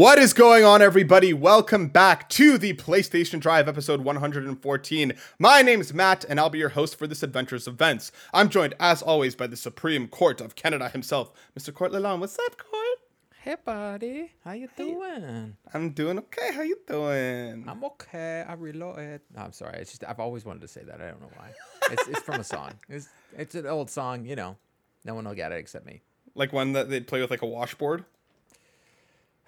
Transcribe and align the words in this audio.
What 0.00 0.18
is 0.18 0.32
going 0.32 0.64
on, 0.64 0.80
everybody? 0.80 1.34
Welcome 1.34 1.88
back 1.88 2.30
to 2.30 2.56
the 2.56 2.72
PlayStation 2.72 3.38
Drive 3.38 3.68
episode 3.68 4.00
114. 4.00 5.12
My 5.38 5.60
name 5.60 5.82
is 5.82 5.92
Matt, 5.92 6.24
and 6.26 6.40
I'll 6.40 6.48
be 6.48 6.58
your 6.58 6.70
host 6.70 6.98
for 6.98 7.06
this 7.06 7.22
adventurous 7.22 7.66
events. 7.66 8.10
I'm 8.32 8.48
joined, 8.48 8.72
as 8.80 9.02
always, 9.02 9.34
by 9.34 9.46
the 9.46 9.58
Supreme 9.58 10.08
Court 10.08 10.40
of 10.40 10.54
Canada 10.54 10.88
himself, 10.88 11.30
Mr. 11.54 11.74
Court 11.74 11.92
Lalonde. 11.92 12.20
What's 12.20 12.38
up, 12.38 12.56
Court? 12.56 12.98
Hey, 13.42 13.56
buddy. 13.62 14.32
How 14.42 14.52
you 14.52 14.70
doing? 14.74 15.58
I'm 15.74 15.90
doing 15.90 16.16
okay. 16.16 16.50
How 16.54 16.62
you 16.62 16.78
doing? 16.86 17.66
I'm 17.68 17.84
okay. 17.84 18.42
I 18.48 18.54
reloaded. 18.54 19.20
No, 19.36 19.42
I'm 19.42 19.52
sorry. 19.52 19.80
It's 19.80 19.90
just 19.90 20.04
I've 20.04 20.18
always 20.18 20.46
wanted 20.46 20.62
to 20.62 20.68
say 20.68 20.82
that. 20.82 21.02
I 21.02 21.08
don't 21.10 21.20
know 21.20 21.30
why. 21.36 21.50
It's, 21.92 22.08
it's 22.08 22.20
from 22.20 22.40
a 22.40 22.44
song. 22.44 22.70
It's 22.88 23.10
it's 23.36 23.54
an 23.54 23.66
old 23.66 23.90
song. 23.90 24.24
You 24.24 24.36
know, 24.36 24.56
no 25.04 25.14
one 25.14 25.26
will 25.26 25.34
get 25.34 25.52
it 25.52 25.56
except 25.56 25.84
me. 25.84 26.00
Like 26.34 26.54
one 26.54 26.72
that 26.72 26.88
they 26.88 27.00
play 27.00 27.20
with 27.20 27.30
like 27.30 27.42
a 27.42 27.46
washboard 27.46 28.06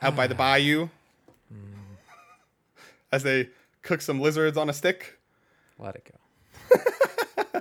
out 0.03 0.17
by 0.17 0.27
the 0.27 0.35
bayou 0.35 0.89
as 3.13 3.23
they 3.23 3.49
cook 3.83 4.01
some 4.01 4.21
lizards 4.21 4.57
on 4.57 4.69
a 4.69 4.73
stick. 4.73 5.19
Let 5.79 5.95
it 5.95 6.11
go. 6.11 6.19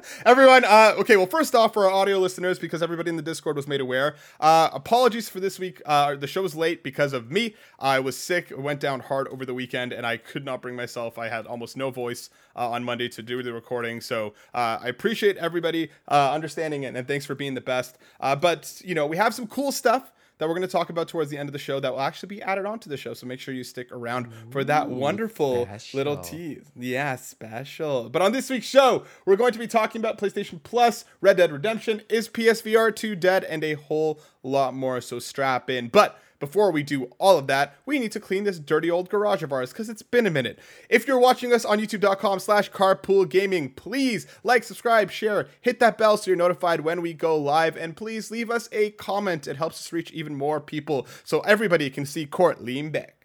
Everyone, 0.25 0.63
uh, 0.65 0.93
okay, 0.97 1.17
well, 1.17 1.27
first 1.27 1.53
off, 1.53 1.73
for 1.73 1.85
our 1.85 1.91
audio 1.91 2.17
listeners, 2.17 2.57
because 2.57 2.81
everybody 2.81 3.09
in 3.09 3.17
the 3.17 3.21
Discord 3.21 3.55
was 3.55 3.67
made 3.67 3.81
aware, 3.81 4.15
uh, 4.39 4.69
apologies 4.71 5.29
for 5.29 5.39
this 5.39 5.59
week. 5.59 5.81
Uh, 5.85 6.15
the 6.15 6.27
show 6.27 6.41
was 6.41 6.55
late 6.55 6.81
because 6.83 7.13
of 7.13 7.29
me. 7.29 7.55
I 7.77 7.99
was 7.99 8.17
sick, 8.17 8.51
went 8.55 8.79
down 8.79 9.01
hard 9.01 9.27
over 9.27 9.45
the 9.45 9.53
weekend, 9.53 9.91
and 9.91 10.05
I 10.05 10.17
could 10.17 10.45
not 10.45 10.61
bring 10.61 10.75
myself. 10.75 11.17
I 11.17 11.27
had 11.27 11.45
almost 11.45 11.75
no 11.77 11.91
voice 11.91 12.29
uh, 12.55 12.69
on 12.69 12.83
Monday 12.83 13.09
to 13.09 13.21
do 13.21 13.43
the 13.43 13.53
recording. 13.53 14.01
So 14.01 14.33
uh, 14.53 14.79
I 14.81 14.87
appreciate 14.87 15.37
everybody 15.37 15.91
uh, 16.07 16.31
understanding 16.33 16.83
it, 16.83 16.95
and 16.95 17.07
thanks 17.07 17.25
for 17.25 17.35
being 17.35 17.53
the 17.53 17.61
best. 17.61 17.97
Uh, 18.19 18.35
but, 18.35 18.81
you 18.83 18.95
know, 18.95 19.05
we 19.05 19.17
have 19.17 19.35
some 19.35 19.47
cool 19.47 19.71
stuff 19.71 20.11
that 20.41 20.47
we're 20.47 20.55
going 20.55 20.67
to 20.67 20.67
talk 20.67 20.89
about 20.89 21.07
towards 21.07 21.29
the 21.29 21.37
end 21.37 21.47
of 21.47 21.53
the 21.53 21.59
show 21.59 21.79
that 21.79 21.91
will 21.93 22.01
actually 22.01 22.25
be 22.25 22.41
added 22.41 22.65
onto 22.65 22.89
the 22.89 22.97
show. 22.97 23.13
So 23.13 23.27
make 23.27 23.39
sure 23.39 23.53
you 23.53 23.63
stick 23.63 23.91
around 23.91 24.33
for 24.49 24.63
that 24.63 24.89
wonderful 24.89 25.67
little 25.93 26.15
special. 26.15 26.17
tease. 26.17 26.65
Yeah, 26.75 27.15
special. 27.17 28.09
But 28.09 28.23
on 28.23 28.31
this 28.31 28.49
week's 28.49 28.65
show, 28.65 29.05
we're 29.27 29.35
going 29.35 29.53
to 29.53 29.59
be 29.59 29.67
talking 29.67 30.01
about 30.01 30.17
PlayStation 30.17 30.63
Plus, 30.63 31.05
Red 31.21 31.37
Dead 31.37 31.51
Redemption, 31.51 32.01
is 32.09 32.27
PSVR 32.27 32.95
2 32.95 33.15
dead, 33.17 33.43
and 33.43 33.63
a 33.63 33.75
whole 33.75 34.19
lot 34.41 34.73
more. 34.73 34.99
So 34.99 35.19
strap 35.19 35.69
in. 35.69 35.89
But 35.89 36.19
before 36.41 36.71
we 36.71 36.83
do 36.83 37.05
all 37.17 37.37
of 37.37 37.47
that, 37.47 37.75
we 37.85 37.99
need 37.99 38.11
to 38.11 38.19
clean 38.19 38.43
this 38.43 38.59
dirty 38.59 38.91
old 38.91 39.09
garage 39.09 39.43
of 39.43 39.53
ours 39.53 39.71
because 39.71 39.87
it's 39.87 40.01
been 40.01 40.27
a 40.27 40.31
minute. 40.31 40.59
If 40.89 41.07
you're 41.07 41.19
watching 41.19 41.53
us 41.53 41.63
on 41.63 41.79
youtube.com 41.79 42.39
slash 42.39 42.69
carpool 42.69 43.29
gaming, 43.29 43.69
please 43.69 44.27
like, 44.43 44.65
subscribe, 44.65 45.09
share, 45.09 45.47
hit 45.61 45.79
that 45.79 45.97
bell 45.97 46.17
so 46.17 46.29
you're 46.29 46.35
notified 46.35 46.81
when 46.81 47.01
we 47.01 47.13
go 47.13 47.37
live, 47.37 47.77
and 47.77 47.95
please 47.95 48.29
leave 48.29 48.51
us 48.51 48.67
a 48.73 48.89
comment. 48.91 49.47
It 49.47 49.55
helps 49.55 49.79
us 49.79 49.93
reach 49.93 50.11
even 50.11 50.35
more 50.35 50.59
people 50.59 51.07
so 51.23 51.39
everybody 51.41 51.89
can 51.89 52.05
see 52.05 52.25
Court 52.25 52.61
lean 52.61 52.89
back. 52.89 53.20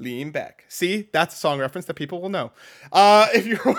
Lean 0.00 0.30
back. 0.30 0.64
See, 0.66 1.10
that's 1.12 1.34
a 1.34 1.38
song 1.38 1.60
reference 1.60 1.84
that 1.84 1.94
people 1.94 2.22
will 2.22 2.30
know. 2.30 2.52
Uh, 2.90 3.28
if 3.34 3.46
you're 3.46 3.60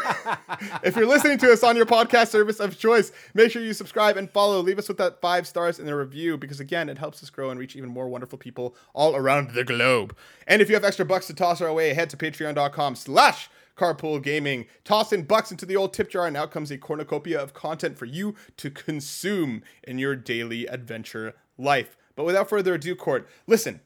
if 0.83 0.95
you're 0.95 1.08
listening 1.08 1.39
to 1.39 1.52
us 1.52 1.63
on 1.63 1.75
your 1.75 1.88
podcast 1.88 2.28
service 2.28 2.59
of 2.59 2.78
choice, 2.78 3.11
make 3.33 3.52
sure 3.52 3.63
you 3.63 3.73
subscribe 3.73 4.17
and 4.17 4.30
follow. 4.30 4.61
Leave 4.61 4.78
us 4.78 4.88
with 4.88 4.97
that 4.97 5.19
five 5.19 5.47
stars 5.47 5.80
in 5.80 5.88
the 5.88 5.95
review 5.95 6.38
because 6.38 6.59
again, 6.59 6.89
it 6.89 7.00
helps 7.00 7.23
us 7.23 7.31
grow 7.31 7.50
and 7.50 7.59
reach 7.59 7.75
even 7.75 7.89
more 7.89 8.08
wonderful 8.08 8.38
people 8.38 8.75
all 8.94 9.16
around 9.16 9.52
the 9.55 9.63
globe. 9.63 10.16
And 10.45 10.61
if 10.61 10.69
you 10.69 10.75
have 10.75 10.83
extra 10.83 11.05
bucks 11.05 11.25
to 11.25 11.33
toss 11.33 11.59
our 11.59 11.73
way, 11.73 11.95
head 11.95 12.11
to 12.11 12.17
Patreon.com/slash 12.17 13.50
Carpool 13.75 14.22
Gaming. 14.22 14.67
Toss 14.83 15.11
in 15.11 15.23
bucks 15.23 15.50
into 15.50 15.66
the 15.66 15.75
old 15.75 15.91
tip 15.91 16.11
jar, 16.11 16.28
and 16.28 16.38
out 16.38 16.52
comes 16.52 16.69
a 16.69 16.78
cornucopia 16.78 17.41
of 17.41 17.56
content 17.56 17.97
for 17.97 18.06
you 18.06 18.35
to 18.58 18.69
consume 18.69 19.63
in 19.84 19.97
your 19.97 20.16
daily 20.16 20.68
adventure 20.68 21.34
life. 21.57 21.97
But 22.16 22.25
without 22.25 22.47
further 22.47 22.75
ado, 22.75 22.95
Court, 22.95 23.28
listen 23.47 23.79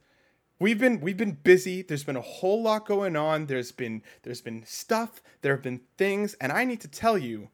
we've 0.60 0.80
been 0.80 1.00
we've 1.02 1.18
been 1.18 1.34
busy 1.44 1.82
there's 1.82 2.04
been 2.04 2.16
a 2.16 2.22
whole 2.22 2.62
lot 2.64 2.86
going 2.86 3.16
on 3.16 3.46
there's 3.46 3.72
been 3.72 4.02
there's 4.24 4.42
been 4.42 4.64
stuff 4.66 5.22
there 5.42 5.54
have 5.54 5.64
been 5.64 5.82
things 5.98 6.34
and 6.36 6.52
i 6.52 6.64
need 6.64 6.80
to 6.80 6.88
tell 6.88 7.18
you 7.18 7.50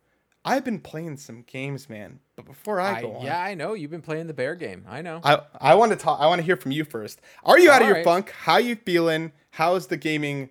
i've 0.45 0.63
been 0.63 0.79
playing 0.79 1.17
some 1.17 1.41
games 1.43 1.89
man 1.89 2.19
but 2.35 2.45
before 2.45 2.79
i, 2.79 2.97
I, 2.97 3.01
go 3.01 3.15
on 3.15 3.25
yeah, 3.25 3.41
I 3.41 3.53
know 3.53 3.73
you've 3.73 3.91
been 3.91 4.01
playing 4.01 4.27
the 4.27 4.33
bear 4.33 4.55
game. 4.55 4.85
I 4.87 5.01
know. 5.01 5.19
i 5.23 5.39
i 5.59 5.75
want 5.75 5.91
to 5.91 5.97
talk 5.97 6.19
i 6.19 6.27
want 6.27 6.39
to 6.39 6.45
hear 6.45 6.57
from 6.57 6.71
you 6.71 6.83
first 6.83 7.21
are 7.43 7.57
you 7.59 7.71
out 7.71 7.81
of 7.81 7.87
your 7.87 7.97
Alright. 7.97 8.05
funk 8.05 8.31
how 8.31 8.57
you 8.57 8.75
feeling 8.75 9.31
how's 9.51 9.87
the 9.87 9.97
gaming 9.97 10.49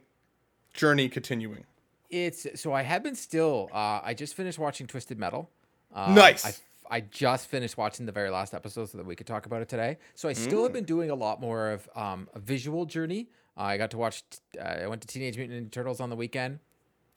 journey 0.75 1.09
continuing 1.09 1.65
It's 2.11 2.47
so 2.61 2.73
I 2.73 2.83
have 2.83 3.03
been 3.05 3.15
still. 3.15 3.69
Uh, 3.73 4.01
I 4.03 4.15
just 4.15 4.35
finished 4.35 4.59
watching 4.59 4.89
Twisted 4.89 5.17
Metal. 5.19 5.49
Uh, 5.95 6.13
Nice. 6.13 6.45
I, 6.45 6.53
I 6.91 7.01
just 7.01 7.47
finished 7.47 7.77
watching 7.79 8.05
the 8.07 8.13
very 8.13 8.31
last 8.31 8.53
episode 8.53 8.91
so 8.91 8.99
that 8.99 9.07
we 9.07 9.15
could 9.15 9.27
talk 9.27 9.47
about 9.47 9.63
it 9.63 9.69
today. 9.69 9.99
So 10.17 10.29
I 10.29 10.33
still 10.33 10.61
Mm. 10.61 10.65
have 10.65 10.73
been 10.73 10.85
doing 10.85 11.11
a 11.11 11.15
lot 11.15 11.41
more 11.41 11.71
of 11.71 11.89
um, 11.95 12.29
a 12.35 12.41
visual 12.41 12.85
journey. 12.85 13.29
Uh, 13.57 13.63
I 13.63 13.77
got 13.79 13.91
to 13.93 13.99
watch. 13.99 14.23
Uh, 14.59 14.63
I 14.65 14.87
went 14.87 15.01
to 15.03 15.09
Teenage 15.09 15.37
Mutant 15.37 15.67
Ninja 15.69 15.71
Turtles 15.73 16.01
on 16.01 16.11
the 16.11 16.17
weekend. 16.17 16.59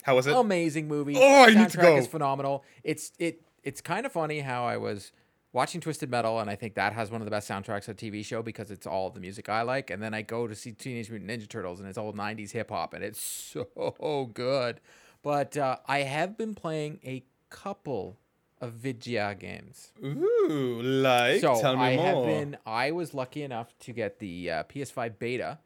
how 0.03 0.15
was 0.15 0.27
it 0.27 0.35
Amazing 0.35 0.87
movie. 0.87 1.15
Oh, 1.17 1.43
I 1.45 1.53
need 1.53 1.69
to 1.69 1.77
go. 1.77 1.95
is 1.97 2.07
phenomenal. 2.07 2.63
It's 2.83 3.11
it. 3.19 3.41
It's 3.63 3.79
kind 3.81 4.05
of 4.05 4.11
funny 4.11 4.41
how 4.41 4.65
I 4.65 4.75
was 4.77 5.11
watching 5.53 5.79
Twisted 5.79 6.09
Metal, 6.09 6.39
and 6.39 6.49
I 6.49 6.55
think 6.55 6.73
that 6.75 6.91
has 6.93 7.09
one 7.11 7.21
of 7.21 7.25
the 7.25 7.31
best 7.31 7.49
soundtracks 7.49 7.87
of 7.87 7.89
a 7.89 7.93
TV 7.93 8.25
show 8.25 8.41
because 8.43 8.69
it's 8.71 8.85
all 8.85 9.09
the 9.09 9.19
music 9.21 9.47
I 9.49 9.61
like. 9.61 9.89
And 9.89 10.03
then 10.03 10.13
I 10.13 10.21
go 10.21 10.47
to 10.47 10.53
see 10.55 10.71
Teenage 10.73 11.09
Mutant 11.09 11.29
Ninja 11.31 11.47
Turtles, 11.47 11.79
and 11.79 11.87
it's 11.87 11.97
all 11.97 12.11
'90s 12.13 12.51
hip 12.51 12.69
hop, 12.71 12.93
and 12.93 13.03
it's 13.03 13.21
so 13.53 14.29
good. 14.33 14.81
But 15.21 15.55
uh, 15.55 15.77
I 15.87 15.99
have 15.99 16.37
been 16.37 16.53
playing 16.55 16.99
a 17.05 17.23
couple 17.49 18.17
of 18.63 18.73
Vidya 18.73 19.35
games. 19.39 19.91
ooh 20.03 20.79
like 20.81 21.41
So 21.41 21.59
tell 21.59 21.75
me 21.77 21.83
I 21.83 21.95
more 21.95 22.05
have 22.05 22.25
been. 22.25 22.57
I 22.65 22.91
was 22.91 23.13
lucky 23.13 23.43
enough 23.43 23.77
to 23.79 23.93
get 23.93 24.19
the 24.19 24.49
uh, 24.51 24.63
PS5 24.63 25.19
beta, 25.19 25.59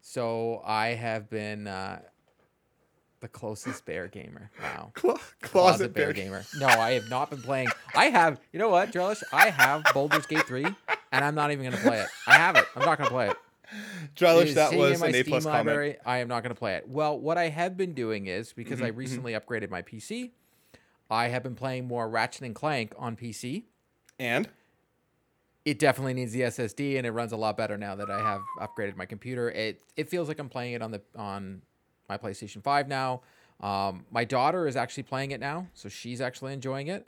so 0.00 0.62
I 0.64 0.88
have 0.88 1.28
been 1.30 1.66
uh, 1.66 2.00
the 3.20 3.28
closest 3.28 3.84
bear 3.84 4.06
gamer 4.08 4.50
now. 4.60 4.92
Clo- 4.94 5.18
closet, 5.42 5.92
bear, 5.92 6.12
gamer. 6.12 6.44
No, 6.58 6.66
I 6.66 6.92
have 6.92 7.08
not 7.10 7.30
been 7.30 7.42
playing. 7.42 7.68
I 7.94 8.06
have. 8.06 8.40
You 8.52 8.58
know 8.58 8.68
what, 8.68 8.92
Josh? 8.92 9.22
I 9.32 9.50
have 9.50 9.84
Baldur's 9.92 10.26
Gate 10.26 10.46
three, 10.46 10.66
and 11.12 11.24
I'm 11.24 11.34
not 11.34 11.50
even 11.50 11.64
gonna 11.64 11.82
play 11.82 12.00
it. 12.00 12.08
I 12.26 12.34
have 12.36 12.56
it. 12.56 12.64
I'm 12.76 12.84
not 12.84 12.98
gonna 12.98 13.10
play 13.10 13.28
it. 13.30 13.36
Drellesh, 14.16 14.54
that 14.54 14.72
was 14.74 15.02
an 15.02 15.14
a 15.14 15.22
plus 15.22 15.44
comment. 15.44 15.96
I 16.06 16.18
am 16.18 16.28
not 16.28 16.42
going 16.42 16.54
to 16.54 16.58
play 16.58 16.76
it. 16.76 16.88
Well, 16.88 17.18
what 17.18 17.36
I 17.36 17.48
have 17.50 17.76
been 17.76 17.92
doing 17.92 18.26
is 18.26 18.54
because 18.54 18.78
Mm-hmm, 18.78 18.86
I 18.86 18.88
recently 18.88 19.32
upgraded 19.34 19.68
my 19.68 19.82
PC, 19.82 20.30
I 21.10 21.28
have 21.28 21.42
been 21.42 21.54
playing 21.54 21.86
more 21.86 22.08
Ratchet 22.08 22.42
and 22.42 22.54
Clank 22.54 22.92
on 22.98 23.16
PC. 23.16 23.64
and 24.18 24.48
It 25.64 25.78
definitely 25.78 26.14
needs 26.14 26.32
the 26.32 26.42
SSD, 26.42 26.96
and 26.96 27.06
it 27.06 27.10
runs 27.10 27.32
a 27.32 27.36
lot 27.36 27.56
better 27.56 27.76
now 27.76 27.94
that 27.94 28.10
I 28.10 28.18
have 28.18 28.42
upgraded 28.60 28.96
my 28.96 29.06
computer. 29.06 29.50
It 29.50 29.82
it 29.96 30.08
feels 30.08 30.28
like 30.28 30.38
I'm 30.38 30.48
playing 30.48 30.74
it 30.74 30.82
on 30.82 30.90
the 30.90 31.02
on 31.16 31.62
my 32.08 32.16
PlayStation 32.16 32.62
Five 32.62 32.88
now. 32.88 33.22
Um, 33.60 34.06
my 34.10 34.24
daughter 34.24 34.66
is 34.66 34.76
actually 34.76 35.02
playing 35.02 35.32
it 35.32 35.40
now, 35.40 35.66
so 35.74 35.88
she's 35.88 36.20
actually 36.20 36.52
enjoying 36.52 36.88
it. 36.88 37.06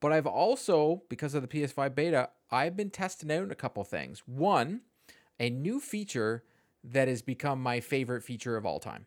But 0.00 0.12
I've 0.12 0.26
also, 0.26 1.02
because 1.08 1.34
of 1.34 1.42
the 1.42 1.48
PS5 1.48 1.94
beta, 1.94 2.30
I've 2.50 2.76
been 2.76 2.90
testing 2.90 3.30
out 3.30 3.52
a 3.52 3.54
couple 3.54 3.84
things. 3.84 4.24
One, 4.26 4.80
a 5.38 5.48
new 5.48 5.78
feature 5.78 6.42
that 6.82 7.06
has 7.06 7.22
become 7.22 7.62
my 7.62 7.78
favorite 7.78 8.24
feature 8.24 8.56
of 8.56 8.66
all 8.66 8.80
time. 8.80 9.06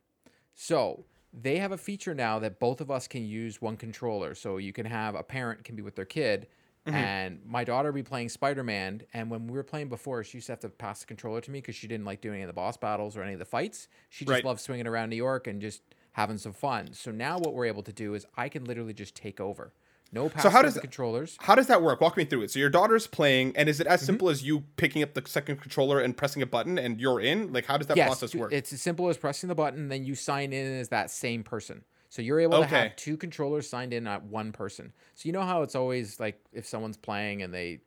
So 0.53 1.03
they 1.41 1.57
have 1.57 1.71
a 1.71 1.77
feature 1.77 2.13
now 2.15 2.39
that 2.39 2.59
both 2.59 2.81
of 2.81 2.89
us 2.89 3.07
can 3.07 3.25
use 3.25 3.61
one 3.61 3.77
controller. 3.77 4.35
So 4.35 4.57
you 4.57 4.73
can 4.73 4.85
have 4.85 5.15
a 5.15 5.23
parent 5.23 5.63
can 5.63 5.75
be 5.75 5.81
with 5.81 5.95
their 5.95 6.05
kid, 6.05 6.47
mm-hmm. 6.87 6.95
and 6.95 7.39
my 7.45 7.63
daughter 7.63 7.91
be 7.91 8.03
playing 8.03 8.29
Spider 8.29 8.63
Man. 8.63 9.01
And 9.13 9.29
when 9.29 9.47
we 9.47 9.53
were 9.53 9.63
playing 9.63 9.89
before, 9.89 10.23
she 10.23 10.37
used 10.37 10.47
to 10.47 10.53
have 10.53 10.59
to 10.61 10.69
pass 10.69 11.01
the 11.01 11.05
controller 11.05 11.41
to 11.41 11.51
me 11.51 11.59
because 11.59 11.75
she 11.75 11.87
didn't 11.87 12.05
like 12.05 12.21
doing 12.21 12.35
any 12.35 12.43
of 12.43 12.47
the 12.47 12.53
boss 12.53 12.77
battles 12.77 13.17
or 13.17 13.23
any 13.23 13.33
of 13.33 13.39
the 13.39 13.45
fights. 13.45 13.87
She 14.09 14.25
just 14.25 14.33
Right. 14.33 14.45
loved 14.45 14.61
swinging 14.61 14.87
around 14.87 15.09
New 15.09 15.15
York 15.15 15.47
and 15.47 15.61
just 15.61 15.81
having 16.13 16.37
some 16.37 16.53
fun. 16.53 16.93
So 16.93 17.11
now 17.11 17.37
what 17.37 17.53
we're 17.53 17.65
able 17.65 17.83
to 17.83 17.93
do 17.93 18.13
is 18.13 18.25
I 18.37 18.47
can 18.47 18.63
literally 18.63 18.93
just 18.93 19.15
take 19.15 19.41
over. 19.41 19.73
No 20.11 20.29
pass 20.29 20.43
how 20.51 20.61
does- 20.61 20.77
controllers. 20.79 21.37
How 21.41 21.55
does 21.55 21.67
that 21.67 21.81
work? 21.81 21.99
Walk 21.99 22.15
me 22.15 22.25
through 22.25 22.43
it. 22.43 22.51
So 22.51 22.59
your 22.59 22.69
daughter's 22.69 23.05
playing, 23.07 23.55
and 23.57 23.67
is 23.67 23.79
it 23.79 23.85
Mm-hmm. 23.85 23.93
as 23.93 24.01
simple 24.01 24.29
as 24.29 24.43
you 24.43 24.63
picking 24.77 25.03
up 25.03 25.13
the 25.13 25.23
second 25.25 25.57
controller 25.61 25.99
and 25.99 26.15
pressing 26.15 26.41
a 26.41 26.45
button, 26.45 26.77
and 26.77 27.01
you're 27.01 27.19
in? 27.19 27.51
Like, 27.51 27.65
how 27.65 27.77
does 27.77 27.87
that 27.87 27.97
yes, 27.97 28.07
process 28.07 28.33
work? 28.35 28.53
It's 28.53 28.71
as 28.71 28.81
simple 28.81 29.09
as 29.09 29.17
pressing 29.17 29.49
the 29.49 29.55
button, 29.55 29.89
then 29.89 30.05
you 30.05 30.15
sign 30.15 30.53
in 30.53 30.79
as 30.79 30.89
that 30.89 31.11
same 31.11 31.43
person. 31.43 31.83
So 32.09 32.21
you're 32.21 32.39
able 32.39 32.59
to 32.59 32.65
have 32.65 32.95
two 32.95 33.17
controllers 33.17 33.69
signed 33.69 33.91
in 33.93 34.07
at 34.07 34.23
one 34.23 34.53
person. 34.53 34.93
So 35.15 35.27
you 35.27 35.33
know 35.33 35.41
how 35.41 35.63
it's 35.63 35.75
always 35.75 36.17
like 36.17 36.39
if 36.53 36.65
someone's 36.65 36.95
playing 36.95 37.41
and 37.41 37.53
they 37.53 37.81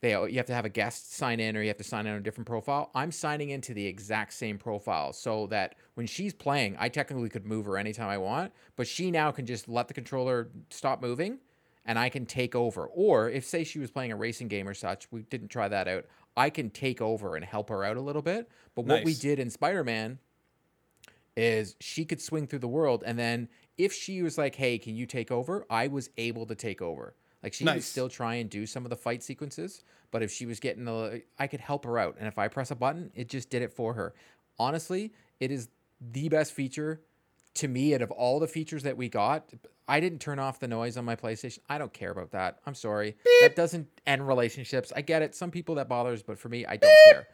they 0.00 0.12
you 0.12 0.36
have 0.36 0.46
to 0.46 0.54
have 0.54 0.64
a 0.64 0.70
guest 0.70 1.14
sign 1.14 1.40
in 1.40 1.56
or 1.56 1.62
you 1.62 1.68
have 1.68 1.76
to 1.76 1.84
sign 1.84 2.06
in 2.06 2.12
on 2.12 2.18
a 2.18 2.22
different 2.22 2.46
profile. 2.46 2.90
I'm 2.94 3.12
signing 3.12 3.50
into 3.50 3.74
the 3.74 3.86
exact 3.86 4.32
same 4.32 4.56
profile 4.56 5.12
so 5.12 5.46
that 5.48 5.74
when 5.94 6.06
she's 6.06 6.32
playing, 6.32 6.76
I 6.78 6.88
technically 6.88 7.28
could 7.28 7.46
move 7.46 7.66
her 7.66 7.76
anytime 7.76 8.08
I 8.08 8.18
want, 8.18 8.52
but 8.76 8.86
she 8.86 9.10
now 9.10 9.30
can 9.30 9.44
just 9.44 9.68
let 9.68 9.88
the 9.88 9.94
controller 9.94 10.48
stop 10.70 11.02
moving 11.02 11.38
and 11.84 11.98
I 11.98 12.08
can 12.08 12.24
take 12.24 12.54
over. 12.54 12.86
Or 12.86 13.28
if 13.28 13.44
say 13.44 13.64
she 13.64 13.78
was 13.78 13.90
playing 13.90 14.12
a 14.12 14.16
racing 14.16 14.48
game 14.48 14.66
or 14.66 14.74
such, 14.74 15.10
we 15.10 15.22
didn't 15.22 15.48
try 15.48 15.68
that 15.68 15.86
out. 15.86 16.06
I 16.36 16.48
can 16.48 16.70
take 16.70 17.02
over 17.02 17.36
and 17.36 17.44
help 17.44 17.68
her 17.68 17.84
out 17.84 17.96
a 17.96 18.00
little 18.00 18.22
bit. 18.22 18.48
But 18.74 18.86
what 18.86 19.04
we 19.04 19.14
did 19.14 19.38
in 19.38 19.50
Spider-Man 19.50 20.18
is 21.36 21.76
she 21.80 22.04
could 22.04 22.20
swing 22.20 22.46
through 22.46 22.58
the 22.60 22.68
world 22.68 23.02
and 23.06 23.18
then 23.18 23.48
if 23.76 23.92
she 23.94 24.22
was 24.22 24.36
like, 24.36 24.56
"Hey, 24.56 24.78
can 24.78 24.94
you 24.94 25.06
take 25.06 25.30
over?" 25.30 25.64
I 25.70 25.86
was 25.86 26.10
able 26.18 26.44
to 26.46 26.54
take 26.54 26.82
over. 26.82 27.14
Like 27.42 27.54
she 27.54 27.64
would 27.64 27.70
Nice. 27.74 27.86
still 27.86 28.08
try 28.08 28.34
and 28.36 28.50
do 28.50 28.66
some 28.66 28.84
of 28.84 28.90
the 28.90 28.96
fight 28.96 29.22
sequences, 29.22 29.82
but 30.10 30.22
if 30.22 30.30
she 30.30 30.44
was 30.46 30.60
getting 30.60 30.84
the, 30.84 31.22
I 31.38 31.46
could 31.46 31.60
help 31.60 31.84
her 31.84 31.98
out. 31.98 32.16
And 32.18 32.28
if 32.28 32.38
I 32.38 32.48
press 32.48 32.70
a 32.70 32.74
button, 32.74 33.10
it 33.14 33.28
just 33.28 33.48
did 33.50 33.62
it 33.62 33.72
for 33.72 33.94
her. 33.94 34.14
honestly, 34.58 35.12
it 35.38 35.50
is 35.50 35.68
the 36.00 36.28
best 36.28 36.52
feature 36.52 37.00
to 37.54 37.66
me 37.66 37.94
out 37.94 38.02
of 38.02 38.10
all 38.10 38.38
the 38.38 38.46
features 38.46 38.82
that 38.82 38.96
we 38.96 39.08
got. 39.08 39.50
I 39.88 40.00
didn't 40.00 40.20
turn 40.20 40.38
off 40.38 40.60
the 40.60 40.68
noise 40.68 40.96
on 40.98 41.04
my 41.04 41.16
PlayStation. 41.16 41.58
I 41.68 41.78
don't 41.78 41.92
care 41.92 42.10
about 42.10 42.30
that. 42.32 42.58
I'm 42.66 42.74
sorry. 42.74 43.16
That 43.40 43.56
doesn't 43.56 43.88
end 44.06 44.28
relationships. 44.28 44.92
I 44.94 45.00
get 45.00 45.22
it. 45.22 45.34
Some 45.34 45.50
people 45.50 45.74
that 45.76 45.88
bothers, 45.88 46.22
but 46.22 46.38
for 46.38 46.48
me, 46.50 46.64
I 46.66 46.76
don't 46.76 46.94
care. 47.06 47.26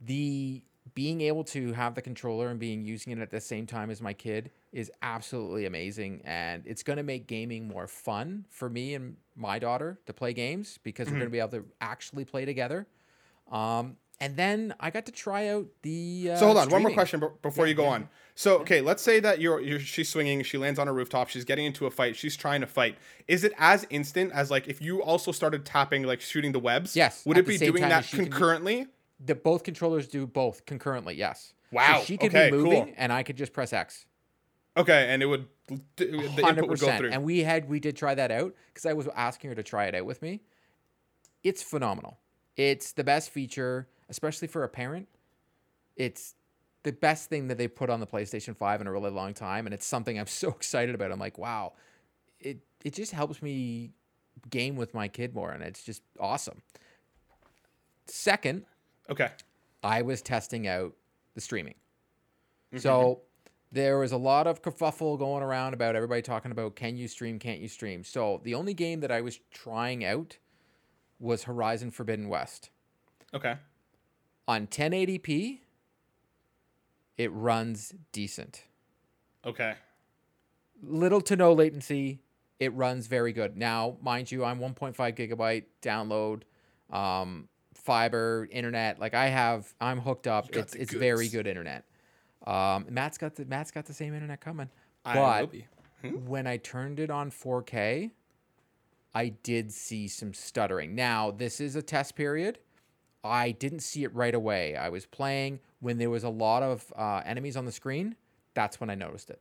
The 0.00 0.62
being 0.94 1.20
able 1.20 1.44
to 1.44 1.72
have 1.72 1.94
the 1.94 2.02
controller 2.02 2.48
and 2.48 2.60
being 2.60 2.84
using 2.84 3.12
it 3.12 3.18
at 3.18 3.30
the 3.30 3.40
same 3.40 3.66
time 3.66 3.90
as 3.90 4.00
my 4.00 4.12
kid 4.12 4.50
is 4.72 4.90
absolutely 5.02 5.66
amazing 5.66 6.22
and 6.24 6.62
it's 6.66 6.82
going 6.82 6.96
to 6.96 7.02
make 7.02 7.26
gaming 7.26 7.66
more 7.66 7.86
fun 7.86 8.44
for 8.50 8.68
me 8.70 8.94
and 8.94 9.16
my 9.34 9.58
daughter 9.58 9.98
to 10.06 10.12
play 10.12 10.32
games 10.32 10.78
because 10.82 11.08
we're 11.08 11.14
going 11.18 11.26
to 11.26 11.30
be 11.30 11.38
able 11.40 11.50
to 11.50 11.64
actually 11.80 12.24
play 12.24 12.44
together 12.44 12.86
um, 13.50 13.96
and 14.20 14.36
then 14.36 14.74
i 14.80 14.90
got 14.90 15.06
to 15.06 15.12
try 15.12 15.48
out 15.48 15.66
the 15.82 16.30
uh, 16.32 16.36
So 16.36 16.46
hold 16.46 16.58
on, 16.58 16.70
one 16.70 16.82
more 16.82 16.92
question 16.92 17.20
be- 17.20 17.26
before 17.42 17.66
Yeah, 17.66 17.70
you 17.70 17.74
go 17.74 17.82
yeah. 17.84 17.88
on. 17.90 18.08
So 18.34 18.58
okay, 18.58 18.80
let's 18.82 19.02
say 19.02 19.18
that 19.20 19.40
you're, 19.40 19.60
you're 19.60 19.80
she's 19.80 20.08
swinging, 20.10 20.42
she 20.42 20.58
lands 20.58 20.78
on 20.78 20.88
a 20.88 20.92
rooftop, 20.92 21.28
she's 21.30 21.44
getting 21.44 21.64
into 21.64 21.86
a 21.86 21.90
fight, 21.90 22.16
she's 22.16 22.36
trying 22.36 22.60
to 22.60 22.66
fight. 22.66 22.96
Is 23.28 23.44
it 23.44 23.52
as 23.58 23.86
instant 23.88 24.32
as 24.32 24.50
like 24.50 24.68
if 24.68 24.80
you 24.82 25.02
also 25.02 25.32
started 25.32 25.64
tapping 25.64 26.02
like 26.02 26.20
shooting 26.20 26.52
the 26.52 26.58
webs? 26.58 26.94
Yes, 26.94 27.24
Would 27.24 27.38
it 27.38 27.46
be 27.46 27.56
doing 27.58 27.82
that 27.88 28.06
concurrently? 28.10 28.86
The 29.24 29.34
both 29.34 29.62
controllers 29.64 30.06
do 30.08 30.26
both 30.26 30.64
concurrently 30.66 31.14
yes 31.14 31.52
Wow. 31.72 31.98
So 31.98 32.04
she 32.04 32.16
could 32.16 32.34
okay, 32.34 32.50
be 32.50 32.56
moving 32.56 32.84
cool. 32.86 32.94
and 32.96 33.12
i 33.12 33.22
could 33.22 33.36
just 33.36 33.52
press 33.52 33.72
x 33.72 34.06
Okay, 34.78 35.06
and 35.08 35.22
it 35.22 35.26
would 35.26 35.46
the 35.96 36.06
input 36.12 36.44
hundred 36.44 36.68
would 36.68 36.78
go 36.78 36.84
percent. 36.86 36.98
through. 37.00 37.10
And 37.10 37.24
we 37.24 37.38
had 37.40 37.66
we 37.66 37.80
did 37.80 37.96
try 37.96 38.14
that 38.14 38.30
out 38.30 38.54
because 38.68 38.84
I 38.84 38.92
was 38.92 39.08
asking 39.16 39.48
her 39.48 39.54
to 39.56 39.62
try 39.62 39.86
it 39.86 39.94
out 39.94 40.04
with 40.04 40.20
me. 40.20 40.42
It's 41.42 41.62
phenomenal. 41.62 42.18
It's 42.58 42.92
the 42.92 43.02
best 43.02 43.30
feature, 43.30 43.88
especially 44.10 44.48
for 44.48 44.64
a 44.64 44.68
parent. 44.68 45.08
It's 45.96 46.34
the 46.82 46.92
best 46.92 47.30
thing 47.30 47.48
that 47.48 47.56
they 47.56 47.68
put 47.68 47.88
on 47.88 48.00
the 48.00 48.06
PlayStation 48.06 48.54
Five 48.54 48.82
in 48.82 48.86
a 48.86 48.92
really 48.92 49.10
long 49.10 49.32
time, 49.32 49.66
and 49.66 49.72
it's 49.72 49.86
something 49.86 50.18
I'm 50.20 50.26
so 50.44 50.50
excited 50.50 50.94
about. 50.94 51.10
I'm 51.10 51.18
like, 51.18 51.38
wow, 51.38 51.72
it 52.38 52.58
it 52.84 52.92
just 52.92 53.12
helps 53.12 53.40
me 53.40 53.92
game 54.50 54.76
with 54.76 54.92
my 54.92 55.08
kid 55.08 55.34
more, 55.34 55.52
and 55.52 55.62
it's 55.62 55.82
just 55.84 56.02
awesome. 56.20 56.60
Second, 58.04 58.66
okay. 59.10 59.30
I 59.82 60.02
was 60.02 60.22
testing 60.22 60.66
out 60.66 60.92
the 61.34 61.40
streaming. 61.40 61.74
Mm-hmm. 62.72 62.78
So 62.78 63.22
there 63.72 63.98
was 63.98 64.12
a 64.12 64.16
lot 64.16 64.46
of 64.46 64.62
kerfuffle 64.62 65.18
going 65.18 65.42
around 65.42 65.74
about 65.74 65.96
everybody 65.96 66.22
talking 66.22 66.50
about 66.50 66.76
can 66.76 66.96
you 66.96 67.08
stream, 67.08 67.38
can't 67.38 67.60
you 67.60 67.68
stream. 67.68 68.04
So 68.04 68.40
the 68.44 68.54
only 68.54 68.74
game 68.74 69.00
that 69.00 69.10
I 69.10 69.20
was 69.20 69.38
trying 69.50 70.04
out 70.04 70.38
was 71.18 71.44
Horizon 71.44 71.90
Forbidden 71.90 72.28
West. 72.28 72.70
Okay. 73.34 73.56
On 74.48 74.66
1080p, 74.66 75.60
it 77.18 77.32
runs 77.32 77.94
decent. 78.12 78.64
Okay. 79.44 79.74
Little 80.82 81.20
to 81.22 81.36
no 81.36 81.52
latency. 81.52 82.20
It 82.58 82.72
runs 82.74 83.06
very 83.06 83.32
good. 83.32 83.56
Now, 83.56 83.96
mind 84.00 84.30
you, 84.30 84.44
I'm 84.44 84.60
1.5 84.60 84.94
gigabyte 84.96 85.64
download, 85.82 86.42
um, 86.94 87.48
fiber, 87.86 88.48
internet. 88.50 88.98
Like 89.00 89.14
I 89.14 89.28
have, 89.28 89.72
I'm 89.80 90.00
hooked 90.00 90.26
up. 90.26 90.54
It's 90.54 90.74
it's 90.74 90.92
very 90.92 91.28
good 91.28 91.46
internet. 91.46 91.84
Um, 92.46 92.86
Matt's 92.90 93.16
got 93.16 93.34
the 93.36 93.44
Matt's 93.46 93.70
got 93.70 93.86
the 93.86 93.94
same 93.94 94.12
internet 94.12 94.40
coming. 94.40 94.68
I 95.04 95.16
will 95.16 95.22
But 95.46 95.52
be. 95.52 95.66
when 96.26 96.46
I 96.46 96.56
turned 96.58 96.98
it 97.00 97.10
on 97.10 97.30
4K, 97.30 98.10
I 99.14 99.28
did 99.28 99.72
see 99.72 100.08
some 100.08 100.34
stuttering. 100.34 100.94
Now, 100.94 101.30
this 101.30 101.60
is 101.60 101.76
a 101.76 101.82
test 101.82 102.16
period. 102.16 102.58
I 103.24 103.52
didn't 103.52 103.80
see 103.80 104.04
it 104.04 104.14
right 104.14 104.34
away. 104.34 104.76
I 104.76 104.88
was 104.88 105.06
playing 105.06 105.60
when 105.80 105.98
there 105.98 106.10
was 106.10 106.24
a 106.24 106.28
lot 106.28 106.62
of 106.62 106.92
uh, 106.96 107.22
enemies 107.24 107.56
on 107.56 107.64
the 107.64 107.72
screen. 107.72 108.16
That's 108.54 108.80
when 108.80 108.90
I 108.90 108.94
noticed 108.94 109.30
it. 109.30 109.40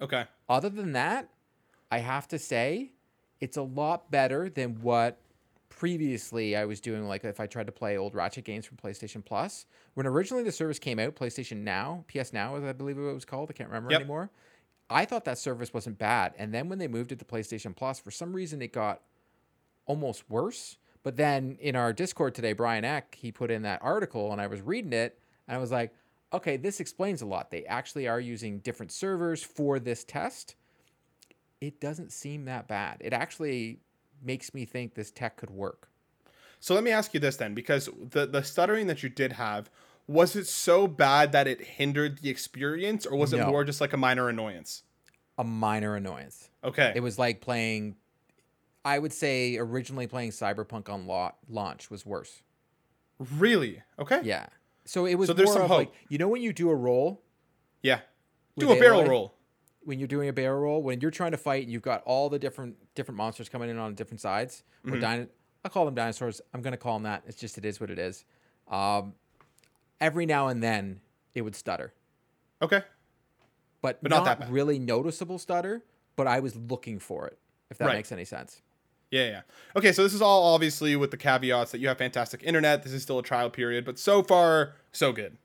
Okay. 0.00 0.24
Other 0.48 0.68
than 0.68 0.92
that, 0.92 1.28
I 1.90 1.98
have 1.98 2.26
to 2.28 2.38
say 2.38 2.92
it's 3.40 3.56
a 3.56 3.62
lot 3.62 4.10
better 4.10 4.48
than 4.48 4.80
what 4.80 5.20
previously 5.70 6.54
I 6.54 6.66
was 6.66 6.80
doing. 6.80 7.08
Like 7.08 7.24
if 7.24 7.40
I 7.40 7.46
tried 7.46 7.66
to 7.66 7.72
play 7.72 7.96
old 7.96 8.14
Ratchet 8.14 8.44
games 8.44 8.66
from 8.66 8.76
PlayStation 8.76 9.24
Plus, 9.24 9.64
when 9.94 10.06
originally 10.06 10.42
the 10.44 10.52
service 10.52 10.78
came 10.78 10.98
out, 10.98 11.16
PlayStation 11.16 11.58
Now, 11.62 12.04
PS 12.08 12.34
Now, 12.34 12.56
as 12.56 12.64
I 12.64 12.72
believe 12.74 12.98
it 12.98 13.02
was 13.14 13.24
called, 13.24 13.48
I 13.50 13.54
can't 13.54 13.70
remember 13.70 13.90
Yep. 13.90 14.00
anymore. 14.00 14.30
I 14.90 15.04
thought 15.06 15.24
that 15.24 15.38
service 15.38 15.72
wasn't 15.72 15.98
bad, 15.98 16.34
and 16.36 16.52
then 16.52 16.68
when 16.68 16.78
they 16.78 16.88
moved 16.88 17.12
it 17.12 17.18
to 17.20 17.24
PlayStation 17.24 17.74
Plus, 17.74 17.98
for 18.00 18.10
some 18.10 18.32
reason 18.34 18.60
it 18.60 18.72
got 18.72 19.02
almost 19.86 20.28
worse. 20.28 20.76
But 21.02 21.16
then 21.16 21.56
in 21.60 21.76
our 21.76 21.92
Discord 21.92 22.34
today, 22.34 22.52
Brian 22.52 22.84
Eck, 22.84 23.14
he 23.14 23.32
put 23.32 23.50
in 23.50 23.62
that 23.62 23.80
article 23.82 24.32
and 24.32 24.40
I 24.40 24.46
was 24.48 24.60
reading 24.60 24.92
it 24.92 25.18
and 25.48 25.56
I 25.56 25.58
was 25.58 25.70
like, 25.70 25.94
okay, 26.32 26.56
this 26.56 26.78
explains 26.78 27.22
a 27.22 27.26
lot. 27.26 27.50
They 27.50 27.64
actually 27.64 28.06
are 28.06 28.20
using 28.20 28.58
different 28.58 28.92
servers 28.92 29.42
for 29.42 29.78
this 29.78 30.04
test. 30.04 30.54
It 31.60 31.80
doesn't 31.80 32.12
seem 32.12 32.44
that 32.44 32.68
bad. 32.68 32.98
It 33.00 33.12
actually 33.12 33.80
makes 34.22 34.52
me 34.54 34.64
think 34.64 34.94
this 34.94 35.10
tech 35.10 35.36
could 35.36 35.50
work. 35.50 35.88
So 36.60 36.74
let 36.74 36.84
me 36.84 36.90
ask 36.90 37.14
you 37.14 37.20
this 37.20 37.36
then, 37.36 37.54
because 37.54 37.88
the 38.10 38.26
the 38.26 38.42
stuttering 38.42 38.86
that 38.88 39.02
you 39.02 39.08
did 39.08 39.32
have, 39.32 39.70
was 40.06 40.36
it 40.36 40.46
so 40.46 40.86
bad 40.86 41.32
that 41.32 41.46
it 41.46 41.60
hindered 41.60 42.18
the 42.18 42.28
experience, 42.30 43.06
or 43.06 43.16
was 43.16 43.32
it 43.32 43.46
more 43.46 43.64
just 43.64 43.80
like 43.80 43.92
a 43.92 43.96
minor 43.96 44.28
annoyance? 44.28 44.82
A 45.38 45.44
minor 45.44 45.96
annoyance. 45.96 46.50
Okay. 46.62 46.92
It 46.94 47.00
was 47.00 47.18
like 47.18 47.40
playing, 47.40 47.96
I 48.84 48.98
would 48.98 49.12
say 49.12 49.56
originally 49.56 50.06
playing 50.06 50.30
Cyberpunk 50.32 50.90
on 50.90 51.06
la- 51.06 51.32
launch 51.48 51.90
was 51.90 52.04
worse. 52.04 52.42
really? 53.18 53.82
Okay. 53.98 54.20
Yeah. 54.22 54.46
So 54.84 55.06
it 55.06 55.14
was 55.14 55.28
So 55.28 55.32
there's 55.32 55.46
more 55.48 55.54
some 55.54 55.62
of 55.64 55.70
like, 55.70 55.88
hope. 55.88 55.96
you 56.08 56.18
know, 56.18 56.28
when 56.28 56.42
you 56.42 56.52
do 56.52 56.68
a 56.70 56.74
roll, 56.74 57.22
Yeah. 57.82 58.00
Do 58.58 58.70
a 58.72 58.78
barrel 58.78 59.02
Aloy? 59.02 59.08
roll. 59.08 59.34
When 59.82 59.98
you're 59.98 60.08
doing 60.08 60.28
a 60.28 60.32
barrel 60.32 60.60
roll, 60.60 60.82
when 60.82 61.00
you're 61.00 61.10
trying 61.10 61.30
to 61.32 61.36
fight 61.38 61.62
and 61.64 61.72
you've 61.72 61.82
got 61.82 62.02
all 62.04 62.28
the 62.28 62.38
different 62.38 62.76
different 62.94 63.16
monsters 63.16 63.48
coming 63.48 63.70
in 63.70 63.78
on 63.78 63.94
different 63.94 64.20
sides, 64.20 64.62
or 64.84 64.92
Mm-hmm. 64.92 65.00
dino- 65.00 65.28
I 65.64 65.68
call 65.68 65.84
them 65.84 65.94
dinosaurs. 65.94 66.40
I'm 66.54 66.62
gonna 66.62 66.76
call 66.76 66.94
them 66.94 67.02
that. 67.04 67.22
It's 67.26 67.38
just 67.38 67.58
it 67.58 67.64
is 67.64 67.80
what 67.80 67.90
it 67.90 67.98
is. 67.98 68.24
Um, 68.68 69.14
every 70.00 70.24
now 70.26 70.48
and 70.48 70.62
then 70.62 71.00
it 71.34 71.42
would 71.42 71.54
stutter, 71.54 71.92
Okay. 72.62 72.82
but, 73.82 74.02
But 74.02 74.10
not 74.10 74.18
not, 74.18 74.24
that 74.24 74.40
bad. 74.40 74.50
really 74.52 74.78
noticeable 74.78 75.38
stutter. 75.38 75.82
But 76.16 76.26
I 76.26 76.40
was 76.40 76.54
looking 76.56 76.98
for 76.98 77.26
it. 77.28 77.38
If 77.70 77.78
that 77.78 77.86
Right. 77.86 77.94
makes 77.96 78.12
any 78.12 78.24
sense. 78.24 78.60
Yeah, 79.10 79.24
yeah. 79.26 79.40
Okay, 79.76 79.90
so 79.92 80.02
this 80.02 80.12
is 80.12 80.20
all 80.20 80.54
obviously 80.54 80.94
with 80.96 81.10
the 81.10 81.16
caveats 81.16 81.70
that 81.72 81.78
you 81.78 81.88
have 81.88 81.98
fantastic 81.98 82.42
internet. 82.42 82.82
This 82.82 82.92
is 82.92 83.02
still 83.02 83.18
a 83.18 83.22
trial 83.22 83.48
period, 83.48 83.84
but 83.84 83.98
so 83.98 84.22
far, 84.22 84.74
so 84.92 85.12
good. 85.12 85.36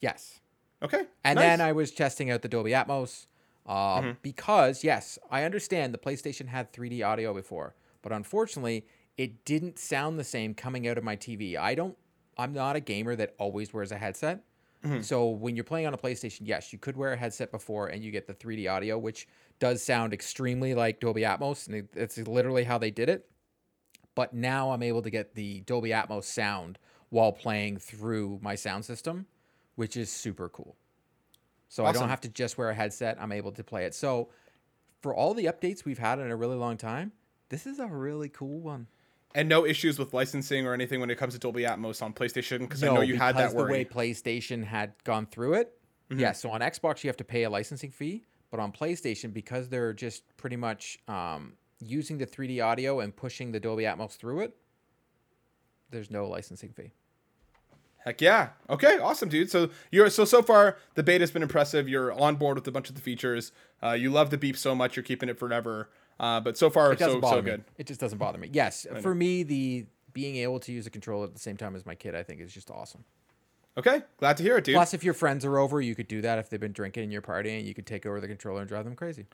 Yes. 0.00 0.40
Okay. 0.82 1.04
And 1.24 1.36
nice. 1.36 1.44
then 1.44 1.60
I 1.60 1.72
was 1.72 1.90
testing 1.92 2.30
out 2.30 2.42
the 2.42 2.48
Dolby 2.48 2.70
Atmos 2.72 3.26
um, 3.70 3.76
Mm-hmm. 4.04 4.10
because, 4.22 4.82
yes, 4.84 5.18
I 5.30 5.44
understand 5.44 5.94
the 5.94 5.98
PlayStation 5.98 6.48
had 6.48 6.72
3D 6.72 7.06
audio 7.06 7.32
before, 7.32 7.74
but 8.02 8.12
unfortunately, 8.12 8.84
it 9.16 9.44
didn't 9.44 9.78
sound 9.78 10.18
the 10.18 10.24
same 10.24 10.54
coming 10.54 10.88
out 10.88 10.98
of 10.98 11.04
my 11.04 11.16
TV. 11.16 11.56
I 11.56 11.74
don't, 11.74 11.96
I'm 12.36 12.52
not 12.52 12.74
a 12.76 12.80
gamer 12.80 13.14
that 13.16 13.34
always 13.38 13.72
wears 13.72 13.92
a 13.92 13.98
headset. 13.98 14.44
Mm-hmm. 14.84 15.02
So 15.02 15.28
when 15.28 15.54
you're 15.56 15.64
playing 15.64 15.86
on 15.86 15.94
a 15.94 15.98
PlayStation, 15.98 16.40
yes, 16.44 16.72
you 16.72 16.78
could 16.78 16.96
wear 16.96 17.12
a 17.12 17.16
headset 17.16 17.50
before 17.52 17.88
and 17.88 18.02
you 18.02 18.10
get 18.10 18.26
the 18.26 18.32
3D 18.34 18.68
audio, 18.70 18.96
which 18.98 19.28
does 19.58 19.82
sound 19.82 20.12
extremely 20.14 20.74
like 20.74 21.00
Dolby 21.00 21.20
Atmos, 21.22 21.66
and 21.66 21.76
it- 21.76 21.90
it's 21.94 22.16
literally 22.18 22.64
how 22.64 22.78
they 22.78 22.90
did 22.90 23.08
it. 23.10 23.28
But 24.14 24.32
now 24.34 24.72
I'm 24.72 24.82
able 24.82 25.02
to 25.02 25.10
get 25.10 25.34
the 25.34 25.60
Dolby 25.60 25.90
Atmos 25.90 26.24
sound 26.24 26.78
while 27.10 27.30
playing 27.32 27.76
through 27.76 28.40
my 28.42 28.54
sound 28.54 28.84
system, 28.84 29.26
which 29.76 29.96
is 29.96 30.10
super 30.10 30.48
cool. 30.48 30.76
So 31.70 31.86
I 31.86 31.92
don't 31.92 32.08
have 32.08 32.20
to 32.22 32.28
just 32.28 32.58
wear 32.58 32.68
a 32.68 32.74
headset. 32.74 33.16
I'm 33.20 33.30
able 33.32 33.52
to 33.52 33.64
play 33.64 33.84
it. 33.84 33.94
So 33.94 34.28
for 35.00 35.14
all 35.14 35.34
the 35.34 35.44
updates 35.44 35.84
we've 35.84 35.98
had 35.98 36.18
in 36.18 36.30
a 36.30 36.36
really 36.36 36.56
long 36.56 36.76
time, 36.76 37.12
this 37.48 37.64
is 37.64 37.78
a 37.78 37.86
really 37.86 38.28
cool 38.28 38.60
one. 38.60 38.88
and 39.36 39.48
no 39.48 39.64
issues 39.64 39.96
with 39.96 40.12
licensing 40.12 40.66
or 40.66 40.74
anything 40.74 40.98
when 40.98 41.10
it 41.10 41.16
comes 41.16 41.32
to 41.34 41.38
Dolby 41.38 41.62
Atmos 41.62 42.02
on 42.02 42.12
PlayStation 42.12 42.58
because 42.60 42.82
I 42.82 42.88
know 42.88 43.00
you 43.00 43.16
had 43.16 43.36
that 43.36 43.52
because 43.52 43.54
the 43.54 43.72
way. 43.72 43.84
PlayStation 43.84 44.64
had 44.64 44.92
gone 45.04 45.26
through 45.26 45.54
it. 45.54 45.72
Mm-hmm. 46.10 46.20
Yeah, 46.20 46.32
so 46.32 46.50
on 46.50 46.60
Xbox 46.60 47.04
you 47.04 47.08
have 47.08 47.16
to 47.18 47.24
pay 47.24 47.44
a 47.44 47.50
licensing 47.50 47.92
fee, 47.92 48.24
but 48.50 48.58
on 48.58 48.72
PlayStation 48.72 49.32
because 49.32 49.68
they're 49.68 49.92
just 49.92 50.24
pretty 50.36 50.56
much 50.56 50.98
um, 51.06 51.52
using 51.78 52.18
the 52.18 52.26
3D 52.26 52.64
audio 52.64 52.98
and 52.98 53.14
pushing 53.14 53.52
the 53.52 53.60
Dolby 53.60 53.84
Atmos 53.84 54.16
through 54.16 54.40
it, 54.40 54.56
there's 55.90 56.10
no 56.10 56.26
licensing 56.26 56.72
fee. 56.72 56.92
Heck 58.04 58.20
yeah. 58.20 58.50
Okay, 58.68 58.98
awesome, 58.98 59.28
dude. 59.28 59.50
So 59.50 59.70
you're 59.90 60.08
so 60.08 60.24
so 60.24 60.42
far 60.42 60.78
the 60.94 61.02
beta's 61.02 61.30
been 61.30 61.42
impressive. 61.42 61.88
You're 61.88 62.12
on 62.12 62.36
board 62.36 62.56
with 62.56 62.66
a 62.66 62.72
bunch 62.72 62.88
of 62.88 62.94
the 62.94 63.00
features. 63.02 63.52
Uh, 63.82 63.92
you 63.92 64.10
love 64.10 64.30
the 64.30 64.38
beep 64.38 64.56
so 64.56 64.74
much 64.74 64.96
you're 64.96 65.02
keeping 65.02 65.28
it 65.28 65.38
forever. 65.38 65.90
Uh, 66.18 66.40
but 66.40 66.56
so 66.56 66.70
far 66.70 66.96
so 66.96 67.20
so 67.20 67.36
me. 67.36 67.42
good. 67.42 67.64
It 67.78 67.86
just 67.86 68.00
doesn't 68.00 68.18
bother 68.18 68.38
me. 68.38 68.50
Yes, 68.52 68.86
for 69.00 69.14
me 69.14 69.42
the 69.42 69.86
being 70.12 70.36
able 70.36 70.60
to 70.60 70.72
use 70.72 70.86
a 70.86 70.90
controller 70.90 71.24
at 71.24 71.34
the 71.34 71.40
same 71.40 71.56
time 71.56 71.76
as 71.76 71.86
my 71.86 71.94
kid, 71.94 72.14
I 72.14 72.22
think 72.22 72.40
is 72.40 72.52
just 72.52 72.70
awesome. 72.70 73.04
Okay, 73.78 74.02
glad 74.18 74.36
to 74.36 74.42
hear 74.42 74.56
it, 74.58 74.64
dude. 74.64 74.74
Plus, 74.74 74.94
if 74.94 75.04
your 75.04 75.14
friends 75.14 75.44
are 75.44 75.58
over, 75.58 75.80
you 75.80 75.94
could 75.94 76.08
do 76.08 76.20
that 76.22 76.38
if 76.38 76.50
they've 76.50 76.60
been 76.60 76.72
drinking 76.72 77.04
in 77.04 77.10
your 77.10 77.22
party, 77.22 77.56
and 77.56 77.66
you 77.66 77.72
could 77.72 77.86
take 77.86 78.04
over 78.04 78.20
the 78.20 78.26
controller 78.26 78.60
and 78.60 78.68
drive 78.68 78.84
them 78.84 78.96
crazy. 78.96 79.26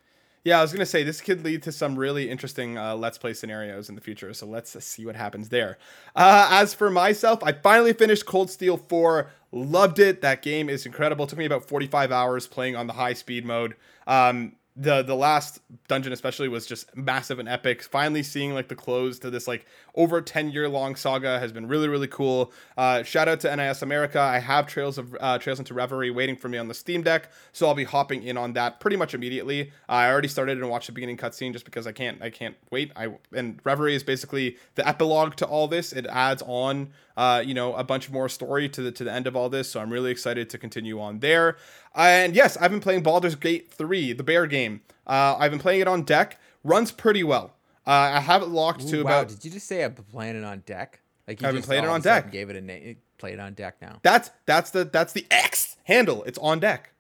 Yeah, 0.45 0.59
I 0.59 0.63
was 0.63 0.73
gonna 0.73 0.87
say 0.87 1.03
this 1.03 1.21
could 1.21 1.45
lead 1.45 1.63
to 1.65 1.73
some 1.73 1.97
really 1.97 2.31
interesting 2.31 2.79
uh, 2.79 2.95
let's 2.95 3.19
play 3.19 3.35
scenarios 3.35 3.89
in 3.89 3.95
the 3.97 4.01
future. 4.01 4.33
So 4.33 4.47
let's 4.47 4.83
see 4.85 5.05
what 5.05 5.17
happens 5.17 5.49
there. 5.49 5.77
Uh, 6.15 6.49
as 6.53 6.73
for 6.73 6.91
myself, 6.91 7.43
I 7.43 7.53
finally 7.53 7.93
finished 7.93 8.27
Cold 8.27 8.51
Steel 8.51 8.77
4. 8.77 9.29
Loved 9.53 9.99
it. 9.99 10.21
That 10.21 10.43
game 10.43 10.69
is 10.69 10.87
incredible. 10.87 11.25
It 11.25 11.31
took 11.31 11.39
me 11.39 11.47
about 11.47 11.65
45 11.67 12.13
hours 12.13 12.47
playing 12.47 12.77
on 12.77 12.87
the 12.87 12.93
high 12.93 13.15
speed 13.15 13.45
mode. 13.45 13.75
Um, 14.07 14.53
the 14.77 15.03
the 15.03 15.17
last 15.17 15.61
dungeon 15.89 16.13
especially 16.13 16.49
was 16.49 16.67
just 16.67 16.95
massive 16.95 17.39
and 17.39 17.49
epic. 17.49 17.83
Finally 17.83 18.23
seeing 18.23 18.53
like 18.53 18.69
the 18.69 18.75
close 18.75 19.19
to 19.21 19.31
this 19.31 19.49
like 19.49 19.65
over 19.95 20.21
10 20.21 20.51
year 20.51 20.69
long 20.69 20.95
saga 20.95 21.39
has 21.39 21.51
been 21.51 21.67
really 21.67 21.89
really 21.89 22.07
cool. 22.07 22.53
Uh, 22.77 23.03
shout 23.03 23.27
out 23.27 23.41
to 23.41 23.57
nis 23.57 23.81
america. 23.81 24.21
I 24.21 24.39
have 24.39 24.67
trails 24.67 24.99
of 24.99 25.17
uh, 25.19 25.39
trails 25.39 25.59
into 25.59 25.73
reverie 25.73 26.11
waiting 26.11 26.37
for 26.37 26.49
me 26.49 26.59
on 26.59 26.69
the 26.69 26.75
steam 26.75 27.03
deck 27.03 27.31
so 27.53 27.67
i'll 27.67 27.75
be 27.75 27.85
hopping 27.85 28.23
in 28.23 28.37
on 28.37 28.53
that 28.53 28.79
pretty 28.81 28.97
much 28.97 29.15
immediately. 29.15 29.73
Uh, 29.89 29.93
i 29.93 30.11
already 30.11 30.29
started 30.29 30.59
and 30.59 30.69
watched 30.69 30.89
the 30.89 30.93
beginning 30.93 31.17
cutscene 31.17 31.53
just 31.53 31.65
because 31.65 31.87
i 31.87 31.93
can't 31.93 32.21
i 32.21 32.29
can't 32.29 32.57
wait. 32.71 32.93
I 32.95 33.15
and 33.33 33.61
reverie 33.65 33.95
is 33.95 34.05
basically 34.05 34.59
the 34.75 34.87
epilogue 34.87 35.37
to 35.37 35.47
all 35.47 35.69
this. 35.69 35.93
It 35.93 36.07
adds 36.07 36.43
on 36.47 36.93
uh, 37.17 37.43
you 37.45 37.55
know, 37.55 37.75
a 37.75 37.83
bunch 37.83 38.11
more 38.11 38.29
story 38.29 38.69
to 38.69 38.83
the 38.83 38.93
to 38.93 39.05
the 39.05 39.13
end 39.13 39.27
of 39.27 39.35
all 39.35 39.49
this. 39.49 39.71
So 39.71 39.81
I'm 39.81 39.91
really 39.91 40.11
excited 40.11 40.51
to 40.51 40.59
continue 40.59 41.01
on 41.01 41.21
there. 41.21 41.57
And 41.97 42.37
yes, 42.37 42.57
I've 42.59 42.71
been 42.71 42.81
playing 42.81 43.03
Baldur's 43.03 43.35
Gate 43.35 43.73
3, 43.73 44.13
the 44.13 44.23
bear 44.23 44.47
game. 44.47 44.83
Uh, 45.07 45.37
I've 45.39 45.51
been 45.51 45.61
playing 45.61 45.81
it 45.81 45.89
on 45.89 46.03
deck. 46.03 46.39
Runs 46.63 46.93
pretty 46.93 47.25
well. 47.25 47.55
Uh, 47.87 47.91
I 47.91 48.21
have 48.21 48.43
it 48.43 48.49
locked 48.49 48.85
Ooh, 48.85 48.91
to 48.91 49.05
wow, 49.05 49.21
about. 49.21 49.29
did 49.29 49.45
you 49.45 49.51
just 49.51 49.67
say 49.67 49.83
I'm 49.83 49.95
playing 49.95 50.37
it 50.37 50.45
on 50.45 50.63
deck? 50.67 51.01
Like 51.27 51.41
you 51.41 51.47
I've 51.47 51.55
been 51.55 51.61
just 51.61 51.69
playing 51.69 51.85
it 51.85 51.89
on 51.89 52.01
deck. 52.01 52.31
Gave 52.31 52.51
it 52.51 52.57
a 52.57 52.61
name. 52.61 52.97
Play 53.19 53.33
it 53.33 53.41
on 53.41 53.55
deck 53.55 53.77
now. 53.81 54.01
That's 54.03 54.31
that's 54.45 54.71
the 54.71 54.85
that's 54.85 55.13
the 55.13 55.25
X 55.31 55.77
handle. 55.85 56.23
It's 56.25 56.39
on 56.39 56.61
deck. 56.61 56.91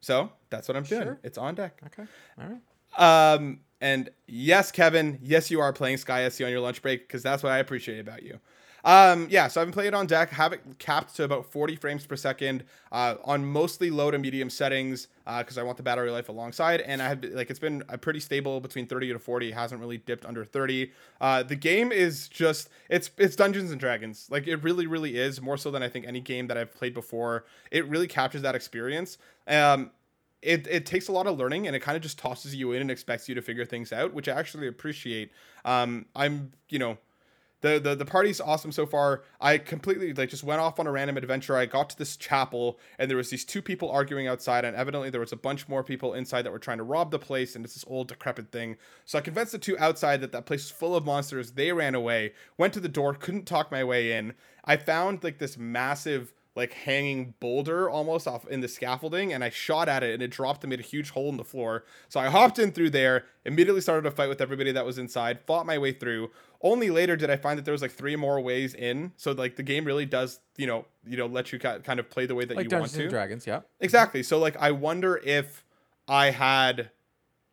So 0.00 0.30
that's 0.50 0.68
what 0.68 0.76
I'm 0.76 0.82
doing. 0.82 1.02
Sure. 1.02 1.18
It's 1.22 1.38
on 1.38 1.54
deck. 1.54 1.80
Okay. 1.86 2.08
All 2.38 2.48
right. 2.48 3.34
Um, 3.34 3.60
and 3.80 4.10
yes, 4.26 4.72
Kevin, 4.72 5.18
yes, 5.22 5.50
you 5.50 5.60
are 5.60 5.72
playing 5.72 5.98
Sky 5.98 6.28
SC 6.28 6.42
on 6.42 6.50
your 6.50 6.60
lunch 6.60 6.82
break 6.82 7.06
because 7.06 7.22
that's 7.22 7.42
what 7.42 7.52
I 7.52 7.58
appreciate 7.58 8.00
about 8.00 8.22
you. 8.22 8.40
Um, 8.84 9.26
yeah, 9.28 9.48
so 9.48 9.60
I've 9.60 9.66
been 9.66 9.72
playing 9.72 9.88
it 9.88 9.94
on 9.94 10.06
deck, 10.06 10.30
have 10.30 10.52
it 10.52 10.60
capped 10.78 11.16
to 11.16 11.24
about 11.24 11.46
40 11.46 11.76
frames 11.76 12.06
per 12.06 12.16
second, 12.16 12.64
uh, 12.92 13.16
on 13.24 13.44
mostly 13.44 13.90
low 13.90 14.10
to 14.10 14.18
medium 14.18 14.48
settings, 14.50 15.08
uh, 15.26 15.38
because 15.40 15.58
I 15.58 15.62
want 15.62 15.76
the 15.76 15.82
battery 15.82 16.10
life 16.10 16.28
alongside, 16.28 16.80
and 16.82 17.02
I 17.02 17.08
have 17.08 17.24
like 17.24 17.50
it's 17.50 17.58
been 17.58 17.82
a 17.88 17.98
pretty 17.98 18.20
stable 18.20 18.60
between 18.60 18.86
30 18.86 19.12
to 19.12 19.18
40, 19.18 19.48
it 19.48 19.54
hasn't 19.54 19.80
really 19.80 19.98
dipped 19.98 20.24
under 20.24 20.44
30. 20.44 20.92
Uh, 21.20 21.42
the 21.42 21.56
game 21.56 21.90
is 21.92 22.28
just 22.28 22.68
it's 22.88 23.10
it's 23.18 23.36
Dungeons 23.36 23.70
and 23.70 23.80
Dragons, 23.80 24.28
like 24.30 24.46
it 24.46 24.56
really 24.62 24.86
really 24.86 25.16
is 25.16 25.40
more 25.40 25.56
so 25.56 25.70
than 25.70 25.82
I 25.82 25.88
think 25.88 26.06
any 26.06 26.20
game 26.20 26.46
that 26.46 26.56
I've 26.56 26.74
played 26.74 26.94
before. 26.94 27.44
It 27.70 27.86
really 27.88 28.06
captures 28.06 28.42
that 28.42 28.54
experience. 28.54 29.18
Um, 29.46 29.90
it, 30.40 30.66
it 30.68 30.86
takes 30.86 31.08
a 31.08 31.12
lot 31.12 31.26
of 31.26 31.36
learning 31.36 31.66
and 31.66 31.74
it 31.74 31.80
kind 31.80 31.96
of 31.96 32.02
just 32.02 32.18
tosses 32.18 32.54
you 32.54 32.72
in 32.72 32.80
and 32.80 32.90
expects 32.90 33.28
you 33.28 33.34
to 33.34 33.42
figure 33.42 33.64
things 33.64 33.92
out, 33.92 34.14
which 34.14 34.28
I 34.28 34.38
actually 34.38 34.68
appreciate. 34.68 35.32
Um, 35.64 36.06
I'm, 36.14 36.52
you 36.68 36.78
know, 36.78 36.96
the, 37.60 37.80
the 37.80 37.96
the 37.96 38.04
party's 38.04 38.40
awesome 38.40 38.70
so 38.70 38.86
far. 38.86 39.22
I 39.40 39.58
completely 39.58 40.12
like 40.12 40.30
just 40.30 40.44
went 40.44 40.60
off 40.60 40.78
on 40.78 40.86
a 40.86 40.92
random 40.92 41.16
adventure. 41.16 41.56
I 41.56 41.66
got 41.66 41.90
to 41.90 41.98
this 41.98 42.16
chapel 42.16 42.78
and 42.98 43.10
there 43.10 43.16
was 43.16 43.30
these 43.30 43.44
two 43.44 43.62
people 43.62 43.90
arguing 43.90 44.28
outside, 44.28 44.64
and 44.64 44.76
evidently 44.76 45.10
there 45.10 45.20
was 45.20 45.32
a 45.32 45.36
bunch 45.36 45.68
more 45.68 45.82
people 45.82 46.14
inside 46.14 46.42
that 46.42 46.52
were 46.52 46.58
trying 46.58 46.78
to 46.78 46.84
rob 46.84 47.10
the 47.10 47.18
place, 47.18 47.56
and 47.56 47.64
it's 47.64 47.74
this 47.74 47.84
old 47.88 48.08
decrepit 48.08 48.52
thing. 48.52 48.76
So 49.04 49.18
I 49.18 49.22
convinced 49.22 49.52
the 49.52 49.58
two 49.58 49.78
outside 49.78 50.20
that 50.20 50.32
that 50.32 50.46
place 50.46 50.64
was 50.64 50.70
full 50.70 50.94
of 50.94 51.04
monsters. 51.04 51.52
They 51.52 51.72
ran 51.72 51.94
away. 51.94 52.32
Went 52.56 52.74
to 52.74 52.80
the 52.80 52.88
door, 52.88 53.14
couldn't 53.14 53.46
talk 53.46 53.72
my 53.72 53.82
way 53.82 54.12
in. 54.12 54.34
I 54.64 54.76
found 54.76 55.24
like 55.24 55.38
this 55.38 55.56
massive 55.58 56.32
like 56.58 56.72
hanging 56.72 57.34
boulder 57.38 57.88
almost 57.88 58.26
off 58.26 58.44
in 58.48 58.60
the 58.60 58.66
scaffolding 58.66 59.32
and 59.32 59.44
I 59.44 59.48
shot 59.48 59.88
at 59.88 60.02
it 60.02 60.12
and 60.12 60.22
it 60.22 60.32
dropped 60.32 60.64
and 60.64 60.70
made 60.70 60.80
a 60.80 60.82
huge 60.82 61.10
hole 61.10 61.28
in 61.28 61.36
the 61.36 61.44
floor. 61.44 61.84
So 62.08 62.18
I 62.18 62.26
hopped 62.26 62.58
in 62.58 62.72
through 62.72 62.90
there, 62.90 63.26
immediately 63.44 63.80
started 63.80 64.06
a 64.06 64.10
fight 64.10 64.28
with 64.28 64.40
everybody 64.40 64.72
that 64.72 64.84
was 64.84 64.98
inside, 64.98 65.38
fought 65.46 65.66
my 65.66 65.78
way 65.78 65.92
through. 65.92 66.32
Only 66.60 66.90
later 66.90 67.14
did 67.16 67.30
I 67.30 67.36
find 67.36 67.56
that 67.58 67.64
there 67.64 67.72
was 67.72 67.82
like 67.82 67.92
three 67.92 68.16
more 68.16 68.40
ways 68.40 68.74
in. 68.74 69.12
So 69.16 69.32
like 69.32 69.56
the 69.56 69.62
game 69.62 69.84
really 69.84 70.06
does, 70.06 70.40
you 70.56 70.66
know, 70.66 70.86
you 71.06 71.16
know, 71.16 71.26
let 71.26 71.52
you 71.52 71.58
ki- 71.58 71.78
kind 71.84 72.00
of 72.00 72.10
play 72.10 72.26
the 72.26 72.34
way 72.34 72.44
that 72.44 72.56
Like 72.56 72.64
you 72.64 72.70
Dungeons 72.70 72.92
want 72.94 73.02
and 73.02 73.10
to. 73.10 73.14
Dragons. 73.14 73.46
Yeah. 73.46 73.60
Exactly. 73.80 74.22
So 74.24 74.38
like 74.38 74.56
I 74.56 74.72
wonder 74.72 75.20
if 75.24 75.64
I 76.08 76.30
had 76.30 76.90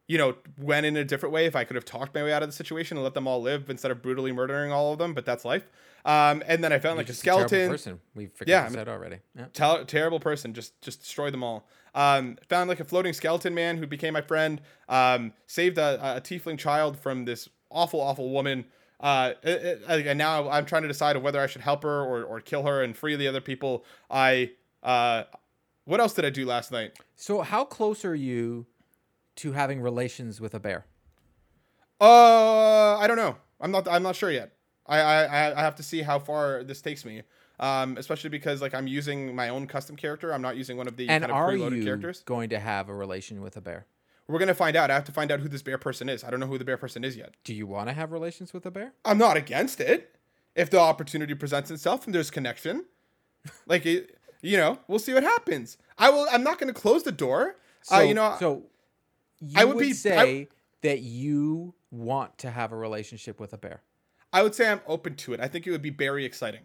you 0.07 0.19
know, 0.19 0.35
went 0.61 0.85
in 0.85 0.95
a 0.97 1.03
different 1.03 1.33
way 1.33 1.47
if 1.47 1.55
I 1.55 1.63
could 1.63 1.75
have 1.75 1.83
talked 1.85 2.13
my 2.13 2.21
way 2.21 2.31
out 2.31 2.43
of 2.43 2.49
the 2.49 2.53
situation 2.53 2.95
and 2.95 3.03
let 3.03 3.15
them 3.15 3.25
all 3.27 3.41
live 3.41 3.71
instead 3.71 3.89
of 3.89 4.03
brutally 4.03 4.31
murdering 4.31 4.71
all 4.71 4.93
of 4.93 4.99
them, 4.99 5.15
but 5.15 5.25
that's 5.25 5.43
life. 5.43 5.67
Um, 6.05 6.43
and 6.45 6.63
then 6.63 6.71
I 6.71 6.77
found 6.77 6.91
You're 6.97 7.05
like 7.05 7.09
a 7.09 7.13
skeleton. 7.13 7.69
person. 7.71 7.99
We 8.13 8.27
figured 8.27 8.49
Yeah, 8.49 8.65
this 8.67 8.73
I'm- 8.77 8.81
out 8.81 8.87
already. 8.87 9.17
Yeah. 9.35 9.45
Ter- 9.53 9.83
terrible 9.85 10.19
person. 10.19 10.53
Just 10.53 10.79
just 10.81 10.99
destroy 10.99 11.31
them 11.31 11.43
all. 11.43 11.67
Um, 11.95 12.37
found 12.49 12.69
like 12.69 12.79
a 12.79 12.83
floating 12.83 13.13
skeleton 13.13 13.55
man 13.55 13.77
who 13.77 13.87
became 13.87 14.13
my 14.13 14.21
friend. 14.21 14.61
Um, 14.87 15.33
saved 15.47 15.79
a, 15.79 16.17
a 16.17 16.21
tiefling 16.21 16.59
child 16.59 16.99
from 16.99 17.25
this 17.25 17.49
awful 17.71 17.99
awful 17.99 18.29
woman. 18.29 18.65
Uh, 18.99 19.33
it- 19.43 19.81
it- 19.89 20.07
and 20.07 20.17
now 20.17 20.49
I'm 20.49 20.65
trying 20.65 20.83
to 20.83 20.87
decide 20.87 21.17
whether 21.17 21.39
I 21.39 21.47
should 21.47 21.61
help 21.61 21.83
her 21.83 22.01
or, 22.01 22.23
or 22.23 22.39
kill 22.39 22.63
her 22.63 22.81
and 22.83 22.95
free 22.95 23.15
the 23.15 23.27
other 23.27 23.41
people. 23.41 23.83
I 24.09 24.51
uh, 24.83 25.23
what 25.85 25.99
else 25.99 26.13
did 26.13 26.25
I 26.25 26.29
do 26.29 26.45
last 26.45 26.71
night? 26.71 26.97
So 27.15 27.41
how 27.41 27.65
close 27.65 28.05
are 28.05 28.15
you 28.15 28.65
to 29.37 29.51
having 29.51 29.81
relations 29.81 30.39
with 30.39 30.53
a 30.55 30.59
bear? 30.59 30.85
Uh, 31.99 32.97
I 32.97 33.07
don't 33.07 33.17
know. 33.17 33.37
I'm 33.61 33.71
not. 33.71 33.87
I'm 33.87 34.03
not 34.03 34.15
sure 34.15 34.31
yet. 34.31 34.53
I 34.85 34.99
I 34.99 35.51
I 35.57 35.61
have 35.61 35.75
to 35.75 35.83
see 35.83 36.01
how 36.01 36.19
far 36.19 36.63
this 36.63 36.81
takes 36.81 37.05
me. 37.05 37.23
Um, 37.59 37.95
especially 37.97 38.29
because 38.29 38.61
like 38.61 38.73
I'm 38.73 38.85
using 38.87 39.33
my 39.33 39.47
own 39.49 39.65
custom 39.65 39.95
character. 39.95 40.33
I'm 40.33 40.41
not 40.41 40.57
using 40.57 40.75
one 40.77 40.87
of 40.87 40.97
the 40.97 41.07
and 41.07 41.21
kind 41.23 41.31
of 41.31 41.37
are 41.37 41.51
preloaded 41.51 41.77
you 41.77 41.83
characters. 41.85 42.21
going 42.25 42.49
to 42.49 42.59
have 42.59 42.89
a 42.89 42.93
relation 42.93 43.41
with 43.41 43.55
a 43.55 43.61
bear? 43.61 43.85
We're 44.27 44.39
gonna 44.39 44.53
find 44.55 44.75
out. 44.75 44.89
I 44.89 44.95
have 44.95 45.03
to 45.05 45.11
find 45.11 45.31
out 45.31 45.39
who 45.39 45.47
this 45.47 45.61
bear 45.61 45.77
person 45.77 46.09
is. 46.09 46.23
I 46.23 46.31
don't 46.31 46.39
know 46.39 46.47
who 46.47 46.57
the 46.57 46.65
bear 46.65 46.77
person 46.77 47.03
is 47.03 47.15
yet. 47.15 47.35
Do 47.43 47.53
you 47.53 47.67
want 47.67 47.89
to 47.89 47.93
have 47.93 48.11
relations 48.11 48.53
with 48.53 48.65
a 48.65 48.71
bear? 48.71 48.93
I'm 49.03 49.17
not 49.17 49.37
against 49.37 49.79
it 49.79 50.15
if 50.55 50.69
the 50.69 50.79
opportunity 50.79 51.33
presents 51.35 51.69
itself 51.69 52.05
and 52.05 52.15
there's 52.15 52.31
connection. 52.31 52.85
Like 53.67 53.85
it, 53.85 54.17
you 54.41 54.57
know, 54.57 54.79
we'll 54.87 54.97
see 54.97 55.13
what 55.13 55.21
happens. 55.21 55.77
I 55.99 56.09
will. 56.09 56.25
I'm 56.31 56.43
not 56.43 56.57
gonna 56.57 56.73
close 56.73 57.03
the 57.03 57.11
door. 57.11 57.57
So, 57.83 57.97
uh, 57.97 58.01
you 58.01 58.15
know, 58.15 58.35
so 58.39 58.63
you 59.39 59.53
I 59.59 59.65
would, 59.65 59.75
would 59.75 59.81
be- 59.83 59.93
say 59.93 60.47
that 60.81 61.01
you 61.01 61.75
want 61.91 62.39
to 62.39 62.49
have 62.49 62.71
a 62.71 62.75
relationship 62.75 63.39
with 63.39 63.53
a 63.53 63.57
bear. 63.59 63.83
I 64.33 64.41
would 64.41 64.55
say 64.55 64.67
I'm 64.67 64.81
open 64.87 65.13
to 65.17 65.33
it. 65.33 65.39
I 65.39 65.47
think 65.47 65.67
it 65.67 65.71
would 65.71 65.83
be 65.83 65.91
very 65.91 66.25
exciting. 66.25 66.61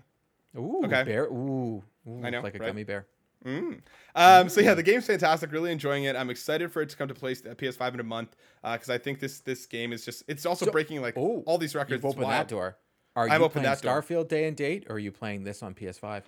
Ooh, 0.57 0.81
Okay. 0.87 1.03
bear. 1.05 1.25
Ooh, 1.27 1.83
ooh, 2.09 2.21
I 2.25 2.31
know, 2.31 2.41
like 2.41 2.55
a 2.55 2.59
right? 2.59 2.69
gummy 2.69 2.85
bear. 2.85 3.07
Mm. 3.45 3.81
Um, 4.15 4.49
so 4.49 4.61
yeah, 4.61 4.75
the 4.75 4.83
game's 4.83 5.07
fantastic. 5.07 5.51
Really 5.53 5.73
enjoying 5.73 6.05
it. 6.05 6.15
I'm 6.17 6.29
excited 6.31 6.73
for 6.73 6.83
it 6.83 6.91
to 6.91 6.97
come 6.97 7.09
to 7.09 7.15
place 7.15 7.45
at 7.47 7.57
PS5 7.57 7.95
in 7.95 8.01
a 8.01 8.05
month 8.05 8.37
because 8.63 8.91
I 8.91 8.99
think 8.99 9.21
this 9.21 9.41
this 9.41 9.67
game 9.67 9.93
is 9.93 10.05
just 10.05 10.25
it's 10.29 10.45
also 10.45 10.67
So- 10.67 10.73
breaking 10.73 11.01
like 11.01 11.15
oh, 11.17 11.43
all 11.47 11.59
these 11.59 11.75
records. 11.75 12.03
You've 12.03 12.05
opened 12.05 12.31
that 12.31 12.49
door. 12.49 12.77
Are 13.17 13.25
I've 13.29 13.41
you 13.41 13.45
opened 13.47 13.65
playing 13.65 13.75
that 13.75 13.83
door. 13.83 14.03
Starfield 14.03 14.29
day 14.29 14.47
and 14.47 14.57
date, 14.57 14.87
or 14.89 14.97
are 14.97 14.99
you 14.99 15.11
playing 15.11 15.45
this 15.45 15.63
on 15.63 15.75
PS5? 15.75 16.23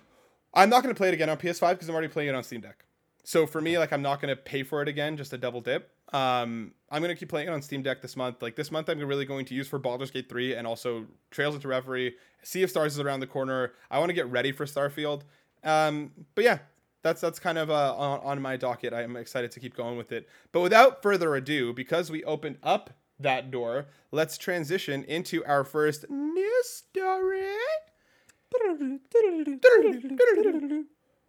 I'm 0.53 0.69
not 0.69 0.83
going 0.83 0.93
to 0.93 0.97
play 0.97 1.07
it 1.07 1.13
again 1.13 1.29
on 1.29 1.37
PS5 1.37 1.71
because 1.71 1.87
I'm 1.87 1.95
already 1.95 2.09
playing 2.09 2.29
it 2.29 2.35
on 2.35 2.43
Steam 2.43 2.61
Deck. 2.61 2.85
So 3.23 3.47
for 3.47 3.61
me, 3.61 3.77
like 3.77 3.93
I'm 3.93 4.01
not 4.01 4.21
going 4.21 4.35
to 4.35 4.41
pay 4.41 4.63
for 4.63 4.81
it 4.81 4.87
again 4.87 5.15
just 5.15 5.31
a 5.33 5.37
double 5.37 5.61
dip. 5.61 5.89
Um, 6.13 6.73
I'm 6.91 7.01
going 7.01 7.13
to 7.13 7.19
keep 7.19 7.29
playing 7.29 7.47
it 7.47 7.51
on 7.51 7.61
Steam 7.61 7.81
Deck 7.81 8.01
this 8.01 8.15
month. 8.17 8.41
Like 8.41 8.55
this 8.55 8.69
month, 8.69 8.89
I'm 8.89 8.99
really 8.99 9.25
going 9.25 9.45
to 9.45 9.55
use 9.55 9.67
for 9.67 9.79
Baldur's 9.79 10.11
Gate 10.11 10.29
3 10.29 10.55
and 10.55 10.67
also 10.67 11.05
Trails 11.31 11.55
into 11.55 11.67
Reverie. 11.69 12.15
Sea 12.43 12.63
of 12.63 12.69
Stars 12.69 12.93
is 12.93 12.99
around 12.99 13.21
the 13.21 13.27
corner. 13.27 13.71
I 13.89 13.97
want 13.97 14.09
to 14.09 14.13
get 14.13 14.29
ready 14.29 14.51
for 14.51 14.65
Starfield. 14.65 15.21
Um, 15.63 16.11
but 16.35 16.43
yeah, 16.43 16.59
that's 17.03 17.21
that's 17.21 17.39
kind 17.39 17.57
of 17.57 17.69
uh, 17.69 17.95
on, 17.95 18.19
on 18.21 18.41
my 18.41 18.57
docket. 18.57 18.93
I 18.93 19.03
am 19.03 19.15
excited 19.15 19.51
to 19.51 19.59
keep 19.59 19.75
going 19.75 19.97
with 19.97 20.11
it. 20.11 20.27
But 20.51 20.61
without 20.61 21.03
further 21.03 21.35
ado, 21.35 21.73
because 21.73 22.09
we 22.09 22.23
opened 22.23 22.57
up 22.63 22.91
that 23.19 23.51
door, 23.51 23.85
let's 24.11 24.37
transition 24.37 25.03
into 25.03 25.45
our 25.45 25.63
first 25.63 26.09
news 26.09 26.69
story. 26.69 27.53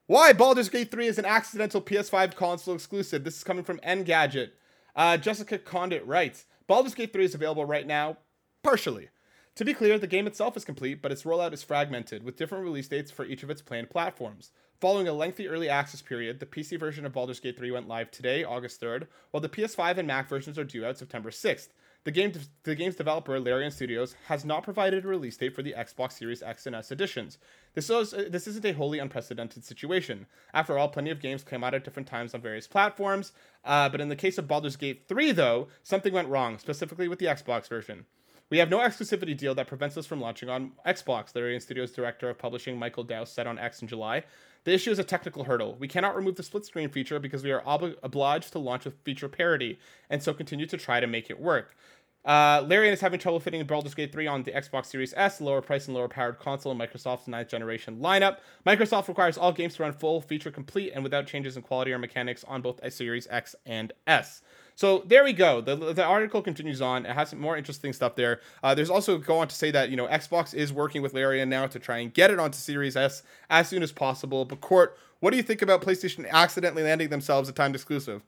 Why 0.06 0.32
Baldur's 0.32 0.68
Gate 0.68 0.90
3 0.90 1.06
is 1.06 1.18
an 1.18 1.24
accidental 1.24 1.80
PS5 1.80 2.36
console 2.36 2.74
exclusive. 2.74 3.24
This 3.24 3.38
is 3.38 3.44
coming 3.44 3.64
from 3.64 3.78
Engadget. 3.78 4.50
Uh, 4.94 5.16
Jessica 5.16 5.58
Conditt 5.58 6.06
writes 6.06 6.44
Baldur's 6.66 6.94
Gate 6.94 7.12
3 7.12 7.24
is 7.24 7.34
available 7.34 7.64
right 7.64 7.86
now, 7.86 8.18
partially. 8.62 9.08
To 9.56 9.64
be 9.64 9.72
clear, 9.72 9.98
the 9.98 10.06
game 10.06 10.26
itself 10.26 10.56
is 10.56 10.64
complete, 10.64 11.00
but 11.00 11.12
its 11.12 11.22
rollout 11.22 11.52
is 11.52 11.62
fragmented, 11.62 12.24
with 12.24 12.36
different 12.36 12.64
release 12.64 12.88
dates 12.88 13.10
for 13.10 13.24
each 13.24 13.42
of 13.42 13.50
its 13.50 13.62
planned 13.62 13.88
platforms. 13.88 14.50
Following 14.84 15.08
a 15.08 15.14
lengthy 15.14 15.48
early 15.48 15.70
access 15.70 16.02
period, 16.02 16.40
the 16.40 16.44
PC 16.44 16.78
version 16.78 17.06
of 17.06 17.12
Baldur's 17.14 17.40
Gate 17.40 17.56
3 17.56 17.70
went 17.70 17.88
live 17.88 18.10
today, 18.10 18.44
August 18.44 18.82
3rd, 18.82 19.06
while 19.30 19.40
the 19.40 19.48
PS5 19.48 19.96
and 19.96 20.06
Mac 20.06 20.28
versions 20.28 20.58
are 20.58 20.64
due 20.64 20.84
out 20.84 20.98
September 20.98 21.30
6th. 21.30 21.68
The, 22.04 22.10
game 22.10 22.34
the 22.64 22.74
game's 22.74 22.94
developer, 22.94 23.40
Larian 23.40 23.70
Studios, 23.70 24.14
has 24.26 24.44
not 24.44 24.62
provided 24.62 25.06
a 25.06 25.08
release 25.08 25.38
date 25.38 25.54
for 25.54 25.62
the 25.62 25.72
Xbox 25.72 26.12
Series 26.12 26.42
X 26.42 26.66
and 26.66 26.76
S 26.76 26.92
editions. 26.92 27.38
This, 27.72 27.88
is, 27.88 28.10
this 28.28 28.46
isn't 28.46 28.66
a 28.66 28.72
wholly 28.72 28.98
unprecedented 28.98 29.64
situation. 29.64 30.26
After 30.52 30.76
all, 30.76 30.90
plenty 30.90 31.08
of 31.08 31.18
games 31.18 31.42
came 31.42 31.64
out 31.64 31.72
at 31.72 31.82
different 31.82 32.06
times 32.06 32.34
on 32.34 32.42
various 32.42 32.66
platforms, 32.66 33.32
uh, 33.64 33.88
but 33.88 34.02
in 34.02 34.10
the 34.10 34.16
case 34.16 34.36
of 34.36 34.46
Baldur's 34.46 34.76
Gate 34.76 35.04
3, 35.08 35.32
though, 35.32 35.68
something 35.82 36.12
went 36.12 36.28
wrong, 36.28 36.58
specifically 36.58 37.08
with 37.08 37.20
the 37.20 37.24
Xbox 37.24 37.70
version. 37.70 38.04
We 38.50 38.58
have 38.58 38.70
no 38.70 38.78
exclusivity 38.78 39.36
deal 39.36 39.54
that 39.54 39.66
prevents 39.66 39.96
us 39.96 40.06
from 40.06 40.20
launching 40.20 40.50
on 40.50 40.72
Xbox, 40.86 41.34
Larian 41.34 41.60
Studios 41.60 41.90
director 41.90 42.28
of 42.28 42.38
publishing 42.38 42.78
Michael 42.78 43.02
Douse 43.02 43.32
said 43.32 43.46
on 43.46 43.58
X 43.58 43.80
in 43.80 43.88
July. 43.88 44.24
The 44.64 44.72
issue 44.72 44.90
is 44.90 44.98
a 44.98 45.04
technical 45.04 45.44
hurdle. 45.44 45.76
We 45.78 45.88
cannot 45.88 46.16
remove 46.16 46.36
the 46.36 46.42
split 46.42 46.64
screen 46.64 46.88
feature 46.88 47.18
because 47.18 47.44
we 47.44 47.52
are 47.52 47.64
ob- 47.66 47.96
obliged 48.02 48.52
to 48.52 48.58
launch 48.58 48.84
with 48.84 48.94
feature 49.04 49.28
parity, 49.28 49.78
and 50.08 50.22
so 50.22 50.32
continue 50.32 50.66
to 50.66 50.78
try 50.78 51.00
to 51.00 51.06
make 51.06 51.30
it 51.30 51.38
work. 51.38 51.76
Uh, 52.24 52.64
Larian 52.66 52.94
is 52.94 53.02
having 53.02 53.20
trouble 53.20 53.38
fitting 53.38 53.62
Baldur's 53.66 53.94
Gate 53.94 54.10
3 54.10 54.26
on 54.26 54.42
the 54.44 54.52
Xbox 54.52 54.86
Series 54.86 55.12
S, 55.14 55.42
lower 55.42 55.60
price 55.60 55.86
and 55.86 55.94
lower 55.94 56.08
powered 56.08 56.38
console 56.38 56.72
in 56.72 56.78
Microsoft's 56.78 57.28
ninth 57.28 57.48
generation 57.48 57.98
lineup. 58.00 58.38
Microsoft 58.66 59.08
requires 59.08 59.36
all 59.36 59.52
games 59.52 59.74
to 59.74 59.82
run 59.82 59.92
full 59.92 60.22
feature 60.22 60.50
complete 60.50 60.92
and 60.94 61.04
without 61.04 61.26
changes 61.26 61.56
in 61.56 61.62
quality 61.62 61.92
or 61.92 61.98
mechanics 61.98 62.42
on 62.44 62.62
both 62.62 62.80
a 62.82 62.90
Series 62.90 63.26
X 63.30 63.54
and 63.66 63.92
S. 64.06 64.40
So 64.76 65.04
there 65.06 65.22
we 65.22 65.32
go. 65.32 65.60
The, 65.60 65.76
the 65.76 66.04
article 66.04 66.42
continues 66.42 66.80
on. 66.80 67.06
It 67.06 67.14
has 67.14 67.30
some 67.30 67.40
more 67.40 67.56
interesting 67.56 67.92
stuff 67.92 68.16
there. 68.16 68.40
Uh, 68.62 68.74
there's 68.74 68.90
also 68.90 69.18
go 69.18 69.38
on 69.38 69.48
to 69.48 69.54
say 69.54 69.70
that 69.70 69.90
you 69.90 69.96
know 69.96 70.06
Xbox 70.08 70.54
is 70.54 70.72
working 70.72 71.02
with 71.02 71.14
Larian 71.14 71.48
now 71.48 71.66
to 71.66 71.78
try 71.78 71.98
and 71.98 72.12
get 72.12 72.30
it 72.30 72.38
onto 72.38 72.58
Series 72.58 72.96
S 72.96 73.22
as 73.50 73.68
soon 73.68 73.82
as 73.82 73.92
possible. 73.92 74.44
But 74.44 74.60
Court, 74.60 74.98
what 75.20 75.30
do 75.30 75.36
you 75.36 75.42
think 75.42 75.62
about 75.62 75.82
PlayStation 75.82 76.28
accidentally 76.28 76.82
landing 76.82 77.08
themselves 77.08 77.48
a 77.48 77.52
timed 77.52 77.74
exclusive? 77.74 78.22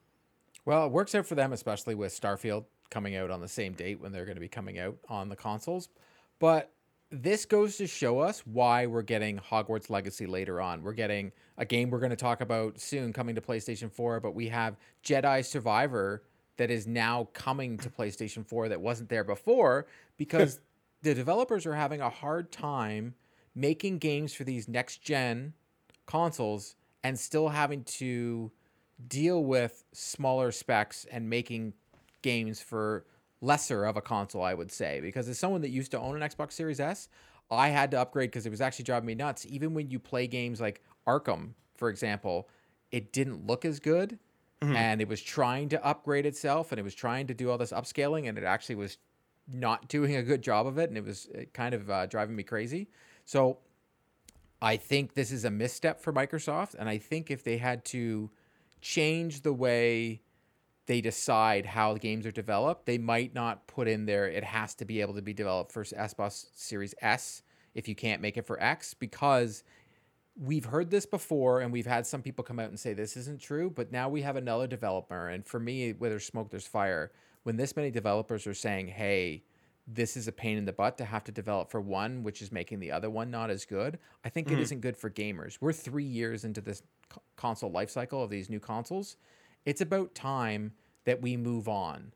Well, 0.65 0.87
it 0.87 0.93
works 0.93 1.15
out 1.15 1.27
for 1.27 1.35
them, 1.35 1.53
especially 1.53 1.95
with 1.95 2.19
Starfield 2.19 2.65
coming 2.91 3.17
out 3.17 3.31
on 3.31 3.41
the 3.41 3.49
same 3.49 3.73
date 3.73 4.01
when 4.01 4.13
they're 4.13 4.25
going 4.25 4.37
to 4.37 4.41
be 4.41 4.49
coming 4.49 4.79
out 4.79 4.97
on 5.09 5.29
the 5.29 5.37
consoles. 5.37 5.89
But 6.39 6.71
this 7.11 7.45
goes 7.45 7.77
to 7.77 7.87
show 7.87 8.19
us 8.19 8.41
why 8.47 8.87
we're 8.87 9.03
getting 9.03 9.39
Hogwarts 9.39 9.91
Legacy 9.91 10.27
later 10.27 10.61
on. 10.61 10.83
We're 10.83 10.93
getting 10.93 11.33
a 11.57 11.65
game 11.65 11.91
we're 11.91 12.01
going 12.01 12.11
to 12.11 12.17
talk 12.17 12.41
about 12.41 12.81
soon 12.81 13.13
coming 13.13 13.35
to 13.37 13.41
PlayStation 13.41 13.91
4, 13.91 14.21
but 14.21 14.35
we 14.35 14.49
have 14.49 14.77
Jedi 15.05 15.45
Survivor 15.45 16.23
that 16.57 16.71
is 16.71 16.87
now 16.87 17.29
coming 17.33 17.77
to 17.79 17.91
PlayStation 17.91 18.47
4 18.47 18.69
that 18.69 18.81
wasn't 18.81 19.09
there 19.09 19.25
before 19.25 19.87
because 20.17 20.61
the 21.03 21.15
developers 21.15 21.67
are 21.67 21.75
having 21.75 22.01
a 22.01 22.11
hard 22.11 22.51
time 22.51 23.15
making 23.55 23.99
games 23.99 24.35
for 24.35 24.45
these 24.45 24.69
next 24.69 25.03
gen 25.03 25.53
consoles 26.07 26.77
and 27.03 27.19
still 27.19 27.49
having 27.49 27.85
to 27.85 28.51
deal 29.09 29.45
with 29.45 29.85
smaller 29.93 30.51
specs 30.51 31.07
and 31.11 31.29
making 31.29 31.73
games 32.23 32.61
for 32.61 33.05
lesser 33.41 33.85
of 33.85 33.97
a 33.97 34.01
console, 34.01 34.43
I 34.43 34.55
would 34.55 34.73
say. 34.73 35.01
Because 35.01 35.29
as 35.29 35.39
someone 35.39 35.61
that 35.61 35.71
used 35.71 35.91
to 35.93 36.01
own 36.01 36.21
an 36.21 36.29
Xbox 36.29 36.53
Series 36.53 36.81
S, 36.81 37.09
I 37.51 37.69
had 37.69 37.91
to 37.93 38.01
upgrade 38.01 38.31
because 38.31 38.47
it 38.47 38.51
was 38.51 38.61
actually 38.61 38.85
driving 38.85 39.07
me 39.07 39.15
nuts. 39.15 39.47
Even 39.49 39.75
when 39.75 39.91
you 39.91 39.99
play 39.99 40.27
games 40.27 40.61
like 40.61 40.83
Arkham, 41.07 41.51
for 41.77 41.89
example, 41.89 42.49
it 42.91 43.13
didn't 43.13 43.47
look 43.47 43.65
as 43.65 43.79
good 43.79 44.19
mm-hmm. 44.67 44.77
and 44.77 45.01
it 45.01 45.09
was 45.09 45.21
trying 45.21 45.69
to 45.71 45.85
upgrade 45.85 46.27
itself 46.27 46.73
and 46.73 46.79
it 46.79 46.83
was 46.83 46.95
trying 46.95 47.27
to 47.27 47.35
do 47.35 47.51
all 47.51 47.59
this 47.59 47.73
upscaling 47.73 48.29
and 48.29 48.39
it 48.39 48.45
actually 48.45 48.75
was 48.75 48.99
not 49.53 49.89
doing 49.89 50.17
a 50.17 50.23
good 50.23 50.43
job 50.43 50.67
of 50.67 50.79
it 50.79 50.89
and 50.89 50.99
it 50.99 51.05
was 51.05 51.29
uh, 51.35 51.43
kind 51.53 51.75
of 51.75 51.89
uh, 51.89 52.07
driving 52.07 52.35
me 52.35 52.43
crazy. 52.43 52.89
So 53.25 53.59
I 54.61 54.77
think 54.77 55.15
this 55.15 55.31
is 55.31 55.45
a 55.45 55.51
misstep 55.51 56.01
for 56.01 56.13
Microsoft 56.13 56.75
and 56.79 56.89
I 56.89 56.99
think 56.99 57.31
if 57.31 57.45
they 57.45 57.59
had 57.59 57.85
to 57.87 58.31
change 58.81 59.43
the 59.43 59.53
way 59.53 60.23
they 60.87 61.01
decide 61.01 61.67
how 61.67 61.95
the 61.95 61.99
games 61.99 62.27
are 62.27 62.33
developed, 62.33 62.87
they 62.87 62.99
might 62.99 63.35
not 63.35 63.67
put 63.67 63.89
in 63.89 64.07
there 64.07 64.29
it 64.29 64.45
has 64.45 64.75
to 64.77 64.85
be 64.85 65.01
able 65.01 65.15
to 65.15 65.23
be 65.23 65.33
developed 65.33 65.73
for 65.73 65.85
Xbox 65.85 66.47
Series 66.55 66.95
S 67.01 67.43
if 67.75 67.89
you 67.89 67.95
can't 67.95 68.23
make 68.23 68.37
it 68.37 68.47
for 68.47 68.61
X 68.63 68.95
because 68.95 69.63
we've 70.41 70.67
heard 70.67 70.91
this 70.91 71.07
before 71.07 71.61
and 71.61 71.73
we've 71.73 71.87
had 71.87 72.07
some 72.07 72.23
people 72.23 72.45
come 72.45 72.59
out 72.59 72.69
and 72.69 72.79
say 72.79 72.93
this 72.93 73.17
isn't 73.17 73.41
true, 73.41 73.71
but 73.71 73.93
now 73.93 74.09
we 74.09 74.23
have 74.23 74.37
another 74.37 74.67
developer 74.67 75.29
and 75.29 75.47
for 75.47 75.61
me 75.61 75.93
where 75.93 76.11
there's 76.11 76.27
smoke 76.27 76.51
there's 76.51 76.67
fire. 76.67 77.13
When 77.45 77.57
this 77.57 77.77
many 77.77 77.91
developers 77.91 78.47
are 78.47 78.55
saying, 78.55 78.89
"Hey, 78.89 79.45
this 79.87 80.17
is 80.17 80.27
a 80.27 80.33
pain 80.33 80.59
in 80.59 80.65
the 80.65 80.73
butt 80.73 80.99
to 80.99 81.05
have 81.05 81.23
to 81.25 81.33
develop 81.33 81.71
for 81.71 81.81
one, 81.81 82.25
which 82.25 82.43
is 82.43 82.51
making 82.51 82.81
the 82.81 82.91
other 82.91 83.09
one 83.09 83.31
not 83.31 83.51
as 83.51 83.65
good. 83.65 84.01
I 84.25 84.29
think 84.29 84.49
mm-hmm. 84.49 84.59
it 84.59 84.63
isn't 84.63 84.81
good 84.81 84.97
for 84.97 85.09
gamers. 85.09 85.59
We're 85.61 85.73
three 85.73 86.05
years 86.05 86.45
into 86.45 86.61
this 86.61 86.83
console 87.37 87.71
life 87.71 87.91
cycle 87.91 88.23
of 88.23 88.31
these 88.31 88.51
new 88.51 88.61
consoles, 88.61 89.17
it's 89.65 89.81
about 89.81 90.15
time 90.15 90.73
that 91.05 91.21
we 91.21 91.37
move 91.37 91.69
on 91.69 92.13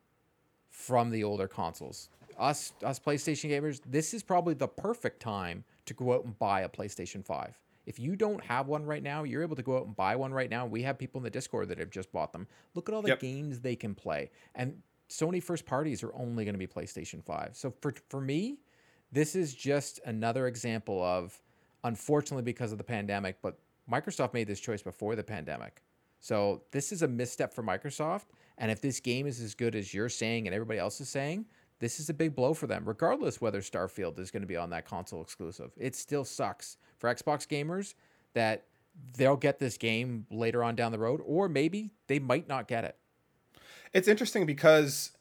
from 0.69 1.11
the 1.11 1.25
older 1.25 1.49
consoles. 1.49 2.09
Us 2.39 2.73
us 2.83 2.99
PlayStation 2.99 3.51
gamers, 3.51 3.81
this 3.85 4.15
is 4.15 4.23
probably 4.23 4.55
the 4.55 4.69
perfect 4.69 5.21
time 5.21 5.65
to 5.87 5.95
go 5.95 6.15
out 6.15 6.25
and 6.25 6.39
buy 6.39 6.63
a 6.63 6.69
PlayStation 6.69 7.25
5. 7.25 7.59
If 7.87 7.99
you 7.99 8.17
don't 8.17 8.43
have 8.45 8.69
one 8.69 8.85
right 8.85 9.03
now, 9.03 9.25
you're 9.25 9.43
able 9.43 9.57
to 9.57 9.63
go 9.63 9.79
out 9.79 9.87
and 9.87 9.97
buy 9.97 10.17
one 10.17 10.33
right 10.33 10.51
now. 10.51 10.67
We 10.67 10.83
have 10.83 10.99
people 10.99 11.19
in 11.19 11.25
the 11.25 11.31
Discord 11.31 11.69
that 11.69 11.79
have 11.79 11.91
just 11.91 12.13
bought 12.13 12.33
them. 12.33 12.47
Look 12.75 12.89
at 12.89 12.95
all 12.95 13.03
the 13.03 13.09
yep. 13.09 13.21
games 13.21 13.61
they 13.61 13.77
can 13.77 13.95
play. 13.95 14.31
And 14.55 14.83
Sony 15.09 15.43
first 15.43 15.67
parties 15.67 16.03
are 16.03 16.15
only 16.15 16.45
going 16.45 16.55
to 16.55 16.59
be 16.59 16.67
PlayStation 16.67 17.25
5. 17.25 17.51
So 17.55 17.73
for 17.81 17.93
for 18.09 18.21
me, 18.21 18.59
this 19.13 19.35
is 19.35 19.55
just 19.55 20.01
another 20.05 20.47
example 20.47 21.03
of 21.03 21.41
unfortunately 21.85 22.45
because 22.45 22.73
of 22.73 22.79
the 22.79 22.85
pandemic, 22.85 23.39
but 23.43 23.59
Microsoft 23.91 24.35
made 24.35 24.47
this 24.47 24.61
choice 24.61 24.83
before 24.83 25.17
the 25.17 25.25
pandemic. 25.25 25.83
So 26.21 26.63
this 26.71 26.93
is 26.93 27.03
a 27.03 27.09
misstep 27.09 27.53
for 27.53 27.63
Microsoft. 27.63 28.27
And 28.59 28.71
if 28.71 28.81
this 28.81 29.01
game 29.01 29.27
is 29.27 29.41
as 29.41 29.55
good 29.55 29.75
as 29.75 29.93
you're 29.95 30.11
saying 30.11 30.47
and 30.47 30.55
everybody 30.55 30.79
else 30.79 31.01
is 31.01 31.09
saying, 31.09 31.47
this 31.81 31.99
is 31.99 32.09
a 32.09 32.15
big 32.15 32.35
blow 32.35 32.55
for 32.55 32.67
them, 32.67 32.85
regardless 32.87 33.41
whether 33.41 33.61
Starfield 33.61 34.19
is 34.19 34.31
going 34.31 34.43
to 34.43 34.47
be 34.47 34.57
on 34.57 34.71
that 34.71 34.87
console 34.87 35.23
exclusive. 35.23 35.73
It 35.77 35.97
still 35.97 36.25
sucks 36.25 36.77
for 36.99 37.13
Xbox 37.13 37.47
gamers 37.47 37.95
that 38.35 38.65
they'll 39.17 39.37
get 39.37 39.59
this 39.59 39.77
game 39.77 40.27
later 40.31 40.63
on 40.63 40.77
down 40.77 40.93
the 40.93 40.99
road, 40.99 41.21
or 41.25 41.49
maybe 41.49 41.91
they 42.07 42.19
might 42.19 42.49
not 42.49 42.69
get 42.69 42.85
it. 42.85 42.97
It's 43.93 44.09
interesting 44.09 44.47
because 44.47 45.13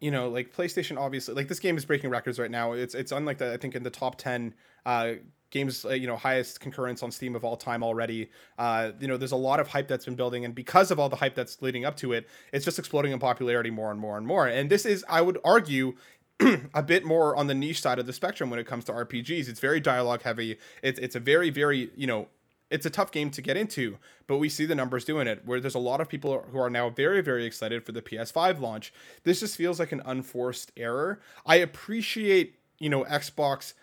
you 0.00 0.10
know, 0.10 0.28
like 0.28 0.54
PlayStation, 0.54 0.98
obviously, 0.98 1.34
like 1.34 1.48
this 1.48 1.58
game 1.58 1.76
is 1.76 1.84
breaking 1.84 2.10
records 2.10 2.38
right 2.38 2.50
now. 2.50 2.72
It's 2.72 2.94
it's 2.94 3.12
unlike 3.12 3.38
that. 3.38 3.52
I 3.52 3.56
think 3.56 3.74
in 3.74 3.82
the 3.82 3.90
top 3.90 4.16
ten 4.16 4.54
uh, 4.84 5.14
games 5.50 5.84
uh, 5.84 5.90
you 5.90 6.06
know 6.06 6.16
highest 6.16 6.60
concurrence 6.60 7.02
on 7.02 7.10
steam 7.10 7.34
of 7.36 7.44
all 7.44 7.56
time 7.56 7.82
already 7.82 8.28
uh, 8.58 8.90
you 9.00 9.08
know 9.08 9.16
there's 9.16 9.32
a 9.32 9.36
lot 9.36 9.60
of 9.60 9.68
hype 9.68 9.88
that's 9.88 10.04
been 10.04 10.14
building 10.14 10.44
and 10.44 10.54
because 10.54 10.90
of 10.90 10.98
all 10.98 11.08
the 11.08 11.16
hype 11.16 11.34
that's 11.34 11.62
leading 11.62 11.84
up 11.84 11.96
to 11.96 12.12
it 12.12 12.28
it's 12.52 12.64
just 12.64 12.78
exploding 12.78 13.12
in 13.12 13.18
popularity 13.18 13.70
more 13.70 13.90
and 13.90 14.00
more 14.00 14.16
and 14.16 14.26
more 14.26 14.46
and 14.46 14.70
this 14.70 14.84
is 14.84 15.04
i 15.08 15.20
would 15.20 15.38
argue 15.44 15.94
a 16.74 16.82
bit 16.82 17.04
more 17.04 17.34
on 17.36 17.46
the 17.46 17.54
niche 17.54 17.80
side 17.80 17.98
of 17.98 18.06
the 18.06 18.12
spectrum 18.12 18.50
when 18.50 18.58
it 18.58 18.66
comes 18.66 18.84
to 18.84 18.92
rpgs 18.92 19.48
it's 19.48 19.60
very 19.60 19.80
dialogue 19.80 20.22
heavy 20.22 20.58
it's, 20.82 20.98
it's 20.98 21.16
a 21.16 21.20
very 21.20 21.50
very 21.50 21.90
you 21.96 22.06
know 22.06 22.28
it's 22.70 22.86
a 22.86 22.90
tough 22.90 23.12
game 23.12 23.30
to 23.30 23.40
get 23.40 23.56
into, 23.56 23.96
but 24.26 24.38
we 24.38 24.48
see 24.48 24.66
the 24.66 24.74
numbers 24.74 25.04
doing 25.04 25.28
it. 25.28 25.42
Where 25.44 25.60
there's 25.60 25.76
a 25.76 25.80
lot 25.80 26.00
of 26.00 26.08
people 26.08 26.44
who 26.50 26.58
are 26.58 26.70
now 26.70 26.90
very, 26.90 27.20
very 27.20 27.44
excited 27.44 27.84
for 27.84 27.92
the 27.92 28.02
PS5 28.02 28.60
launch. 28.60 28.92
This 29.22 29.40
just 29.40 29.56
feels 29.56 29.78
like 29.78 29.92
an 29.92 30.02
unforced 30.04 30.72
error. 30.76 31.20
I 31.44 31.56
appreciate, 31.56 32.58
you 32.78 32.90
know, 32.90 33.04
Xbox 33.04 33.74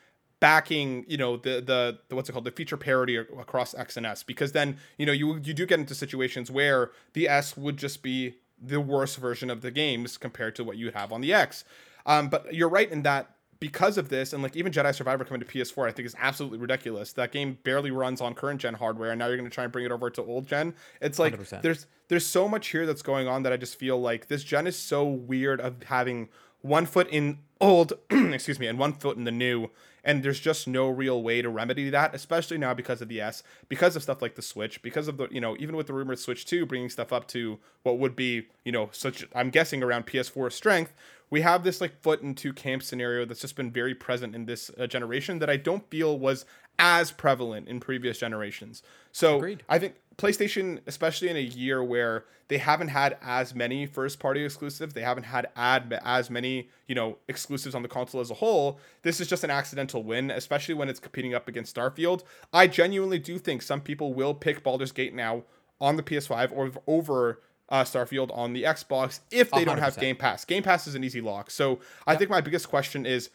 backing 0.43 1.05
you 1.07 1.15
know 1.15 1.37
the, 1.37 1.61
the, 1.61 1.97
the 2.09 2.15
what's 2.17 2.27
it 2.27 2.33
called 2.33 2.43
the 2.43 2.51
feature 2.51 2.75
parity 2.75 3.15
across 3.15 3.73
X 3.73 3.95
and 3.95 4.05
S 4.05 4.23
because 4.23 4.51
then 4.51 4.77
you 4.97 5.05
know 5.05 5.13
you 5.13 5.39
you 5.41 5.53
do 5.53 5.65
get 5.65 5.79
into 5.79 5.95
situations 5.95 6.51
where 6.51 6.91
the 7.13 7.29
S 7.29 7.55
would 7.55 7.77
just 7.77 8.03
be 8.03 8.35
the 8.61 8.81
worst 8.81 9.15
version 9.15 9.49
of 9.49 9.61
the 9.61 9.71
games 9.71 10.17
compared 10.17 10.53
to 10.57 10.63
what 10.65 10.75
you 10.75 10.91
have 10.91 11.13
on 11.13 11.21
the 11.21 11.33
X. 11.33 11.63
Um, 12.05 12.27
but 12.27 12.53
you're 12.53 12.67
right 12.67 12.91
in 12.91 13.03
that 13.03 13.29
because 13.61 13.97
of 13.97 14.09
this, 14.09 14.33
and 14.33 14.43
like 14.43 14.57
even 14.57 14.73
Jedi 14.73 14.93
Survivor 14.93 15.23
coming 15.23 15.39
to 15.39 15.45
PS4, 15.45 15.87
I 15.87 15.93
think 15.93 16.05
is 16.05 16.15
absolutely 16.19 16.57
ridiculous. 16.57 17.13
That 17.13 17.31
game 17.31 17.57
barely 17.63 17.91
runs 17.91 18.19
on 18.19 18.33
current 18.33 18.59
gen 18.59 18.73
hardware, 18.73 19.11
and 19.11 19.19
now 19.19 19.27
you're 19.27 19.37
going 19.37 19.49
to 19.49 19.53
try 19.53 19.63
and 19.63 19.71
bring 19.71 19.85
it 19.85 19.93
over 19.93 20.09
to 20.09 20.21
old 20.21 20.45
gen. 20.45 20.73
It's 20.99 21.19
like 21.19 21.37
100%. 21.37 21.61
there's 21.61 21.87
there's 22.09 22.25
so 22.25 22.49
much 22.49 22.67
here 22.67 22.85
that's 22.85 23.01
going 23.01 23.29
on 23.29 23.43
that 23.43 23.53
I 23.53 23.57
just 23.57 23.79
feel 23.79 23.97
like 24.01 24.27
this 24.27 24.43
gen 24.43 24.67
is 24.67 24.75
so 24.75 25.05
weird 25.05 25.61
of 25.61 25.83
having 25.83 26.27
one 26.59 26.85
foot 26.85 27.07
in 27.09 27.37
old, 27.61 27.93
excuse 28.09 28.59
me, 28.59 28.67
and 28.67 28.77
one 28.77 28.91
foot 28.91 29.15
in 29.15 29.23
the 29.23 29.31
new. 29.31 29.69
And 30.03 30.21
there's 30.21 30.39
just 30.39 30.67
no 30.67 30.89
real 30.89 31.23
way 31.23 31.41
to 31.41 31.49
remedy 31.49 31.89
that, 31.89 32.13
especially 32.13 32.57
now 32.57 32.73
because 32.73 33.01
of 33.01 33.07
the 33.07 33.21
S, 33.21 33.41
because 33.69 33.95
of 33.95 34.03
stuff 34.03 34.21
like 34.21 34.35
the 34.35 34.41
Switch, 34.41 34.81
because 34.81 35.07
of 35.07 35.17
the, 35.17 35.27
you 35.31 35.39
know, 35.39 35.55
even 35.59 35.77
with 35.77 35.87
the 35.87 35.93
rumored 35.93 36.19
Switch 36.19 36.45
2 36.45 36.65
bringing 36.65 36.89
stuff 36.89 37.13
up 37.13 37.27
to 37.29 37.59
what 37.83 37.97
would 37.99 38.15
be, 38.15 38.47
you 38.65 38.71
know, 38.71 38.89
such, 38.91 39.25
I'm 39.33 39.49
guessing 39.49 39.81
around 39.81 40.05
PS4 40.05 40.51
strength, 40.51 40.93
we 41.29 41.41
have 41.41 41.63
this 41.63 41.81
like 41.81 41.99
foot 42.01 42.21
in 42.21 42.35
two 42.35 42.53
camp 42.53 42.83
scenario 42.83 43.25
that's 43.25 43.41
just 43.41 43.55
been 43.55 43.71
very 43.71 43.95
present 43.95 44.35
in 44.35 44.45
this 44.45 44.69
uh, 44.77 44.87
generation 44.87 45.39
that 45.39 45.49
I 45.49 45.57
don't 45.57 45.89
feel 45.89 46.19
was 46.19 46.45
as 46.77 47.11
prevalent 47.11 47.67
in 47.67 47.79
previous 47.79 48.19
generations. 48.19 48.83
So 49.11 49.37
Agreed. 49.37 49.63
I 49.69 49.79
think 49.79 49.95
PlayStation, 50.17 50.79
especially 50.85 51.29
in 51.29 51.37
a 51.37 51.41
year 51.41 51.83
where 51.83 52.25
they 52.47 52.57
haven't 52.57 52.89
had 52.89 53.17
as 53.21 53.55
many 53.55 53.85
first 53.85 54.19
party 54.19 54.43
exclusives, 54.43 54.93
they 54.93 55.01
haven't 55.01 55.23
had 55.23 55.47
ad, 55.55 55.99
as 56.03 56.29
many, 56.29 56.69
you 56.87 56.95
know, 56.95 57.17
exclusives 57.27 57.73
on 57.73 57.81
the 57.81 57.87
console 57.87 58.21
as 58.21 58.29
a 58.29 58.35
whole. 58.35 58.79
This 59.01 59.19
is 59.19 59.27
just 59.27 59.43
an 59.43 59.49
accidental 59.49 60.03
win, 60.03 60.29
especially 60.29 60.75
when 60.75 60.89
it's 60.89 60.99
competing 60.99 61.33
up 61.33 61.47
against 61.47 61.75
Starfield. 61.75 62.23
I 62.51 62.67
genuinely 62.67 63.19
do 63.19 63.39
think 63.39 63.61
some 63.61 63.81
people 63.81 64.13
will 64.13 64.33
pick 64.33 64.63
Baldur's 64.63 64.91
Gate 64.91 65.15
now 65.15 65.43
on 65.81 65.97
the 65.97 66.03
PS5 66.03 66.51
or 66.53 66.71
over 66.85 67.41
uh, 67.69 67.83
Starfield 67.83 68.35
on 68.37 68.53
the 68.53 68.63
Xbox 68.63 69.21
if 69.31 69.49
they 69.49 69.59
do 69.59 69.65
not 69.65 69.79
have 69.79 69.97
Game 69.97 70.15
Pass. 70.15 70.45
Game 70.45 70.63
Pass 70.63 70.85
is 70.85 70.95
an 70.95 71.03
easy 71.03 71.21
lock. 71.21 71.49
So 71.49 71.79
I 72.05 72.15
think 72.15 72.29
my 72.29 72.41
biggest 72.41 72.69
question 72.69 73.05
is 73.05 73.29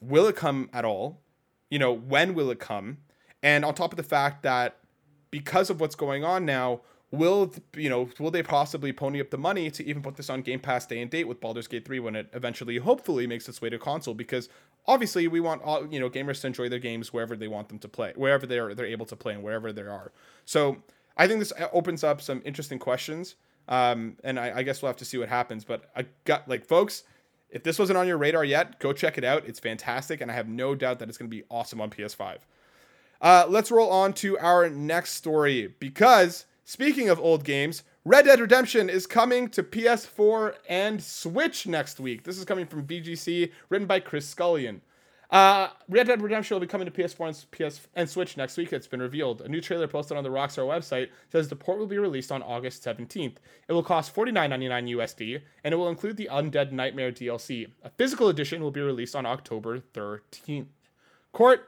will 0.00 0.26
it 0.26 0.36
come 0.36 0.68
at 0.72 0.84
all? 0.84 1.20
You 1.70 1.78
know, 1.78 1.92
when 1.92 2.34
will 2.34 2.50
it 2.50 2.60
come? 2.60 2.98
And 3.42 3.64
on 3.64 3.74
top 3.74 3.92
of 3.92 3.96
the 3.96 4.02
fact 4.02 4.42
that 4.42 4.76
because 5.30 5.70
of 5.70 5.80
what's 5.80 5.94
going 5.94 6.24
on 6.24 6.44
now, 6.44 6.80
will 7.10 7.54
you 7.74 7.88
know 7.88 8.08
will 8.18 8.30
they 8.30 8.42
possibly 8.42 8.92
pony 8.92 9.20
up 9.20 9.30
the 9.30 9.38
money 9.38 9.70
to 9.70 9.84
even 9.86 10.02
put 10.02 10.16
this 10.16 10.28
on 10.28 10.42
Game 10.42 10.60
Pass 10.60 10.86
day 10.86 11.00
and 11.00 11.10
date 11.10 11.24
with 11.24 11.40
Baldur's 11.40 11.66
Gate 11.66 11.86
3 11.86 12.00
when 12.00 12.16
it 12.16 12.28
eventually 12.32 12.78
hopefully 12.78 13.26
makes 13.26 13.48
its 13.48 13.62
way 13.62 13.70
to 13.70 13.78
console? 13.78 14.14
Because 14.14 14.48
obviously 14.88 15.28
we 15.28 15.38
want 15.38 15.62
all 15.62 15.86
you 15.92 16.00
know 16.00 16.10
gamers 16.10 16.40
to 16.40 16.46
enjoy 16.46 16.68
their 16.68 16.78
games 16.78 17.12
wherever 17.12 17.36
they 17.36 17.46
want 17.46 17.68
them 17.68 17.78
to 17.78 17.88
play 17.88 18.12
wherever 18.16 18.46
they're 18.46 18.74
they're 18.74 18.86
able 18.86 19.06
to 19.06 19.14
play 19.14 19.34
and 19.34 19.42
wherever 19.42 19.72
they 19.72 19.82
are. 19.82 20.10
So 20.44 20.78
I 21.16 21.28
think 21.28 21.40
this 21.40 21.52
opens 21.72 22.02
up 22.02 22.20
some 22.20 22.42
interesting 22.44 22.78
questions 22.78 23.36
um, 23.68 24.16
and 24.24 24.40
I, 24.40 24.58
I 24.58 24.62
guess 24.62 24.80
we'll 24.80 24.88
have 24.88 24.96
to 24.96 25.04
see 25.04 25.18
what 25.18 25.28
happens 25.28 25.64
but 25.64 25.90
I 25.94 26.06
got 26.24 26.48
like 26.48 26.64
folks 26.64 27.04
if 27.50 27.62
this 27.62 27.78
wasn't 27.78 27.98
on 27.98 28.06
your 28.06 28.18
radar 28.18 28.44
yet 28.44 28.80
go 28.80 28.92
check 28.92 29.18
it 29.18 29.24
out. 29.24 29.46
It's 29.46 29.60
fantastic 29.60 30.20
and 30.20 30.30
I 30.30 30.34
have 30.34 30.48
no 30.48 30.74
doubt 30.74 30.98
that 30.98 31.08
it's 31.08 31.18
going 31.18 31.30
to 31.30 31.36
be 31.36 31.44
awesome 31.50 31.80
on 31.80 31.90
PS5 31.90 32.38
uh, 33.20 33.46
let's 33.48 33.70
roll 33.70 33.90
on 33.90 34.12
to 34.14 34.38
our 34.38 34.68
next 34.68 35.14
story 35.14 35.74
because 35.78 36.46
Speaking 36.68 37.08
of 37.08 37.18
old 37.18 37.44
games, 37.44 37.82
Red 38.04 38.26
Dead 38.26 38.40
Redemption 38.40 38.90
is 38.90 39.06
coming 39.06 39.48
to 39.48 39.62
PS4 39.62 40.54
and 40.68 41.02
Switch 41.02 41.66
next 41.66 41.98
week. 41.98 42.24
This 42.24 42.36
is 42.36 42.44
coming 42.44 42.66
from 42.66 42.86
VGC, 42.86 43.50
written 43.70 43.86
by 43.86 44.00
Chris 44.00 44.26
Scullion. 44.26 44.82
Uh, 45.30 45.68
Red 45.88 46.08
Dead 46.08 46.20
Redemption 46.20 46.54
will 46.54 46.60
be 46.60 46.66
coming 46.66 46.84
to 46.84 46.92
PS4 46.92 47.28
and 47.28 47.46
PS 47.50 47.88
and 47.94 48.10
Switch 48.10 48.36
next 48.36 48.58
week. 48.58 48.74
It's 48.74 48.86
been 48.86 49.00
revealed. 49.00 49.40
A 49.40 49.48
new 49.48 49.62
trailer 49.62 49.88
posted 49.88 50.18
on 50.18 50.24
the 50.24 50.28
Rockstar 50.28 50.66
website 50.66 51.08
says 51.32 51.48
the 51.48 51.56
port 51.56 51.78
will 51.78 51.86
be 51.86 51.96
released 51.96 52.30
on 52.30 52.42
August 52.42 52.84
17th. 52.84 53.36
It 53.66 53.72
will 53.72 53.82
cost 53.82 54.14
$49.99 54.14 54.94
USD, 54.94 55.40
and 55.64 55.72
it 55.72 55.78
will 55.78 55.88
include 55.88 56.18
the 56.18 56.28
Undead 56.30 56.70
Nightmare 56.70 57.12
DLC. 57.12 57.70
A 57.82 57.88
physical 57.88 58.28
edition 58.28 58.62
will 58.62 58.72
be 58.72 58.82
released 58.82 59.16
on 59.16 59.24
October 59.24 59.78
13th. 59.78 60.66
Court, 61.32 61.66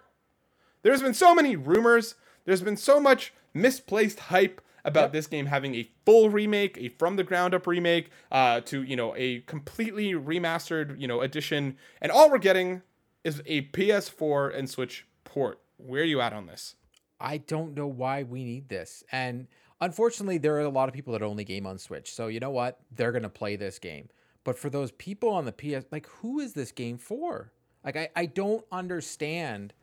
there's 0.83 1.03
been 1.03 1.14
so 1.14 1.35
many 1.35 1.57
rumors. 1.57 2.14
There's 2.45 2.62
been 2.62 2.77
so 2.77 3.01
much 3.01 3.33
misplaced 3.55 4.21
hype 4.21 4.61
about 4.85 5.05
yep. 5.05 5.12
this 5.12 5.27
game 5.27 5.47
having 5.47 5.75
a 5.75 5.88
full 6.05 6.31
remake, 6.31 6.79
a 6.79 6.88
from 6.88 7.16
the 7.16 7.25
ground 7.25 7.55
up 7.55 7.66
remake, 7.66 8.11
uh, 8.33 8.61
to 8.62 8.83
you 8.83 8.97
know 8.97 9.14
a 9.16 9.40
completely 9.40 10.12
remastered 10.12 10.99
you 11.01 11.07
know 11.07 11.21
edition, 11.21 11.77
and 12.01 12.11
all 12.11 12.31
we're 12.31 12.38
getting 12.38 12.83
is 13.25 13.43
a 13.47 13.62
PS4 13.62 14.57
and 14.57 14.69
Switch 14.71 15.07
port. 15.25 15.61
Where 15.77 16.03
are 16.03 16.07
you 16.07 16.21
at 16.21 16.33
on 16.33 16.47
this? 16.47 16.77
I 17.21 17.38
don't 17.38 17.75
know 17.75 17.87
why 17.87 18.23
we 18.23 18.45
need 18.45 18.69
this, 18.69 19.05
and 19.12 19.47
unfortunately, 19.81 20.38
there 20.38 20.57
are 20.57 20.61
a 20.61 20.69
lot 20.69 20.88
of 20.88 20.95
people 20.95 21.12
that 21.12 21.23
only 21.23 21.45
game 21.45 21.66
on 21.66 21.79
Switch. 21.79 22.12
So 22.12 22.29
you 22.29 22.40
know 22.40 22.51
what? 22.51 22.81
They're 22.90 23.12
gonna 23.12 23.29
play 23.29 23.57
this 23.57 23.79
game. 23.79 24.09
But 24.43 24.59
for 24.59 24.71
those 24.71 24.90
people 24.93 25.29
on 25.29 25.45
the 25.45 25.53
PS, 25.53 25.87
like 25.93 26.07
who 26.07 26.40
is 26.40 26.55
this 26.55 26.73
game 26.73 26.99
for? 26.99 27.53
Like 27.85 27.97
I, 27.97 28.09
I 28.16 28.27
don't 28.27 28.64
understand. 28.73 29.75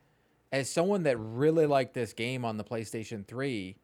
As 0.51 0.69
someone 0.69 1.03
that 1.03 1.17
really 1.17 1.65
liked 1.65 1.93
this 1.93 2.13
game 2.13 2.45
on 2.45 2.57
the 2.57 2.63
PlayStation 2.63 3.25
3, 3.25 3.75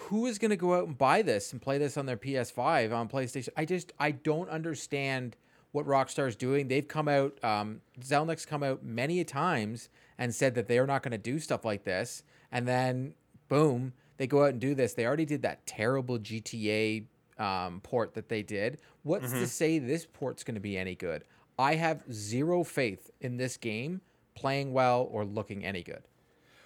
who 0.00 0.26
is 0.26 0.38
going 0.38 0.50
to 0.50 0.56
go 0.56 0.74
out 0.74 0.86
and 0.86 0.98
buy 0.98 1.22
this 1.22 1.52
and 1.52 1.62
play 1.62 1.78
this 1.78 1.96
on 1.96 2.06
their 2.06 2.16
PS5 2.16 2.92
on 2.92 3.08
PlayStation? 3.08 3.50
I 3.56 3.64
just 3.64 3.92
I 3.98 4.10
don't 4.10 4.50
understand 4.50 5.36
what 5.72 5.86
Rockstar 5.86 6.28
is 6.28 6.36
doing. 6.36 6.68
They've 6.68 6.86
come 6.86 7.08
out, 7.08 7.42
um, 7.42 7.80
Zelnick's 8.00 8.46
come 8.46 8.62
out 8.62 8.84
many 8.84 9.24
times 9.24 9.88
and 10.18 10.34
said 10.34 10.54
that 10.54 10.68
they're 10.68 10.86
not 10.86 11.02
going 11.02 11.12
to 11.12 11.18
do 11.18 11.38
stuff 11.38 11.64
like 11.64 11.84
this, 11.84 12.22
and 12.52 12.66
then 12.66 13.14
boom, 13.48 13.92
they 14.16 14.26
go 14.26 14.44
out 14.44 14.50
and 14.50 14.60
do 14.60 14.74
this. 14.74 14.94
They 14.94 15.06
already 15.06 15.24
did 15.24 15.42
that 15.42 15.66
terrible 15.66 16.18
GTA 16.18 17.04
um, 17.38 17.80
port 17.80 18.14
that 18.14 18.28
they 18.28 18.42
did. 18.42 18.78
What's 19.02 19.26
mm-hmm. 19.26 19.40
to 19.40 19.46
say 19.46 19.78
this 19.78 20.06
port's 20.06 20.44
going 20.44 20.54
to 20.54 20.60
be 20.60 20.78
any 20.78 20.94
good? 20.94 21.24
I 21.58 21.74
have 21.74 22.04
zero 22.12 22.64
faith 22.64 23.10
in 23.20 23.36
this 23.36 23.56
game 23.56 24.00
playing 24.34 24.72
well 24.72 25.08
or 25.10 25.24
looking 25.24 25.64
any 25.64 25.82
good. 25.82 26.02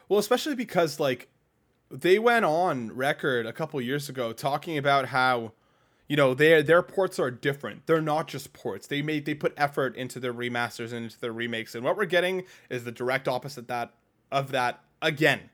Well, 0.08 0.18
especially 0.18 0.54
because 0.54 0.98
like 0.98 1.28
they 1.90 2.18
went 2.18 2.44
on 2.44 2.94
record 2.94 3.46
a 3.46 3.52
couple 3.52 3.80
years 3.80 4.08
ago 4.08 4.32
talking 4.32 4.76
about 4.76 5.06
how 5.06 5.52
you 6.06 6.16
know 6.16 6.34
their 6.34 6.62
their 6.62 6.82
ports 6.82 7.18
are 7.18 7.30
different 7.30 7.86
they're 7.86 8.00
not 8.00 8.28
just 8.28 8.52
ports 8.52 8.86
they 8.86 9.02
made 9.02 9.24
they 9.24 9.34
put 9.34 9.54
effort 9.56 9.96
into 9.96 10.20
their 10.20 10.32
remasters 10.32 10.92
and 10.92 11.04
into 11.04 11.20
their 11.20 11.32
remakes 11.32 11.74
and 11.74 11.84
what 11.84 11.96
we're 11.96 12.04
getting 12.04 12.44
is 12.70 12.84
the 12.84 12.92
direct 12.92 13.28
opposite 13.28 13.68
that 13.68 13.94
of 14.30 14.50
that 14.50 14.80
again 15.00 15.50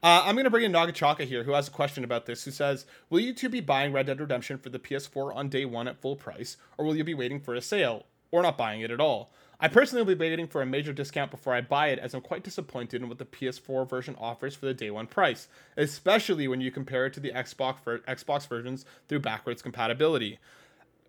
uh, 0.00 0.22
I'm 0.24 0.36
to 0.36 0.50
bring 0.50 0.64
in 0.64 0.70
Nagachaka 0.70 1.24
here, 1.24 1.42
who 1.42 1.52
has 1.54 1.66
a 1.66 1.72
question 1.72 2.04
about 2.04 2.24
this, 2.24 2.44
who 2.44 2.52
says, 2.52 2.86
Will 3.10 3.18
you 3.18 3.32
two 3.34 3.48
be 3.48 3.60
buying 3.60 3.92
Red 3.92 4.06
Dead 4.06 4.20
Redemption 4.20 4.56
for 4.56 4.68
the 4.68 4.78
PS4 4.78 5.34
on 5.34 5.48
day 5.48 5.64
one 5.64 5.88
at 5.88 6.00
full 6.00 6.14
price, 6.14 6.56
or 6.76 6.84
will 6.84 6.94
you 6.94 7.02
be 7.02 7.14
waiting 7.14 7.40
for 7.40 7.52
a 7.52 7.60
sale, 7.60 8.06
or 8.30 8.42
not 8.42 8.56
buying 8.56 8.80
it 8.80 8.92
at 8.92 9.00
all? 9.00 9.32
I 9.60 9.66
personally 9.66 10.04
will 10.04 10.14
be 10.14 10.20
waiting 10.20 10.46
for 10.46 10.62
a 10.62 10.66
major 10.66 10.92
discount 10.92 11.32
before 11.32 11.52
I 11.52 11.60
buy 11.62 11.88
it, 11.88 11.98
as 11.98 12.14
I'm 12.14 12.20
quite 12.20 12.44
disappointed 12.44 13.02
in 13.02 13.08
what 13.08 13.18
the 13.18 13.24
PS4 13.24 13.90
version 13.90 14.14
offers 14.18 14.54
for 14.54 14.66
the 14.66 14.74
day 14.74 14.90
one 14.90 15.08
price, 15.08 15.48
especially 15.76 16.46
when 16.46 16.60
you 16.60 16.70
compare 16.70 17.06
it 17.06 17.12
to 17.14 17.20
the 17.20 17.32
Xbox 17.32 17.82
ver- 17.84 17.98
Xbox 18.00 18.48
versions 18.48 18.84
through 19.08 19.18
backwards 19.18 19.60
compatibility. 19.60 20.38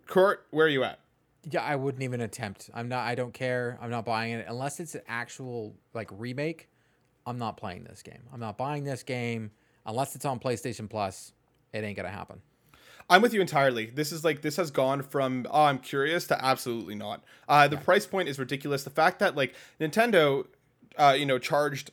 Court, 0.07 0.47
where 0.49 0.65
are 0.65 0.69
you 0.69 0.83
at? 0.83 0.99
Yeah, 1.47 1.61
I 1.61 1.75
wouldn't 1.75 2.03
even 2.03 2.21
attempt. 2.21 2.71
I'm 2.73 2.89
not. 2.89 3.05
I 3.05 3.13
don't 3.13 3.33
care. 3.33 3.77
I'm 3.81 3.91
not 3.91 4.03
buying 4.03 4.33
it 4.33 4.45
unless 4.49 4.79
it's 4.79 4.95
an 4.95 5.01
actual 5.07 5.75
like 5.93 6.09
remake. 6.11 6.69
I'm 7.27 7.37
not 7.37 7.55
playing 7.55 7.83
this 7.83 8.01
game. 8.01 8.23
I'm 8.33 8.39
not 8.39 8.57
buying 8.57 8.83
this 8.83 9.03
game 9.03 9.51
unless 9.85 10.15
it's 10.15 10.25
on 10.25 10.39
PlayStation 10.39 10.89
Plus. 10.89 11.33
It 11.71 11.83
ain't 11.83 11.95
gonna 11.95 12.09
happen. 12.09 12.41
I'm 13.09 13.21
with 13.21 13.33
you 13.33 13.41
entirely. 13.41 13.87
This 13.87 14.11
is 14.11 14.23
like 14.23 14.41
this 14.41 14.57
has 14.57 14.69
gone 14.69 15.01
from 15.01 15.47
oh 15.49 15.63
I'm 15.63 15.79
curious 15.79 16.27
to 16.27 16.45
absolutely 16.45 16.95
not. 16.95 17.23
Uh, 17.47 17.67
the 17.67 17.75
yeah. 17.75 17.81
price 17.81 18.05
point 18.05 18.29
is 18.29 18.37
ridiculous. 18.37 18.83
The 18.83 18.89
fact 18.89 19.19
that 19.19 19.35
like 19.35 19.55
Nintendo, 19.79 20.45
uh, 20.97 21.15
you 21.17 21.25
know, 21.25 21.39
charged 21.39 21.91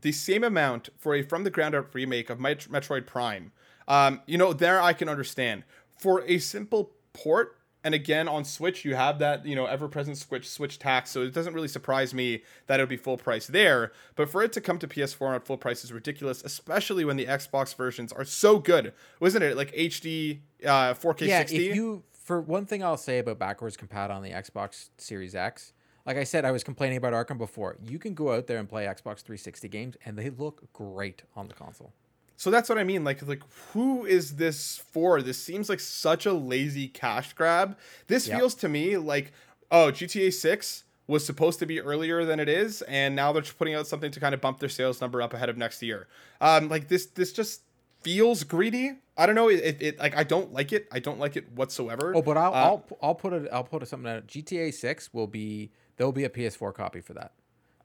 the 0.00 0.12
same 0.12 0.42
amount 0.42 0.88
for 0.96 1.14
a 1.14 1.22
from 1.22 1.44
the 1.44 1.50
ground 1.50 1.74
up 1.74 1.94
remake 1.94 2.30
of 2.30 2.38
Metroid 2.38 3.06
Prime. 3.06 3.52
Um, 3.86 4.22
you 4.26 4.38
know, 4.38 4.52
there 4.52 4.80
I 4.80 4.94
can 4.94 5.08
understand 5.08 5.64
for 5.98 6.22
a 6.22 6.38
simple 6.38 6.92
port 7.12 7.58
and 7.84 7.94
again, 7.94 8.28
on 8.28 8.44
Switch, 8.44 8.84
you 8.84 8.94
have 8.94 9.18
that 9.18 9.44
you 9.44 9.54
know 9.54 9.66
ever-present 9.66 10.16
Switch 10.16 10.48
Switch 10.48 10.78
tax, 10.78 11.10
so 11.10 11.22
it 11.22 11.34
doesn't 11.34 11.52
really 11.52 11.68
surprise 11.68 12.14
me 12.14 12.42
that 12.66 12.80
it 12.80 12.82
would 12.82 12.88
be 12.88 12.96
full 12.96 13.18
price 13.18 13.46
there. 13.46 13.92
But 14.16 14.30
for 14.30 14.42
it 14.42 14.52
to 14.54 14.60
come 14.62 14.78
to 14.78 14.88
PS4 14.88 15.36
at 15.36 15.46
full 15.46 15.58
price 15.58 15.84
is 15.84 15.92
ridiculous, 15.92 16.42
especially 16.42 17.04
when 17.04 17.16
the 17.16 17.26
Xbox 17.26 17.76
versions 17.76 18.10
are 18.12 18.24
so 18.24 18.58
good, 18.58 18.94
wasn't 19.20 19.44
it? 19.44 19.56
Like 19.56 19.72
HD, 19.74 20.40
uh, 20.64 20.94
4K 20.94 21.26
yeah, 21.26 21.38
60. 21.40 21.68
if 21.68 21.76
you 21.76 22.02
for 22.12 22.40
one 22.40 22.64
thing, 22.64 22.82
I'll 22.82 22.96
say 22.96 23.18
about 23.18 23.38
backwards 23.38 23.76
compat 23.76 24.10
on 24.10 24.22
the 24.22 24.30
Xbox 24.30 24.88
Series 24.96 25.34
X. 25.34 25.74
Like 26.06 26.16
I 26.16 26.24
said, 26.24 26.44
I 26.44 26.52
was 26.52 26.64
complaining 26.64 26.96
about 26.96 27.12
Arkham 27.12 27.38
before. 27.38 27.76
You 27.82 27.98
can 27.98 28.14
go 28.14 28.32
out 28.32 28.46
there 28.46 28.58
and 28.58 28.68
play 28.68 28.84
Xbox 28.84 29.20
360 29.22 29.68
games, 29.68 29.96
and 30.04 30.18
they 30.18 30.30
look 30.30 30.72
great 30.72 31.22
on 31.36 31.48
the 31.48 31.54
console. 31.54 31.92
So 32.36 32.50
that's 32.50 32.68
what 32.68 32.78
I 32.78 32.84
mean. 32.84 33.04
Like, 33.04 33.26
like 33.26 33.42
who 33.72 34.04
is 34.04 34.36
this 34.36 34.82
for? 34.92 35.22
This 35.22 35.38
seems 35.38 35.68
like 35.68 35.80
such 35.80 36.26
a 36.26 36.32
lazy 36.32 36.88
cash 36.88 37.32
grab. 37.32 37.76
This 38.06 38.26
yep. 38.26 38.38
feels 38.38 38.54
to 38.56 38.68
me 38.68 38.96
like, 38.96 39.32
oh, 39.70 39.90
GTA 39.92 40.32
Six 40.32 40.84
was 41.06 41.24
supposed 41.24 41.58
to 41.58 41.66
be 41.66 41.80
earlier 41.80 42.24
than 42.24 42.40
it 42.40 42.48
is, 42.48 42.82
and 42.82 43.14
now 43.14 43.32
they're 43.32 43.42
just 43.42 43.58
putting 43.58 43.74
out 43.74 43.86
something 43.86 44.10
to 44.10 44.20
kind 44.20 44.34
of 44.34 44.40
bump 44.40 44.58
their 44.58 44.68
sales 44.68 45.00
number 45.00 45.20
up 45.20 45.34
ahead 45.34 45.48
of 45.48 45.56
next 45.56 45.82
year. 45.82 46.08
Um, 46.40 46.68
like 46.68 46.88
this, 46.88 47.06
this 47.06 47.32
just 47.32 47.60
feels 48.02 48.44
greedy. 48.44 48.92
I 49.16 49.26
don't 49.26 49.34
know. 49.34 49.48
It, 49.48 49.60
it, 49.64 49.82
it, 49.82 49.98
like 49.98 50.16
I 50.16 50.24
don't 50.24 50.52
like 50.52 50.72
it. 50.72 50.88
I 50.92 50.98
don't 50.98 51.18
like 51.18 51.36
it 51.36 51.52
whatsoever. 51.52 52.12
Oh, 52.14 52.22
but 52.22 52.36
I'll 52.36 52.54
uh, 52.54 52.56
I'll, 52.56 52.84
I'll 53.02 53.14
put 53.14 53.32
it. 53.32 53.48
I'll 53.52 53.64
put 53.64 53.82
it 53.82 53.86
something 53.86 54.10
out. 54.10 54.26
GTA 54.26 54.72
Six 54.72 55.12
will 55.12 55.26
be 55.26 55.70
there'll 55.96 56.12
be 56.12 56.24
a 56.24 56.30
PS4 56.30 56.74
copy 56.74 57.00
for 57.00 57.14
that. 57.14 57.32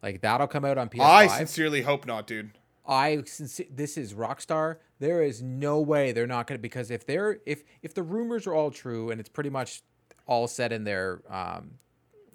Like 0.02 0.22
that'll 0.22 0.48
come 0.48 0.66
out 0.66 0.78
on 0.78 0.90
PS5. 0.90 1.02
I 1.02 1.28
sincerely 1.28 1.82
hope 1.82 2.06
not, 2.06 2.26
dude. 2.26 2.52
I 2.90 3.22
since 3.26 3.62
this 3.70 3.98
is 3.98 4.16
Rockstar. 4.16 4.78
There 4.98 5.22
is 5.22 5.44
no 5.44 5.80
way 5.80 6.12
they're 6.12 6.28
not 6.28 6.48
going 6.48 6.58
to 6.58 6.62
because 6.62 6.90
if 6.90 7.06
they're 7.06 7.38
if 7.46 7.64
if 7.84 7.94
the 7.94 8.02
rumors 8.02 8.48
are 8.48 8.54
all 8.56 8.72
true 8.72 9.12
and 9.12 9.20
it's 9.20 9.30
pretty 9.30 9.52
much 9.52 9.84
all 10.26 10.48
said 10.48 10.72
in 10.74 10.84
their 10.84 11.22
um 11.30 11.72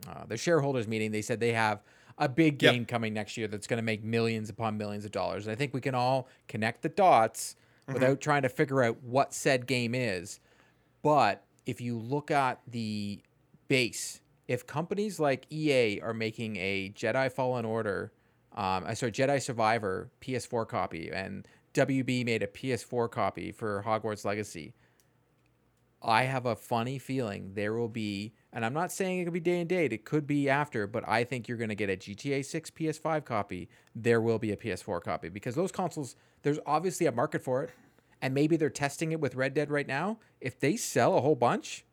uh, 0.08 0.24
their 0.26 0.38
shareholders 0.38 0.86
meeting, 0.86 1.10
they 1.10 1.22
said 1.22 1.40
they 1.40 1.52
have 1.52 1.82
a 2.18 2.28
big 2.28 2.58
game 2.58 2.82
yep. 2.82 2.88
coming 2.88 3.12
next 3.12 3.36
year 3.36 3.48
that's 3.48 3.66
going 3.66 3.78
to 3.78 3.82
make 3.82 4.04
millions 4.04 4.48
upon 4.48 4.78
millions 4.78 5.04
of 5.04 5.10
dollars. 5.10 5.46
And 5.46 5.52
I 5.52 5.56
think 5.56 5.74
we 5.74 5.80
can 5.80 5.94
all 5.94 6.28
connect 6.46 6.82
the 6.82 6.88
dots 6.88 7.56
mm-hmm. 7.82 7.94
without 7.94 8.20
trying 8.20 8.42
to 8.42 8.48
figure 8.48 8.82
out 8.82 9.02
what 9.02 9.34
said 9.34 9.66
game 9.66 9.94
is. 9.94 10.38
But 11.02 11.42
if 11.66 11.80
you 11.80 11.98
look 11.98 12.30
at 12.30 12.60
the 12.68 13.20
base, 13.66 14.20
if 14.46 14.66
companies 14.66 15.18
like 15.18 15.46
EA 15.50 16.00
are 16.00 16.14
making 16.14 16.56
a 16.56 16.92
Jedi 16.94 17.32
Fallen 17.32 17.64
Order 17.64 18.12
um, 18.54 18.84
I 18.86 18.94
saw 18.94 19.06
Jedi 19.06 19.42
Survivor 19.42 20.10
PS4 20.20 20.68
copy, 20.68 21.10
and 21.12 21.46
WB 21.74 22.24
made 22.24 22.42
a 22.42 22.46
PS4 22.46 23.10
copy 23.10 23.50
for 23.50 23.82
Hogwarts 23.84 24.24
Legacy. 24.24 24.74
I 26.00 26.24
have 26.24 26.44
a 26.44 26.54
funny 26.54 26.98
feeling 26.98 27.52
there 27.54 27.72
will 27.72 27.88
be, 27.88 28.34
and 28.52 28.64
I'm 28.64 28.74
not 28.74 28.92
saying 28.92 29.20
it 29.20 29.24
could 29.24 29.32
be 29.32 29.40
day 29.40 29.60
and 29.60 29.68
date, 29.68 29.92
it 29.92 30.04
could 30.04 30.26
be 30.26 30.50
after, 30.50 30.86
but 30.86 31.02
I 31.08 31.24
think 31.24 31.48
you're 31.48 31.56
going 31.56 31.70
to 31.70 31.74
get 31.74 31.88
a 31.88 31.96
GTA 31.96 32.44
6 32.44 32.70
PS5 32.70 33.24
copy. 33.24 33.70
There 33.94 34.20
will 34.20 34.38
be 34.38 34.52
a 34.52 34.56
PS4 34.56 35.02
copy 35.02 35.30
because 35.30 35.54
those 35.54 35.72
consoles, 35.72 36.14
there's 36.42 36.58
obviously 36.66 37.06
a 37.06 37.12
market 37.12 37.42
for 37.42 37.64
it. 37.64 37.70
And 38.20 38.32
maybe 38.32 38.56
they're 38.56 38.70
testing 38.70 39.12
it 39.12 39.20
with 39.20 39.34
Red 39.34 39.52
Dead 39.54 39.70
right 39.70 39.86
now. 39.86 40.18
If 40.40 40.60
they 40.60 40.76
sell 40.76 41.16
a 41.16 41.20
whole 41.20 41.34
bunch, 41.34 41.84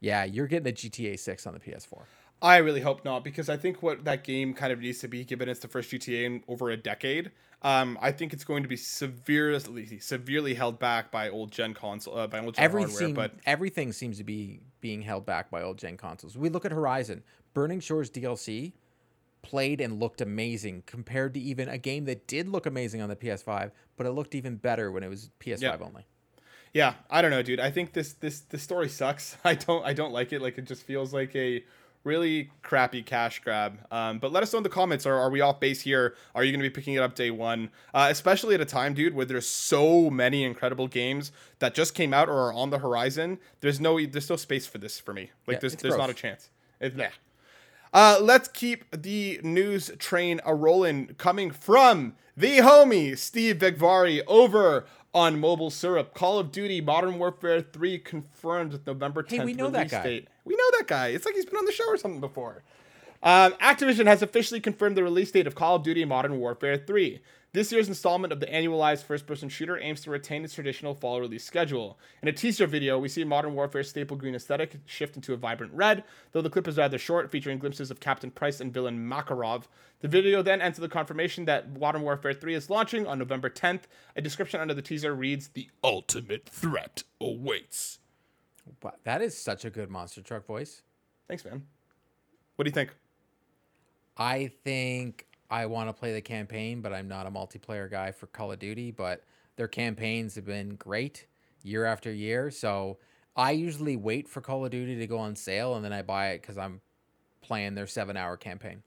yeah, 0.00 0.24
you're 0.24 0.46
getting 0.46 0.64
the 0.64 0.72
GTA 0.72 1.18
6 1.18 1.46
on 1.46 1.54
the 1.54 1.60
PS4. 1.60 2.02
I 2.42 2.56
really 2.58 2.80
hope 2.80 3.04
not 3.04 3.22
because 3.24 3.48
I 3.48 3.56
think 3.56 3.82
what 3.82 4.04
that 4.04 4.24
game 4.24 4.54
kind 4.54 4.72
of 4.72 4.80
needs 4.80 4.98
to 5.00 5.08
be, 5.08 5.24
given 5.24 5.48
it's 5.48 5.60
the 5.60 5.68
first 5.68 5.90
GTA 5.90 6.24
in 6.24 6.42
over 6.48 6.70
a 6.70 6.76
decade, 6.76 7.30
Um, 7.62 7.98
I 8.00 8.10
think 8.12 8.32
it's 8.32 8.44
going 8.44 8.62
to 8.62 8.68
be 8.68 8.76
severely 8.76 9.98
severely 10.00 10.54
held 10.54 10.78
back 10.78 11.10
by 11.10 11.28
old 11.28 11.52
gen 11.52 11.74
console 11.74 12.16
uh, 12.16 12.26
by 12.26 12.38
old 12.40 12.54
gen 12.54 12.64
Every 12.64 12.82
hardware. 12.82 12.98
seem, 12.98 13.14
But 13.14 13.32
everything 13.44 13.92
seems 13.92 14.16
to 14.18 14.24
be 14.24 14.60
being 14.80 15.02
held 15.02 15.26
back 15.26 15.50
by 15.50 15.62
old 15.62 15.76
gen 15.78 15.96
consoles. 15.98 16.38
We 16.38 16.48
look 16.48 16.64
at 16.64 16.72
Horizon, 16.72 17.22
Burning 17.52 17.80
Shores 17.80 18.10
DLC 18.10 18.72
played 19.42 19.80
and 19.80 19.98
looked 20.00 20.20
amazing 20.20 20.82
compared 20.86 21.34
to 21.34 21.40
even 21.40 21.68
a 21.68 21.78
game 21.78 22.04
that 22.06 22.26
did 22.26 22.48
look 22.48 22.66
amazing 22.66 23.00
on 23.02 23.08
the 23.08 23.16
PS5, 23.16 23.70
but 23.96 24.06
it 24.06 24.10
looked 24.12 24.34
even 24.34 24.56
better 24.56 24.90
when 24.90 25.02
it 25.02 25.08
was 25.08 25.30
PS5 25.40 25.60
Yeah. 25.62 25.76
only. 25.80 26.06
yeah, 26.72 26.94
I 27.10 27.20
don't 27.22 27.30
know, 27.30 27.42
dude. 27.42 27.60
I 27.60 27.70
think 27.70 27.92
this 27.92 28.12
this 28.14 28.40
this 28.40 28.62
story 28.62 28.88
sucks. 28.88 29.36
I 29.44 29.54
don't 29.54 29.84
I 29.84 29.92
don't 29.92 30.12
like 30.12 30.32
it. 30.32 30.40
Like 30.40 30.56
it 30.56 30.64
just 30.66 30.82
feels 30.84 31.12
like 31.12 31.34
a 31.36 31.62
really 32.04 32.50
crappy 32.62 33.02
cash 33.02 33.40
grab. 33.40 33.78
Um, 33.90 34.18
but 34.18 34.32
let 34.32 34.42
us 34.42 34.52
know 34.52 34.58
in 34.58 34.62
the 34.62 34.68
comments. 34.68 35.06
Are, 35.06 35.16
are 35.16 35.30
we 35.30 35.40
off 35.40 35.60
base 35.60 35.82
here? 35.82 36.14
Are 36.34 36.44
you 36.44 36.52
going 36.52 36.62
to 36.62 36.68
be 36.68 36.72
picking 36.72 36.94
it 36.94 37.02
up 37.02 37.14
day 37.14 37.30
one? 37.30 37.70
Uh, 37.92 38.08
especially 38.10 38.54
at 38.54 38.60
a 38.60 38.64
time, 38.64 38.94
dude, 38.94 39.14
where 39.14 39.26
there's 39.26 39.48
so 39.48 40.10
many 40.10 40.44
incredible 40.44 40.88
games 40.88 41.32
that 41.58 41.74
just 41.74 41.94
came 41.94 42.14
out 42.14 42.28
or 42.28 42.48
are 42.48 42.52
on 42.52 42.70
the 42.70 42.78
horizon. 42.78 43.38
There's 43.60 43.80
no 43.80 44.04
there's 44.04 44.30
no 44.30 44.36
space 44.36 44.66
for 44.66 44.78
this 44.78 44.98
for 44.98 45.12
me. 45.12 45.30
Like 45.46 45.56
Yeah, 45.56 45.60
there's 45.60 45.76
there's 45.76 45.96
not 45.96 46.10
a 46.10 46.14
chance. 46.14 46.50
It's 46.80 46.96
yeah. 46.96 47.10
Uh, 47.92 48.18
let's 48.22 48.46
keep 48.46 48.84
the 48.92 49.40
news 49.42 49.90
train 49.98 50.40
a 50.44 50.54
rolling. 50.54 51.08
Coming 51.18 51.50
from 51.50 52.14
the 52.36 52.58
homie 52.58 53.18
Steve 53.18 53.58
Vegvari 53.58 54.22
over 54.26 54.86
on 55.14 55.40
Mobile 55.40 55.70
Syrup. 55.70 56.14
Call 56.14 56.38
of 56.38 56.52
Duty 56.52 56.80
Modern 56.80 57.18
Warfare 57.18 57.60
3 57.60 57.98
confirmed 57.98 58.80
November 58.86 59.22
10th 59.22 59.30
Hey, 59.30 59.44
we 59.44 59.52
know 59.54 59.70
that 59.70 59.90
guy. 59.90 60.02
date. 60.02 60.28
We 60.44 60.54
know 60.54 60.78
that 60.78 60.86
guy. 60.86 61.08
It's 61.08 61.26
like 61.26 61.34
he's 61.34 61.44
been 61.46 61.56
on 61.56 61.64
the 61.64 61.72
show 61.72 61.88
or 61.88 61.96
something 61.96 62.20
before. 62.20 62.62
Um, 63.22 63.52
Activision 63.54 64.06
has 64.06 64.22
officially 64.22 64.60
confirmed 64.60 64.96
the 64.96 65.02
release 65.02 65.30
date 65.30 65.46
of 65.46 65.54
Call 65.54 65.76
of 65.76 65.82
Duty 65.82 66.04
Modern 66.04 66.38
Warfare 66.38 66.76
3. 66.78 67.20
This 67.52 67.72
year's 67.72 67.88
installment 67.88 68.32
of 68.32 68.38
the 68.38 68.46
annualized 68.46 69.02
first 69.02 69.26
person 69.26 69.48
shooter 69.48 69.76
aims 69.76 70.02
to 70.02 70.10
retain 70.10 70.44
its 70.44 70.54
traditional 70.54 70.94
fall 70.94 71.20
release 71.20 71.42
schedule. 71.42 71.98
In 72.22 72.28
a 72.28 72.32
teaser 72.32 72.64
video, 72.68 72.96
we 72.96 73.08
see 73.08 73.24
Modern 73.24 73.54
Warfare's 73.54 73.88
staple 73.88 74.16
green 74.16 74.36
aesthetic 74.36 74.76
shift 74.86 75.16
into 75.16 75.32
a 75.32 75.36
vibrant 75.36 75.72
red, 75.72 76.04
though 76.30 76.42
the 76.42 76.50
clip 76.50 76.68
is 76.68 76.78
rather 76.78 76.96
short, 76.96 77.28
featuring 77.28 77.58
glimpses 77.58 77.90
of 77.90 77.98
Captain 77.98 78.30
Price 78.30 78.60
and 78.60 78.72
villain 78.72 78.96
Makarov. 78.96 79.64
The 79.98 80.06
video 80.06 80.42
then 80.42 80.62
ends 80.62 80.78
with 80.78 80.88
the 80.88 80.94
confirmation 80.94 81.44
that 81.46 81.76
Modern 81.76 82.02
Warfare 82.02 82.34
3 82.34 82.54
is 82.54 82.70
launching 82.70 83.04
on 83.08 83.18
November 83.18 83.50
10th. 83.50 83.82
A 84.14 84.22
description 84.22 84.60
under 84.60 84.74
the 84.74 84.80
teaser 84.80 85.12
reads 85.12 85.48
The 85.48 85.68
ultimate 85.82 86.48
threat 86.48 87.02
awaits. 87.20 87.98
Wow, 88.80 88.94
that 89.02 89.22
is 89.22 89.36
such 89.36 89.64
a 89.64 89.70
good 89.70 89.90
monster 89.90 90.22
truck 90.22 90.46
voice. 90.46 90.82
Thanks, 91.26 91.44
man. 91.44 91.66
What 92.54 92.62
do 92.62 92.68
you 92.68 92.74
think? 92.74 92.94
I 94.16 94.52
think 94.62 95.26
I 95.50 95.66
want 95.66 95.88
to 95.88 95.92
play 95.92 96.12
the 96.12 96.20
campaign, 96.20 96.80
but 96.80 96.92
I'm 96.92 97.08
not 97.08 97.26
a 97.26 97.30
multiplayer 97.30 97.90
guy 97.90 98.12
for 98.12 98.26
Call 98.26 98.52
of 98.52 98.58
Duty. 98.58 98.90
But 98.90 99.24
their 99.56 99.68
campaigns 99.68 100.36
have 100.36 100.46
been 100.46 100.76
great 100.76 101.26
year 101.62 101.84
after 101.84 102.12
year. 102.12 102.50
So 102.50 102.98
I 103.36 103.52
usually 103.52 103.96
wait 103.96 104.28
for 104.28 104.40
Call 104.40 104.64
of 104.64 104.70
Duty 104.70 104.96
to 104.96 105.06
go 105.06 105.18
on 105.18 105.36
sale 105.36 105.74
and 105.74 105.84
then 105.84 105.92
I 105.92 106.02
buy 106.02 106.30
it 106.30 106.42
because 106.42 106.58
I'm 106.58 106.80
playing 107.42 107.74
their 107.74 107.86
seven 107.86 108.16
hour 108.16 108.36
campaign. 108.36 108.82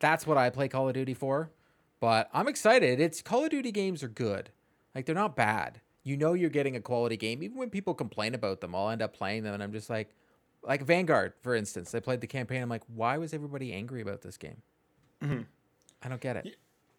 That's 0.00 0.26
what 0.26 0.36
I 0.36 0.50
play 0.50 0.68
Call 0.68 0.88
of 0.88 0.94
Duty 0.94 1.14
for. 1.14 1.50
But 2.00 2.28
I'm 2.32 2.48
excited. 2.48 3.00
It's 3.00 3.22
Call 3.22 3.44
of 3.44 3.50
Duty 3.50 3.70
games 3.70 4.02
are 4.02 4.08
good. 4.08 4.50
Like 4.94 5.06
they're 5.06 5.14
not 5.14 5.36
bad. 5.36 5.80
You 6.02 6.16
know 6.16 6.34
you're 6.34 6.50
getting 6.50 6.74
a 6.74 6.80
quality 6.80 7.16
game. 7.16 7.42
Even 7.42 7.56
when 7.56 7.70
people 7.70 7.94
complain 7.94 8.34
about 8.34 8.60
them, 8.60 8.74
I'll 8.74 8.90
end 8.90 9.02
up 9.02 9.14
playing 9.14 9.44
them 9.44 9.54
and 9.54 9.62
I'm 9.62 9.72
just 9.72 9.88
like 9.88 10.14
like 10.62 10.82
Vanguard, 10.82 11.32
for 11.42 11.54
instance. 11.54 11.94
I 11.94 12.00
played 12.00 12.20
the 12.20 12.26
campaign. 12.26 12.62
I'm 12.62 12.68
like, 12.68 12.82
why 12.86 13.18
was 13.18 13.34
everybody 13.34 13.72
angry 13.72 14.00
about 14.00 14.22
this 14.22 14.36
game? 14.36 14.62
Mm-hmm. 15.22 15.42
I 16.02 16.08
don't 16.08 16.20
get 16.20 16.44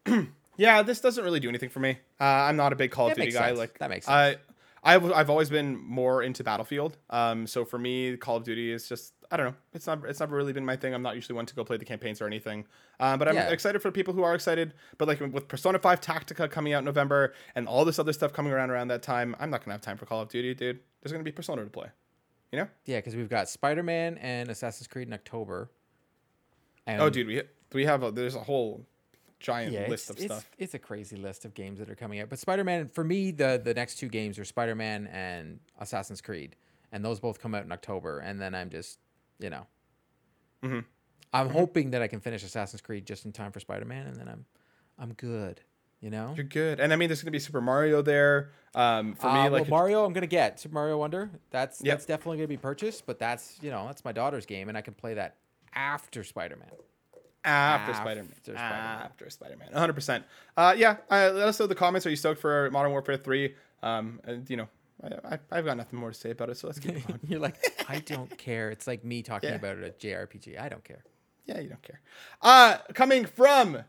it. 0.06 0.28
Yeah, 0.56 0.84
this 0.84 1.00
doesn't 1.02 1.24
really 1.24 1.39
do 1.39 1.50
anything 1.50 1.70
for 1.70 1.80
me. 1.80 1.98
Uh, 2.22 2.24
I'm 2.24 2.56
not 2.56 2.74
a 2.74 2.76
big 2.76 2.92
Call 2.92 3.08
of 3.08 3.16
Duty 3.16 3.32
guy. 3.32 3.48
sense. 3.48 3.58
Like 3.58 3.80
That 3.80 3.89
makes 3.89 4.08
I, 4.08 4.36
I've 4.84 5.12
I've 5.12 5.30
always 5.32 5.50
been 5.50 5.76
more 5.78 6.22
into 6.22 6.44
Battlefield. 6.44 6.98
Um, 7.10 7.48
so 7.48 7.66
for 7.66 7.80
me, 7.80 8.16
Call 8.18 8.38
of 8.38 8.44
Duty 8.44 8.72
is 8.72 8.88
just 8.88 9.13
I 9.32 9.38
don't 9.38 9.48
know. 9.48 9.56
It's 9.74 9.88
not 9.88 10.06
it's 10.06 10.20
never 10.20 10.36
really 10.36 10.54
been 10.54 10.63
my 10.63 10.76
thing. 10.76 10.94
I'm 10.94 11.02
not 11.02 11.16
usually 11.16 11.36
one 11.36 11.48
to 11.48 11.56
go 11.56 11.63
play 11.63 11.78
the 11.78 11.86
campaigns 11.86 12.22
or 12.22 12.28
anything. 12.28 12.66
Um, 13.00 13.18
but 13.18 13.28
I'm 13.28 13.34
Yeah. 13.34 13.50
excited 13.50 13.82
for 13.82 13.89
people 13.89 14.13
who 14.13 14.22
are 14.22 14.36
excited. 14.36 14.76
But 15.00 15.08
like 15.08 15.20
with 15.22 15.48
Persona 15.48 15.80
5 15.80 16.02
Tactica 16.02 16.52
coming 16.52 16.74
out 16.74 16.80
in 16.80 16.86
November 16.86 17.34
and 17.56 17.68
all 17.68 17.84
this 17.84 17.98
other 17.98 18.13
stuff 18.13 18.32
coming 18.32 18.52
around 18.52 18.70
around 18.70 18.89
that 18.89 19.02
time, 19.02 19.36
I'm 19.39 19.50
not 19.50 19.66
gonna 19.66 19.74
have 19.74 19.82
time 19.82 19.98
for 19.98 20.06
Call 20.06 20.22
of 20.22 20.30
Duty, 20.30 20.54
dude. 20.54 20.82
There's 21.02 21.12
gonna 21.12 21.24
be 21.24 21.32
Persona 21.32 21.63
to 21.63 21.70
play. 21.72 21.88
You 22.52 22.60
know? 22.60 22.68
Yeah, 22.86 23.00
because 23.00 23.16
we've 23.16 23.28
got 23.30 23.50
Spider 23.50 23.82
Man 23.82 24.20
and 24.20 24.50
Assassin's 24.50 24.88
Creed 24.88 25.08
in 25.08 25.13
October. 25.16 25.72
And 26.86 27.02
oh, 27.02 27.10
dude, 27.10 27.26
we 27.26 27.42
we 27.74 27.86
have 27.86 28.04
a 28.04 28.12
there's 28.12 28.36
a 28.36 28.39
whole 28.39 28.86
giant 29.44 29.74
yeah, 29.74 29.88
list 29.88 30.10
of 30.10 30.18
stuff. 30.18 30.50
it's 30.58 30.74
a 30.74 30.80
crazy 30.80 31.16
list 31.16 31.46
of 31.46 31.54
games 31.54 31.78
that 31.78 31.90
are 31.90 31.96
coming 31.96 32.20
out. 32.20 32.30
But 32.30 32.40
Spider 32.40 32.64
Man, 32.64 32.88
for 32.88 33.04
me, 33.04 33.30
the 33.30 33.62
the 33.64 33.76
next 33.76 33.96
two 34.00 34.08
games 34.10 34.40
are 34.40 34.46
Spider 34.46 34.74
Man 34.74 35.06
and 35.08 35.60
Assassin's 35.80 36.22
Creed, 36.22 36.56
and 36.92 37.06
those 37.06 37.20
both 37.20 37.40
come 37.40 37.54
out 37.54 37.64
in 37.66 37.72
October. 37.72 38.20
And 38.20 38.42
then 38.42 38.56
I'm 38.56 38.70
just, 38.72 38.98
you 39.38 39.52
know, 39.52 39.68
Mhm. 40.64 40.86
I'm 41.34 41.50
hoping 41.50 41.92
that 41.92 42.02
I 42.02 42.08
can 42.08 42.20
finish 42.20 42.44
Assassin's 42.44 42.82
Creed 42.82 43.06
just 43.06 43.26
in 43.26 43.32
time 43.32 43.52
for 43.52 43.60
Spider 43.60 43.86
Man, 43.86 44.08
and 44.08 44.16
then 44.16 44.28
I'm, 44.28 44.46
I'm 44.98 45.14
good. 45.14 45.62
You 46.00 46.10
know. 46.10 46.34
You're 46.36 46.44
good. 46.44 46.82
And 46.82 46.92
I 46.92 46.98
mean, 46.98 47.08
there's 47.08 47.22
gonna 47.22 47.32
be 47.32 47.40
Super 47.40 47.62
Mario 47.62 48.02
there. 48.02 48.52
Um, 48.76 49.16
for 49.16 49.28
Uh, 49.28 49.34
me, 49.36 49.40
well, 49.44 49.52
like 49.62 49.70
Mario, 49.70 50.04
I'm 50.04 50.12
gonna 50.12 50.28
get 50.28 50.60
Super 50.60 50.74
Mario 50.74 50.98
Wonder. 50.98 51.32
That's 51.50 51.82
Yep. 51.82 51.94
that's 51.94 52.06
definitely 52.06 52.38
gonna 52.38 52.48
be 52.50 52.58
purchased, 52.58 53.06
but 53.06 53.20
that's 53.20 53.58
you 53.62 53.72
know 53.72 53.86
that's 53.88 54.04
my 54.04 54.12
daughter's 54.12 54.46
game, 54.46 54.68
and 54.68 54.78
I 54.78 54.82
can 54.82 54.94
play 54.96 55.14
that 55.14 55.38
after 55.74 56.24
Spider 56.26 56.58
Man. 56.58 56.70
After, 57.46 57.92
After 57.92 58.02
Spider-Man. 58.02 58.34
Spider-Man. 58.44 59.02
After 59.04 59.30
Spider-Man. 59.30 59.70
100%. 59.74 60.24
Uh, 60.56 60.74
yeah, 60.78 60.98
uh, 61.12 61.32
let 61.34 61.48
us 61.50 61.60
know 61.60 61.66
in 61.66 61.70
the 61.70 61.76
comments. 61.76 62.06
Are 62.06 62.10
you 62.10 62.16
stoked 62.16 62.40
for 62.40 62.70
Modern 62.72 62.92
Warfare 62.92 63.18
3? 63.18 63.54
Um, 63.82 64.22
and, 64.24 64.50
you 64.50 64.58
know, 64.58 64.68
I, 65.04 65.36
I, 65.36 65.40
I've 65.52 65.66
got 65.66 65.76
nothing 65.78 66.00
more 66.00 66.12
to 66.12 66.18
say 66.18 66.32
about 66.32 66.50
it, 66.50 66.58
so 66.58 66.68
let's 66.68 66.80
keep 66.80 66.94
going. 67.08 67.20
You're 67.28 67.40
like, 67.42 67.58
I 67.90 68.00
don't 68.00 68.36
care. 68.38 68.70
It's 68.72 68.88
like 68.88 69.04
me 69.04 69.22
talking 69.24 69.50
Yeah. 69.50 69.56
about 69.56 69.78
it 69.78 69.84
at 69.84 70.00
JRPG. 70.00 70.60
I 70.60 70.70
don't 70.70 70.84
care. 70.84 71.04
yeah, 71.46 71.60
you 71.60 71.68
don't 71.70 71.82
care. 71.84 72.00
Uh, 72.42 72.78
coming 72.94 73.26
from 73.26 73.80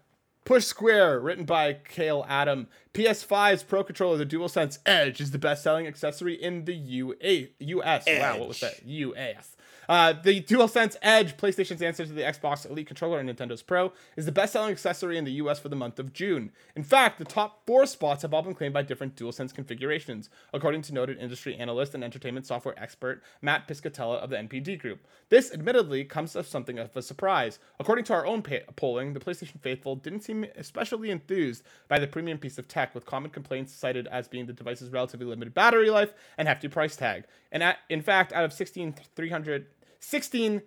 Push 0.44 0.64
Square, 0.64 1.20
written 1.20 1.44
by 1.44 1.74
Khayl 1.74 2.26
Adam. 2.28 2.66
PS5's 2.92 3.62
Pro 3.62 3.84
Controller, 3.84 4.18
the 4.18 4.26
DualSense 4.26 4.78
Edge, 4.84 5.20
is 5.20 5.30
the 5.30 5.38
best-selling 5.38 5.86
accessory 5.86 6.34
in 6.34 6.64
the 6.64 6.74
UA, 6.74 7.46
US. 7.60 8.04
Wow, 8.06 8.38
what 8.40 8.48
was 8.48 8.60
that? 8.60 8.84
US. 8.84 9.56
Uh, 9.88 10.12
the 10.12 10.40
DualSense 10.42 10.96
Edge, 11.02 11.36
PlayStation's 11.36 11.82
answer 11.82 12.06
to 12.06 12.12
the 12.12 12.22
Xbox 12.22 12.68
Elite 12.68 12.86
Controller 12.86 13.18
and 13.18 13.28
Nintendo's 13.28 13.62
Pro, 13.62 13.92
is 14.16 14.26
the 14.26 14.32
best-selling 14.32 14.70
accessory 14.70 15.18
in 15.18 15.24
the 15.24 15.32
US 15.32 15.58
for 15.58 15.68
the 15.68 15.76
month 15.76 15.98
of 15.98 16.12
June. 16.12 16.52
In 16.74 16.82
fact, 16.82 17.18
the 17.18 17.24
top 17.24 17.66
four 17.66 17.86
spots 17.86 18.22
have 18.22 18.32
all 18.32 18.42
been 18.42 18.54
claimed 18.54 18.74
by 18.74 18.82
different 18.82 19.16
DualSense 19.16 19.54
configurations, 19.54 20.30
according 20.52 20.82
to 20.82 20.94
noted 20.94 21.18
industry 21.18 21.54
analyst 21.56 21.94
and 21.94 22.04
entertainment 22.04 22.46
software 22.46 22.78
expert 22.78 23.22
Matt 23.42 23.68
Piscatella 23.68 24.16
of 24.16 24.30
the 24.30 24.36
NPD 24.36 24.78
Group. 24.78 25.00
This, 25.28 25.52
admittedly, 25.52 26.04
comes 26.04 26.36
as 26.36 26.46
something 26.46 26.78
of 26.78 26.96
a 26.96 27.02
surprise. 27.02 27.58
According 27.78 28.04
to 28.06 28.14
our 28.14 28.26
own 28.26 28.42
polling, 28.76 29.12
the 29.12 29.20
PlayStation 29.20 29.60
faithful 29.60 29.96
didn't 29.96 30.20
seem 30.20 30.46
especially 30.56 31.10
enthused 31.10 31.62
by 31.88 31.98
the 31.98 32.06
premium 32.06 32.38
piece 32.38 32.58
of 32.58 32.68
tech, 32.68 32.94
with 32.94 33.06
common 33.06 33.30
complaints 33.30 33.72
cited 33.72 34.06
as 34.08 34.28
being 34.28 34.46
the 34.46 34.52
device's 34.52 34.90
relatively 34.90 35.26
limited 35.26 35.54
battery 35.54 35.90
life 35.90 36.12
and 36.38 36.48
hefty 36.48 36.68
price 36.68 36.96
tag. 36.96 37.24
And 37.52 37.62
at, 37.62 37.78
in 37.88 38.02
fact, 38.02 38.32
out 38.32 38.44
of 38.44 38.52
16,300 38.52 39.66
16 40.04 40.62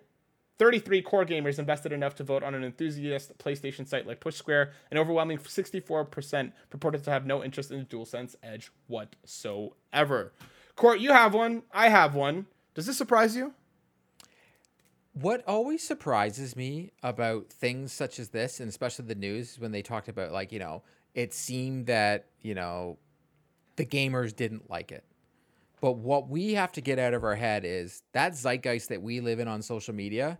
33 0.58 1.02
core 1.02 1.24
gamers 1.24 1.58
invested 1.58 1.92
enough 1.92 2.16
to 2.16 2.24
vote 2.24 2.42
on 2.42 2.54
an 2.54 2.64
enthusiast 2.64 3.36
PlayStation 3.38 3.86
site 3.86 4.06
like 4.06 4.18
Push 4.20 4.34
Square. 4.34 4.72
An 4.90 4.98
overwhelming 4.98 5.38
64% 5.38 6.52
purported 6.68 7.04
to 7.04 7.10
have 7.10 7.24
no 7.24 7.44
interest 7.44 7.70
in 7.70 7.78
the 7.78 7.84
DualSense 7.84 8.34
Edge 8.42 8.72
whatsoever. 8.88 10.32
Court, 10.74 11.00
you 11.00 11.12
have 11.12 11.32
one. 11.32 11.62
I 11.72 11.88
have 11.88 12.14
one. 12.14 12.46
Does 12.74 12.86
this 12.86 12.98
surprise 12.98 13.36
you? 13.36 13.54
What 15.12 15.42
always 15.46 15.82
surprises 15.82 16.56
me 16.56 16.90
about 17.02 17.48
things 17.48 17.92
such 17.92 18.18
as 18.18 18.28
this, 18.30 18.60
and 18.60 18.68
especially 18.68 19.06
the 19.06 19.14
news, 19.14 19.58
when 19.58 19.72
they 19.72 19.82
talked 19.82 20.08
about, 20.08 20.32
like, 20.32 20.52
you 20.52 20.58
know, 20.58 20.82
it 21.14 21.34
seemed 21.34 21.86
that, 21.86 22.26
you 22.40 22.54
know, 22.54 22.98
the 23.76 23.86
gamers 23.86 24.34
didn't 24.34 24.70
like 24.70 24.92
it. 24.92 25.04
But 25.80 25.96
what 25.96 26.28
we 26.28 26.54
have 26.54 26.72
to 26.72 26.80
get 26.80 26.98
out 26.98 27.14
of 27.14 27.24
our 27.24 27.36
head 27.36 27.64
is 27.64 28.02
that 28.12 28.32
zeitgeist 28.34 28.88
that 28.88 29.02
we 29.02 29.20
live 29.20 29.38
in 29.38 29.48
on 29.48 29.62
social 29.62 29.94
media 29.94 30.38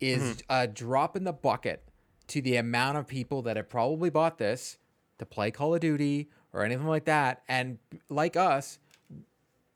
is 0.00 0.22
mm-hmm. 0.22 0.40
a 0.48 0.66
drop 0.66 1.16
in 1.16 1.24
the 1.24 1.32
bucket 1.32 1.82
to 2.28 2.40
the 2.40 2.56
amount 2.56 2.98
of 2.98 3.06
people 3.06 3.42
that 3.42 3.56
have 3.56 3.68
probably 3.68 4.10
bought 4.10 4.38
this 4.38 4.78
to 5.18 5.26
play 5.26 5.50
Call 5.50 5.74
of 5.74 5.80
Duty 5.80 6.30
or 6.52 6.62
anything 6.62 6.86
like 6.86 7.04
that. 7.06 7.42
And 7.48 7.78
like 8.08 8.36
us, 8.36 8.78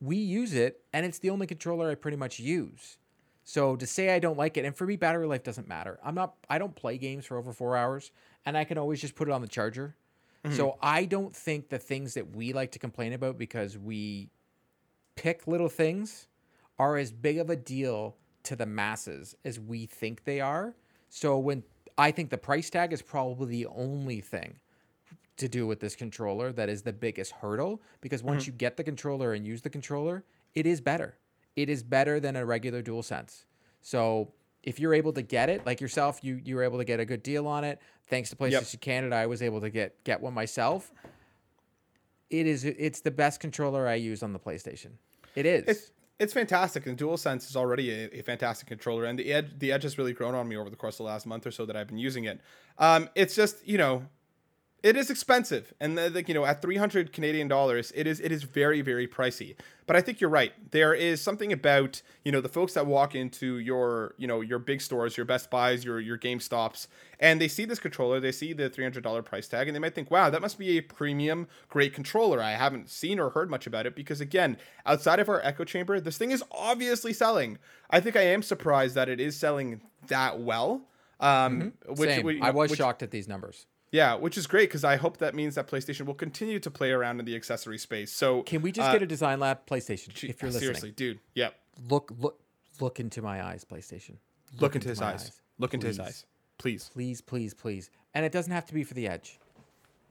we 0.00 0.16
use 0.16 0.54
it 0.54 0.80
and 0.92 1.04
it's 1.04 1.18
the 1.18 1.30
only 1.30 1.46
controller 1.46 1.90
I 1.90 1.94
pretty 1.94 2.16
much 2.16 2.38
use. 2.38 2.98
So 3.44 3.76
to 3.76 3.86
say 3.86 4.14
I 4.14 4.20
don't 4.20 4.38
like 4.38 4.56
it, 4.56 4.64
and 4.64 4.74
for 4.74 4.86
me, 4.86 4.96
battery 4.96 5.26
life 5.26 5.42
doesn't 5.42 5.66
matter. 5.66 5.98
I'm 6.04 6.14
not, 6.14 6.34
I 6.48 6.58
don't 6.58 6.76
play 6.76 6.96
games 6.96 7.26
for 7.26 7.36
over 7.36 7.52
four 7.52 7.76
hours 7.76 8.12
and 8.46 8.56
I 8.56 8.64
can 8.64 8.78
always 8.78 9.00
just 9.00 9.14
put 9.14 9.28
it 9.28 9.32
on 9.32 9.42
the 9.42 9.48
charger. 9.48 9.96
So 10.50 10.70
mm-hmm. 10.70 10.78
I 10.82 11.04
don't 11.04 11.34
think 11.34 11.68
the 11.68 11.78
things 11.78 12.14
that 12.14 12.34
we 12.34 12.52
like 12.52 12.72
to 12.72 12.80
complain 12.80 13.12
about 13.12 13.38
because 13.38 13.78
we 13.78 14.28
pick 15.16 15.46
little 15.46 15.68
things 15.68 16.26
are 16.78 16.96
as 16.96 17.12
big 17.12 17.38
of 17.38 17.50
a 17.50 17.56
deal 17.56 18.16
to 18.44 18.56
the 18.56 18.66
masses 18.66 19.36
as 19.44 19.60
we 19.60 19.86
think 19.86 20.24
they 20.24 20.40
are. 20.40 20.74
So 21.08 21.38
when 21.38 21.62
I 21.98 22.10
think 22.10 22.30
the 22.30 22.38
price 22.38 22.70
tag 22.70 22.92
is 22.92 23.02
probably 23.02 23.46
the 23.48 23.66
only 23.66 24.20
thing 24.20 24.58
to 25.36 25.48
do 25.48 25.66
with 25.66 25.80
this 25.80 25.96
controller 25.96 26.52
that 26.52 26.68
is 26.68 26.82
the 26.82 26.92
biggest 26.92 27.32
hurdle 27.32 27.82
because 28.00 28.22
once 28.22 28.42
mm-hmm. 28.44 28.52
you 28.52 28.58
get 28.58 28.76
the 28.76 28.84
controller 28.84 29.32
and 29.32 29.46
use 29.46 29.62
the 29.62 29.70
controller, 29.70 30.24
it 30.54 30.66
is 30.66 30.80
better. 30.80 31.16
It 31.56 31.68
is 31.68 31.82
better 31.82 32.20
than 32.20 32.36
a 32.36 32.44
regular 32.44 32.82
DualSense. 32.82 33.44
So 33.80 34.32
if 34.62 34.78
you're 34.78 34.94
able 34.94 35.12
to 35.12 35.22
get 35.22 35.48
it, 35.48 35.66
like 35.66 35.80
yourself, 35.80 36.20
you 36.22 36.40
you 36.44 36.56
were 36.56 36.62
able 36.62 36.78
to 36.78 36.84
get 36.84 37.00
a 37.00 37.04
good 37.04 37.22
deal 37.22 37.46
on 37.46 37.64
it. 37.64 37.80
Thanks 38.08 38.30
to 38.30 38.36
Places 38.36 38.60
PlayStation 38.60 38.80
Canada, 38.80 39.16
I 39.16 39.26
was 39.26 39.42
able 39.42 39.60
to 39.60 39.70
get 39.70 40.02
get 40.04 40.20
one 40.20 40.34
myself. 40.34 40.92
It 42.32 42.46
is 42.46 42.64
it's 42.64 43.02
the 43.02 43.10
best 43.10 43.40
controller 43.40 43.86
I 43.86 43.94
use 43.94 44.22
on 44.22 44.32
the 44.32 44.38
PlayStation. 44.38 44.92
It 45.36 45.46
is. 45.46 45.64
It's 45.66 45.90
it's 46.18 46.32
fantastic, 46.32 46.86
and 46.86 46.96
DualSense 46.96 47.48
is 47.48 47.56
already 47.56 47.90
a, 47.90 48.18
a, 48.18 48.22
fantastic 48.22 48.68
controller, 48.68 49.04
and 49.04 49.18
the 49.18 49.32
edge 49.32 49.50
the 49.58 49.70
edge 49.70 49.82
has 49.82 49.98
really 49.98 50.12
grown 50.14 50.34
on 50.34 50.48
me 50.48 50.56
over 50.56 50.70
the 50.70 50.76
course 50.76 50.94
of 50.94 50.98
the 50.98 51.04
last 51.04 51.26
month 51.26 51.46
or 51.46 51.50
so 51.50 51.66
that 51.66 51.76
I've 51.76 51.88
been 51.88 51.98
using 51.98 52.24
it. 52.24 52.40
Um, 52.78 53.10
it's 53.14 53.34
just 53.34 53.66
you 53.68 53.76
know 53.76 54.06
it 54.82 54.96
is 54.96 55.10
expensive 55.10 55.72
and 55.80 55.96
the, 55.96 56.24
you 56.26 56.34
know 56.34 56.44
at 56.44 56.60
300 56.60 57.12
canadian 57.12 57.48
dollars 57.48 57.92
it 57.94 58.06
is 58.06 58.20
it 58.20 58.32
is 58.32 58.42
very 58.42 58.80
very 58.80 59.06
pricey 59.06 59.54
but 59.86 59.96
i 59.96 60.00
think 60.00 60.20
you're 60.20 60.30
right 60.30 60.52
there 60.72 60.92
is 60.92 61.20
something 61.20 61.52
about 61.52 62.02
you 62.24 62.32
know 62.32 62.40
the 62.40 62.48
folks 62.48 62.74
that 62.74 62.86
walk 62.86 63.14
into 63.14 63.58
your 63.58 64.14
you 64.18 64.26
know 64.26 64.40
your 64.40 64.58
big 64.58 64.80
stores 64.80 65.16
your 65.16 65.26
best 65.26 65.50
buys 65.50 65.84
your 65.84 66.00
your 66.00 66.16
game 66.16 66.40
stops 66.40 66.88
and 67.20 67.40
they 67.40 67.48
see 67.48 67.64
this 67.64 67.78
controller 67.78 68.18
they 68.18 68.32
see 68.32 68.52
the 68.52 68.68
$300 68.68 69.24
price 69.24 69.48
tag 69.48 69.68
and 69.68 69.74
they 69.74 69.80
might 69.80 69.94
think 69.94 70.10
wow 70.10 70.28
that 70.30 70.40
must 70.40 70.58
be 70.58 70.78
a 70.78 70.80
premium 70.80 71.46
great 71.68 71.94
controller 71.94 72.42
i 72.42 72.52
haven't 72.52 72.88
seen 72.88 73.18
or 73.18 73.30
heard 73.30 73.50
much 73.50 73.66
about 73.66 73.86
it 73.86 73.94
because 73.94 74.20
again 74.20 74.56
outside 74.86 75.20
of 75.20 75.28
our 75.28 75.40
echo 75.42 75.64
chamber 75.64 76.00
this 76.00 76.18
thing 76.18 76.30
is 76.30 76.42
obviously 76.50 77.12
selling 77.12 77.58
i 77.90 78.00
think 78.00 78.16
i 78.16 78.22
am 78.22 78.42
surprised 78.42 78.94
that 78.94 79.08
it 79.08 79.20
is 79.20 79.36
selling 79.36 79.80
that 80.08 80.40
well 80.40 80.82
um, 81.20 81.72
mm-hmm. 81.86 81.94
which, 81.94 82.10
Same. 82.10 82.24
Which, 82.24 82.40
I 82.42 82.50
was 82.50 82.70
which, 82.70 82.78
shocked 82.78 83.04
at 83.04 83.12
these 83.12 83.28
numbers. 83.28 83.66
Yeah, 83.92 84.14
which 84.14 84.38
is 84.38 84.46
great 84.46 84.70
because 84.70 84.84
I 84.84 84.96
hope 84.96 85.18
that 85.18 85.34
means 85.34 85.54
that 85.54 85.68
PlayStation 85.68 86.06
will 86.06 86.14
continue 86.14 86.58
to 86.58 86.70
play 86.70 86.90
around 86.90 87.20
in 87.20 87.26
the 87.26 87.36
accessory 87.36 87.76
space. 87.76 88.10
So 88.10 88.42
can 88.42 88.62
we 88.62 88.72
just 88.72 88.88
uh, 88.88 88.92
get 88.92 89.02
a 89.02 89.06
design 89.06 89.38
lab 89.38 89.66
PlayStation 89.66 90.08
if 90.08 90.40
you're 90.40 90.50
listening? 90.50 90.60
Seriously, 90.60 90.90
dude. 90.92 91.20
Yep. 91.34 91.54
Look, 91.90 92.12
look, 92.18 92.40
look 92.80 93.00
into 93.00 93.20
my 93.20 93.44
eyes, 93.44 93.66
PlayStation. 93.66 94.16
Look, 94.54 94.62
look 94.62 94.74
into, 94.76 94.88
into, 94.88 94.88
his 94.88 95.02
eyes. 95.02 95.14
eyes. 95.14 95.40
Look 95.58 95.70
please. 95.70 95.74
into 95.74 95.86
his 95.88 96.00
eyes, 96.00 96.26
please. 96.56 96.90
Please, 96.92 97.20
please, 97.20 97.52
please. 97.52 97.90
And 98.14 98.24
it 98.24 98.32
doesn't 98.32 98.52
have 98.52 98.64
to 98.66 98.74
be 98.74 98.82
for 98.82 98.94
the 98.94 99.06
Edge. 99.06 99.38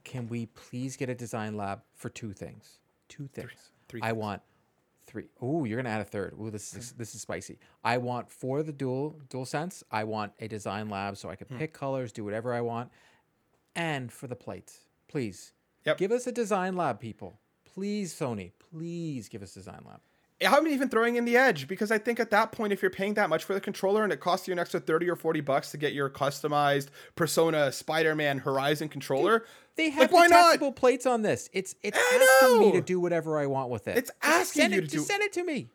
Can 0.03 0.27
we 0.27 0.45
please 0.45 0.95
get 0.95 1.09
a 1.09 1.15
design 1.15 1.57
lab 1.57 1.81
for 1.95 2.09
two 2.09 2.33
things? 2.33 2.77
Two 3.09 3.27
things. 3.27 3.49
Three. 3.49 3.99
Three 3.99 4.01
I 4.03 4.09
things. 4.09 4.17
want 4.17 4.41
three. 5.07 5.25
Oh, 5.41 5.65
you're 5.65 5.77
gonna 5.77 5.93
add 5.93 6.01
a 6.01 6.05
third. 6.05 6.35
Oh, 6.39 6.51
this 6.51 6.75
is 6.75 6.91
this 6.93 7.15
is 7.15 7.21
spicy. 7.21 7.57
I 7.83 7.97
want 7.97 8.29
for 8.29 8.61
the 8.61 8.71
dual 8.71 9.19
DualSense. 9.29 9.83
I 9.91 10.03
want 10.03 10.33
a 10.39 10.47
design 10.47 10.89
lab 10.89 11.17
so 11.17 11.29
I 11.29 11.35
can 11.35 11.47
hmm. 11.47 11.57
pick 11.57 11.73
colors, 11.73 12.11
do 12.11 12.23
whatever 12.23 12.53
I 12.53 12.61
want 12.61 12.91
and 13.75 14.11
for 14.11 14.27
the 14.27 14.35
plates. 14.35 14.79
Please. 15.07 15.53
Yep. 15.85 15.97
Give 15.97 16.11
us 16.11 16.27
a 16.27 16.31
design 16.31 16.75
lab, 16.75 16.99
people. 16.99 17.39
Please, 17.65 18.13
Sony. 18.13 18.51
Please 18.71 19.29
give 19.29 19.41
us 19.41 19.53
design 19.53 19.81
lab. 19.85 19.99
I'm 20.47 20.67
even 20.67 20.89
throwing 20.89 21.17
in 21.17 21.25
the 21.25 21.37
edge 21.37 21.67
because 21.67 21.91
I 21.91 21.99
think 21.99 22.19
at 22.19 22.31
that 22.31 22.51
point, 22.51 22.73
if 22.73 22.81
you're 22.81 22.89
paying 22.89 23.13
that 23.13 23.29
much 23.29 23.43
for 23.43 23.53
the 23.53 23.61
controller 23.61 24.03
and 24.03 24.11
it 24.11 24.19
costs 24.19 24.47
you 24.47 24.51
an 24.51 24.59
extra 24.59 24.79
30 24.79 25.09
or 25.09 25.15
40 25.15 25.41
bucks 25.41 25.71
to 25.71 25.77
get 25.77 25.93
your 25.93 26.09
customized 26.09 26.87
Persona 27.15 27.71
Spider 27.71 28.15
Man 28.15 28.39
Horizon 28.39 28.89
controller, 28.89 29.39
Dude, 29.39 29.47
they 29.75 29.89
have 29.91 30.11
like, 30.11 30.29
detachable 30.29 30.71
plates 30.71 31.05
on 31.05 31.21
this. 31.21 31.49
It's 31.53 31.75
it's 31.83 31.97
I 31.97 32.39
asking 32.41 32.59
know. 32.59 32.65
me 32.65 32.71
to 32.71 32.81
do 32.81 32.99
whatever 32.99 33.37
I 33.37 33.45
want 33.45 33.69
with 33.69 33.87
it. 33.87 33.97
It's 33.97 34.11
asking 34.23 34.61
send 34.61 34.73
you 34.73 34.79
it, 34.79 34.89
to 34.89 34.97
do. 34.97 34.99
send 34.99 35.21
it 35.21 35.33
to 35.33 35.43
me 35.43 35.69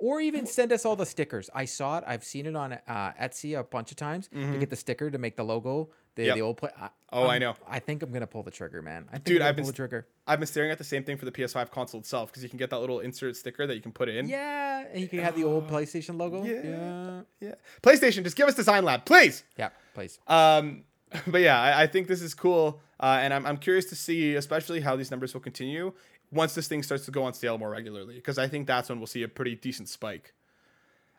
or 0.00 0.20
even 0.20 0.46
send 0.46 0.72
us 0.72 0.84
all 0.84 0.96
the 0.96 1.06
stickers. 1.06 1.50
I 1.54 1.66
saw 1.66 1.98
it. 1.98 2.04
I've 2.06 2.24
seen 2.24 2.46
it 2.46 2.56
on 2.56 2.72
uh, 2.72 3.12
Etsy 3.20 3.58
a 3.58 3.62
bunch 3.62 3.90
of 3.90 3.98
times 3.98 4.28
mm-hmm. 4.34 4.52
to 4.52 4.58
get 4.58 4.70
the 4.70 4.76
sticker 4.76 5.10
to 5.10 5.18
make 5.18 5.36
the 5.36 5.44
logo, 5.44 5.90
the, 6.14 6.24
yep. 6.24 6.34
the 6.34 6.42
old 6.42 6.56
play. 6.56 6.70
oh, 7.12 7.24
I'm, 7.24 7.30
i 7.30 7.38
know. 7.38 7.54
I 7.68 7.78
think 7.78 8.02
I'm 8.02 8.10
gonna 8.10 8.26
pull 8.26 8.42
the 8.42 8.50
trigger, 8.50 8.80
man. 8.82 9.06
I 9.08 9.12
think 9.12 9.24
Dude, 9.24 9.42
I've 9.42 9.54
been 9.54 9.66
the 9.66 9.72
trigger. 9.72 10.06
I've 10.26 10.40
been 10.40 10.46
staring 10.46 10.70
at 10.70 10.78
the 10.78 10.84
same 10.84 11.04
thing 11.04 11.18
for 11.18 11.26
the 11.26 11.32
PS5 11.32 11.70
console 11.70 12.00
itself 12.00 12.30
because 12.30 12.42
you 12.42 12.48
can 12.48 12.58
get 12.58 12.70
that 12.70 12.80
little 12.80 13.00
insert 13.00 13.36
sticker 13.36 13.66
that 13.66 13.74
you 13.74 13.82
can 13.82 13.92
put 13.92 14.08
in. 14.08 14.26
Yeah, 14.26 14.86
and 14.90 15.00
you 15.02 15.08
can 15.08 15.18
have 15.20 15.36
the 15.36 15.44
old 15.44 15.68
PlayStation 15.68 16.18
logo. 16.18 16.44
Yeah, 16.44 16.62
yeah. 16.64 17.20
yeah. 17.40 17.54
PlayStation, 17.82 18.24
just 18.24 18.36
give 18.36 18.48
us 18.48 18.54
Design 18.54 18.84
Lab, 18.84 19.04
please. 19.04 19.44
Yeah, 19.58 19.68
please. 19.94 20.18
Um, 20.26 20.84
but 21.26 21.42
yeah, 21.42 21.60
I, 21.60 21.82
I 21.82 21.86
think 21.86 22.08
this 22.08 22.22
is 22.22 22.32
cool, 22.32 22.80
uh, 23.00 23.18
and 23.20 23.34
I'm 23.34 23.44
I'm 23.44 23.58
curious 23.58 23.84
to 23.86 23.96
see, 23.96 24.34
especially 24.34 24.80
how 24.80 24.96
these 24.96 25.10
numbers 25.10 25.34
will 25.34 25.40
continue 25.42 25.92
once 26.32 26.54
this 26.54 26.68
thing 26.68 26.82
starts 26.82 27.04
to 27.04 27.10
go 27.10 27.24
on 27.24 27.34
sale 27.34 27.58
more 27.58 27.70
regularly 27.70 28.16
because 28.16 28.38
I 28.38 28.48
think 28.48 28.66
that's 28.66 28.88
when 28.88 28.98
we'll 28.98 29.06
see 29.06 29.22
a 29.22 29.28
pretty 29.28 29.54
decent 29.54 29.88
spike. 29.88 30.34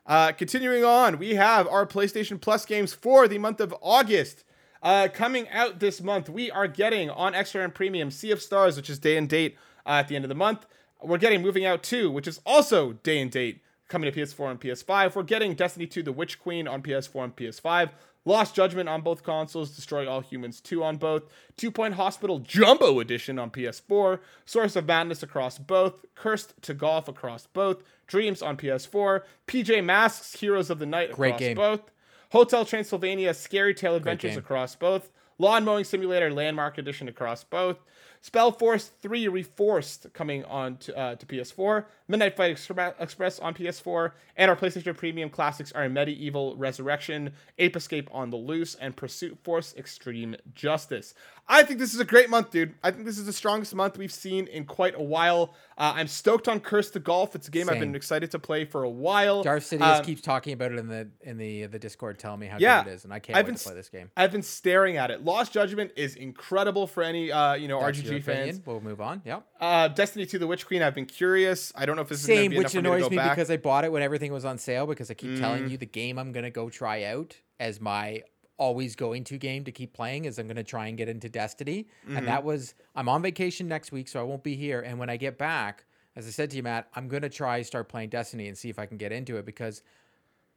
Uh, 0.06 0.32
continuing 0.32 0.84
on, 0.84 1.18
we 1.18 1.34
have 1.34 1.68
our 1.68 1.86
PlayStation 1.86 2.40
Plus 2.40 2.66
games 2.66 2.92
for 2.92 3.28
the 3.28 3.38
month 3.38 3.60
of 3.60 3.74
August. 3.80 4.44
Uh, 4.82 5.06
coming 5.12 5.48
out 5.50 5.78
this 5.78 6.02
month, 6.02 6.28
we 6.28 6.50
are 6.50 6.66
getting 6.66 7.08
on 7.08 7.34
Extra 7.34 7.62
and 7.62 7.72
Premium 7.72 8.10
Sea 8.10 8.32
of 8.32 8.42
Stars, 8.42 8.76
which 8.76 8.90
is 8.90 8.98
day 8.98 9.16
and 9.16 9.28
date 9.28 9.56
uh, 9.86 9.90
at 9.90 10.08
the 10.08 10.16
end 10.16 10.24
of 10.24 10.28
the 10.28 10.34
month. 10.34 10.66
We're 11.00 11.18
getting 11.18 11.40
Moving 11.40 11.64
Out 11.64 11.82
2, 11.84 12.10
which 12.10 12.26
is 12.26 12.40
also 12.44 12.94
day 12.94 13.20
and 13.20 13.30
date 13.30 13.62
coming 13.88 14.10
to 14.10 14.18
PS4 14.18 14.50
and 14.50 14.60
PS5. 14.60 15.14
We're 15.14 15.22
getting 15.22 15.54
Destiny 15.54 15.86
2 15.86 16.02
The 16.02 16.12
Witch 16.12 16.40
Queen 16.40 16.66
on 16.66 16.82
PS4 16.82 17.24
and 17.24 17.36
PS5. 17.36 17.90
Lost 18.24 18.54
Judgment 18.54 18.88
on 18.88 19.00
both 19.00 19.22
consoles, 19.22 19.70
Destroy 19.74 20.08
All 20.08 20.20
Humans 20.20 20.60
2 20.60 20.82
on 20.84 20.96
both, 20.96 21.24
Two 21.56 21.70
Point 21.70 21.94
Hospital 21.94 22.38
Jumbo 22.38 23.00
Edition 23.00 23.38
on 23.38 23.50
PS4, 23.50 24.20
Source 24.46 24.76
of 24.76 24.86
Madness 24.86 25.22
across 25.22 25.58
both, 25.58 26.04
Cursed 26.14 26.54
to 26.62 26.74
Golf 26.74 27.08
across 27.08 27.46
both, 27.46 27.82
Dreams 28.06 28.40
on 28.42 28.56
PS4, 28.56 29.22
PJ 29.46 29.84
Masks 29.84 30.38
Heroes 30.38 30.70
of 30.70 30.78
the 30.78 30.86
Night 30.86 31.10
across 31.10 31.40
both, 31.56 31.90
Hotel 32.30 32.64
Transylvania 32.64 33.34
Scary 33.34 33.74
Tale 33.74 33.96
Adventures 33.96 34.36
across 34.38 34.76
both, 34.76 35.10
Lawn 35.38 35.64
Mowing 35.64 35.84
Simulator 35.84 36.32
Landmark 36.32 36.78
Edition 36.78 37.08
across 37.08 37.42
both, 37.42 37.78
Spellforce 38.22 38.90
3 39.00 39.26
Reforced 39.26 40.06
coming 40.12 40.44
on 40.44 40.76
to, 40.76 40.96
uh, 40.96 41.14
to 41.16 41.26
PS4, 41.26 41.86
Midnight 42.06 42.36
Fight 42.36 42.50
Express 42.50 43.38
on 43.40 43.52
PS4, 43.52 44.12
and 44.36 44.48
our 44.48 44.56
PlayStation 44.56 44.96
Premium 44.96 45.28
classics 45.28 45.72
are 45.72 45.88
MediEvil 45.88 46.54
Resurrection, 46.56 47.32
Ape 47.58 47.76
Escape 47.76 48.08
on 48.12 48.30
the 48.30 48.36
Loose, 48.36 48.76
and 48.76 48.96
Pursuit 48.96 49.36
Force 49.42 49.74
Extreme 49.76 50.36
Justice. 50.54 51.14
I 51.48 51.64
think 51.64 51.80
this 51.80 51.94
is 51.94 52.00
a 52.00 52.04
great 52.04 52.30
month, 52.30 52.52
dude. 52.52 52.74
I 52.84 52.92
think 52.92 53.06
this 53.06 53.18
is 53.18 53.26
the 53.26 53.32
strongest 53.32 53.74
month 53.74 53.98
we've 53.98 54.12
seen 54.12 54.46
in 54.46 54.66
quite 54.66 54.94
a 54.94 55.02
while. 55.02 55.54
Uh, 55.82 55.94
I'm 55.96 56.06
stoked 56.06 56.46
on 56.46 56.60
Cursed 56.60 56.92
to 56.92 57.00
Golf. 57.00 57.34
It's 57.34 57.48
a 57.48 57.50
game 57.50 57.66
Same. 57.66 57.74
I've 57.74 57.80
been 57.80 57.96
excited 57.96 58.30
to 58.30 58.38
play 58.38 58.64
for 58.64 58.84
a 58.84 58.88
while. 58.88 59.42
Darth 59.42 59.64
Sidious 59.64 59.98
um, 59.98 60.04
keeps 60.04 60.22
talking 60.22 60.52
about 60.52 60.70
it 60.70 60.78
in 60.78 60.86
the 60.86 61.08
in 61.22 61.38
the 61.38 61.66
the 61.66 61.78
Discord, 61.80 62.20
telling 62.20 62.38
me 62.38 62.46
how 62.46 62.56
yeah, 62.60 62.84
good 62.84 62.92
it 62.92 62.94
is, 62.94 63.04
and 63.04 63.12
I 63.12 63.18
can't 63.18 63.36
I've 63.36 63.46
wait 63.46 63.54
been, 63.54 63.58
to 63.58 63.64
play 63.64 63.74
this 63.74 63.88
game. 63.88 64.08
I've 64.16 64.30
been 64.30 64.44
staring 64.44 64.96
at 64.96 65.10
it. 65.10 65.24
Lost 65.24 65.52
Judgment 65.52 65.90
is 65.96 66.14
incredible 66.14 66.86
for 66.86 67.02
any 67.02 67.32
uh, 67.32 67.54
you 67.54 67.66
know 67.66 67.80
That's 67.80 67.98
RGG 67.98 68.22
fans. 68.22 68.60
We'll 68.64 68.80
move 68.80 69.00
on. 69.00 69.22
Yeah. 69.24 69.40
Uh, 69.60 69.88
Destiny 69.88 70.24
2 70.24 70.38
the 70.38 70.46
Witch 70.46 70.68
Queen. 70.68 70.82
I've 70.82 70.94
been 70.94 71.04
curious. 71.04 71.72
I 71.74 71.84
don't 71.84 71.96
know 71.96 72.02
if 72.02 72.08
this 72.08 72.20
is 72.20 72.26
Same, 72.26 72.52
is 72.52 72.58
which 72.58 72.76
annoys 72.76 73.10
me, 73.10 73.16
me 73.16 73.22
because 73.28 73.50
I 73.50 73.56
bought 73.56 73.84
it 73.84 73.90
when 73.90 74.04
everything 74.04 74.32
was 74.32 74.44
on 74.44 74.58
sale 74.58 74.86
because 74.86 75.10
I 75.10 75.14
keep 75.14 75.30
mm. 75.30 75.40
telling 75.40 75.68
you 75.68 75.78
the 75.78 75.86
game 75.86 76.16
I'm 76.16 76.30
gonna 76.30 76.52
go 76.52 76.70
try 76.70 77.02
out 77.02 77.34
as 77.58 77.80
my 77.80 78.22
always 78.58 78.94
going 78.96 79.24
to 79.24 79.38
game 79.38 79.64
to 79.64 79.72
keep 79.72 79.92
playing 79.92 80.24
is 80.24 80.38
I'm 80.38 80.46
going 80.46 80.56
to 80.56 80.64
try 80.64 80.86
and 80.86 80.96
get 80.96 81.08
into 81.08 81.28
Destiny. 81.28 81.88
Mm-hmm. 82.06 82.16
And 82.16 82.28
that 82.28 82.44
was, 82.44 82.74
I'm 82.94 83.08
on 83.08 83.22
vacation 83.22 83.68
next 83.68 83.92
week, 83.92 84.08
so 84.08 84.20
I 84.20 84.22
won't 84.22 84.42
be 84.42 84.56
here. 84.56 84.80
And 84.80 84.98
when 84.98 85.10
I 85.10 85.16
get 85.16 85.38
back, 85.38 85.84
as 86.16 86.26
I 86.26 86.30
said 86.30 86.50
to 86.50 86.56
you, 86.56 86.62
Matt, 86.62 86.88
I'm 86.94 87.08
going 87.08 87.22
to 87.22 87.28
try 87.28 87.62
start 87.62 87.88
playing 87.88 88.10
Destiny 88.10 88.48
and 88.48 88.56
see 88.56 88.68
if 88.68 88.78
I 88.78 88.86
can 88.86 88.96
get 88.98 89.12
into 89.12 89.36
it 89.36 89.46
because 89.46 89.82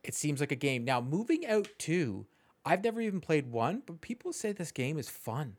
it 0.04 0.14
seems 0.14 0.40
like 0.40 0.52
a 0.52 0.56
game. 0.56 0.84
Now, 0.84 1.02
Moving 1.02 1.46
Out 1.48 1.70
2, 1.80 2.26
I've 2.66 2.84
never 2.84 3.02
even 3.02 3.22
played 3.22 3.52
one, 3.52 3.84
but 3.86 4.02
people 4.02 4.34
say 4.34 4.52
this 4.52 4.72
game 4.72 4.98
is 4.98 5.10
fun. 5.10 5.56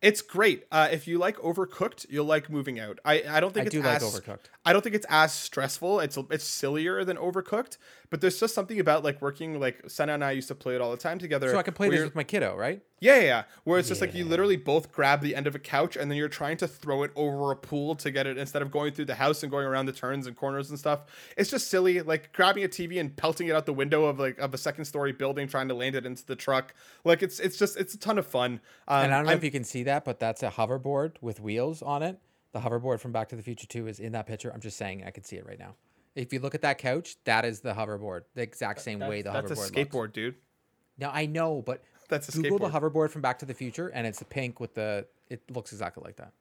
It's 0.00 0.22
great. 0.22 0.64
Uh, 0.70 0.88
if 0.92 1.08
you 1.08 1.18
like 1.18 1.36
Overcooked, 1.38 2.06
you'll 2.08 2.24
like 2.24 2.48
Moving 2.48 2.78
Out. 2.78 3.00
I, 3.04 3.24
I 3.28 3.40
don't 3.40 3.52
think 3.52 3.64
I 3.64 3.66
it's 3.66 3.72
do 3.72 3.82
as, 3.82 4.02
like 4.02 4.22
Overcooked. 4.24 4.46
I 4.64 4.72
don't 4.72 4.82
think 4.82 4.94
it's 4.94 5.06
as 5.08 5.32
stressful. 5.32 5.98
It's 6.00 6.16
it's 6.30 6.44
sillier 6.44 7.04
than 7.04 7.16
Overcooked, 7.16 7.78
but 8.10 8.20
there's 8.20 8.38
just 8.38 8.54
something 8.54 8.80
about 8.80 9.04
like 9.04 9.20
working 9.20 9.60
like 9.60 9.82
Senna 9.86 10.14
and 10.14 10.24
I 10.24 10.32
used 10.32 10.48
to 10.48 10.54
play 10.54 10.74
it 10.74 10.80
all 10.80 10.90
the 10.90 10.96
time 10.96 11.18
together. 11.18 11.50
So 11.50 11.58
I 11.58 11.62
can 11.62 11.74
play 11.74 11.88
this 11.90 12.04
with 12.04 12.14
my 12.14 12.24
kiddo, 12.24 12.56
right? 12.56 12.80
Yeah, 13.00 13.16
yeah, 13.16 13.22
yeah. 13.22 13.42
Where 13.64 13.78
it's 13.78 13.88
yeah. 13.88 13.90
just 13.90 14.00
like 14.00 14.14
you 14.14 14.24
literally 14.24 14.56
both 14.56 14.90
grab 14.90 15.20
the 15.20 15.36
end 15.36 15.46
of 15.46 15.54
a 15.54 15.58
couch 15.58 15.96
and 15.96 16.10
then 16.10 16.18
you're 16.18 16.28
trying 16.28 16.56
to 16.58 16.68
throw 16.68 17.02
it 17.02 17.12
over 17.16 17.52
a 17.52 17.56
pool 17.56 17.94
to 17.96 18.10
get 18.10 18.26
it 18.26 18.38
instead 18.38 18.62
of 18.62 18.70
going 18.70 18.92
through 18.92 19.04
the 19.04 19.14
house 19.14 19.42
and 19.42 19.52
going 19.52 19.66
around 19.66 19.86
the 19.86 19.92
turns 19.92 20.26
and 20.26 20.36
corners 20.36 20.70
and 20.70 20.78
stuff. 20.78 21.02
It's 21.36 21.50
just 21.50 21.68
silly, 21.68 22.00
like 22.00 22.32
grabbing 22.32 22.64
a 22.64 22.68
TV 22.68 22.98
and 22.98 23.14
pelting 23.14 23.48
it 23.48 23.54
out 23.54 23.66
the 23.66 23.72
window 23.72 24.04
of 24.06 24.18
like 24.18 24.38
of 24.38 24.54
a 24.54 24.58
second 24.58 24.86
story 24.86 25.12
building, 25.12 25.46
trying 25.46 25.68
to 25.68 25.74
land 25.74 25.94
it 25.94 26.06
into 26.06 26.24
the 26.24 26.36
truck. 26.36 26.74
Like 27.04 27.22
it's 27.22 27.38
it's 27.40 27.58
just 27.58 27.76
it's 27.76 27.94
a 27.94 27.98
ton 27.98 28.18
of 28.18 28.26
fun. 28.26 28.60
Um, 28.88 29.04
and 29.04 29.14
I 29.14 29.18
don't 29.18 29.26
know 29.26 29.32
I'm, 29.32 29.38
if 29.38 29.44
you 29.44 29.50
can 29.50 29.64
see 29.64 29.84
that, 29.84 30.04
but 30.04 30.18
that's 30.18 30.42
a 30.42 30.50
hoverboard 30.50 31.16
with 31.20 31.40
wheels 31.40 31.82
on 31.82 32.02
it. 32.02 32.18
The 32.52 32.60
hoverboard 32.60 33.00
from 33.00 33.12
Back 33.12 33.28
to 33.28 33.36
the 33.36 33.42
Future 33.42 33.66
2 33.66 33.88
is 33.88 34.00
in 34.00 34.12
that 34.12 34.26
picture. 34.26 34.50
I'm 34.52 34.60
just 34.60 34.78
saying 34.78 35.04
I 35.06 35.10
can 35.10 35.22
see 35.22 35.36
it 35.36 35.46
right 35.46 35.58
now. 35.58 35.74
If 36.14 36.32
you 36.32 36.40
look 36.40 36.54
at 36.54 36.62
that 36.62 36.78
couch, 36.78 37.16
that 37.24 37.44
is 37.44 37.60
the 37.60 37.72
hoverboard, 37.72 38.22
the 38.34 38.42
exact 38.42 38.80
same 38.80 39.00
way 39.00 39.22
the 39.22 39.30
that's 39.30 39.50
hoverboard. 39.50 39.56
That's 39.56 39.70
a 39.70 39.72
skateboard, 39.72 40.02
looks. 40.02 40.12
dude. 40.14 40.34
Now 40.98 41.10
I 41.14 41.26
know, 41.26 41.62
but 41.64 41.82
that's 42.08 42.28
a 42.28 42.32
Google 42.32 42.58
skateboard. 42.58 42.72
the 42.72 42.80
hoverboard 42.80 43.10
from 43.10 43.22
Back 43.22 43.38
to 43.40 43.46
the 43.46 43.54
Future, 43.54 43.88
and 43.88 44.06
it's 44.06 44.18
the 44.18 44.24
pink 44.24 44.60
with 44.60 44.74
the. 44.74 45.06
It 45.28 45.42
looks 45.50 45.72
exactly 45.72 46.02
like 46.04 46.16
that. 46.16 46.32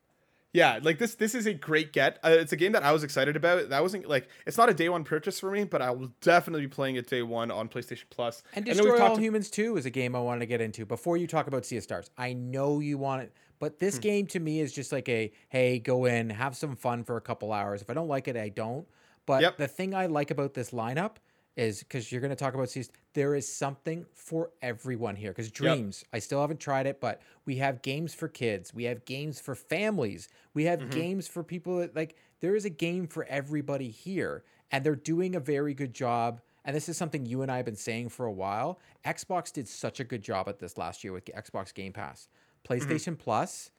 Yeah, 0.53 0.79
like 0.81 0.97
this. 0.97 1.15
This 1.15 1.35
is 1.35 1.45
a 1.45 1.53
great 1.53 1.93
get. 1.93 2.19
Uh, 2.23 2.29
it's 2.29 2.53
a 2.53 2.55
game 2.55 2.71
that 2.71 2.81
I 2.81 2.91
was 2.91 3.03
excited 3.03 3.35
about. 3.35 3.69
That 3.69 3.83
wasn't 3.83 4.07
like 4.07 4.27
it's 4.47 4.57
not 4.57 4.69
a 4.69 4.73
day 4.73 4.89
one 4.89 5.03
purchase 5.03 5.39
for 5.39 5.51
me, 5.51 5.65
but 5.65 5.81
I 5.81 5.91
will 5.91 6.11
definitely 6.21 6.61
be 6.61 6.69
playing 6.69 6.95
it 6.95 7.07
day 7.07 7.21
one 7.21 7.51
on 7.51 7.67
PlayStation 7.69 8.05
Plus. 8.09 8.41
And 8.55 8.65
Destroy 8.65 8.99
All 8.99 9.15
to- 9.15 9.21
Humans 9.21 9.51
Two 9.51 9.77
is 9.77 9.85
a 9.85 9.89
game 9.89 10.15
I 10.15 10.19
wanted 10.19 10.39
to 10.39 10.45
get 10.45 10.61
into. 10.61 10.85
Before 10.85 11.17
you 11.17 11.27
talk 11.27 11.47
about 11.47 11.65
Sea 11.65 11.77
of 11.77 11.83
Stars, 11.83 12.09
I 12.17 12.33
know 12.33 12.79
you 12.79 12.97
want 12.97 13.23
it, 13.23 13.33
But 13.59 13.77
this 13.77 13.99
game 13.99 14.25
to 14.27 14.39
me 14.39 14.61
is 14.61 14.71
just 14.73 14.91
like 14.91 15.09
a 15.09 15.31
hey, 15.49 15.79
go 15.79 16.05
in, 16.05 16.29
have 16.29 16.55
some 16.55 16.75
fun 16.75 17.03
for 17.03 17.17
a 17.17 17.21
couple 17.21 17.51
hours. 17.51 17.81
If 17.81 17.89
I 17.89 17.93
don't 17.93 18.07
like 18.07 18.27
it, 18.27 18.37
I 18.37 18.49
don't. 18.49 18.87
But 19.27 19.41
Yep. 19.43 19.57
the 19.57 19.67
thing 19.67 19.93
I 19.93 20.07
like 20.07 20.31
about 20.31 20.55
this 20.55 20.71
lineup 20.71 21.17
is 21.55 21.79
because 21.79 22.11
you're 22.11 22.21
going 22.21 22.29
to 22.29 22.35
talk 22.35 22.53
about 22.53 22.69
seas, 22.69 22.89
there 23.13 23.33
is 23.35 23.51
something 23.51 24.05
for 24.13 24.51
everyone 24.61 25.15
here. 25.15 25.31
Because 25.31 25.51
Dreams, 25.51 26.03
I 26.13 26.19
still 26.19 26.39
haven't 26.41 26.59
tried 26.59 26.85
it, 26.87 26.99
but 27.01 27.19
we 27.45 27.57
have 27.57 27.81
games 27.81 28.13
for 28.13 28.27
kids, 28.27 28.73
we 28.73 28.83
have 28.85 29.05
games 29.05 29.39
for 29.39 29.53
families, 29.55 30.29
we 30.53 30.63
have 30.65 30.79
Mm-hmm. 30.79 30.89
games 30.91 31.27
for 31.27 31.43
people 31.43 31.77
that 31.79 31.95
like. 31.95 32.15
There 32.39 32.55
is 32.55 32.65
a 32.65 32.69
game 32.69 33.07
for 33.07 33.25
everybody 33.25 33.89
here, 33.89 34.43
and 34.71 34.83
they're 34.85 34.95
doing 34.95 35.33
a 35.35 35.39
very 35.39 35.73
good 35.73 35.91
job. 35.93 36.39
And 36.63 36.75
this 36.75 36.87
is 36.87 36.95
something 36.95 37.25
you 37.25 37.41
and 37.41 37.51
I 37.51 37.57
have 37.57 37.65
been 37.65 37.75
saying 37.75 38.09
for 38.09 38.27
a 38.27 38.31
while. 38.31 38.79
Xbox 39.03 39.51
did 39.51 39.67
such 39.67 39.99
a 39.99 40.03
good 40.03 40.21
job 40.21 40.47
at 40.47 40.59
this 40.59 40.77
last 40.77 41.03
year 41.03 41.13
with 41.13 41.25
Xbox 41.25 41.73
Game 41.73 41.93
Pass. 41.93 42.27
Mm-hmm. 42.63 42.73
PlayStation 42.91 43.17
Plus 43.17 43.71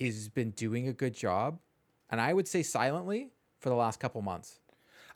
has 0.00 0.28
been 0.28 0.50
doing 0.52 0.86
a 0.86 0.92
good 0.92 1.12
job, 1.14 1.58
and 2.08 2.20
I 2.20 2.32
would 2.32 2.46
say 2.46 2.62
silently 2.62 3.32
for 3.58 3.68
the 3.70 3.74
last 3.74 3.98
couple 3.98 4.22
months. 4.22 4.60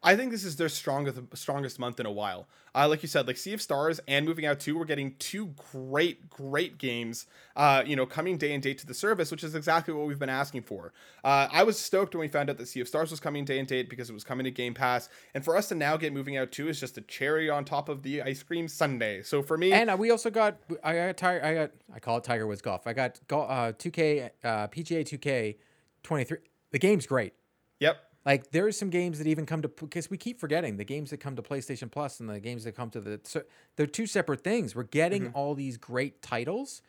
I 0.05 0.17
think 0.17 0.33
this 0.33 0.45
is 0.45 0.57
their 0.57 0.69
strongest 0.69 1.19
strongest 1.35 1.79
month 1.79 2.01
in 2.01 2.07
a 2.07 2.11
while. 2.11 2.49
Uh, 2.75 2.89
like 2.89 3.03
you 3.03 3.09
said, 3.09 3.27
like 3.27 3.37
Sea 3.37 3.53
of 3.53 3.61
Stars 3.61 4.01
and 4.09 4.25
Moving 4.25 4.47
Out 4.47 4.59
2, 4.59 4.79
we're 4.79 4.87
getting 4.87 5.15
two 5.19 5.55
great, 5.73 6.31
great 6.31 6.79
games, 6.79 7.27
uh, 7.55 7.83
you 7.85 7.97
know, 7.97 8.07
coming 8.07 8.39
day 8.39 8.55
and 8.55 8.63
date 8.63 8.79
to 8.79 8.87
the 8.87 8.95
service, 8.95 9.31
which 9.31 9.45
is 9.45 9.55
exactly 9.55 9.93
what 9.93 10.07
we've 10.07 10.19
been 10.19 10.31
asking 10.31 10.63
for. 10.63 10.93
Uh, 11.23 11.49
I 11.53 11.65
was 11.65 11.79
stoked 11.79 12.15
when 12.15 12.23
we 12.23 12.29
found 12.29 12.49
out 12.49 12.57
that 12.57 12.69
Sea 12.69 12.81
of 12.81 12.89
Stars 12.89 13.11
was 13.11 13.21
coming 13.21 13.45
day 13.45 13.59
and 13.59 13.69
date 13.69 13.91
because 13.91 14.09
it 14.09 14.15
was 14.15 14.25
coming 14.25 14.45
to 14.45 14.51
Game 14.51 14.73
Pass. 14.73 15.11
And 15.35 15.45
for 15.45 15.55
us 15.55 15.69
to 15.69 15.75
now 15.75 15.99
get 15.99 16.15
Moving 16.15 16.39
Out 16.39 16.51
2 16.51 16.69
is 16.69 16.81
just 16.81 16.97
a 16.97 17.03
cherry 17.03 17.51
on 17.51 17.65
top 17.67 17.91
of 17.91 18.03
the 18.03 18.23
ice 18.23 18.43
cream 18.43 18.69
sundae. 18.69 19.23
So 19.23 19.43
for 19.43 19.59
me, 19.59 19.73
And 19.73 19.91
uh, 19.91 19.97
we 19.99 20.11
also 20.11 20.31
got 20.31 20.57
I 20.83 20.95
got 20.95 21.17
Tiger 21.19 21.45
I 21.45 21.55
got 21.55 21.71
I 21.95 21.99
call 22.01 22.17
it 22.17 22.25
Tiger 22.25 22.47
Woods 22.47 22.63
Golf. 22.63 22.87
I 22.87 22.95
got 22.95 23.21
uh, 23.31 23.73
2K 23.73 24.31
uh, 24.43 24.69
PGA 24.69 25.03
2K 25.05 25.57
23. 26.03 26.39
The 26.71 26.79
game's 26.79 27.07
great. 27.07 27.35
yep. 27.81 28.12
Like 28.25 28.51
there 28.53 28.67
are 28.67 28.73
some 28.73 28.91
games 28.91 29.19
that 29.19 29.27
even 29.27 29.47
come 29.47 29.63
to 29.63 29.69
because 29.69 30.09
we 30.11 30.17
keep 30.17 30.39
forgetting 30.39 30.77
the 30.77 30.85
games 30.85 31.11
that 31.11 31.19
come 31.19 31.35
to 31.37 31.43
PlayStation 31.43 31.91
Plus 31.91 32.21
and 32.21 32.29
the 32.31 32.39
games 32.41 32.65
that 32.65 32.73
come 32.77 32.91
to 32.91 33.01
the 33.01 33.21
so 33.25 33.43
they're 33.77 33.87
two 33.87 34.07
separate 34.07 34.45
things. 34.45 34.75
We're 34.77 34.85
getting 34.85 35.25
Mm-hmm. 35.25 35.37
all 35.37 35.55
these 35.55 35.77
great 35.77 36.23
titles, 36.23 36.83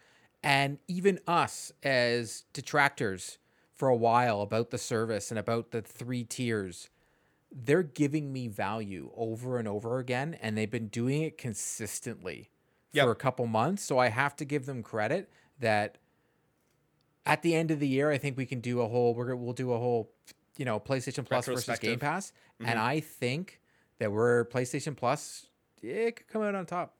and 0.44 0.78
even 0.88 1.20
us 1.28 1.72
as 1.82 2.44
detractors 2.54 3.40
for 3.74 3.88
a 3.90 3.96
while 3.96 4.42
about 4.42 4.70
the 4.70 4.78
service 4.78 5.32
and 5.32 5.40
about 5.40 5.72
the 5.72 5.82
three 5.82 6.24
tiers, 6.24 6.90
they're 7.52 7.82
giving 7.84 8.32
me 8.32 8.48
value 8.48 9.10
over 9.16 9.58
and 9.58 9.68
over 9.68 9.98
again, 10.00 10.38
and 10.42 10.56
they've 10.56 10.70
been 10.70 10.88
doing 10.90 11.24
it 11.24 11.38
consistently 11.38 12.50
Yep. 12.92 13.06
for 13.06 13.12
a 13.12 13.16
couple 13.16 13.48
months. 13.48 13.84
So 13.84 13.98
I 13.98 14.10
have 14.10 14.36
to 14.36 14.46
give 14.46 14.68
them 14.68 14.84
credit 14.84 15.32
that 15.60 15.98
at 17.26 17.42
the 17.42 17.56
end 17.56 17.72
of 17.72 17.80
the 17.80 17.88
year, 17.88 18.12
I 18.12 18.18
think 18.18 18.38
we 18.38 18.46
can 18.46 18.60
do 18.60 18.82
a 18.82 18.88
whole. 18.88 19.16
We're 19.16 19.36
we'll 19.36 19.54
do 19.54 19.72
a 19.72 19.80
whole, 19.80 20.12
you 20.58 20.66
know, 20.66 20.80
PlayStation 20.80 21.26
Plus 21.26 21.46
versus 21.46 21.80
Game 21.80 22.00
Pass, 22.00 22.32
Mm-hmm. 22.62 22.70
and 22.70 22.80
I 22.80 23.00
think 23.00 23.60
that 24.00 24.12
we're 24.12 24.46
PlayStation 24.46 24.96
Plus. 24.96 25.48
It 25.82 26.16
could 26.18 26.28
come 26.28 26.44
out 26.44 26.54
on 26.56 26.66
top. 26.68 26.96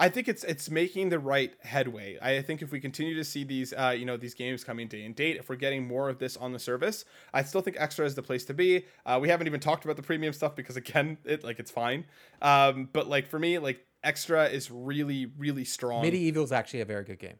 I 0.00 0.08
think 0.08 0.28
it's 0.28 0.44
it's 0.44 0.70
making 0.70 1.08
the 1.08 1.18
right 1.18 1.52
headway. 1.62 2.18
I 2.22 2.40
think 2.40 2.62
if 2.62 2.70
we 2.72 2.78
continue 2.80 3.14
to 3.16 3.24
see 3.24 3.42
these, 3.44 3.72
uh, 3.74 3.94
you 3.96 4.04
know, 4.06 4.16
these 4.16 4.32
games 4.34 4.62
coming 4.64 4.86
day 4.88 5.04
and 5.04 5.14
date, 5.14 5.36
if 5.36 5.48
we're 5.48 5.56
getting 5.56 5.86
more 5.86 6.08
of 6.08 6.18
this 6.18 6.36
on 6.36 6.52
the 6.52 6.58
service, 6.58 7.04
I 7.34 7.42
still 7.42 7.60
think 7.60 7.76
extra 7.80 8.06
is 8.06 8.14
the 8.14 8.22
place 8.22 8.44
to 8.46 8.54
be. 8.54 8.86
Uh, 9.04 9.18
we 9.20 9.28
haven't 9.28 9.46
even 9.48 9.58
talked 9.60 9.84
about 9.84 9.96
the 9.96 10.02
premium 10.02 10.32
stuff 10.32 10.54
because 10.56 10.76
again, 10.76 11.18
it 11.24 11.42
like 11.44 11.58
it's 11.58 11.70
fine. 11.70 12.06
Um, 12.40 12.88
but 12.92 13.08
like 13.08 13.26
for 13.26 13.38
me, 13.40 13.58
like 13.58 13.84
extra 14.04 14.46
is 14.46 14.70
really 14.70 15.26
really 15.36 15.64
strong. 15.64 16.04
MediEvil 16.04 16.44
is 16.44 16.52
actually 16.52 16.80
a 16.80 16.84
very 16.86 17.04
good 17.04 17.18
game. 17.18 17.38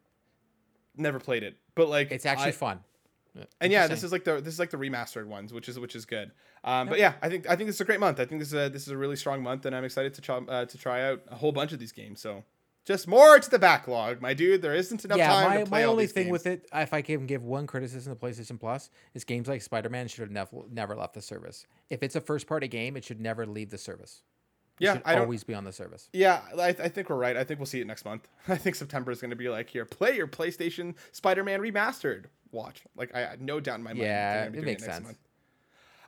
Never 0.97 1.21
played 1.21 1.45
it, 1.45 1.57
but 1.77 1.89
like 1.89 2.11
It's 2.11 2.27
actually 2.27 2.49
I- 2.49 2.53
fun. 2.53 2.81
And 3.61 3.73
yeah, 3.73 3.87
this 3.87 4.03
is 4.03 4.13
like 4.13 4.25
the 4.25 4.41
this 4.41 4.55
is 4.55 4.61
like 4.61 4.71
the 4.71 4.77
remastered 4.77 5.27
ones, 5.27 5.53
which 5.53 5.69
is 5.69 5.79
which 5.79 5.95
is 5.97 6.05
good. 6.05 6.33
Um, 6.65 6.89
But 6.89 6.99
yeah, 6.99 7.15
I 7.23 7.29
think 7.29 7.49
I 7.49 7.57
think 7.57 7.69
this 7.69 7.77
is 7.77 7.81
a 7.81 7.85
great 7.85 8.01
month. 8.01 8.21
I 8.21 8.25
think 8.25 8.41
this 8.41 8.49
is 8.49 8.55
a 8.55 8.69
this 8.69 8.83
is 8.83 8.89
a 8.89 8.97
really 8.97 9.17
strong 9.17 9.43
month, 9.43 9.67
and 9.67 9.75
I'm 9.75 9.85
excited 9.85 10.15
to 10.15 10.21
try 10.21 10.39
uh, 10.39 10.65
to 10.65 10.79
try 10.79 11.03
out 11.03 11.23
a 11.29 11.37
whole 11.37 11.53
bunch 11.53 11.73
of 11.73 11.79
these 11.79 11.93
games. 11.93 12.21
So 12.21 12.45
just 12.89 13.07
more 13.07 13.39
to 13.39 13.51
the 13.51 13.59
backlog, 13.59 14.23
my 14.23 14.33
dude. 14.33 14.63
There 14.63 14.75
isn't 14.75 15.05
enough 15.05 15.19
yeah, 15.19 15.29
time 15.29 15.51
my, 15.51 15.57
to 15.59 15.67
play 15.67 15.81
my 15.81 15.85
all 15.85 15.91
only 15.93 16.07
thing 16.07 16.25
games. 16.25 16.33
with 16.33 16.47
it, 16.47 16.67
if 16.73 16.95
I 16.95 17.03
can 17.03 17.27
give 17.27 17.45
one 17.45 17.67
criticism 17.67 18.15
to 18.15 18.19
PlayStation 18.19 18.59
Plus, 18.59 18.89
is 19.13 19.25
games 19.25 19.47
like 19.47 19.61
Spider 19.61 19.91
Man 19.91 20.09
should 20.09 20.23
have 20.23 20.31
never 20.31 20.57
never 20.71 20.97
left 20.97 21.13
the 21.13 21.21
service. 21.21 21.67
If 21.91 22.03
it's 22.03 22.17
a 22.17 22.21
first 22.23 22.47
party 22.47 22.67
game, 22.67 22.97
it 22.97 23.05
should 23.05 23.21
never 23.21 23.45
leave 23.45 23.69
the 23.69 23.77
service. 23.77 24.23
It 24.81 24.85
Yeah, 24.85 24.95
should 24.95 25.03
I 25.05 25.19
always 25.19 25.45
be 25.45 25.53
on 25.53 25.65
the 25.65 25.73
service. 25.73 26.09
Yeah, 26.15 26.41
I, 26.59 26.69
I 26.69 26.89
think 26.89 27.11
we're 27.11 27.17
right. 27.17 27.37
I 27.37 27.45
think 27.45 27.61
we'll 27.61 27.67
see 27.67 27.83
it 27.83 27.87
next 27.87 28.07
month. 28.07 28.27
I 28.49 28.57
think 28.57 28.75
September 28.75 29.11
is 29.11 29.21
going 29.21 29.31
to 29.31 29.37
be 29.37 29.51
like 29.51 29.69
here, 29.69 29.85
play 29.85 30.17
your 30.17 30.27
PlayStation 30.27 30.95
Spider-Man 31.13 31.61
remastered. 31.61 32.27
Watch, 32.51 32.83
like 32.97 33.15
I 33.15 33.21
had 33.21 33.41
no 33.43 33.61
doubt 33.61 33.79
in 33.79 33.85
my 33.85 33.93
mind. 33.93 34.03
Yeah, 34.03 34.45
it 34.45 34.53
doing 34.53 34.65
makes 34.65 34.83
next 34.83 34.95
sense. 34.95 35.07
month. 35.07 35.19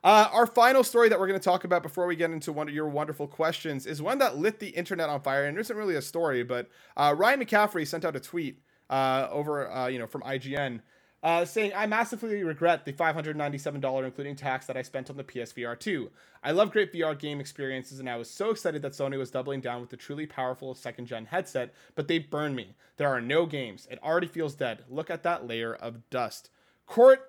Uh, 0.03 0.29
our 0.33 0.47
final 0.47 0.83
story 0.83 1.11
that 1.11 1.21
we're 1.21 1.27
going 1.27 1.39
to 1.39 1.45
talk 1.45 1.65
about 1.65 1.83
before 1.83 2.07
we 2.07 2.17
get 2.17 2.31
into 2.31 2.53
one 2.53 2.69
of 2.69 2.75
your 2.75 2.89
wonderful 2.89 3.27
questions 3.27 3.85
is 3.85 4.01
one 4.01 4.19
that 4.19 4.39
lit 4.39 4.59
the 4.59 4.69
internet 4.69 5.11
on 5.11 5.21
fire, 5.21 5.45
and 5.45 5.59
it 5.59 5.61
isn't 5.61 5.77
really 5.77 5.97
a 5.97 6.03
story, 6.03 6.43
but 6.43 6.69
uh, 6.97 7.15
Ryan 7.17 7.45
McCaffrey 7.45 7.87
sent 7.87 8.05
out 8.07 8.17
a 8.17 8.21
tweet 8.21 8.63
uh, 8.89 9.29
over, 9.31 9.71
uh, 9.71 9.89
you 9.89 9.99
know, 9.99 10.07
from 10.07 10.23
IGN. 10.23 10.81
Uh, 11.23 11.45
saying, 11.45 11.71
I 11.77 11.87
massively 11.87 12.43
regret 12.43 12.87
the 12.87 12.95
$597 12.95 14.05
including 14.05 14.37
tax 14.37 14.67
that 14.67 14.77
I 14.79 14.83
spent 14.83 15.11
on 15.11 15.19
the 15.19 15.25
PSVR 15.25 15.79
2. 15.79 16.11
I 16.43 16.53
love 16.53 16.73
great 16.73 16.95
VR 16.95 17.19
game 17.19 17.41
experiences, 17.41 18.01
and 18.01 18.09
I 18.09 18.17
was 18.17 18.31
so 18.31 18.49
excited 18.49 18.81
that 18.81 18.93
Sony 18.93 19.19
was 19.19 19.31
doubling 19.31 19.61
down 19.61 19.83
with 19.83 19.91
the 19.91 19.99
truly 19.99 20.25
powerful 20.25 20.75
second 20.75 21.07
gen 21.07 21.27
headset, 21.27 21.75
but 21.95 22.09
they 22.09 22.19
burned 22.19 22.57
me. 22.57 22.75
There 22.97 23.09
are 23.09 23.21
no 23.21 23.45
games. 23.45 23.87
It 23.91 24.03
already 24.03 24.29
feels 24.29 24.55
dead. 24.55 24.85
Look 24.89 25.11
at 25.11 25.23
that 25.25 25.47
layer 25.47 25.75
of 25.75 26.09
dust. 26.09 26.49
Court, 26.87 27.21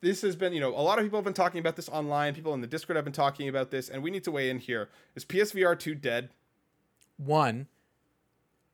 this 0.00 0.22
has 0.22 0.36
been, 0.36 0.54
you 0.54 0.60
know, 0.60 0.70
a 0.70 0.80
lot 0.80 0.98
of 0.98 1.04
people 1.04 1.18
have 1.18 1.24
been 1.24 1.34
talking 1.34 1.60
about 1.60 1.76
this 1.76 1.90
online. 1.90 2.34
People 2.34 2.54
in 2.54 2.62
the 2.62 2.66
Discord 2.66 2.96
have 2.96 3.04
been 3.04 3.12
talking 3.12 3.48
about 3.48 3.70
this, 3.70 3.90
and 3.90 4.02
we 4.02 4.10
need 4.10 4.24
to 4.24 4.30
weigh 4.30 4.48
in 4.48 4.58
here. 4.58 4.88
Is 5.14 5.24
PSVR 5.26 5.78
2 5.78 5.94
dead? 5.94 6.30
One, 7.18 7.68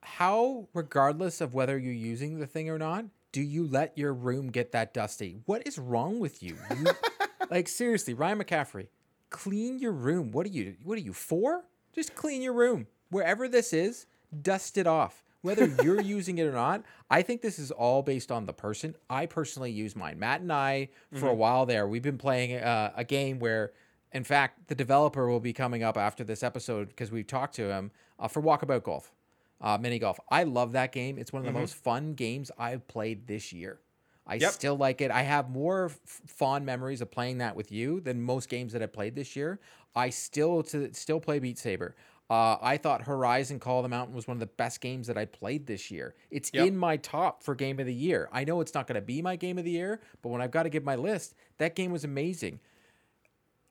how, 0.01 0.68
regardless 0.73 1.41
of 1.41 1.55
whether 1.55 1.77
you're 1.77 1.93
using 1.93 2.39
the 2.39 2.47
thing 2.47 2.71
or 2.71 2.79
not, 2.79 3.07
do 3.33 3.41
you 3.41 3.66
let 3.66 3.97
your 3.97 4.12
room 4.12 4.51
get 4.51 4.72
that 4.72 4.93
dusty? 4.93 5.39
What 5.47 5.66
is 5.66 5.78
wrong 5.78 6.18
with 6.20 6.43
you? 6.43 6.57
You- 6.76 6.93
like 7.51 7.68
seriously, 7.68 8.14
Ryan 8.14 8.43
McCaffrey, 8.43 8.89
clean 9.31 9.78
your 9.78 9.93
room. 9.93 10.33
What 10.33 10.47
are 10.47 10.51
you? 10.51 10.76
What 10.83 10.99
are 10.99 11.03
you 11.03 11.12
for? 11.12 11.64
Just 11.95 12.14
clean 12.14 12.43
your 12.43 12.53
room. 12.53 12.87
Wherever 13.11 13.49
this 13.49 13.72
is, 13.72 14.07
dust 14.43 14.78
it 14.78 14.87
off. 14.87 15.24
Whether 15.43 15.66
you're 15.83 16.01
using 16.01 16.39
it 16.39 16.45
or 16.45 16.53
not, 16.53 16.83
I 17.11 17.22
think 17.22 17.41
this 17.41 17.59
is 17.59 17.70
all 17.70 18.03
based 18.03 18.31
on 18.31 18.47
the 18.47 18.53
person. 18.53 18.95
I 19.09 19.26
personally 19.26 19.70
use 19.70 19.97
mine. 19.97 20.18
Matt 20.18 20.43
and 20.43 20.53
I, 20.53 20.91
for 21.14 21.28
a 21.28 21.35
while 21.35 21.66
there, 21.66 21.87
we've 21.89 22.03
been 22.03 22.18
playing 22.18 22.57
uh, 22.57 22.93
a 22.95 23.05
game 23.05 23.39
where, 23.39 23.72
in 24.12 24.22
fact, 24.24 24.68
the 24.68 24.74
developer 24.74 25.28
will 25.28 25.41
be 25.41 25.53
coming 25.53 25.83
up 25.83 25.97
after 25.97 26.24
this 26.24 26.43
episode 26.43 26.89
because 26.89 27.11
we've 27.11 27.26
talked 27.26 27.55
to 27.57 27.70
him 27.70 27.91
uh, 28.18 28.28
for 28.28 28.43
Walkabout 28.43 28.83
Golf, 28.83 29.12
uh, 29.61 29.79
mini 29.81 29.99
golf. 29.99 30.19
I 30.31 30.45
love 30.45 30.73
that 30.73 30.93
game. 30.93 31.19
It's 31.19 31.33
one 31.33 31.41
of 31.41 31.47
the 31.53 31.59
most 31.59 31.75
fun 31.75 32.15
games 32.15 32.51
I've 32.59 32.87
played 32.89 33.27
this 33.27 33.53
year. 33.53 33.81
I 34.27 34.35
Yep. 34.35 34.53
still 34.53 34.77
like 34.77 35.01
it. 35.01 35.11
I 35.11 35.23
have 35.23 35.51
more 35.51 35.87
f- 35.87 35.99
fond 36.27 36.65
memories 36.65 37.01
of 37.01 37.11
playing 37.11 37.39
that 37.39 37.57
with 37.57 37.73
you 37.73 38.01
than 38.01 38.23
most 38.23 38.49
games 38.49 38.73
that 38.75 38.83
I 38.83 38.87
played 38.87 39.15
this 39.17 39.35
year. 39.35 39.59
I 39.95 40.11
still 40.11 40.63
to 40.65 40.93
still 40.95 41.19
play 41.21 41.39
Beat 41.41 41.59
Saber. 41.59 41.97
Uh, 42.29 42.57
I 42.63 42.77
thought 42.77 43.03
Horizon 43.03 43.59
Call 43.59 43.81
of 43.81 43.83
the 43.83 43.89
Mountain 43.89 44.15
was 44.15 44.29
one 44.29 44.37
of 44.37 44.41
the 44.41 44.47
best 44.47 44.81
games 44.81 45.09
that 45.09 45.19
I 45.19 45.25
played 45.25 45.67
this 45.67 45.91
year. 45.91 46.15
It's 46.31 46.53
Yep. 46.55 46.69
in 46.69 46.77
my 46.77 46.97
top 46.97 47.43
for 47.43 47.57
game 47.57 47.81
of 47.81 47.87
the 47.87 47.95
year. 47.95 48.29
I 48.31 48.45
know 48.45 48.61
it's 48.61 48.73
not 48.73 48.87
going 48.87 48.95
to 48.95 49.01
be 49.01 49.21
my 49.21 49.35
game 49.35 49.59
of 49.59 49.65
the 49.65 49.73
year, 49.73 50.01
but 50.23 50.29
when 50.29 50.41
I've 50.41 50.53
got 50.53 50.63
to 50.63 50.69
give 50.71 50.85
my 50.85 50.95
list, 50.95 51.35
that 51.59 51.75
game 51.75 51.91
was 51.91 52.05
amazing. 52.05 52.61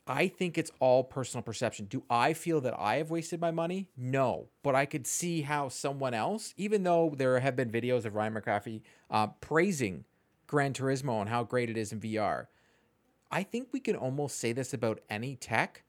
I 0.09 0.27
think 0.27 0.57
it's 0.57 0.71
all 0.79 1.03
personal 1.03 1.43
perception. 1.43 1.85
Do 1.85 2.03
I 2.09 2.33
feel 2.33 2.61
that 2.61 2.73
I 2.79 2.95
have 2.95 3.11
wasted 3.11 3.39
my 3.39 3.51
money? 3.51 3.89
No, 3.95 4.47
but 4.63 4.73
I 4.73 4.87
could 4.87 5.05
see 5.05 5.43
how 5.43 5.69
someone 5.69 6.15
else, 6.15 6.55
even 6.57 6.81
though 6.81 7.13
there 7.15 7.39
have 7.39 7.55
been 7.55 7.69
videos 7.69 8.05
of 8.05 8.15
Ryan 8.15 8.33
McCaffrey 8.33 8.81
uh, 9.11 9.27
praising 9.39 10.05
Gran 10.47 10.73
Turismo 10.73 11.21
and 11.21 11.29
how 11.29 11.43
great 11.43 11.69
it 11.69 11.77
is 11.77 11.91
in 11.91 11.99
VR, 11.99 12.47
I 13.29 13.43
think 13.43 13.67
we 13.71 13.79
can 13.79 13.95
almost 13.95 14.39
say 14.39 14.51
this 14.51 14.73
about 14.73 14.99
any 15.11 15.35
tech. 15.35 15.83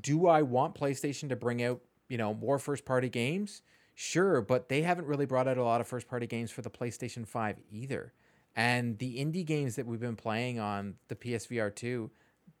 Do 0.00 0.26
I 0.26 0.42
want 0.42 0.74
PlayStation 0.74 1.28
to 1.28 1.36
bring 1.36 1.62
out, 1.62 1.80
you 2.08 2.18
know, 2.18 2.34
more 2.34 2.58
first 2.58 2.84
party 2.84 3.08
games? 3.08 3.62
Sure, 3.94 4.42
but 4.42 4.68
they 4.68 4.82
haven't 4.82 5.06
really 5.06 5.26
brought 5.26 5.46
out 5.46 5.58
a 5.58 5.62
lot 5.62 5.80
of 5.80 5.86
first 5.86 6.08
party 6.08 6.26
games 6.26 6.50
for 6.50 6.62
the 6.62 6.70
PlayStation 6.70 7.24
5 7.24 7.56
either. 7.70 8.12
And 8.56 8.98
the 8.98 9.24
indie 9.24 9.46
games 9.46 9.76
that 9.76 9.86
we've 9.86 10.00
been 10.00 10.16
playing 10.16 10.58
on 10.58 10.94
the 11.06 11.14
PSVR 11.14 11.72
2, 11.72 12.10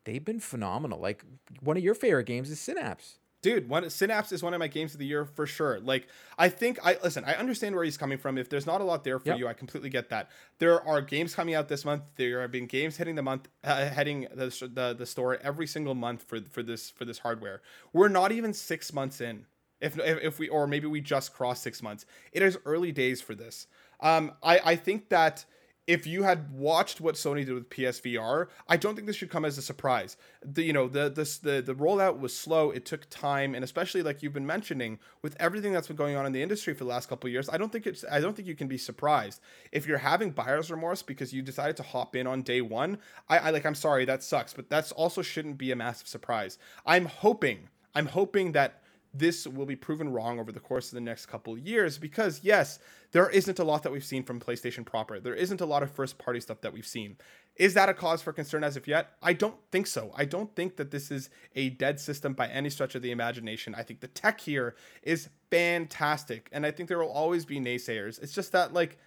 they've 0.08 0.24
been 0.24 0.40
phenomenal. 0.40 0.98
Like 0.98 1.24
one 1.60 1.76
of 1.76 1.82
your 1.82 1.94
favorite 1.94 2.24
games 2.24 2.50
is 2.50 2.58
Synapse. 2.58 3.18
Dude, 3.40 3.68
one 3.68 3.88
Synapse 3.88 4.32
is 4.32 4.42
one 4.42 4.52
of 4.52 4.58
my 4.58 4.66
games 4.66 4.94
of 4.94 4.98
the 4.98 5.06
year 5.06 5.24
for 5.24 5.46
sure. 5.46 5.78
Like, 5.78 6.08
I 6.36 6.48
think 6.48 6.80
I 6.84 6.96
listen. 7.04 7.22
I 7.24 7.34
understand 7.34 7.76
where 7.76 7.84
he's 7.84 7.96
coming 7.96 8.18
from. 8.18 8.36
If 8.36 8.48
there's 8.48 8.66
not 8.66 8.80
a 8.80 8.84
lot 8.84 9.04
there 9.04 9.20
for 9.20 9.28
Yep. 9.28 9.38
you, 9.38 9.46
I 9.46 9.52
completely 9.52 9.90
get 9.90 10.08
that. 10.08 10.28
There 10.58 10.82
are 10.82 11.00
games 11.00 11.36
coming 11.36 11.54
out 11.54 11.68
this 11.68 11.84
month. 11.84 12.02
There 12.16 12.40
have 12.40 12.50
been 12.50 12.66
games 12.66 12.96
hitting 12.96 13.14
the 13.14 13.22
month, 13.22 13.46
uh, 13.62 13.86
heading 13.90 14.26
the, 14.34 14.46
the 14.74 14.92
the 14.98 15.06
store 15.06 15.38
every 15.40 15.68
single 15.68 15.94
month 15.94 16.24
for 16.24 16.40
for 16.40 16.64
this 16.64 16.90
for 16.90 17.04
this 17.04 17.18
hardware. 17.20 17.62
We're 17.92 18.08
not 18.08 18.32
even 18.32 18.52
six 18.52 18.92
months 18.92 19.20
in. 19.20 19.46
If, 19.80 19.96
if, 19.96 20.18
if 20.20 20.38
we 20.40 20.48
or 20.48 20.66
maybe 20.66 20.88
we 20.88 21.00
just 21.00 21.32
crossed 21.32 21.62
six 21.62 21.80
months. 21.80 22.04
It 22.32 22.42
is 22.42 22.58
early 22.64 22.90
days 22.90 23.20
for 23.20 23.36
this. 23.36 23.68
Um, 24.00 24.32
I 24.42 24.58
I 24.72 24.76
think 24.76 25.10
that 25.10 25.44
if 25.88 26.06
you 26.06 26.22
had 26.22 26.52
watched 26.52 27.00
what 27.00 27.14
Sony 27.14 27.46
did 27.46 27.54
with 27.54 27.70
PSVR, 27.70 28.48
I 28.68 28.76
don't 28.76 28.94
think 28.94 29.06
this 29.06 29.16
should 29.16 29.30
come 29.30 29.46
as 29.46 29.56
a 29.56 29.62
surprise. 29.62 30.18
The 30.44 30.62
you 30.62 30.74
know 30.74 30.86
the 30.86 31.08
this 31.08 31.38
the 31.38 31.62
the 31.62 31.74
rollout 31.74 32.20
was 32.20 32.36
slow. 32.36 32.70
It 32.70 32.84
took 32.84 33.08
time, 33.08 33.54
and 33.54 33.64
especially 33.64 34.02
like 34.02 34.22
you've 34.22 34.34
been 34.34 34.46
mentioning 34.46 34.98
with 35.22 35.34
everything 35.40 35.72
that's 35.72 35.86
been 35.88 35.96
going 35.96 36.14
on 36.14 36.26
in 36.26 36.32
the 36.32 36.42
industry 36.42 36.74
for 36.74 36.84
the 36.84 36.90
last 36.90 37.08
couple 37.08 37.30
years, 37.30 37.48
I 37.48 37.56
don't 37.56 37.72
think 37.72 37.86
it's 37.86 38.04
I 38.12 38.20
don't 38.20 38.36
think 38.36 38.46
you 38.46 38.54
can 38.54 38.68
be 38.68 38.76
surprised 38.76 39.40
if 39.72 39.86
you're 39.86 39.98
having 39.98 40.30
buyer's 40.30 40.70
remorse 40.70 41.02
because 41.02 41.32
you 41.32 41.40
decided 41.40 41.78
to 41.78 41.82
hop 41.82 42.14
in 42.14 42.26
on 42.26 42.42
day 42.42 42.60
one. 42.60 42.98
I, 43.30 43.38
I 43.38 43.50
like 43.50 43.64
I'm 43.64 43.74
sorry 43.74 44.04
that 44.04 44.22
sucks, 44.22 44.52
but 44.52 44.68
that's 44.68 44.92
also 44.92 45.22
shouldn't 45.22 45.56
be 45.56 45.72
a 45.72 45.76
massive 45.76 46.06
surprise. 46.06 46.58
I'm 46.84 47.06
hoping 47.06 47.70
I'm 47.94 48.06
hoping 48.06 48.52
that 48.52 48.82
this 49.14 49.46
will 49.46 49.66
be 49.66 49.76
proven 49.76 50.10
wrong 50.10 50.38
over 50.38 50.52
the 50.52 50.60
course 50.60 50.88
of 50.88 50.94
the 50.94 51.00
next 51.00 51.26
couple 51.26 51.54
of 51.54 51.58
years 51.60 51.98
because 51.98 52.40
yes 52.42 52.78
there 53.12 53.30
isn't 53.30 53.58
a 53.58 53.64
lot 53.64 53.82
that 53.82 53.92
we've 53.92 54.04
seen 54.04 54.22
from 54.22 54.38
playstation 54.38 54.84
proper. 54.84 55.18
There 55.18 55.34
isn't 55.34 55.62
a 55.62 55.66
lot 55.66 55.82
of 55.82 55.90
first 55.90 56.18
party 56.18 56.40
stuff 56.40 56.60
that 56.60 56.74
we've 56.74 56.86
seen. 56.86 57.16
Is 57.56 57.74
that 57.74 57.88
a 57.88 57.94
cause 57.94 58.20
for 58.20 58.32
concern 58.32 58.62
as 58.62 58.76
of 58.76 58.86
yet? 58.86 59.12
I 59.22 59.32
don't 59.32 59.56
think 59.72 59.86
so. 59.86 60.12
I 60.14 60.26
don't 60.26 60.54
think 60.54 60.76
that 60.76 60.90
this 60.90 61.10
is 61.10 61.30
a 61.56 61.70
dead 61.70 61.98
system 61.98 62.34
by 62.34 62.48
any 62.48 62.68
stretch 62.68 62.94
of 62.94 63.02
the 63.02 63.10
imagination. 63.10 63.74
I 63.74 63.82
think 63.82 64.00
the 64.00 64.08
tech 64.08 64.40
here 64.40 64.76
is 65.02 65.30
fantastic 65.50 66.50
and 66.52 66.66
i 66.66 66.70
think 66.70 66.90
there 66.90 66.98
will 66.98 67.08
always 67.10 67.46
be 67.46 67.58
naysayers. 67.58 68.22
It's 68.22 68.34
just 68.34 68.52
that 68.52 68.74
like 68.74 68.98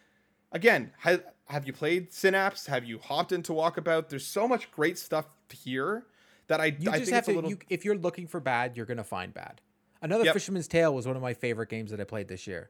again 0.52 0.91
have, 0.99 1.24
have 1.45 1.68
you 1.68 1.74
played 1.74 2.12
synapse? 2.12 2.66
Have 2.66 2.86
you 2.86 2.97
hopped 2.97 3.32
into 3.32 3.52
walkabout? 3.54 4.10
There's 4.10 4.26
so 4.26 4.47
much 4.47 4.72
great 4.72 4.97
stuff 4.97 5.26
here 5.52 6.06
that 6.47 6.60
i, 6.60 6.76
you 6.80 6.89
I 6.91 6.99
just 6.99 7.12
think 7.12 7.16
have 7.16 7.20
it's 7.20 7.28
a 7.28 7.32
to 7.32 7.36
little 7.36 7.49
you, 7.52 7.60
if 7.70 7.86
you're 7.86 7.95
looking 7.95 8.28
for 8.28 8.39
bad 8.39 8.76
you're 8.76 8.86
gonna 8.86 9.04
find 9.04 9.34
bad 9.34 9.62
Another 10.02 10.26
Yep. 10.26 10.34
Fisherman's 10.34 10.68
Tale 10.68 10.93
was 10.93 11.06
one 11.06 11.16
of 11.16 11.22
my 11.22 11.34
favorite 11.34 11.70
games 11.70 11.91
that 11.91 11.99
I 12.02 12.04
played 12.04 12.28
this 12.28 12.47
year. 12.47 12.70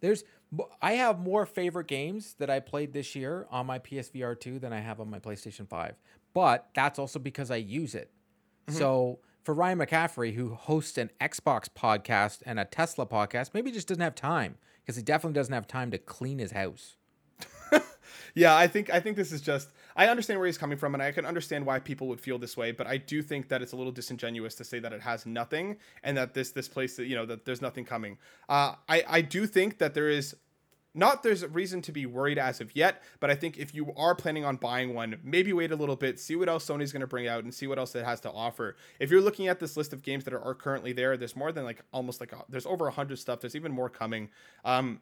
There's 0.00 0.24
I 0.80 0.92
have 0.92 1.18
more 1.18 1.44
favorite 1.44 1.88
games 1.88 2.34
that 2.38 2.48
I 2.48 2.60
played 2.60 2.92
this 2.92 3.14
year 3.14 3.46
on 3.50 3.66
my 3.66 3.78
PSVR 3.78 4.38
2 4.38 4.58
than 4.58 4.72
I 4.72 4.80
have 4.80 5.00
on 5.00 5.10
my 5.10 5.18
PlayStation 5.18 5.68
5. 5.68 5.94
But 6.32 6.68
that's 6.74 6.98
also 6.98 7.18
because 7.18 7.50
I 7.50 7.56
use 7.56 7.94
it. 7.94 8.10
Mm-hmm. 8.66 8.78
So 8.78 9.18
for 9.44 9.54
Ryan 9.54 9.78
McCaffrey, 9.78 10.34
who 10.34 10.54
hosts 10.54 10.96
an 10.98 11.10
Xbox 11.20 11.68
podcast 11.68 12.42
and 12.46 12.58
a 12.60 12.64
Tesla 12.64 13.06
podcast, 13.06 13.50
maybe 13.52 13.70
he 13.70 13.74
just 13.74 13.88
doesn't 13.88 14.02
have 14.02 14.14
time 14.14 14.56
because 14.80 14.96
he 14.96 15.02
definitely 15.02 15.34
doesn't 15.34 15.52
have 15.52 15.66
time 15.66 15.90
to 15.90 15.98
clean 15.98 16.38
his 16.38 16.52
house. 16.52 16.96
Yeah, 18.34 18.56
I 18.56 18.68
think 18.68 18.90
I 18.90 19.00
think 19.00 19.16
this 19.16 19.32
is 19.32 19.40
just 19.40 19.70
I 19.98 20.06
understand 20.06 20.38
where 20.38 20.46
he's 20.46 20.56
coming 20.56 20.78
from 20.78 20.94
and 20.94 21.02
I 21.02 21.10
can 21.10 21.26
understand 21.26 21.66
why 21.66 21.80
people 21.80 22.06
would 22.06 22.20
feel 22.20 22.38
this 22.38 22.56
way, 22.56 22.70
but 22.70 22.86
I 22.86 22.98
do 22.98 23.20
think 23.20 23.48
that 23.48 23.62
it's 23.62 23.72
a 23.72 23.76
little 23.76 23.92
disingenuous 23.92 24.54
to 24.54 24.64
say 24.64 24.78
that 24.78 24.92
it 24.92 25.02
has 25.02 25.26
nothing 25.26 25.76
and 26.04 26.16
that 26.16 26.34
this 26.34 26.52
this 26.52 26.68
place 26.68 26.96
that 26.96 27.06
you 27.06 27.16
know 27.16 27.26
that 27.26 27.44
there's 27.44 27.60
nothing 27.60 27.84
coming. 27.84 28.16
Uh, 28.48 28.76
I 28.88 29.02
I 29.08 29.20
do 29.22 29.44
think 29.44 29.78
that 29.78 29.94
there 29.94 30.08
is 30.08 30.36
not 30.94 31.24
there's 31.24 31.42
a 31.42 31.48
reason 31.48 31.82
to 31.82 31.92
be 31.92 32.06
worried 32.06 32.38
as 32.38 32.60
of 32.60 32.74
yet, 32.76 33.02
but 33.18 33.28
I 33.28 33.34
think 33.34 33.58
if 33.58 33.74
you 33.74 33.92
are 33.96 34.14
planning 34.14 34.44
on 34.44 34.54
buying 34.56 34.94
one, 34.94 35.18
maybe 35.24 35.52
wait 35.52 35.72
a 35.72 35.76
little 35.76 35.96
bit, 35.96 36.20
see 36.20 36.36
what 36.36 36.48
else 36.48 36.64
Sony's 36.64 36.92
going 36.92 37.00
to 37.00 37.08
bring 37.08 37.26
out, 37.26 37.42
and 37.42 37.52
see 37.52 37.66
what 37.66 37.78
else 37.78 37.92
it 37.96 38.04
has 38.04 38.20
to 38.20 38.30
offer. 38.30 38.76
If 39.00 39.10
you're 39.10 39.20
looking 39.20 39.48
at 39.48 39.58
this 39.58 39.76
list 39.76 39.92
of 39.92 40.02
games 40.02 40.24
that 40.24 40.32
are, 40.32 40.40
are 40.40 40.54
currently 40.54 40.92
there, 40.92 41.16
there's 41.16 41.34
more 41.34 41.50
than 41.50 41.64
like 41.64 41.82
almost 41.92 42.20
like 42.20 42.32
a, 42.32 42.44
there's 42.48 42.66
over 42.66 42.86
a 42.86 42.92
hundred 42.92 43.18
stuff. 43.18 43.40
There's 43.40 43.56
even 43.56 43.72
more 43.72 43.88
coming. 43.88 44.30
Um, 44.64 45.00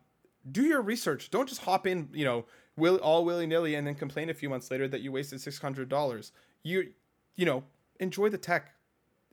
do 0.50 0.62
your 0.62 0.80
research. 0.80 1.30
Don't 1.30 1.48
just 1.48 1.62
hop 1.62 1.86
in, 1.86 2.08
you 2.12 2.24
know, 2.24 2.46
will 2.76 2.96
all 2.96 3.24
willy 3.24 3.46
nilly 3.46 3.74
and 3.74 3.86
then 3.86 3.94
complain 3.94 4.30
a 4.30 4.34
few 4.34 4.48
months 4.48 4.70
later 4.70 4.86
that 4.88 5.00
you 5.00 5.12
wasted 5.12 5.40
six 5.40 5.58
hundred 5.58 5.88
dollars. 5.88 6.32
You, 6.62 6.92
you 7.36 7.46
know, 7.46 7.64
enjoy 8.00 8.28
the 8.28 8.38
tech, 8.38 8.74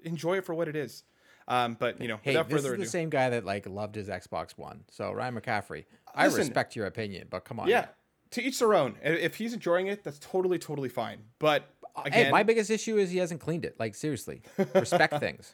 enjoy 0.03 0.37
it 0.37 0.45
for 0.45 0.53
what 0.53 0.67
it 0.67 0.75
is. 0.75 1.03
Um, 1.47 1.75
but 1.77 1.99
you 2.01 2.07
know, 2.07 2.19
Hey, 2.21 2.31
without 2.31 2.49
this 2.49 2.59
is 2.59 2.65
further 2.65 2.77
the 2.77 2.85
same 2.85 3.09
guy 3.09 3.29
that 3.31 3.43
like 3.45 3.67
loved 3.67 3.95
his 3.95 4.07
Xbox 4.07 4.57
One. 4.57 4.83
So 4.91 5.11
Ryan 5.11 5.39
McCaffrey, 5.39 5.85
I 6.15 6.25
Listen. 6.25 6.39
respect 6.39 6.75
your 6.75 6.85
opinion, 6.85 7.27
but 7.29 7.43
come 7.43 7.59
on. 7.59 7.67
yeah, 7.67 7.87
to 8.31 8.41
each 8.41 8.59
their 8.59 8.73
own. 8.73 8.95
If 9.03 9.35
he's 9.35 9.53
enjoying 9.53 9.87
it, 9.87 10.03
that's 10.03 10.19
totally, 10.19 10.57
totally 10.57 10.89
fine. 10.89 11.19
But 11.39 11.69
Hey, 11.97 12.03
again, 12.05 12.31
my 12.31 12.43
biggest 12.43 12.71
issue 12.71 12.97
is 12.97 13.11
he 13.11 13.17
hasn't 13.17 13.41
cleaned 13.41 13.65
it. 13.65 13.75
Like 13.79 13.93
seriously, 13.93 14.41
respect 14.73 15.19
things. 15.19 15.53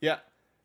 Yeah. 0.00 0.18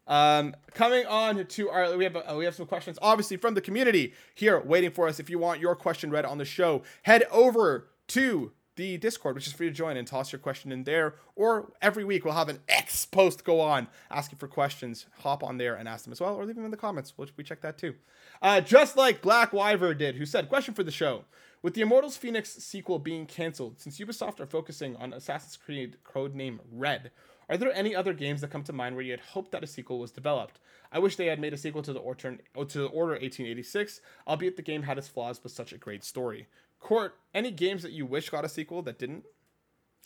Um, 0.09 0.55
coming 0.73 1.05
on 1.05 1.45
to 1.45 1.69
our, 1.69 1.95
we 1.95 2.03
have 2.03 2.15
uh, 2.15 2.35
we 2.35 2.43
have 2.43 2.55
some 2.55 2.65
questions, 2.65 2.97
obviously 3.01 3.37
from 3.37 3.53
the 3.53 3.61
community 3.61 4.13
here, 4.33 4.59
waiting 4.59 4.89
for 4.89 5.07
us. 5.07 5.19
If 5.19 5.29
you 5.29 5.37
want 5.37 5.61
your 5.61 5.75
question 5.75 6.09
read 6.09 6.25
on 6.25 6.39
the 6.39 6.45
show, 6.45 6.81
head 7.03 7.25
over 7.31 7.89
to 8.07 8.51
the 8.75 8.97
Discord, 8.97 9.35
which 9.35 9.45
is 9.45 9.53
free 9.53 9.67
to 9.67 9.73
join, 9.73 9.97
and 9.97 10.07
toss 10.07 10.31
your 10.31 10.39
question 10.39 10.71
in 10.71 10.83
there. 10.83 11.15
Or 11.35 11.73
every 11.81 12.03
week 12.03 12.25
we'll 12.25 12.33
have 12.33 12.49
an 12.49 12.59
X 12.67 13.05
post 13.05 13.43
go 13.43 13.61
on 13.61 13.87
asking 14.09 14.39
for 14.39 14.47
questions. 14.47 15.05
Hop 15.19 15.43
on 15.43 15.57
there 15.57 15.75
and 15.75 15.87
ask 15.87 16.05
them 16.05 16.11
as 16.11 16.19
well, 16.19 16.35
or 16.35 16.43
leave 16.43 16.55
them 16.55 16.65
in 16.65 16.71
the 16.71 16.77
comments. 16.77 17.13
We'll, 17.15 17.27
we 17.37 17.43
check 17.43 17.61
that 17.61 17.77
too. 17.77 17.93
Uh, 18.41 18.61
just 18.61 18.97
like 18.97 19.21
Black 19.21 19.51
Wyver 19.51 19.95
did, 19.95 20.15
who 20.15 20.25
said, 20.25 20.49
"Question 20.49 20.73
for 20.73 20.83
the 20.83 20.91
show." 20.91 21.25
With 21.61 21.73
the 21.73 21.81
Immortals 21.81 22.17
Fenyx 22.17 22.47
sequel 22.61 22.99
being 22.99 23.25
canceled, 23.25 23.81
since 23.81 23.99
Ubisoft 23.99 24.39
are 24.39 24.45
focusing 24.45 24.95
on 24.95 25.11
Assassin's 25.11 25.57
Creed 25.57 25.97
codename 26.05 26.59
Red, 26.71 27.11
are 27.49 27.57
there 27.57 27.73
any 27.73 27.95
other 27.95 28.13
games 28.13 28.41
that 28.41 28.51
come 28.51 28.63
to 28.63 28.73
mind 28.73 28.95
where 28.95 29.03
you 29.03 29.11
had 29.11 29.19
hoped 29.19 29.51
that 29.51 29.63
a 29.63 29.67
sequel 29.67 29.99
was 29.99 30.11
developed? 30.11 30.59
I 30.91 30.99
wish 30.99 31.15
they 31.15 31.25
had 31.25 31.39
made 31.39 31.53
a 31.53 31.57
sequel 31.57 31.81
to 31.83 31.93
the 31.93 31.99
Order, 31.99 32.37
oh, 32.55 32.63
to 32.63 32.77
the 32.79 32.85
Order 32.85 33.13
1886, 33.13 34.01
albeit 34.27 34.55
the 34.55 34.61
game 34.61 34.83
had 34.83 34.97
its 34.97 35.07
flaws 35.07 35.39
but 35.39 35.51
such 35.51 35.73
a 35.73 35.77
great 35.77 36.03
story. 36.03 36.47
Court, 36.79 37.15
any 37.33 37.51
games 37.51 37.81
that 37.83 37.91
you 37.91 38.05
wish 38.05 38.29
got 38.29 38.45
a 38.45 38.49
sequel 38.49 38.81
that 38.83 38.99
didn't? 38.99 39.25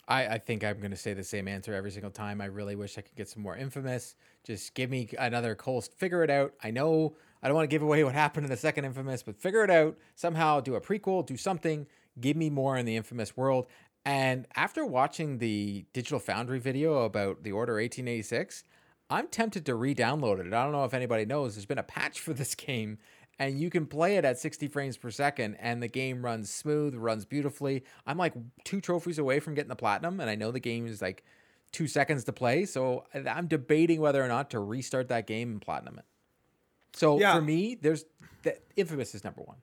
I, 0.08 0.26
I 0.26 0.38
think 0.38 0.64
I'm 0.64 0.80
gonna 0.80 0.96
say 0.96 1.14
the 1.14 1.24
same 1.24 1.48
answer 1.48 1.72
every 1.72 1.90
single 1.90 2.10
time. 2.10 2.40
I 2.40 2.46
really 2.46 2.76
wish 2.76 2.98
I 2.98 3.02
could 3.02 3.14
get 3.14 3.28
some 3.28 3.42
more 3.42 3.56
infamous. 3.56 4.16
Just 4.44 4.74
give 4.74 4.90
me 4.90 5.08
another 5.18 5.54
Coles. 5.54 5.88
Figure 5.88 6.22
it 6.22 6.30
out. 6.30 6.52
I 6.62 6.70
know 6.70 7.16
I 7.42 7.48
don't 7.48 7.56
want 7.56 7.68
to 7.68 7.74
give 7.74 7.82
away 7.82 8.04
what 8.04 8.14
happened 8.14 8.44
in 8.44 8.50
the 8.50 8.56
second 8.56 8.84
infamous, 8.84 9.22
but 9.22 9.36
figure 9.36 9.64
it 9.64 9.70
out 9.70 9.96
somehow. 10.14 10.60
Do 10.60 10.74
a 10.74 10.80
prequel. 10.80 11.24
Do 11.24 11.36
something. 11.36 11.86
Give 12.20 12.36
me 12.36 12.48
more 12.48 12.76
in 12.76 12.86
the 12.86 12.96
infamous 12.96 13.36
world. 13.36 13.66
And 14.04 14.46
after 14.54 14.84
watching 14.84 15.38
the 15.38 15.86
Digital 15.92 16.18
Foundry 16.18 16.58
video 16.58 17.02
about 17.04 17.42
the 17.42 17.52
Order 17.52 17.74
1886, 17.74 18.64
I'm 19.10 19.28
tempted 19.28 19.64
to 19.66 19.74
re-download 19.74 20.40
it. 20.40 20.52
I 20.52 20.62
don't 20.62 20.72
know 20.72 20.84
if 20.84 20.94
anybody 20.94 21.24
knows. 21.24 21.54
There's 21.54 21.66
been 21.66 21.78
a 21.78 21.82
patch 21.82 22.20
for 22.20 22.34
this 22.34 22.54
game, 22.54 22.98
and 23.38 23.58
you 23.58 23.70
can 23.70 23.86
play 23.86 24.16
it 24.16 24.24
at 24.24 24.38
60 24.38 24.68
frames 24.68 24.96
per 24.96 25.10
second, 25.10 25.56
and 25.56 25.82
the 25.82 25.88
game 25.88 26.24
runs 26.24 26.50
smooth, 26.50 26.94
runs 26.94 27.24
beautifully. 27.24 27.84
I'm 28.06 28.18
like 28.18 28.34
two 28.64 28.80
trophies 28.80 29.18
away 29.18 29.40
from 29.40 29.54
getting 29.54 29.68
the 29.70 29.76
platinum, 29.76 30.20
and 30.20 30.28
I 30.28 30.34
know 30.34 30.50
the 30.50 30.60
game 30.60 30.86
is 30.86 31.00
like 31.00 31.24
two 31.72 31.86
seconds 31.86 32.24
to 32.24 32.32
play, 32.32 32.66
so 32.66 33.04
I'm 33.14 33.46
debating 33.48 34.00
whether 34.00 34.22
or 34.22 34.28
not 34.28 34.50
to 34.50 34.60
restart 34.60 35.08
that 35.08 35.26
game 35.26 35.50
and 35.50 35.60
platinum 35.60 35.98
it. 35.98 36.04
So 36.92 37.18
Yeah. 37.18 37.34
for 37.34 37.42
me, 37.42 37.74
there's 37.74 38.04
the 38.42 38.58
Infamous 38.76 39.14
is 39.14 39.24
number 39.24 39.42
one. 39.42 39.56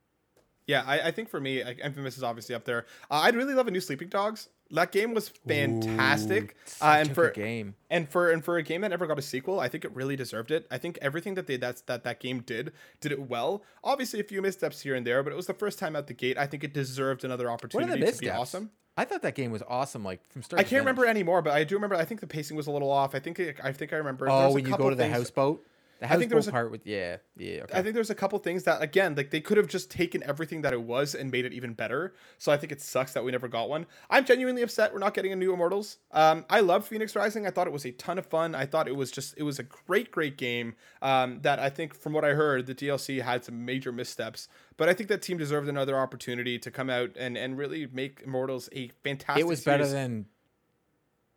Yeah, 0.72 0.84
I, 0.88 1.08
I 1.10 1.12
think 1.12 1.30
for 1.30 1.40
me, 1.40 1.64
like, 1.64 1.80
Infamous 1.84 2.16
is 2.18 2.24
obviously 2.24 2.56
up 2.56 2.64
there. 2.66 2.86
Uh, 3.10 3.16
I'd 3.26 3.36
really 3.36 3.54
love 3.54 3.68
a 3.68 3.72
new 3.72 3.82
Sleeping 3.82 4.08
Dogs. 4.10 4.48
That 4.74 4.92
game 4.94 5.14
was 5.14 5.28
fantastic, 5.48 6.56
Such 6.66 6.82
uh, 6.88 7.00
and 7.00 7.12
a 7.12 7.14
for 7.14 7.26
good 7.28 7.34
game. 7.36 7.76
and 7.90 8.08
for 8.10 8.32
and 8.32 8.44
for 8.44 8.58
a 8.58 8.64
game 8.64 8.82
that 8.82 8.90
never 8.90 9.06
got 9.08 9.20
a 9.20 9.22
sequel, 9.22 9.60
I 9.60 9.68
think 9.68 9.84
it 9.86 9.94
really 9.94 10.16
deserved 10.16 10.52
it. 10.52 10.66
I 10.72 10.78
think 10.78 10.98
everything 11.02 11.34
that 11.36 11.48
they 11.48 11.58
that's 11.58 11.82
that 11.84 12.04
that 12.06 12.20
game 12.20 12.40
did 12.42 12.72
did 13.02 13.12
it 13.12 13.20
well. 13.30 13.64
Obviously, 13.84 14.20
a 14.20 14.24
few 14.24 14.42
missteps 14.42 14.82
here 14.82 14.96
and 14.96 15.06
there, 15.06 15.24
but 15.24 15.34
it 15.34 15.36
was 15.36 15.48
the 15.48 15.54
first 15.54 15.78
time 15.80 15.96
out 15.96 16.08
the 16.08 16.14
gate. 16.14 16.38
I 16.38 16.48
think 16.48 16.64
it 16.64 16.74
deserved 16.74 17.24
another 17.24 17.50
opportunity 17.52 17.92
the 17.92 17.98
to 17.98 18.02
missteps? 18.06 18.20
be 18.22 18.30
awesome. 18.30 18.72
I 18.98 19.06
thought 19.06 19.22
that 19.24 19.36
game 19.36 19.52
was 19.52 19.64
awesome, 19.68 20.04
like 20.04 20.20
from 20.32 20.44
start. 20.44 20.60
I 20.60 20.64
can't 20.64 20.82
remember 20.82 21.06
anymore, 21.06 21.42
but 21.42 21.54
I 21.54 21.64
do 21.64 21.76
remember. 21.76 21.96
I 21.96 22.06
think 22.06 22.20
the 22.22 22.28
pacing 22.28 22.56
was 22.58 22.68
a 22.68 22.72
little 22.72 22.92
off. 22.92 23.16
I 23.16 23.20
think 23.20 23.40
it, 23.40 23.58
I 23.64 23.72
think 23.74 23.94
I 23.94 23.98
remember. 23.98 24.30
Oh, 24.30 24.52
when 24.54 24.66
you 24.66 24.76
go 24.78 24.90
to 24.90 24.96
the 24.96 25.04
things- 25.04 25.16
houseboat, 25.16 25.66
the 26.02 26.12
I 26.12 26.18
think 26.18 26.30
there 26.30 26.36
was 26.36 26.48
a- 26.48 26.52
part 26.52 26.72
with 26.72 26.86
yeah, 26.86 27.18
yeah. 27.38 27.62
Okay. 27.62 27.78
I 27.78 27.84
think 27.84 27.94
there's 27.94 28.10
a 28.10 28.16
couple 28.16 28.38
things 28.40 28.64
that 28.64 28.82
again, 28.82 29.14
like 29.16 29.30
they 29.30 29.40
could 29.40 29.58
have 29.58 29.68
just 29.68 29.92
taken 29.92 30.24
everything 30.24 30.62
that 30.64 30.74
it 30.74 30.82
was 30.82 31.14
and 31.14 31.30
made 31.32 31.46
it 31.46 31.54
even 31.54 31.74
better. 31.74 32.16
So 32.40 32.52
I 32.52 32.58
think 32.58 32.72
it 32.72 32.82
sucks 32.82 33.14
that 33.14 33.24
we 33.24 33.32
never 33.32 33.48
got 33.48 33.70
one. 33.70 33.86
I'm 34.10 34.26
genuinely 34.26 34.64
upset 34.64 34.92
we're 34.94 35.00
not 35.00 35.14
getting 35.14 35.32
a 35.32 35.36
new 35.36 35.54
Immortals. 35.54 35.98
Um, 36.12 36.44
I 36.50 36.62
love 36.62 36.90
Fenyx 36.90 37.16
Rising. 37.16 37.46
I 37.46 37.52
thought 37.52 37.68
it 37.68 37.74
was 37.74 37.86
a 37.86 37.92
ton 37.92 38.18
of 38.18 38.26
fun. 38.26 38.56
I 38.56 38.66
thought 38.66 38.88
it 38.88 38.96
was 38.96 39.12
just 39.12 39.36
it 39.38 39.44
was 39.44 39.60
a 39.60 39.64
great, 39.64 40.10
great 40.10 40.38
game. 40.38 40.74
Um, 41.04 41.40
that 41.44 41.60
I 41.60 41.70
think 41.70 41.94
from 41.94 42.14
what 42.14 42.26
I 42.26 42.30
heard, 42.34 42.66
the 42.66 42.74
DLC 42.74 43.22
had 43.22 43.46
some 43.46 43.64
major 43.64 43.92
missteps. 43.92 44.48
But 44.78 44.90
I 44.90 44.96
think 44.96 45.08
that 45.10 45.22
team 45.22 45.38
deserved 45.38 45.70
another 45.70 46.00
opportunity 46.00 46.58
to 46.58 46.72
come 46.72 46.90
out 46.90 47.12
and 47.16 47.38
and 47.38 47.58
really 47.60 47.88
make 47.92 48.22
Immortals 48.26 48.70
a 48.74 48.88
fantastic. 49.04 49.42
it 49.42 49.48
was 49.48 49.64
better 49.64 49.88
than 49.88 50.26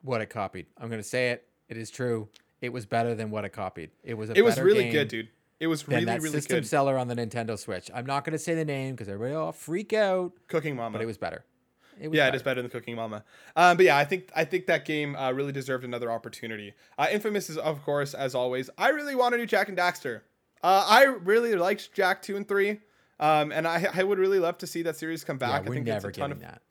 what 0.00 0.22
it 0.22 0.30
copied. 0.30 0.66
I'm 0.78 0.88
gonna 0.88 1.02
say 1.02 1.30
it. 1.32 1.46
It 1.68 1.76
is 1.76 1.90
true. 1.90 2.28
It 2.64 2.72
was 2.72 2.86
better 2.86 3.14
than 3.14 3.30
what 3.30 3.44
it 3.44 3.50
copied. 3.50 3.90
It 4.02 4.14
was 4.14 4.30
a 4.30 4.38
It 4.38 4.42
was 4.42 4.58
really 4.58 4.90
good, 4.90 5.08
dude. 5.08 5.28
It 5.60 5.66
was 5.68 5.86
really, 5.86 6.04
that 6.06 6.20
really 6.20 6.32
system 6.32 6.58
good. 6.58 6.66
seller 6.66 6.98
on 6.98 7.08
the 7.08 7.14
Nintendo 7.14 7.58
Switch. 7.58 7.90
I'm 7.94 8.06
not 8.06 8.24
gonna 8.24 8.38
say 8.38 8.54
the 8.54 8.64
name 8.64 8.94
because 8.94 9.08
everybody 9.08 9.34
all 9.34 9.52
freak 9.52 9.92
out, 9.92 10.32
Cooking 10.48 10.76
Mama. 10.76 10.94
but 10.94 11.02
it 11.02 11.06
was 11.06 11.16
better. 11.16 11.44
It 12.00 12.08
was 12.08 12.16
yeah, 12.16 12.24
better. 12.24 12.34
it 12.34 12.36
is 12.36 12.42
better 12.42 12.62
than 12.62 12.70
Cooking 12.70 12.96
Mama. 12.96 13.24
Um, 13.54 13.76
but 13.76 13.86
yeah, 13.86 13.96
I 13.96 14.04
think 14.04 14.30
I 14.34 14.44
think 14.44 14.66
that 14.66 14.84
game 14.84 15.14
uh, 15.14 15.30
really 15.32 15.52
deserved 15.52 15.84
another 15.84 16.10
opportunity. 16.10 16.74
Uh, 16.98 17.06
Infamous 17.10 17.48
is, 17.48 17.56
of 17.56 17.82
course, 17.82 18.14
as 18.14 18.34
always. 18.34 18.68
I 18.76 18.88
really 18.88 19.14
want 19.14 19.32
to 19.32 19.38
do 19.38 19.46
Jak 19.46 19.68
and 19.68 19.78
Daxter. 19.78 20.22
Uh, 20.62 20.84
I 20.88 21.04
really 21.04 21.54
liked 21.54 21.92
Jak 21.92 22.20
two 22.20 22.36
and 22.36 22.48
three, 22.48 22.80
um, 23.20 23.52
and 23.52 23.68
I, 23.68 23.86
I 23.94 24.02
would 24.02 24.18
really 24.18 24.40
love 24.40 24.58
to 24.58 24.66
see 24.66 24.82
that 24.82 24.96
series 24.96 25.22
come 25.22 25.38
back. 25.38 25.62
I 25.62 25.68
we're 25.68 25.74
think 25.74 25.86
never 25.86 26.08
it's 26.08 26.18
a 26.18 26.20
ton 26.20 26.30
getting 26.30 26.44
of 26.44 26.50
that. 26.50 26.62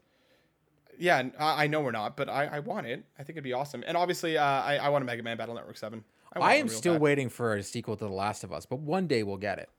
Yeah. 1.00 1.30
I, 1.40 1.64
I 1.64 1.68
know 1.68 1.82
we're 1.82 1.92
not, 1.92 2.16
but 2.18 2.30
I, 2.30 2.46
I 2.46 2.60
want 2.60 2.88
it. 2.88 3.04
I 3.18 3.24
think 3.24 3.36
it'd 3.36 3.44
be 3.44 3.54
awesome. 3.54 3.84
And 3.86 3.98
obviously, 3.98 4.38
uh, 4.38 4.44
I, 4.44 4.78
I 4.78 4.90
want 4.90 5.04
a 5.04 5.06
Mega 5.06 5.24
Man 5.24 5.38
Battle 5.38 5.56
Network 5.56 5.78
seven. 5.78 6.04
want 6.36 6.50
I 6.52 6.56
am 6.56 6.68
still 6.68 6.94
bad. 6.96 7.02
waiting 7.02 7.30
for 7.30 7.56
a 7.56 7.64
sequel 7.64 7.96
to 7.98 8.06
The 8.06 8.12
Last 8.12 8.44
of 8.44 8.52
Us, 8.54 8.66
but 8.66 8.80
one 8.80 9.08
day 9.08 9.24
we'll 9.24 9.38
get 9.38 9.60
it. 9.60 9.70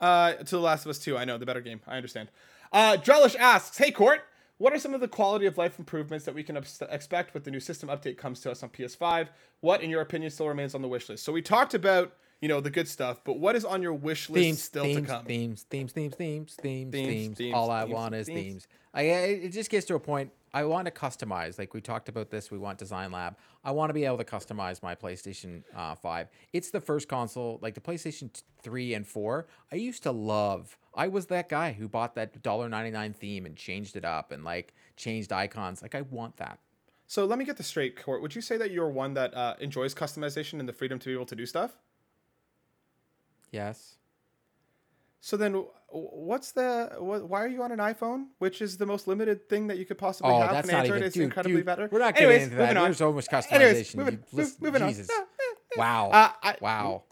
Uh, 0.00 0.34
to 0.34 0.44
The 0.56 0.60
Last 0.60 0.84
of 0.84 0.90
Us 0.90 0.98
2, 0.98 1.16
I 1.16 1.24
know 1.24 1.38
the 1.38 1.46
better 1.46 1.60
game. 1.60 1.80
I 1.86 1.96
understand. 1.96 2.28
Uh, 2.72 2.96
Drellesh 2.98 3.34
asks, 3.36 3.76
"Hey 3.78 3.90
Court, 3.90 4.20
what 4.58 4.72
are 4.72 4.78
some 4.78 4.94
of 4.94 5.00
the 5.00 5.08
quality 5.08 5.46
of 5.46 5.56
life 5.58 5.78
improvements 5.78 6.24
that 6.24 6.34
we 6.34 6.42
can 6.42 6.56
ex- 6.56 6.82
expect 6.90 7.34
with 7.34 7.44
the 7.44 7.50
new 7.50 7.60
system 7.60 7.88
update 7.88 8.16
comes 8.18 8.40
to 8.40 8.50
us 8.50 8.62
on 8.62 8.68
PS5? 8.68 9.28
What, 9.60 9.82
in 9.82 9.90
your 9.90 10.00
opinion, 10.00 10.30
still 10.30 10.48
remains 10.48 10.74
on 10.74 10.82
the 10.82 10.88
wish 10.88 11.08
list?" 11.08 11.24
So 11.24 11.32
we 11.32 11.42
talked 11.42 11.74
about 11.74 12.12
you 12.40 12.48
know 12.48 12.60
the 12.60 12.70
good 12.70 12.88
stuff, 12.88 13.20
but 13.24 13.38
what 13.38 13.56
is 13.56 13.64
on 13.64 13.82
your 13.82 13.94
wish 13.94 14.30
list 14.30 14.44
themes, 14.44 14.62
still 14.62 14.84
themes, 14.84 15.00
to 15.00 15.06
come? 15.06 15.24
themes, 15.24 15.66
themes, 15.68 15.92
themes, 15.92 16.14
themes, 16.14 16.54
themes, 16.54 16.92
Themes, 16.92 17.38
themes. 17.38 17.54
All 17.54 17.70
I 17.70 17.84
want 17.84 18.14
is 18.14 18.26
themes. 18.26 18.68
I, 18.94 19.02
it 19.02 19.44
it 19.44 19.48
just 19.50 19.70
gets 19.70 19.86
to 19.86 19.94
a 19.94 20.00
point. 20.00 20.30
I 20.54 20.64
want 20.64 20.86
to 20.86 20.90
customize. 20.90 21.58
Like 21.58 21.74
we 21.74 21.80
talked 21.80 22.08
about 22.08 22.30
this, 22.30 22.50
we 22.50 22.58
want 22.58 22.78
Design 22.78 23.12
Lab. 23.12 23.36
I 23.64 23.70
want 23.72 23.90
to 23.90 23.94
be 23.94 24.04
able 24.04 24.18
to 24.18 24.24
customize 24.24 24.82
my 24.82 24.94
PlayStation 24.94 25.62
uh, 25.76 25.94
Five. 25.94 26.28
It's 26.52 26.70
the 26.70 26.80
first 26.80 27.08
console, 27.08 27.58
like 27.60 27.74
the 27.74 27.80
PlayStation 27.80 28.30
Three 28.62 28.94
and 28.94 29.06
Four. 29.06 29.46
I 29.72 29.76
used 29.76 30.02
to 30.04 30.12
love. 30.12 30.78
I 30.94 31.08
was 31.08 31.26
that 31.26 31.48
guy 31.48 31.72
who 31.72 31.86
bought 31.86 32.14
that 32.14 32.42
$1.99 32.42 33.14
theme 33.14 33.46
and 33.46 33.56
changed 33.56 33.94
it 33.94 34.04
up 34.04 34.32
and 34.32 34.42
like 34.42 34.74
changed 34.96 35.32
icons. 35.32 35.82
Like 35.82 35.94
I 35.94 36.02
want 36.02 36.38
that. 36.38 36.58
So 37.06 37.24
let 37.24 37.38
me 37.38 37.44
get 37.44 37.56
this 37.56 37.66
straight, 37.66 38.02
Court. 38.02 38.20
Would 38.20 38.34
you 38.34 38.42
say 38.42 38.56
that 38.58 38.70
you're 38.70 38.88
one 38.88 39.14
that 39.14 39.34
uh, 39.34 39.54
enjoys 39.60 39.94
customization 39.94 40.60
and 40.60 40.68
the 40.68 40.72
freedom 40.72 40.98
to 40.98 41.08
be 41.08 41.14
able 41.14 41.26
to 41.26 41.36
do 41.36 41.46
stuff? 41.46 41.72
Yes. 43.50 43.96
So 45.20 45.36
then, 45.36 45.64
what's 45.88 46.52
the? 46.52 46.92
Wh- 46.98 47.28
why 47.28 47.42
are 47.42 47.48
you 47.48 47.62
on 47.62 47.72
an 47.72 47.78
iPhone, 47.78 48.26
which 48.38 48.62
is 48.62 48.76
the 48.78 48.86
most 48.86 49.08
limited 49.08 49.48
thing 49.48 49.66
that 49.66 49.78
you 49.78 49.84
could 49.84 49.98
possibly 49.98 50.32
Oh, 50.32 50.40
have? 50.40 50.50
that's 50.52 50.68
and 50.68 50.76
not 50.76 50.84
Android 50.84 50.96
even. 50.98 51.08
is 51.08 51.14
Dude, 51.14 51.22
incredibly 51.24 51.56
dude, 51.58 51.66
better. 51.66 51.88
We're 51.90 51.98
not 51.98 52.16
Anyways, 52.16 52.36
getting 52.48 52.52
into 52.52 52.56
that. 52.58 52.76
on. 52.76 52.84
There's 52.84 52.96
so 52.98 53.12
much 53.12 53.26
customization. 53.26 53.52
Anyways, 53.52 53.96
moving, 53.96 54.14
You- 54.14 54.18
move- 54.20 54.32
listen- 54.32 54.56
moving 54.60 54.82
on. 54.82 54.94
Wow. 55.76 56.10
Uh, 56.10 56.30
I, 56.42 56.56
wow. 56.60 57.02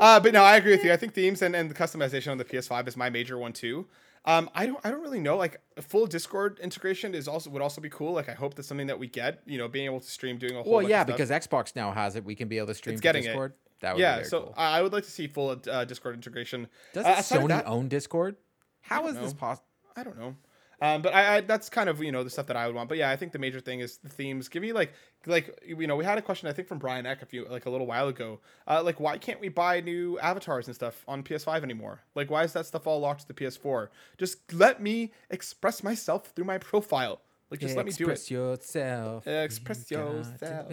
Uh, 0.00 0.18
but 0.20 0.32
no, 0.32 0.42
I 0.42 0.56
agree 0.56 0.72
with 0.72 0.84
you. 0.84 0.92
I 0.92 0.96
think 0.96 1.12
themes 1.12 1.42
and, 1.42 1.54
and 1.54 1.70
the 1.70 1.74
customization 1.74 2.30
on 2.32 2.38
the 2.38 2.44
PS5 2.44 2.88
is 2.88 2.96
my 2.96 3.10
major 3.10 3.36
one 3.36 3.52
too. 3.52 3.86
Um, 4.24 4.48
I 4.54 4.66
don't 4.66 4.78
I 4.84 4.90
don't 4.90 5.02
really 5.02 5.20
know. 5.20 5.36
Like 5.36 5.60
full 5.80 6.06
Discord 6.06 6.60
integration 6.62 7.14
is 7.14 7.26
also 7.28 7.50
would 7.50 7.60
also 7.60 7.80
be 7.80 7.90
cool. 7.90 8.12
Like 8.12 8.28
I 8.28 8.32
hope 8.34 8.54
that's 8.54 8.68
something 8.68 8.86
that 8.86 8.98
we 8.98 9.08
get. 9.08 9.42
You 9.46 9.58
know, 9.58 9.66
being 9.68 9.84
able 9.86 10.00
to 10.00 10.06
stream, 10.10 10.38
doing 10.38 10.56
a 10.56 10.62
whole. 10.62 10.74
Well, 10.74 10.88
yeah, 10.88 11.02
because 11.04 11.28
Xbox 11.28 11.74
now 11.76 11.90
has 11.92 12.14
it. 12.16 12.24
We 12.24 12.34
can 12.36 12.46
be 12.48 12.56
able 12.58 12.68
to 12.68 12.74
stream 12.74 12.94
It's 12.94 13.00
getting 13.00 13.24
it. 13.24 13.52
Discord. 13.82 13.82
That 13.82 13.94
would 13.94 13.98
be 13.98 14.02
yeah. 14.02 14.22
So 14.28 14.40
cool. 14.42 14.54
I 14.56 14.78
I 14.78 14.82
would 14.82 14.92
like 14.92 15.04
to 15.04 15.10
see 15.10 15.26
full 15.26 15.50
uh, 15.70 15.84
Discord 15.84 16.14
integration. 16.14 16.68
Does 16.94 17.04
Uh, 17.04 17.16
Sony 17.16 17.48
that- 17.48 17.66
own 17.66 17.88
Discord? 17.88 18.36
How 18.80 19.06
is 19.08 19.14
don't 19.14 19.24
this 19.24 19.32
possible? 19.34 19.66
I 19.96 20.02
don't 20.04 20.18
know. 20.18 20.34
Um, 20.80 21.00
but 21.00 21.14
I, 21.14 21.36
I 21.36 21.40
that's 21.42 21.68
kind 21.68 21.88
of 21.88 22.02
you 22.02 22.10
know 22.10 22.24
the 22.24 22.30
stuff 22.30 22.46
that 22.48 22.56
I 22.56 22.66
would 22.66 22.74
want. 22.74 22.88
But 22.88 22.98
yeah, 22.98 23.10
I 23.10 23.14
think 23.16 23.30
the 23.30 23.38
major 23.38 23.60
thing 23.60 23.78
is 23.78 23.98
the 23.98 24.08
themes. 24.08 24.48
Give 24.48 24.62
me 24.62 24.72
like 24.72 24.92
like 25.26 25.56
you 25.64 25.86
know 25.86 25.94
we 25.94 26.04
had 26.04 26.18
a 26.18 26.22
question 26.22 26.48
I 26.48 26.52
think 26.52 26.66
from 26.66 26.78
Brian 26.78 27.06
Eck 27.06 27.22
a 27.22 27.26
few 27.26 27.44
like 27.44 27.66
a 27.66 27.70
little 27.70 27.86
while 27.86 28.08
ago. 28.08 28.40
Uh, 28.66 28.82
like 28.82 28.98
why 28.98 29.16
can't 29.16 29.38
we 29.40 29.48
buy 29.48 29.80
new 29.80 30.18
avatars 30.18 30.66
and 30.66 30.74
stuff 30.74 31.04
on 31.06 31.22
PS5 31.22 31.62
anymore? 31.62 32.00
Like 32.16 32.32
why 32.32 32.42
is 32.42 32.52
that 32.54 32.66
stuff 32.66 32.88
all 32.88 32.98
locked 32.98 33.20
to 33.20 33.28
the 33.28 33.34
PS4? 33.34 33.88
Just 34.18 34.52
let 34.52 34.82
me 34.82 35.12
express 35.30 35.84
myself 35.84 36.32
through 36.34 36.46
my 36.46 36.58
profile. 36.58 37.20
Like 37.48 37.60
just 37.60 37.76
let 37.76 37.86
me 37.86 37.92
do 37.92 38.08
it. 38.08 38.12
Express 38.12 38.30
yourself. 38.32 39.24
Express 39.28 39.88
You 39.88 39.98
yourself. 39.98 40.72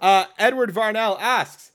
Uh, 0.00 0.24
Edward 0.38 0.72
Varnell 0.74 1.16
asks, 1.20 1.70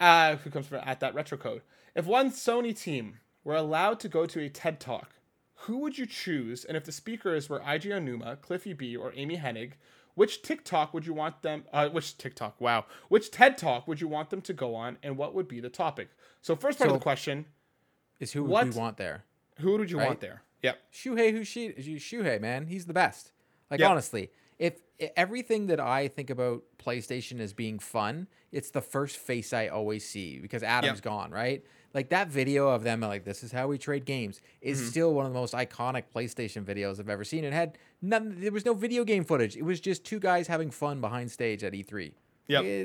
uh, 0.00 0.36
who 0.36 0.50
comes 0.50 0.66
from 0.66 0.80
at 0.84 1.00
that 1.00 1.14
retro 1.14 1.38
code, 1.38 1.62
if 1.94 2.06
one 2.06 2.30
Sony 2.30 2.78
team 2.78 3.18
were 3.44 3.56
allowed 3.56 4.00
to 4.00 4.08
go 4.08 4.26
to 4.26 4.40
a 4.40 4.48
TED 4.48 4.80
Talk, 4.80 5.14
who 5.62 5.78
would 5.78 5.98
you 5.98 6.06
choose? 6.06 6.64
And 6.64 6.76
if 6.76 6.84
the 6.84 6.92
speakers 6.92 7.48
were 7.48 7.58
IG 7.58 7.84
Onuma, 7.84 8.40
Cliffy 8.40 8.72
B, 8.72 8.96
or 8.96 9.12
Amy 9.16 9.36
Hennig, 9.36 9.72
which 10.14 10.42
TikTok 10.42 10.92
would 10.94 11.06
you 11.06 11.14
want 11.14 11.42
them? 11.42 11.64
Uh, 11.72 11.88
which 11.88 12.18
TikTok? 12.18 12.60
Wow. 12.60 12.86
Which 13.08 13.30
TED 13.30 13.56
Talk 13.58 13.86
would 13.86 14.00
you 14.00 14.08
want 14.08 14.30
them 14.30 14.40
to 14.42 14.52
go 14.52 14.74
on, 14.74 14.98
and 15.02 15.16
what 15.16 15.34
would 15.34 15.48
be 15.48 15.60
the 15.60 15.70
topic? 15.70 16.08
So 16.42 16.56
first 16.56 16.78
part 16.78 16.90
of 16.90 16.94
the 16.94 17.02
question: 17.02 17.46
Is 18.20 18.32
who 18.32 18.44
What? 18.44 18.64
we 18.66 18.70
want 18.70 18.96
there? 18.96 19.24
Who 19.58 19.76
would 19.78 19.90
you 19.90 19.98
want 19.98 20.20
there? 20.20 20.42
Yep. 20.62 20.78
Shuhei 20.92 21.32
Hushi, 21.32 21.98
Shuhei, 21.98 22.40
man, 22.40 22.66
he's 22.66 22.86
the 22.86 22.92
best. 22.92 23.30
Like 23.70 23.80
Yeah. 23.80 23.90
honestly, 23.90 24.30
if 24.58 24.80
everything 25.16 25.66
that 25.68 25.78
I 25.80 26.08
think 26.08 26.30
about 26.30 26.62
PlayStation 26.78 27.40
as 27.40 27.52
being 27.52 27.78
fun, 27.78 28.26
it's 28.50 28.70
the 28.70 28.80
first 28.80 29.16
face 29.16 29.52
I 29.52 29.68
always 29.68 30.08
see 30.08 30.38
because 30.38 30.62
Adam's 30.62 31.00
gone, 31.00 31.30
right? 31.30 31.64
Like 31.94 32.10
that 32.10 32.28
video 32.28 32.68
of 32.68 32.82
them 32.82 33.00
like 33.00 33.24
this 33.24 33.42
is 33.44 33.52
how 33.52 33.68
we 33.68 33.78
trade 33.78 34.04
games 34.04 34.40
is 34.60 34.78
Mm-hmm. 34.78 34.88
still 34.88 35.14
one 35.14 35.26
of 35.26 35.32
the 35.32 35.38
most 35.38 35.54
iconic 35.54 36.04
PlayStation 36.14 36.64
videos 36.64 36.98
I've 37.00 37.08
ever 37.08 37.24
seen. 37.24 37.44
It 37.44 37.52
had 37.52 37.78
none 38.02 38.36
there 38.40 38.52
was 38.52 38.64
no 38.64 38.74
video 38.74 39.04
game 39.04 39.24
footage. 39.24 39.56
It 39.56 39.62
was 39.64 39.80
just 39.80 40.04
two 40.04 40.18
guys 40.20 40.48
having 40.48 40.70
fun 40.70 41.00
behind 41.00 41.30
stage 41.30 41.62
at 41.64 41.72
E3. 41.72 42.12
Yeah, 42.48 42.84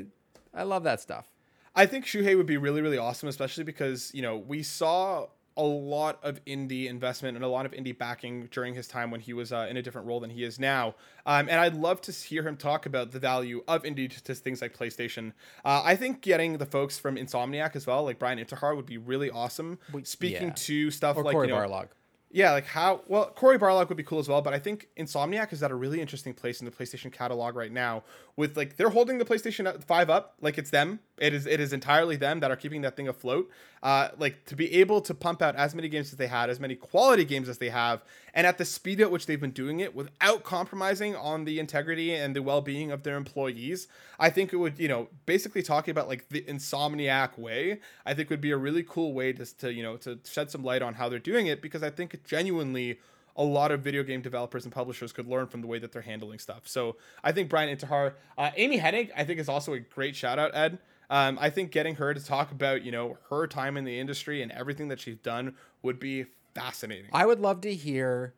I 0.54 0.62
love 0.62 0.84
that 0.84 1.00
stuff. 1.00 1.30
I 1.74 1.86
think 1.86 2.04
Shuhei 2.06 2.36
would 2.36 2.46
be 2.46 2.56
really, 2.56 2.82
really 2.82 2.98
awesome, 2.98 3.28
especially 3.28 3.64
because, 3.64 4.12
you 4.14 4.22
know, 4.22 4.36
we 4.36 4.62
saw 4.62 5.26
a 5.56 5.62
lot 5.62 6.18
of 6.22 6.44
indie 6.44 6.86
investment 6.88 7.36
and 7.36 7.44
a 7.44 7.48
lot 7.48 7.64
of 7.64 7.72
indie 7.72 7.96
backing 7.96 8.48
during 8.50 8.74
his 8.74 8.88
time 8.88 9.10
when 9.10 9.20
he 9.20 9.32
was 9.32 9.52
uh, 9.52 9.66
in 9.70 9.76
a 9.76 9.82
different 9.82 10.06
role 10.06 10.20
than 10.20 10.30
he 10.30 10.42
is 10.42 10.58
now. 10.58 10.94
Um, 11.26 11.48
and 11.48 11.60
I'd 11.60 11.74
love 11.74 12.00
to 12.02 12.12
hear 12.12 12.46
him 12.46 12.56
talk 12.56 12.86
about 12.86 13.12
the 13.12 13.20
value 13.20 13.62
of 13.68 13.84
indie 13.84 14.22
to, 14.24 14.34
things 14.34 14.60
like 14.60 14.76
PlayStation. 14.76 15.32
Uh, 15.64 15.82
I 15.84 15.96
think 15.96 16.22
getting 16.22 16.58
the 16.58 16.66
folks 16.66 16.98
from 16.98 17.16
Insomniac 17.16 17.76
as 17.76 17.86
well, 17.86 18.04
like 18.04 18.18
Brian 18.18 18.38
Intihar, 18.38 18.74
would 18.74 18.86
be 18.86 18.98
really 18.98 19.30
awesome. 19.30 19.78
Speaking 20.02 20.48
yeah. 20.48 20.54
to 20.54 20.90
stuff 20.90 21.16
Or 21.16 21.24
like, 21.24 21.32
Cory 21.32 21.48
you 21.48 21.54
know, 21.54 21.60
Barlog. 21.60 21.88
Yeah, 22.34 22.50
like 22.50 22.66
how 22.66 23.02
well 23.06 23.26
Cory 23.26 23.60
Barlog 23.60 23.88
would 23.88 23.96
be 23.96 24.02
cool 24.02 24.18
as 24.18 24.28
well, 24.28 24.42
but 24.42 24.52
I 24.52 24.58
think 24.58 24.88
Insomniac 24.98 25.52
is 25.52 25.62
at 25.62 25.70
a 25.70 25.76
really 25.76 26.00
interesting 26.00 26.34
place 26.34 26.60
in 26.60 26.64
the 26.64 26.72
PlayStation 26.72 27.12
catalog 27.12 27.54
right 27.54 27.70
now. 27.70 28.02
With 28.34 28.56
like 28.56 28.76
they're 28.76 28.90
holding 28.90 29.18
the 29.18 29.24
PlayStation 29.24 29.80
Five 29.84 30.10
up, 30.10 30.34
like 30.40 30.58
it's 30.58 30.70
them. 30.70 30.98
It 31.16 31.32
is 31.32 31.46
it 31.46 31.60
is 31.60 31.72
entirely 31.72 32.16
them 32.16 32.40
that 32.40 32.50
are 32.50 32.56
keeping 32.56 32.82
that 32.82 32.96
thing 32.96 33.06
afloat. 33.06 33.48
Uh, 33.84 34.08
like 34.18 34.44
to 34.46 34.56
be 34.56 34.74
able 34.74 35.00
to 35.02 35.14
pump 35.14 35.42
out 35.42 35.54
as 35.54 35.74
many 35.76 35.88
games 35.88 36.10
as 36.10 36.16
they 36.16 36.26
had, 36.26 36.50
as 36.50 36.58
many 36.58 36.74
quality 36.74 37.24
games 37.24 37.48
as 37.48 37.58
they 37.58 37.68
have, 37.68 38.02
and 38.32 38.46
at 38.48 38.58
the 38.58 38.64
speed 38.64 39.00
at 39.00 39.12
which 39.12 39.26
they've 39.26 39.40
been 39.40 39.52
doing 39.52 39.78
it 39.78 39.94
without 39.94 40.42
compromising 40.42 41.14
on 41.14 41.44
the 41.44 41.60
integrity 41.60 42.12
and 42.14 42.34
the 42.34 42.42
well 42.42 42.62
being 42.62 42.90
of 42.90 43.04
their 43.04 43.16
employees. 43.16 43.86
I 44.18 44.30
think 44.30 44.52
it 44.52 44.56
would 44.56 44.80
you 44.80 44.88
know 44.88 45.06
basically 45.24 45.62
talking 45.62 45.92
about 45.92 46.08
like 46.08 46.28
the 46.30 46.42
Insomniac 46.42 47.38
way. 47.38 47.78
I 48.04 48.14
think 48.14 48.28
would 48.30 48.40
be 48.40 48.50
a 48.50 48.56
really 48.56 48.82
cool 48.82 49.12
way 49.12 49.32
to 49.34 49.44
to 49.58 49.72
you 49.72 49.84
know 49.84 49.96
to 49.98 50.18
shed 50.24 50.50
some 50.50 50.64
light 50.64 50.82
on 50.82 50.94
how 50.94 51.08
they're 51.08 51.20
doing 51.20 51.46
it 51.46 51.62
because 51.62 51.84
I 51.84 51.90
think 51.90 52.23
genuinely 52.24 52.98
a 53.36 53.44
lot 53.44 53.72
of 53.72 53.80
video 53.80 54.02
game 54.02 54.22
developers 54.22 54.64
and 54.64 54.72
publishers 54.72 55.12
could 55.12 55.26
learn 55.26 55.46
from 55.46 55.60
the 55.60 55.66
way 55.66 55.78
that 55.78 55.92
they're 55.92 56.02
handling 56.02 56.38
stuff. 56.38 56.68
So 56.68 56.96
I 57.22 57.32
think 57.32 57.48
Brian 57.48 57.74
Intihar, 57.74 58.14
uh, 58.38 58.50
Amy 58.56 58.78
Hennig, 58.78 59.10
I 59.16 59.24
think 59.24 59.40
is 59.40 59.48
also 59.48 59.72
a 59.72 59.80
great 59.80 60.14
shout 60.14 60.38
out, 60.38 60.54
Ed. 60.54 60.78
Um, 61.10 61.38
I 61.40 61.50
think 61.50 61.70
getting 61.70 61.96
her 61.96 62.14
to 62.14 62.24
talk 62.24 62.50
about 62.50 62.82
you 62.82 62.92
know 62.92 63.18
her 63.30 63.46
time 63.46 63.76
in 63.76 63.84
the 63.84 63.98
industry 63.98 64.42
and 64.42 64.50
everything 64.52 64.88
that 64.88 65.00
she's 65.00 65.16
done 65.16 65.54
would 65.82 65.98
be 65.98 66.26
fascinating. 66.54 67.10
I 67.12 67.26
would 67.26 67.40
love 67.40 67.60
to 67.62 67.74
hear 67.74 68.34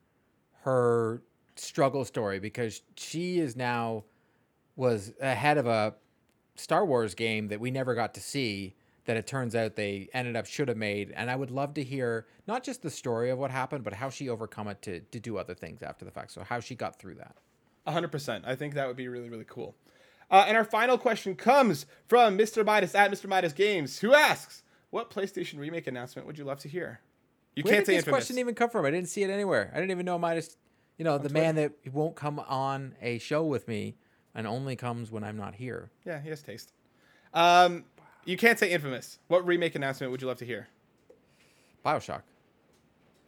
her 0.63 1.23
struggle 1.55 2.05
story 2.05 2.39
because 2.39 2.83
she 2.97 3.39
is 3.39 3.57
now 3.57 4.05
was 4.75 5.13
ahead 5.21 5.59
of 5.59 5.67
a 5.67 5.95
Star 6.57 6.85
Wars 6.85 7.15
game 7.15 7.49
that 7.49 7.61
we 7.61 7.71
never 7.71 7.95
got 7.95 8.15
to 8.15 8.21
see 8.21 8.75
that 9.07 9.17
it 9.17 9.27
turns 9.27 9.55
out 9.55 9.77
they 9.77 10.09
ended 10.13 10.37
up 10.37 10.47
should 10.47 10.69
have 10.69 10.77
made 10.77 11.11
and 11.17 11.31
I 11.31 11.37
would 11.37 11.51
love 11.51 11.75
to 11.75 11.83
hear 11.83 12.27
not 12.47 12.63
just 12.63 12.83
the 12.83 12.91
story 12.91 13.31
of 13.31 13.39
what 13.39 13.51
happened 13.51 13.83
but 13.85 13.95
how 13.95 14.11
she 14.11 14.29
overcome 14.29 14.69
it 14.69 14.83
to 14.83 15.01
to 15.01 15.21
do 15.21 15.39
other 15.39 15.55
things 15.55 15.83
after 15.83 16.05
the 16.05 16.11
fact 16.11 16.33
so 16.33 16.43
how 16.45 16.61
she 16.61 16.75
got 16.75 16.99
through 16.99 17.15
that. 17.17 17.37
100%. 17.87 18.43
I 18.45 18.57
think 18.57 18.75
that 18.75 18.89
would 18.89 18.97
be 18.97 19.07
really, 19.09 19.29
really 19.31 19.45
cool. 19.49 19.77
Uh, 20.29 20.45
and 20.49 20.57
our 20.57 20.65
final 20.65 20.99
question 20.99 21.37
comes 21.37 21.87
from 22.09 22.37
Mr. 22.37 22.65
Midas 22.67 22.97
at 22.97 23.13
Mr. 23.13 23.29
Midas 23.29 23.53
Games, 23.53 24.01
who 24.01 24.13
asks, 24.13 24.65
"What 24.91 25.09
PlayStation 25.09 25.61
remake 25.61 25.87
announcement 25.87 26.27
would 26.27 26.37
you 26.37 26.45
love 26.45 26.59
to 26.61 26.69
hear?" 26.69 27.01
You 27.55 27.63
Where 27.63 27.75
can't 27.75 27.87
did 27.87 27.93
say 27.93 27.93
this 27.95 27.99
infamous. 28.01 28.25
question 28.25 28.39
even 28.41 28.57
come 28.57 28.71
from? 28.71 28.85
I 28.85 28.91
didn't 28.91 29.09
see 29.09 29.23
it 29.23 29.31
anywhere. 29.31 29.71
I 29.73 29.77
didn't 29.77 29.93
even 29.93 30.05
know 30.05 30.19
Midas, 30.19 30.57
you 30.99 31.05
know, 31.05 31.17
the 31.17 31.31
man 31.31 31.55
that 31.55 31.73
won't 31.93 32.17
come 32.17 32.41
on 32.41 32.97
a 33.01 33.19
show 33.19 33.45
with 33.45 33.69
me 33.69 33.95
and 34.35 34.49
only 34.49 34.75
comes 34.75 35.13
when 35.13 35.23
I'm 35.23 35.37
not 35.37 35.55
here. 35.55 35.91
Yeah, 36.05 36.21
he 36.21 36.29
has 36.31 36.43
taste. 36.43 36.73
Um, 37.33 37.85
you 38.27 38.37
can't 38.37 38.59
say 38.59 38.71
infamous. 38.71 39.19
What 39.29 39.47
remake 39.47 39.75
announcement 39.75 40.11
would 40.11 40.21
you 40.21 40.29
love 40.29 40.39
to 40.39 40.45
hear? 40.47 40.69
Bioshock. 41.85 42.23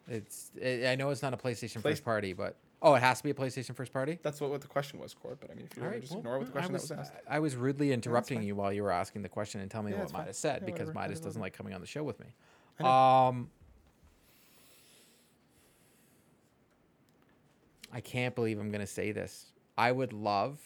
It's 0.09 0.51
i 0.63 0.89
I 0.89 0.95
know 0.97 1.11
it's 1.11 1.23
not 1.23 1.33
a 1.33 1.37
PlayStation 1.37 1.81
Play- 1.81 1.93
first 1.93 2.05
party, 2.05 2.33
but 2.33 2.57
oh, 2.83 2.95
it 2.95 3.01
has 3.01 3.19
to 3.19 3.25
be 3.25 3.31
a 3.31 3.35
PlayStation 3.35 3.75
first 3.75 3.93
party. 3.93 4.19
That's 4.23 4.41
what, 4.41 4.51
what 4.51 4.61
the 4.61 4.67
question 4.69 4.99
was, 4.99 5.15
Court. 5.15 5.39
But 5.41 5.51
I 5.51 5.55
mean, 5.55 5.69
if 5.71 5.77
you 5.77 5.83
right, 5.85 6.01
just 6.01 6.13
well, 6.13 6.21
ignore 6.21 6.39
what 6.39 6.47
the 6.47 6.53
question 6.53 6.71
I 6.71 6.75
was, 6.75 6.89
that 6.89 6.99
was 6.99 7.09
asked. 7.09 7.19
I 7.29 7.39
was 7.39 7.57
rudely 7.57 7.93
interrupting 7.93 8.39
fine. 8.39 8.47
you 8.47 8.57
while 8.57 8.73
you 8.73 8.83
were 8.83 8.91
asking 8.91 9.23
the 9.23 9.29
question 9.29 9.61
and 9.61 9.71
tell 9.71 9.83
me 9.83 9.93
Yeah, 9.93 10.01
what. 10.01 10.13
Midas 10.13 10.39
said 10.39 10.61
Yeah, 10.63 10.67
because 10.67 10.89
whatever. 10.89 11.07
Midas 11.07 11.21
doesn't 11.21 11.41
like 11.41 11.53
coming 11.53 11.75
on 11.75 11.81
the 11.81 11.87
show 11.87 12.03
with 12.03 12.19
me. 12.21 12.27
I 12.81 13.29
Um, 13.29 13.51
I 17.93 18.01
can't 18.01 18.35
believe 18.35 18.59
I'm 18.59 18.71
gonna 18.71 18.87
say 18.87 19.13
this. 19.13 19.53
I 19.77 19.93
would 19.93 20.13
love 20.13 20.59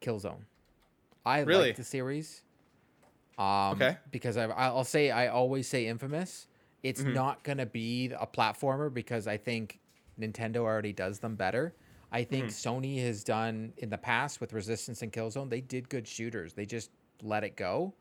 Killzone. 0.00 0.44
I 1.24 1.40
Really? 1.40 1.68
like 1.68 1.76
the 1.76 1.84
series. 1.84 2.42
Um, 3.38 3.72
Okay. 3.74 3.96
Because 4.10 4.36
I've, 4.36 4.50
I'll 4.56 4.84
say 4.84 5.10
I 5.10 5.28
always 5.28 5.66
say 5.68 5.86
Infamous. 5.86 6.46
It's 6.82 7.00
Mm-hmm. 7.02 7.14
not 7.14 7.44
gonna 7.44 7.66
be 7.66 8.10
a 8.18 8.26
platformer 8.26 8.92
because 8.92 9.26
I 9.26 9.36
think 9.36 9.78
Nintendo 10.20 10.58
already 10.58 10.92
does 10.92 11.18
them 11.20 11.36
better. 11.36 11.74
I 12.10 12.24
think 12.24 12.46
Mm-hmm. 12.46 12.68
Sony 12.78 13.02
has 13.04 13.24
done 13.24 13.72
in 13.78 13.88
the 13.88 13.98
past 13.98 14.40
with 14.40 14.52
Resistance 14.52 15.02
and 15.02 15.12
Killzone. 15.12 15.48
They 15.48 15.60
did 15.62 15.88
good 15.88 16.06
shooters. 16.06 16.52
They 16.52 16.66
just 16.66 16.90
let 17.22 17.44
it 17.44 17.56
go. 17.56 17.94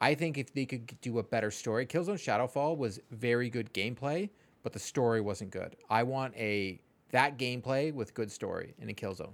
I 0.00 0.14
think 0.14 0.38
if 0.38 0.54
they 0.54 0.64
could 0.64 0.98
do 1.02 1.18
a 1.18 1.22
better 1.22 1.50
story, 1.50 1.84
Killzone 1.86 2.14
Shadowfall 2.14 2.78
was 2.78 3.00
very 3.10 3.50
good 3.50 3.70
gameplay, 3.74 4.30
but 4.62 4.72
the 4.72 4.78
story 4.78 5.20
wasn't 5.20 5.50
good. 5.50 5.76
I 5.90 6.04
want 6.04 6.34
a 6.36 6.80
that 7.10 7.36
gameplay 7.36 7.92
with 7.92 8.14
good 8.14 8.30
story 8.30 8.72
in 8.78 8.88
a 8.88 8.94
Killzone. 8.94 9.32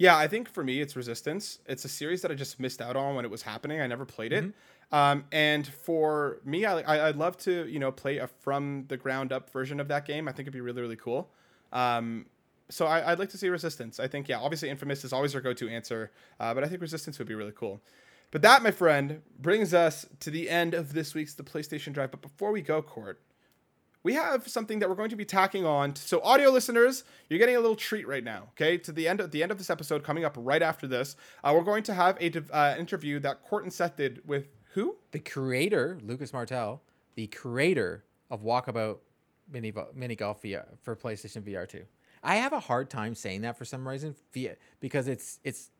Yeah, 0.00 0.16
I 0.16 0.28
think 0.28 0.48
for 0.48 0.64
me 0.64 0.80
it's 0.80 0.96
Resistance. 0.96 1.58
It's 1.66 1.84
a 1.84 1.88
series 1.88 2.22
that 2.22 2.30
I 2.30 2.34
just 2.34 2.58
missed 2.58 2.80
out 2.80 2.96
on 2.96 3.16
when 3.16 3.26
it 3.26 3.30
was 3.30 3.42
happening. 3.42 3.82
I 3.82 3.86
never 3.86 4.06
played 4.06 4.32
it. 4.32 4.44
Mm-hmm. 4.44 4.94
Um, 4.94 5.24
and 5.30 5.66
for 5.66 6.40
me, 6.42 6.64
I, 6.64 6.80
I, 6.80 7.06
would 7.08 7.18
love 7.18 7.36
to 7.40 7.66
you 7.66 7.78
know 7.78 7.92
play 7.92 8.16
a 8.16 8.26
from 8.26 8.86
the 8.88 8.96
ground 8.96 9.30
up 9.30 9.50
version 9.50 9.78
of 9.78 9.88
that 9.88 10.06
game. 10.06 10.26
I 10.26 10.32
think 10.32 10.44
it'd 10.44 10.54
be 10.54 10.62
really 10.62 10.80
really 10.80 10.96
cool. 10.96 11.28
Um, 11.70 12.24
so 12.70 12.86
I, 12.86 13.10
would 13.10 13.18
like 13.18 13.28
to 13.28 13.36
see 13.36 13.50
Resistance. 13.50 14.00
I 14.00 14.08
think 14.08 14.26
yeah, 14.26 14.38
obviously 14.38 14.70
Infamous 14.70 15.04
is 15.04 15.12
always 15.12 15.34
our 15.34 15.42
go 15.42 15.52
to 15.52 15.68
answer, 15.68 16.10
uh, 16.40 16.54
but 16.54 16.64
I 16.64 16.68
think 16.68 16.80
Resistance 16.80 17.18
would 17.18 17.28
be 17.28 17.34
really 17.34 17.52
cool. 17.54 17.82
But 18.30 18.40
that, 18.40 18.62
my 18.62 18.70
friend, 18.70 19.20
brings 19.38 19.74
us 19.74 20.06
to 20.20 20.30
the 20.30 20.48
end 20.48 20.72
of 20.72 20.94
this 20.94 21.12
week's 21.12 21.34
The 21.34 21.42
PlayStation 21.42 21.92
Drive. 21.92 22.10
But 22.10 22.22
before 22.22 22.52
we 22.52 22.62
go, 22.62 22.80
Court, 22.80 23.20
we 24.02 24.14
have 24.14 24.48
something 24.48 24.78
that 24.78 24.88
we're 24.88 24.94
going 24.94 25.10
to 25.10 25.16
be 25.16 25.24
tacking 25.24 25.66
on. 25.66 25.94
So, 25.96 26.20
audio 26.22 26.50
listeners, 26.50 27.04
you're 27.28 27.38
getting 27.38 27.56
a 27.56 27.60
little 27.60 27.76
treat 27.76 28.08
right 28.08 28.24
now. 28.24 28.48
Okay, 28.50 28.78
to 28.78 28.92
the 28.92 29.06
end 29.06 29.20
of 29.20 29.30
the 29.30 29.42
end 29.42 29.52
of 29.52 29.58
this 29.58 29.70
episode, 29.70 30.02
coming 30.02 30.24
up 30.24 30.34
right 30.38 30.62
after 30.62 30.86
this, 30.86 31.16
uh, 31.44 31.52
we're 31.54 31.64
going 31.64 31.82
to 31.84 31.94
have 31.94 32.16
a 32.20 32.42
uh, 32.54 32.76
interview 32.78 33.18
that 33.20 33.42
Court 33.44 33.64
and 33.64 33.72
Seth 33.72 33.96
did 33.96 34.26
with 34.26 34.48
who? 34.74 34.96
The 35.12 35.18
creator, 35.18 35.98
Lucas 36.02 36.32
Martell, 36.32 36.82
the 37.14 37.26
creator 37.26 38.04
of 38.30 38.42
Walkabout 38.42 38.98
Mini 39.52 39.72
Mini 39.94 40.16
Golf 40.16 40.42
for 40.82 40.96
PlayStation 40.96 41.42
VR 41.42 41.68
two. 41.68 41.84
I 42.22 42.36
have 42.36 42.52
a 42.52 42.60
hard 42.60 42.90
time 42.90 43.14
saying 43.14 43.42
that 43.42 43.56
for 43.56 43.64
some 43.64 43.86
reason, 43.86 44.14
because 44.80 45.08
it's 45.08 45.40
it's 45.44 45.70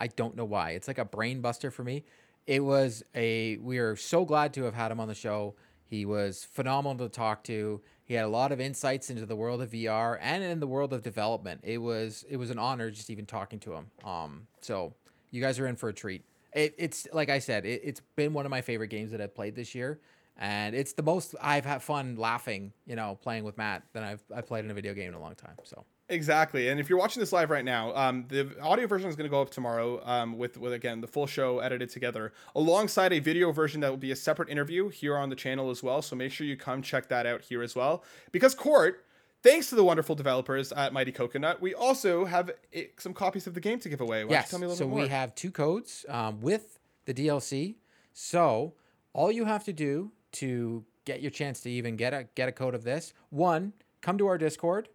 I 0.00 0.08
don't 0.08 0.36
know 0.36 0.44
why. 0.44 0.70
It's 0.70 0.88
like 0.88 0.98
a 0.98 1.04
brain 1.04 1.40
buster 1.40 1.70
for 1.70 1.84
me. 1.84 2.04
It 2.46 2.60
was 2.64 3.02
a 3.14 3.58
we 3.58 3.78
are 3.78 3.96
so 3.96 4.24
glad 4.24 4.54
to 4.54 4.64
have 4.64 4.74
had 4.74 4.90
him 4.90 5.00
on 5.00 5.08
the 5.08 5.14
show. 5.14 5.54
He 5.88 6.04
was 6.04 6.44
phenomenal 6.44 7.08
to 7.08 7.08
talk 7.08 7.42
to. 7.44 7.80
He 8.04 8.14
had 8.14 8.24
a 8.24 8.28
lot 8.28 8.52
of 8.52 8.60
insights 8.60 9.08
into 9.08 9.24
the 9.24 9.36
world 9.36 9.62
of 9.62 9.70
VR 9.70 10.18
and 10.20 10.44
in 10.44 10.60
the 10.60 10.66
world 10.66 10.92
of 10.92 11.02
development. 11.02 11.60
It 11.64 11.78
was 11.78 12.26
it 12.28 12.36
was 12.36 12.50
an 12.50 12.58
honor 12.58 12.90
just 12.90 13.08
even 13.08 13.24
talking 13.24 13.58
to 13.60 13.72
him. 13.72 13.86
Um, 14.04 14.46
so 14.60 14.94
you 15.30 15.40
guys 15.40 15.58
are 15.58 15.66
in 15.66 15.76
for 15.76 15.88
a 15.88 15.94
treat. 15.94 16.24
It, 16.52 16.74
it's 16.76 17.08
like 17.12 17.30
I 17.30 17.38
said, 17.38 17.64
it, 17.64 17.80
it's 17.82 18.02
been 18.16 18.34
one 18.34 18.44
of 18.44 18.50
my 18.50 18.60
favorite 18.60 18.88
games 18.88 19.12
that 19.12 19.20
I've 19.20 19.34
played 19.34 19.54
this 19.54 19.74
year, 19.74 19.98
and 20.36 20.74
it's 20.74 20.92
the 20.92 21.02
most 21.02 21.34
I've 21.40 21.64
had 21.64 21.82
fun 21.82 22.16
laughing, 22.16 22.72
you 22.86 22.96
know, 22.96 23.18
playing 23.22 23.44
with 23.44 23.56
Matt 23.56 23.82
than 23.94 24.04
I've 24.04 24.22
I 24.34 24.42
played 24.42 24.66
in 24.66 24.70
a 24.70 24.74
video 24.74 24.92
game 24.92 25.08
in 25.08 25.14
a 25.14 25.20
long 25.20 25.34
time. 25.36 25.56
So 25.64 25.84
Exactly, 26.10 26.68
and 26.68 26.80
if 26.80 26.88
you're 26.88 26.98
watching 26.98 27.20
this 27.20 27.32
live 27.32 27.50
right 27.50 27.64
now, 27.64 27.94
um, 27.94 28.24
the 28.28 28.48
audio 28.62 28.86
version 28.86 29.10
is 29.10 29.16
going 29.16 29.26
to 29.26 29.30
go 29.30 29.42
up 29.42 29.50
tomorrow 29.50 30.00
um, 30.06 30.38
with 30.38 30.56
with 30.56 30.72
again 30.72 31.02
the 31.02 31.06
full 31.06 31.26
show 31.26 31.58
edited 31.58 31.90
together, 31.90 32.32
alongside 32.54 33.12
a 33.12 33.18
video 33.18 33.52
version 33.52 33.82
that 33.82 33.90
will 33.90 33.98
be 33.98 34.10
a 34.10 34.16
separate 34.16 34.48
interview 34.48 34.88
here 34.88 35.18
on 35.18 35.28
the 35.28 35.36
channel 35.36 35.68
as 35.68 35.82
well. 35.82 36.00
So 36.00 36.16
make 36.16 36.32
sure 36.32 36.46
you 36.46 36.56
come 36.56 36.80
check 36.80 37.08
that 37.08 37.26
out 37.26 37.42
here 37.42 37.62
as 37.62 37.76
well. 37.76 38.04
Because 38.32 38.54
Court, 38.54 39.04
thanks 39.42 39.68
to 39.68 39.74
the 39.74 39.84
wonderful 39.84 40.14
developers 40.14 40.72
at 40.72 40.94
Mighty 40.94 41.12
Coconut, 41.12 41.60
we 41.60 41.74
also 41.74 42.24
have 42.24 42.52
some 42.96 43.12
copies 43.12 43.46
of 43.46 43.52
the 43.52 43.60
game 43.60 43.78
to 43.80 43.90
give 43.90 44.00
away. 44.00 44.24
Why 44.24 44.30
yes, 44.30 44.50
so 44.50 44.86
we 44.86 45.08
have 45.08 45.34
two 45.34 45.50
codes 45.50 46.06
um, 46.08 46.40
with 46.40 46.78
the 47.04 47.12
DLC. 47.12 47.74
So 48.14 48.72
all 49.12 49.30
you 49.30 49.44
have 49.44 49.64
to 49.64 49.74
do 49.74 50.12
to 50.32 50.86
get 51.04 51.20
your 51.20 51.30
chance 51.30 51.60
to 51.60 51.70
even 51.70 51.96
get 51.96 52.14
a 52.14 52.28
get 52.34 52.48
a 52.48 52.52
code 52.52 52.74
of 52.74 52.84
this, 52.84 53.12
one, 53.28 53.74
come 54.00 54.16
to 54.16 54.26
our 54.26 54.38
Discord 54.38 54.88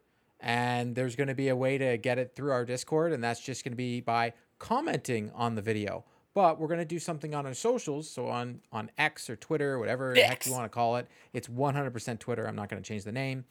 and 0.44 0.94
there's 0.94 1.16
going 1.16 1.30
to 1.30 1.34
be 1.36 1.48
a 1.48 1.56
way 1.56 1.78
to 1.78 1.98
get 1.98 2.20
it 2.20 2.34
through 2.36 2.52
our 2.52 2.66
Discord, 2.66 3.14
and 3.14 3.24
that's 3.24 3.40
just 3.40 3.64
going 3.64 3.72
to 3.72 3.78
be 3.78 4.02
by 4.02 4.34
commenting 4.60 5.32
on 5.34 5.56
the 5.56 5.62
video. 5.62 6.04
But 6.34 6.60
we're 6.60 6.68
going 6.68 6.80
to 6.80 6.86
do 6.86 7.00
something 7.00 7.34
on 7.34 7.46
our 7.46 7.54
socials, 7.54 8.10
so 8.10 8.28
on 8.28 8.60
on 8.72 8.92
X 8.98 9.30
or 9.30 9.38
Twitter, 9.38 9.80
whatever 9.80 10.14
the 10.14 10.22
heck 10.22 10.46
you 10.46 10.52
want 10.52 10.66
to 10.66 10.70
call 10.70 10.98
it. 10.98 11.08
It's 11.32 11.48
100% 11.48 12.20
Twitter. 12.20 12.46
I'm 12.46 12.56
not 12.56 12.70
going 12.70 12.82
to 12.82 12.88
change 12.88 13.06
the 13.06 13.12
name. 13.12 13.46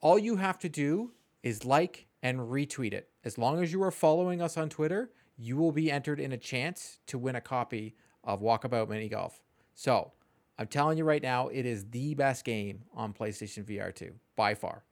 All 0.00 0.18
you 0.18 0.36
have 0.36 0.58
to 0.60 0.68
do 0.68 1.12
is 1.42 1.64
like 1.64 2.06
and 2.22 2.40
retweet 2.40 2.92
it. 2.92 3.08
As 3.24 3.38
long 3.38 3.62
as 3.62 3.72
you 3.72 3.82
are 3.82 3.90
following 3.90 4.42
us 4.42 4.56
on 4.56 4.68
Twitter, 4.68 5.10
you 5.36 5.56
will 5.56 5.72
be 5.72 5.92
entered 5.92 6.18
in 6.18 6.32
a 6.32 6.38
chance 6.38 6.98
to 7.06 7.18
win 7.18 7.36
a 7.36 7.40
copy 7.40 7.94
of 8.24 8.40
Walkabout 8.40 8.88
Mini 8.88 9.08
Golf. 9.08 9.40
So, 9.74 10.12
I'm 10.58 10.66
telling 10.66 10.98
you 10.98 11.04
right 11.04 11.22
now, 11.22 11.48
it 11.48 11.64
is 11.64 11.90
the 11.90 12.14
best 12.14 12.44
game 12.44 12.82
on 12.94 13.14
PlayStation 13.14 13.64
VR 13.64 13.94
2 13.94 14.12
by 14.36 14.54
far. 14.54 14.84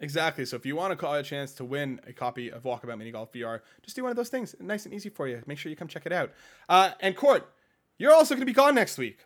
Exactly. 0.00 0.44
So 0.44 0.56
if 0.56 0.64
you 0.64 0.76
want 0.76 0.92
to 0.92 0.96
call 0.96 1.14
a 1.14 1.22
chance 1.22 1.52
to 1.54 1.64
win 1.64 2.00
a 2.06 2.12
copy 2.12 2.50
of 2.50 2.62
Walkabout 2.62 2.98
Mini 2.98 3.10
Golf 3.10 3.32
VR, 3.32 3.60
just 3.82 3.96
do 3.96 4.02
one 4.02 4.10
of 4.10 4.16
those 4.16 4.28
things. 4.28 4.54
Nice 4.60 4.84
and 4.84 4.94
easy 4.94 5.08
for 5.08 5.26
you. 5.26 5.42
Make 5.46 5.58
sure 5.58 5.70
you 5.70 5.76
come 5.76 5.88
check 5.88 6.06
it 6.06 6.12
out. 6.12 6.32
Uh, 6.68 6.90
and 7.00 7.16
Court, 7.16 7.48
you're 7.98 8.12
also 8.12 8.34
going 8.34 8.42
to 8.42 8.46
be 8.46 8.52
gone 8.52 8.74
next 8.74 8.98
week. 8.98 9.18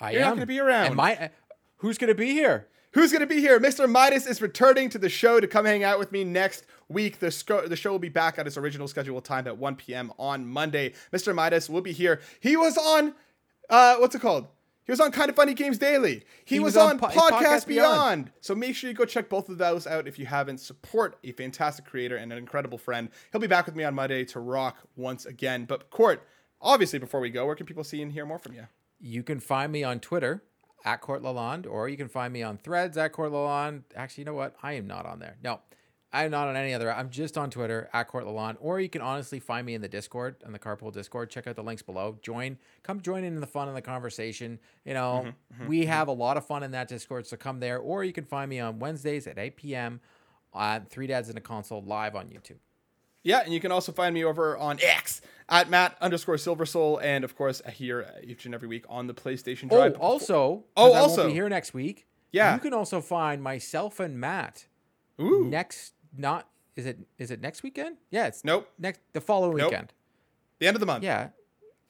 I 0.00 0.12
you're 0.12 0.22
am. 0.22 0.28
not 0.28 0.30
going 0.36 0.40
to 0.40 0.46
be 0.46 0.60
around. 0.60 0.86
And 0.86 0.96
my, 0.96 1.16
uh, 1.16 1.28
who's 1.76 1.98
going 1.98 2.08
to 2.08 2.14
be 2.14 2.30
here? 2.30 2.68
Who's 2.92 3.10
going 3.10 3.20
to 3.20 3.26
be 3.26 3.40
here? 3.40 3.58
Mr. 3.58 3.90
Midas 3.90 4.24
is 4.24 4.40
returning 4.40 4.88
to 4.90 4.98
the 4.98 5.08
show 5.08 5.40
to 5.40 5.48
come 5.48 5.64
hang 5.64 5.82
out 5.82 5.98
with 5.98 6.12
me 6.12 6.22
next 6.22 6.64
week. 6.88 7.18
The, 7.18 7.64
the 7.66 7.76
show 7.76 7.90
will 7.90 7.98
be 7.98 8.08
back 8.08 8.38
at 8.38 8.46
its 8.46 8.56
original 8.56 8.86
scheduled 8.86 9.24
time 9.24 9.48
at 9.48 9.58
1 9.58 9.76
p.m. 9.76 10.12
on 10.16 10.46
Monday. 10.46 10.92
Mr. 11.12 11.34
Midas 11.34 11.68
will 11.68 11.80
be 11.80 11.92
here. 11.92 12.20
He 12.38 12.56
was 12.56 12.78
on, 12.78 13.14
uh, 13.68 13.96
what's 13.96 14.14
it 14.14 14.20
called? 14.20 14.46
He 14.84 14.92
was 14.92 15.00
on 15.00 15.12
Kind 15.12 15.30
of 15.30 15.36
Funny 15.36 15.54
Games 15.54 15.78
Daily. 15.78 16.24
He, 16.44 16.56
he 16.56 16.60
was, 16.60 16.74
was, 16.74 16.90
on, 16.90 16.98
po- 16.98 17.06
Podcast, 17.06 17.30
Podcast 17.30 17.66
Beyond. 17.66 17.66
Beyond. 17.66 18.30
So 18.40 18.54
make 18.54 18.76
sure 18.76 18.90
you 18.90 18.94
go 18.94 19.06
check 19.06 19.30
both 19.30 19.48
of 19.48 19.56
those 19.56 19.86
out 19.86 20.06
if 20.06 20.18
you 20.18 20.26
haven't. 20.26 20.58
Support 20.58 21.18
a 21.24 21.32
fantastic 21.32 21.86
creator 21.86 22.16
and 22.16 22.30
an 22.32 22.38
incredible 22.38 22.76
friend. 22.76 23.08
He'll 23.32 23.40
be 23.40 23.46
back 23.46 23.64
with 23.64 23.74
me 23.74 23.84
on 23.84 23.94
Monday 23.94 24.24
to 24.26 24.40
rock 24.40 24.76
once 24.94 25.24
again. 25.24 25.64
But 25.64 25.88
Court, 25.90 26.22
obviously, 26.60 26.98
before 26.98 27.20
we 27.20 27.30
go, 27.30 27.46
where 27.46 27.54
can 27.54 27.64
people 27.64 27.84
see 27.84 28.02
and 28.02 28.12
hear 28.12 28.26
more 28.26 28.38
from 28.38 28.52
you? 28.52 28.66
You 29.00 29.22
can 29.22 29.40
find 29.40 29.72
me 29.72 29.84
on 29.84 30.00
Twitter 30.00 30.42
at 30.84 31.00
Court 31.00 31.22
Lalonde, 31.22 31.66
or 31.66 31.88
you 31.88 31.96
can 31.96 32.08
find 32.08 32.32
me 32.32 32.42
on 32.42 32.58
Threads 32.58 32.98
at 32.98 33.12
Court 33.12 33.32
Lalonde. 33.32 33.84
Actually, 33.96 34.22
you 34.22 34.26
know 34.26 34.34
what? 34.34 34.54
I 34.62 34.74
am 34.74 34.86
not 34.86 35.06
on 35.06 35.18
there. 35.18 35.36
No, 35.42 35.60
I'm 36.14 36.30
not 36.30 36.46
on 36.46 36.56
any 36.56 36.72
other. 36.72 36.92
I'm 36.92 37.10
just 37.10 37.36
on 37.36 37.50
Twitter 37.50 37.90
at 37.92 38.06
Court 38.06 38.24
Lalonde, 38.24 38.56
or 38.60 38.78
you 38.78 38.88
can 38.88 39.02
honestly 39.02 39.40
find 39.40 39.66
me 39.66 39.74
in 39.74 39.80
the 39.80 39.88
Discord, 39.88 40.36
on 40.46 40.52
the 40.52 40.60
Carpool 40.60 40.92
Discord. 40.92 41.28
Check 41.28 41.48
out 41.48 41.56
the 41.56 41.62
links 41.62 41.82
below. 41.82 42.16
Join, 42.22 42.56
come 42.84 43.00
join 43.00 43.24
in 43.24 43.40
the 43.40 43.46
fun 43.48 43.66
and 43.66 43.76
the 43.76 43.82
conversation. 43.82 44.60
You 44.84 44.94
know, 44.94 45.24
mm-hmm, 45.24 45.28
mm-hmm, 45.28 45.66
we 45.68 45.80
mm-hmm. 45.80 45.90
have 45.90 46.06
a 46.06 46.12
lot 46.12 46.36
of 46.36 46.46
fun 46.46 46.62
in 46.62 46.70
that 46.70 46.86
Discord, 46.86 47.26
so 47.26 47.36
come 47.36 47.58
there. 47.58 47.78
Or 47.78 48.04
you 48.04 48.12
can 48.12 48.24
find 48.24 48.48
me 48.48 48.60
on 48.60 48.78
Wednesdays 48.78 49.26
at 49.26 49.38
8 49.38 49.56
p.m. 49.56 50.00
on 50.52 50.86
Three 50.86 51.08
Dads 51.08 51.28
in 51.28 51.36
a 51.36 51.40
Console 51.40 51.82
live 51.82 52.14
on 52.14 52.26
YouTube. 52.28 52.58
Yeah, 53.24 53.40
and 53.40 53.52
you 53.52 53.58
can 53.58 53.72
also 53.72 53.90
find 53.90 54.14
me 54.14 54.22
over 54.22 54.56
on 54.56 54.78
X 54.80 55.20
at 55.48 55.68
Matt 55.68 55.96
underscore 56.00 56.38
Silver 56.38 56.66
Soul, 56.66 56.98
and 56.98 57.24
of 57.24 57.34
course 57.34 57.60
here 57.72 58.06
each 58.22 58.44
and 58.44 58.54
every 58.54 58.68
week 58.68 58.84
on 58.88 59.08
the 59.08 59.14
PlayStation 59.14 59.68
Drive. 59.68 59.96
Oh, 59.96 60.00
also, 60.00 60.64
oh, 60.76 60.92
also, 60.92 61.22
I 61.22 61.24
won't 61.24 61.28
be 61.30 61.34
here 61.34 61.48
next 61.48 61.74
week. 61.74 62.06
Yeah, 62.30 62.54
you 62.54 62.60
can 62.60 62.72
also 62.72 63.00
find 63.00 63.42
myself 63.42 63.98
and 63.98 64.20
Matt 64.20 64.66
Ooh. 65.20 65.46
next 65.46 65.94
not 66.16 66.48
is 66.76 66.86
it 66.86 66.98
is 67.18 67.30
it 67.30 67.40
next 67.40 67.62
weekend? 67.62 67.96
Yeah, 68.10 68.26
it's 68.26 68.44
nope. 68.44 68.68
Next 68.78 69.00
the 69.12 69.20
following 69.20 69.56
nope. 69.56 69.70
weekend. 69.70 69.92
The 70.58 70.66
end 70.66 70.76
of 70.76 70.80
the 70.80 70.86
month. 70.86 71.04
Yeah. 71.04 71.28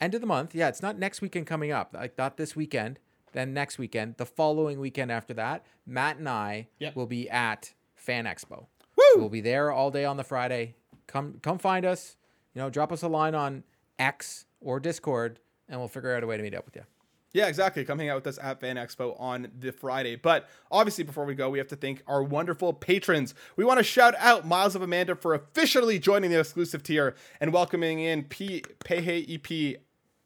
End 0.01 0.14
of 0.14 0.20
the 0.20 0.27
month. 0.27 0.55
Yeah, 0.55 0.68
it's 0.68 0.83
not 0.83 0.99
next 0.99 1.20
weekend 1.20 1.47
coming 1.47 1.70
up. 1.70 1.95
Like 1.95 2.18
not 2.18 2.37
this 2.37 2.57
weekend, 2.57 2.99
then 3.33 3.55
next 3.55 3.79
weekend, 3.79 4.16
the 4.16 4.27
following 4.27 4.81
weekend 4.81 5.11
after 5.11 5.35
that, 5.35 5.64
Matt 5.87 6.18
and 6.18 6.29
I 6.29 6.68
yep. 6.79 6.97
will 6.97 7.07
be 7.07 7.31
at 7.31 7.72
Fan 7.95 8.25
Expo. 8.25 8.66
Woo! 8.97 9.05
We'll 9.16 9.29
be 9.29 9.41
there 9.41 9.70
all 9.72 9.91
day 9.91 10.05
on 10.05 10.16
the 10.16 10.25
Friday. 10.25 10.75
Come 11.07 11.39
come 11.43 11.59
find 11.59 11.87
us. 11.87 12.16
You 12.55 12.62
know, 12.62 12.70
drop 12.70 12.93
us 12.93 13.03
a 13.03 13.09
line 13.09 13.35
on 13.35 13.64
X 13.99 14.47
or 14.61 14.81
Discord 14.81 15.41
and 15.68 15.79
we'll 15.79 15.89
figure 15.89 16.14
out 16.14 16.22
a 16.22 16.27
way 16.27 16.37
to 16.37 16.43
meet 16.43 16.55
up 16.55 16.64
with 16.64 16.77
you. 16.77 16.83
Yeah, 17.35 17.49
exactly. 17.49 17.85
Come 17.85 17.99
hang 17.99 18.11
out 18.11 18.14
with 18.14 18.28
us 18.28 18.39
at 18.41 18.61
Fan 18.61 18.76
Expo 18.76 19.20
on 19.20 19.49
the 19.59 19.72
Friday. 19.72 20.14
But 20.14 20.49
obviously, 20.70 21.03
before 21.03 21.24
we 21.24 21.35
go, 21.35 21.51
we 21.51 21.59
have 21.59 21.66
to 21.68 21.76
thank 21.76 22.01
our 22.07 22.22
wonderful 22.22 22.72
patrons. 22.72 23.35
We 23.57 23.64
want 23.64 23.78
to 23.78 23.85
shout 23.85 24.14
out 24.20 24.47
Miles 24.47 24.76
of 24.76 24.82
Amanda 24.82 25.16
for 25.16 25.35
officially 25.35 25.99
joining 25.99 26.30
the 26.30 26.39
exclusive 26.39 26.85
tier 26.85 27.16
and 27.41 27.53
welcoming 27.53 27.99
in 27.99 28.22
P 28.22 28.62
Peje 28.85 29.26
EP 29.28 29.80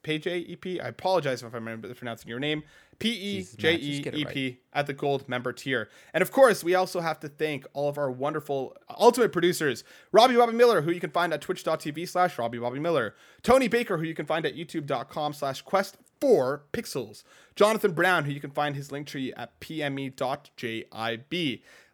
Peje 0.04 0.52
EP. 0.52 0.84
I 0.84 0.88
apologize 0.88 1.42
if 1.42 1.54
I'm 1.54 1.80
pronouncing 1.96 2.28
your 2.28 2.40
name. 2.40 2.62
P 2.98 3.10
E 3.10 3.46
J 3.56 3.76
E 3.76 4.04
E 4.12 4.24
P 4.26 4.60
at 4.74 4.86
the 4.86 4.92
gold 4.92 5.28
member 5.28 5.52
tier. 5.52 5.88
And 6.12 6.20
of 6.20 6.32
course, 6.32 6.62
we 6.62 6.74
also 6.74 7.00
have 7.00 7.20
to 7.20 7.28
thank 7.28 7.64
all 7.72 7.88
of 7.88 7.96
our 7.96 8.10
wonderful 8.10 8.76
uh, 8.88 8.94
ultimate 8.98 9.32
producers 9.32 9.84
Robby 10.12 10.36
Bobby 10.36 10.52
Miller, 10.52 10.82
who 10.82 10.90
you 10.90 11.00
can 11.00 11.10
find 11.10 11.32
at 11.32 11.40
twitch.tv 11.40 12.08
slash 12.08 12.38
Robby 12.38 12.58
Bobby 12.58 12.80
Miller, 12.80 13.14
Tony 13.42 13.68
Baker, 13.68 13.96
who 13.96 14.04
you 14.04 14.14
can 14.14 14.26
find 14.26 14.44
at 14.44 14.56
youtube.com 14.56 15.32
slash 15.32 15.62
quest 15.62 15.96
four 16.20 16.62
pixels. 16.72 17.24
Johnathan 17.56 17.94
Brown, 17.94 18.24
who 18.24 18.32
you 18.32 18.40
can 18.40 18.50
find 18.50 18.76
his 18.76 18.92
link 18.92 19.06
tree 19.06 19.32
at 19.34 19.58
pme.jib. 19.60 20.12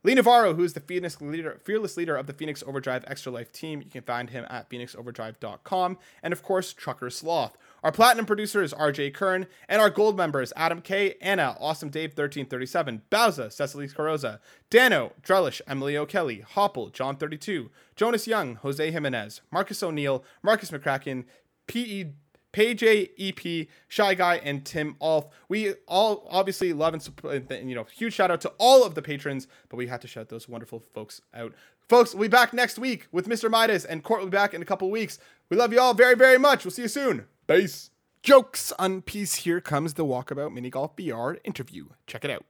Lee 0.05 0.15
Navarro, 0.15 0.53
who 0.53 0.63
is 0.63 0.75
the 0.75 0.81
fearless 0.81 1.19
leader, 1.23 1.59
fearless 1.65 1.97
leader 1.97 2.15
of 2.15 2.27
the 2.27 2.35
Phoenix 2.35 2.63
Overdrive 2.67 3.05
Extra 3.07 3.33
Life 3.33 3.51
team. 3.51 3.81
You 3.81 3.91
can 3.91 4.03
find 4.03 4.29
him 4.29 4.45
at 4.51 4.69
phoenixoverdrive.com. 4.69 5.99
And 6.23 6.33
of 6.33 6.43
course, 6.43 6.75
Trucker 6.75 7.09
Sloth. 7.09 7.57
Our 7.83 7.91
platinum 7.91 8.27
producer 8.27 8.63
is 8.63 8.75
RJ 8.75 9.15
Kern, 9.15 9.47
and 9.67 9.81
our 9.81 9.91
gold 9.91 10.17
members, 10.17 10.53
Adam 10.57 10.83
K, 10.83 11.17
Anna, 11.23 11.57
Awesome 11.59 11.89
Dave 11.89 12.11
1337, 12.11 13.03
Bowsah, 13.11 13.53
Cecily 13.53 13.89
Carrozza, 13.89 14.41
Dannohh, 14.71 15.13
Drellesh, 15.23 15.61
Emily 15.67 15.97
O'Kelley, 15.97 16.45
Hoppel, 16.55 16.93
Jon 16.93 17.17
32, 17.17 17.71
Jonas 17.97 18.27
Young, 18.27 18.57
Jose 18.57 18.91
Jimenez, 18.91 19.41
Marcus 19.51 19.83
O'Neill, 19.83 20.25
Markus 20.43 20.71
McCracken, 20.71 21.25
P.E. 21.67 22.13
Peje 22.55 23.11
EP, 23.19 23.67
ScheiGuy, 23.91 24.41
and 24.45 24.65
Tim 24.65 24.95
Aulph. 25.01 25.27
We 25.49 25.75
all 25.89 26.27
obviously 26.31 26.73
love 26.73 26.95
and 26.95 27.03
support, 27.03 27.51
you 27.51 27.75
know, 27.75 27.85
huge 27.85 28.15
shout 28.15 28.31
out 28.31 28.41
to 28.43 28.53
all 28.59 28.85
of 28.85 28.95
the 28.95 29.03
patrons, 29.03 29.49
but 29.69 29.77
we 29.77 29.89
had 29.89 30.01
to 30.03 30.09
shout 30.09 30.29
those 30.29 30.49
wonderful 30.49 30.79
folks 30.95 31.21
out. 31.35 31.53
Folks, 31.89 32.15
we'll 32.15 32.23
be 32.23 32.29
back 32.29 32.55
next 32.55 32.79
week 32.79 33.09
with 33.11 33.29
Mr. 33.29 33.51
Midas, 33.51 33.85
and 33.85 34.05
Court 34.05 34.21
will 34.21 34.29
be 34.29 34.37
back 34.37 34.55
in 34.55 34.63
a 34.63 34.65
couple 34.65 34.89
weeks. 34.91 35.19
We 35.51 35.57
love 35.57 35.73
you 35.73 35.81
all 35.81 35.95
very, 35.95 36.15
very 36.15 36.39
much. 36.39 36.65
We'll 36.65 36.71
see 36.73 36.83
you 36.83 36.89
soon. 36.89 37.27
Peace. 37.49 37.91
Jokes 38.23 38.73
on 38.79 39.03
Peace. 39.03 39.35
Here 39.35 39.61
comes 39.61 39.95
the 39.95 40.05
Walkabout 40.05 40.53
Mini 40.55 40.71
Golf 40.71 40.97
VR 40.97 41.37
interview. 41.45 41.87
Check 42.07 42.25
it 42.25 42.31
out. 42.31 42.45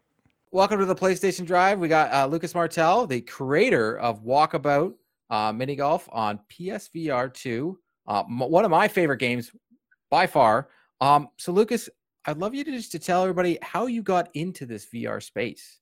Welcome 0.52 0.78
to 0.78 0.84
the 0.84 0.94
PlayStation 0.94 1.46
Drive. 1.46 1.80
We 1.80 1.88
got 1.88 2.12
uh, 2.12 2.26
Lucas 2.26 2.54
Martell, 2.54 3.06
the 3.08 3.22
creator 3.22 3.98
of 3.98 4.22
Walkabout 4.22 4.94
uh, 5.30 5.52
Mini 5.52 5.74
Golf 5.74 6.08
on 6.12 6.38
PSVR 6.50 7.32
2. 7.32 7.78
Uh, 8.06 8.22
m- 8.28 8.38
one 8.38 8.64
of 8.64 8.70
my 8.70 8.86
favorite 8.86 9.16
games 9.16 9.50
by 10.14 10.28
far. 10.28 10.68
Um, 11.00 11.26
so, 11.38 11.50
Lucas, 11.50 11.88
I'd 12.24 12.38
love 12.38 12.54
you 12.54 12.62
to 12.62 12.70
just 12.70 12.92
to 12.92 13.00
tell 13.00 13.22
everybody 13.22 13.58
how 13.62 13.86
you 13.86 14.00
got 14.00 14.28
into 14.34 14.64
this 14.64 14.86
VR 14.86 15.20
space. 15.20 15.80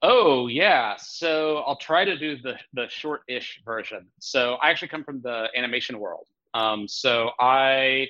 Oh 0.00 0.46
yeah, 0.46 0.94
so 0.96 1.56
I'll 1.66 1.82
try 1.90 2.04
to 2.04 2.16
do 2.16 2.36
the 2.36 2.54
the 2.72 2.86
short-ish 2.88 3.60
version. 3.64 4.06
So 4.20 4.58
I 4.62 4.70
actually 4.70 4.92
come 4.94 5.02
from 5.02 5.22
the 5.22 5.48
animation 5.56 5.98
world. 5.98 6.26
Um, 6.54 6.86
so 6.86 7.30
I 7.40 8.06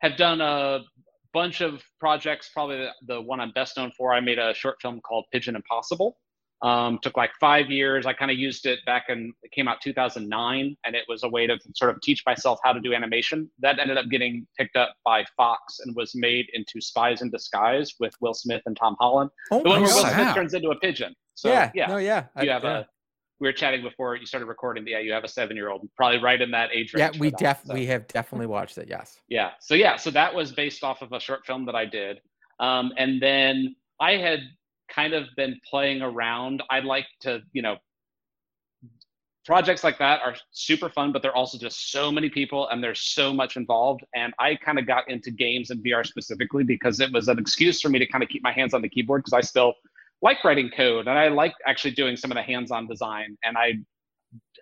have 0.00 0.16
done 0.16 0.40
a 0.40 0.80
bunch 1.32 1.60
of 1.60 1.80
projects. 2.00 2.50
Probably 2.52 2.78
the, 2.78 2.90
the 3.06 3.20
one 3.20 3.38
I'm 3.38 3.52
best 3.52 3.76
known 3.76 3.92
for. 3.96 4.12
I 4.12 4.18
made 4.18 4.40
a 4.40 4.52
short 4.54 4.82
film 4.82 5.00
called 5.02 5.26
Pigeon 5.32 5.54
Impossible. 5.54 6.18
Um, 6.60 6.98
took 7.02 7.16
like 7.16 7.30
five 7.38 7.70
years. 7.70 8.04
I 8.04 8.12
kind 8.12 8.32
of 8.32 8.36
used 8.36 8.66
it 8.66 8.80
back 8.84 9.04
in 9.08 9.32
it 9.42 9.52
came 9.52 9.68
out 9.68 9.80
2009, 9.80 10.76
and 10.84 10.96
it 10.96 11.04
was 11.08 11.22
a 11.22 11.28
way 11.28 11.46
to 11.46 11.56
sort 11.76 11.94
of 11.94 12.00
teach 12.00 12.24
myself 12.26 12.58
how 12.64 12.72
to 12.72 12.80
do 12.80 12.92
animation. 12.92 13.48
That 13.60 13.78
ended 13.78 13.96
up 13.96 14.06
getting 14.10 14.44
picked 14.58 14.76
up 14.76 14.94
by 15.04 15.24
Fox 15.36 15.78
and 15.84 15.94
was 15.94 16.12
made 16.16 16.46
into 16.54 16.80
Spies 16.80 17.22
in 17.22 17.30
Disguise 17.30 17.94
with 18.00 18.12
Will 18.20 18.34
Smith 18.34 18.62
and 18.66 18.76
Tom 18.76 18.96
Holland. 18.98 19.30
Oh, 19.52 19.62
the 19.62 19.68
one 19.68 19.82
where 19.82 19.94
Will. 19.94 20.04
Smith 20.04 20.34
turns 20.34 20.54
into 20.54 20.70
a 20.70 20.78
pigeon. 20.80 21.14
So 21.34 21.48
yeah, 21.48 21.70
yeah, 21.74 21.86
no, 21.86 21.98
yeah. 21.98 22.24
you 22.42 22.50
I- 22.50 22.54
have 22.54 22.64
yeah. 22.64 22.78
a. 22.78 22.84
We 23.40 23.46
were 23.46 23.52
chatting 23.52 23.82
before 23.82 24.16
you 24.16 24.26
started 24.26 24.46
recording. 24.46 24.84
Yeah, 24.84 24.98
you 24.98 25.12
have 25.12 25.22
a 25.22 25.28
seven-year-old, 25.28 25.88
probably 25.96 26.18
right 26.18 26.42
in 26.42 26.50
that 26.50 26.70
age 26.72 26.92
yeah, 26.92 27.04
range. 27.04 27.18
for 27.18 27.20
we 27.20 27.30
def 27.30 27.60
so. 27.64 27.72
we 27.72 27.86
have 27.86 28.08
definitely 28.08 28.48
watched 28.48 28.78
it. 28.78 28.88
Yes. 28.88 29.20
Yeah. 29.28 29.50
So 29.60 29.76
yeah, 29.76 29.94
so 29.94 30.10
that 30.10 30.34
was 30.34 30.50
based 30.50 30.82
off 30.82 31.02
of 31.02 31.12
a 31.12 31.20
short 31.20 31.46
film 31.46 31.64
that 31.66 31.76
I 31.76 31.84
did. 31.84 32.20
Um, 32.58 32.92
and 32.96 33.22
then 33.22 33.76
I 34.00 34.16
had 34.16 34.40
kind 34.94 35.14
of 35.14 35.26
been 35.36 35.58
playing 35.68 36.02
around. 36.02 36.62
I'd 36.70 36.84
like 36.84 37.06
to, 37.20 37.40
you 37.52 37.62
know, 37.62 37.76
projects 39.48 39.82
like 39.82 39.98
that 39.98 40.20
are 40.20 40.34
super 40.50 40.90
fun, 40.90 41.10
but 41.10 41.22
they're 41.22 41.34
also 41.34 41.56
just 41.56 41.90
so 41.90 42.12
many 42.12 42.28
people 42.28 42.68
and 42.68 42.84
there's 42.84 43.00
so 43.00 43.32
much 43.32 43.56
involved. 43.56 44.04
And 44.14 44.34
I 44.38 44.56
kind 44.56 44.78
of 44.78 44.86
got 44.86 45.08
into 45.10 45.30
games 45.30 45.70
and 45.70 45.82
VR 45.82 46.06
specifically 46.06 46.64
because 46.64 47.00
it 47.00 47.10
was 47.12 47.28
an 47.28 47.38
excuse 47.38 47.80
for 47.80 47.88
me 47.88 47.98
to 47.98 48.06
kind 48.06 48.22
of 48.22 48.28
keep 48.28 48.42
my 48.42 48.52
hands 48.52 48.74
on 48.74 48.82
the 48.82 48.90
keyboard 48.90 49.22
because 49.22 49.32
I 49.32 49.40
still 49.40 49.72
like 50.20 50.44
writing 50.44 50.70
code 50.76 51.08
and 51.08 51.18
I 51.18 51.28
like 51.28 51.54
actually 51.66 51.92
doing 51.92 52.14
some 52.14 52.30
of 52.30 52.34
the 52.34 52.42
hands-on 52.42 52.86
design. 52.88 53.38
And 53.42 53.56
I 53.56 53.74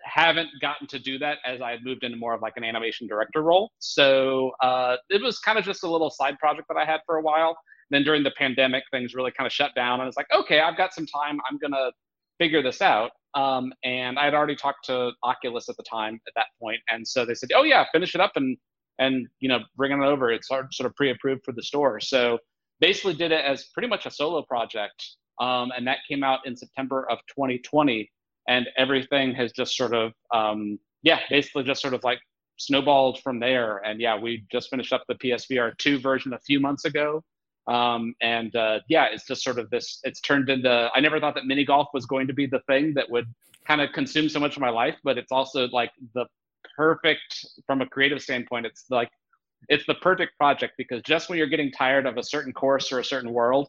haven't 0.05 0.47
gotten 0.61 0.87
to 0.87 0.99
do 0.99 1.19
that 1.19 1.39
as 1.45 1.61
I 1.61 1.71
had 1.71 1.83
moved 1.83 2.05
into 2.05 2.17
more 2.17 2.33
of 2.33 2.41
like 2.41 2.53
an 2.55 2.63
animation 2.63 3.07
director 3.07 3.43
role. 3.43 3.71
So 3.79 4.51
uh, 4.61 4.95
it 5.09 5.21
was 5.21 5.39
kind 5.39 5.59
of 5.59 5.65
just 5.65 5.83
a 5.83 5.91
little 5.91 6.09
side 6.09 6.39
project 6.39 6.67
that 6.69 6.77
I 6.77 6.85
had 6.85 7.01
for 7.05 7.17
a 7.17 7.21
while. 7.21 7.57
Then 7.89 8.03
during 8.03 8.23
the 8.23 8.31
pandemic, 8.37 8.83
things 8.91 9.13
really 9.13 9.31
kind 9.31 9.47
of 9.47 9.53
shut 9.53 9.71
down, 9.75 9.99
and 9.99 10.07
it's 10.07 10.17
like, 10.17 10.27
okay, 10.35 10.59
I've 10.59 10.77
got 10.77 10.93
some 10.93 11.05
time. 11.05 11.39
I'm 11.49 11.57
gonna 11.57 11.91
figure 12.37 12.61
this 12.61 12.81
out. 12.81 13.11
Um, 13.33 13.71
and 13.83 14.17
I 14.17 14.25
had 14.25 14.33
already 14.33 14.55
talked 14.55 14.85
to 14.85 15.11
Oculus 15.23 15.69
at 15.69 15.77
the 15.77 15.83
time 15.83 16.19
at 16.27 16.33
that 16.35 16.47
point, 16.61 16.79
and 16.89 17.07
so 17.07 17.25
they 17.25 17.35
said, 17.35 17.49
oh 17.55 17.63
yeah, 17.63 17.85
finish 17.91 18.15
it 18.15 18.21
up 18.21 18.33
and 18.35 18.57
and 18.99 19.27
you 19.39 19.49
know 19.49 19.59
bring 19.75 19.91
it 19.91 20.03
over. 20.03 20.31
It's 20.31 20.47
sort 20.47 20.67
of 20.79 20.95
pre-approved 20.95 21.43
for 21.45 21.51
the 21.51 21.63
store. 21.63 21.99
So 21.99 22.39
basically 22.79 23.13
did 23.13 23.31
it 23.31 23.45
as 23.45 23.65
pretty 23.73 23.87
much 23.87 24.05
a 24.05 24.11
solo 24.11 24.43
project, 24.43 25.03
um, 25.39 25.71
and 25.75 25.85
that 25.87 25.99
came 26.09 26.23
out 26.23 26.39
in 26.45 26.55
September 26.55 27.09
of 27.09 27.19
2020 27.29 28.09
and 28.47 28.67
everything 28.77 29.33
has 29.35 29.51
just 29.51 29.75
sort 29.75 29.93
of 29.93 30.13
um, 30.33 30.79
yeah 31.03 31.19
basically 31.29 31.63
just 31.63 31.81
sort 31.81 31.93
of 31.93 32.03
like 32.03 32.19
snowballed 32.57 33.19
from 33.21 33.39
there 33.39 33.77
and 33.85 34.01
yeah 34.01 34.17
we 34.17 34.43
just 34.51 34.69
finished 34.69 34.91
up 34.91 35.03
the 35.07 35.15
psvr 35.15 35.77
2 35.77 35.99
version 35.99 36.33
a 36.33 36.39
few 36.39 36.59
months 36.59 36.85
ago 36.85 37.23
um, 37.67 38.13
and 38.21 38.55
uh, 38.55 38.79
yeah 38.87 39.07
it's 39.11 39.25
just 39.25 39.43
sort 39.43 39.59
of 39.59 39.69
this 39.69 39.99
it's 40.03 40.21
turned 40.21 40.49
into 40.49 40.89
i 40.95 40.99
never 40.99 41.19
thought 41.19 41.35
that 41.35 41.45
mini 41.45 41.65
golf 41.65 41.87
was 41.93 42.05
going 42.05 42.27
to 42.27 42.33
be 42.33 42.45
the 42.45 42.61
thing 42.67 42.93
that 42.93 43.09
would 43.09 43.25
kind 43.65 43.81
of 43.81 43.91
consume 43.91 44.29
so 44.29 44.39
much 44.39 44.55
of 44.55 44.61
my 44.61 44.69
life 44.69 44.95
but 45.03 45.17
it's 45.17 45.31
also 45.31 45.67
like 45.69 45.91
the 46.13 46.25
perfect 46.75 47.45
from 47.65 47.81
a 47.81 47.85
creative 47.85 48.21
standpoint 48.21 48.65
it's 48.65 48.85
like 48.89 49.09
it's 49.69 49.85
the 49.87 49.95
perfect 49.95 50.37
project 50.37 50.73
because 50.77 51.01
just 51.03 51.29
when 51.29 51.37
you're 51.37 51.47
getting 51.47 51.71
tired 51.71 52.05
of 52.05 52.17
a 52.17 52.23
certain 52.23 52.53
course 52.53 52.91
or 52.91 52.99
a 52.99 53.03
certain 53.03 53.33
world 53.33 53.67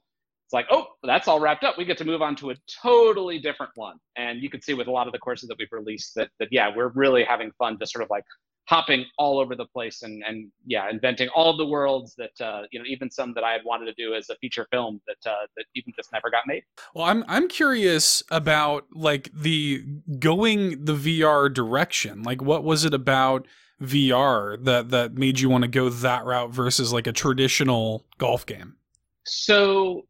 it's 0.49 0.55
like, 0.55 0.69
oh, 0.71 0.87
that's 1.03 1.29
all 1.29 1.41
wrapped 1.41 1.63
up. 1.63 1.77
We 1.77 1.85
get 1.85 1.99
to 1.99 2.07
move 2.07 2.23
on 2.23 2.35
to 2.37 2.49
a 2.53 2.55
totally 2.83 3.39
different 3.39 3.73
one. 3.75 3.99
And 4.17 4.43
you 4.43 4.49
can 4.49 4.63
see 4.63 4.73
with 4.73 4.87
a 4.87 4.91
lot 4.91 5.07
of 5.07 5.13
the 5.13 5.19
courses 5.19 5.47
that 5.51 5.59
we've 5.59 5.69
released 5.71 6.15
that, 6.15 6.31
that 6.39 6.49
yeah, 6.51 6.71
we're 6.75 6.89
really 6.95 7.23
having 7.23 7.51
fun 7.59 7.77
just 7.79 7.93
sort 7.93 8.03
of 8.03 8.09
like 8.09 8.25
hopping 8.69 9.07
all 9.17 9.39
over 9.39 9.57
the 9.57 9.65
place 9.65 10.03
and, 10.03 10.23
and 10.29 10.51
yeah, 10.67 10.91
inventing 10.91 11.27
all 11.31 11.57
the 11.57 11.65
worlds 11.65 12.15
that, 12.17 12.39
uh, 12.45 12.63
you 12.71 12.79
know, 12.79 12.85
even 12.87 13.11
some 13.11 13.33
that 13.33 13.43
I 13.43 13.53
had 13.53 13.63
wanted 13.65 13.87
to 13.87 13.95
do 13.95 14.15
as 14.15 14.29
a 14.29 14.37
feature 14.37 14.67
film 14.71 15.01
that, 15.07 15.31
uh, 15.31 15.47
that 15.57 15.65
even 15.75 15.95
just 15.97 16.13
never 16.13 16.31
got 16.31 16.43
made. 16.47 16.63
Well, 16.95 17.07
I'm 17.07 17.25
I'm 17.29 17.49
curious 17.49 18.23
about 18.31 18.85
like 18.93 19.31
the 19.33 19.83
going 20.19 20.85
the 20.85 20.93
VR 20.93 21.53
direction. 21.53 22.23
Like, 22.23 22.43
what 22.43 22.63
was 22.63 22.85
it 22.85 22.93
about 22.93 23.47
VR 23.81 24.63
that 24.65 24.91
that 24.91 25.15
made 25.15 25.41
you 25.41 25.49
want 25.49 25.63
to 25.63 25.69
go 25.69 25.89
that 25.89 26.27
route 26.27 26.53
versus 26.53 26.93
like 26.93 27.07
a 27.07 27.13
traditional 27.13 28.05
golf 28.19 28.45
game? 28.45 28.77
So 29.25 30.05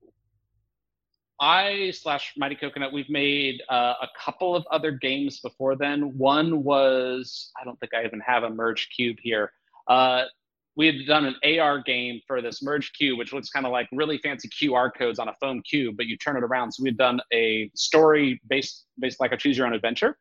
I 1.40 1.92
slash 1.92 2.34
Mighty 2.36 2.56
Coconut, 2.56 2.92
we've 2.92 3.08
made 3.08 3.62
uh, 3.68 3.94
a 4.02 4.08
couple 4.18 4.56
of 4.56 4.66
other 4.70 4.90
games 4.90 5.40
before 5.40 5.76
then. 5.76 6.16
One 6.18 6.64
was, 6.64 7.52
I 7.60 7.64
don't 7.64 7.78
think 7.78 7.94
I 7.94 8.04
even 8.04 8.20
have 8.20 8.42
a 8.42 8.50
Merge 8.50 8.88
Cube 8.94 9.18
here. 9.22 9.52
Uh, 9.86 10.24
we 10.76 10.86
had 10.86 11.06
done 11.06 11.26
an 11.26 11.58
AR 11.58 11.80
game 11.82 12.20
for 12.26 12.40
this 12.40 12.62
Merge 12.62 12.92
Cube, 12.92 13.18
which 13.18 13.32
looks 13.32 13.50
kind 13.50 13.66
of 13.66 13.72
like 13.72 13.88
really 13.92 14.18
fancy 14.18 14.48
QR 14.48 14.90
codes 14.96 15.18
on 15.18 15.28
a 15.28 15.34
foam 15.40 15.62
cube, 15.68 15.96
but 15.96 16.06
you 16.06 16.16
turn 16.16 16.36
it 16.36 16.44
around. 16.44 16.72
So 16.72 16.82
we'd 16.82 16.96
done 16.96 17.20
a 17.32 17.70
story 17.74 18.40
based, 18.48 18.86
based 18.98 19.20
like 19.20 19.32
a 19.32 19.36
choose 19.36 19.56
your 19.58 19.66
own 19.66 19.74
adventure. 19.74 20.16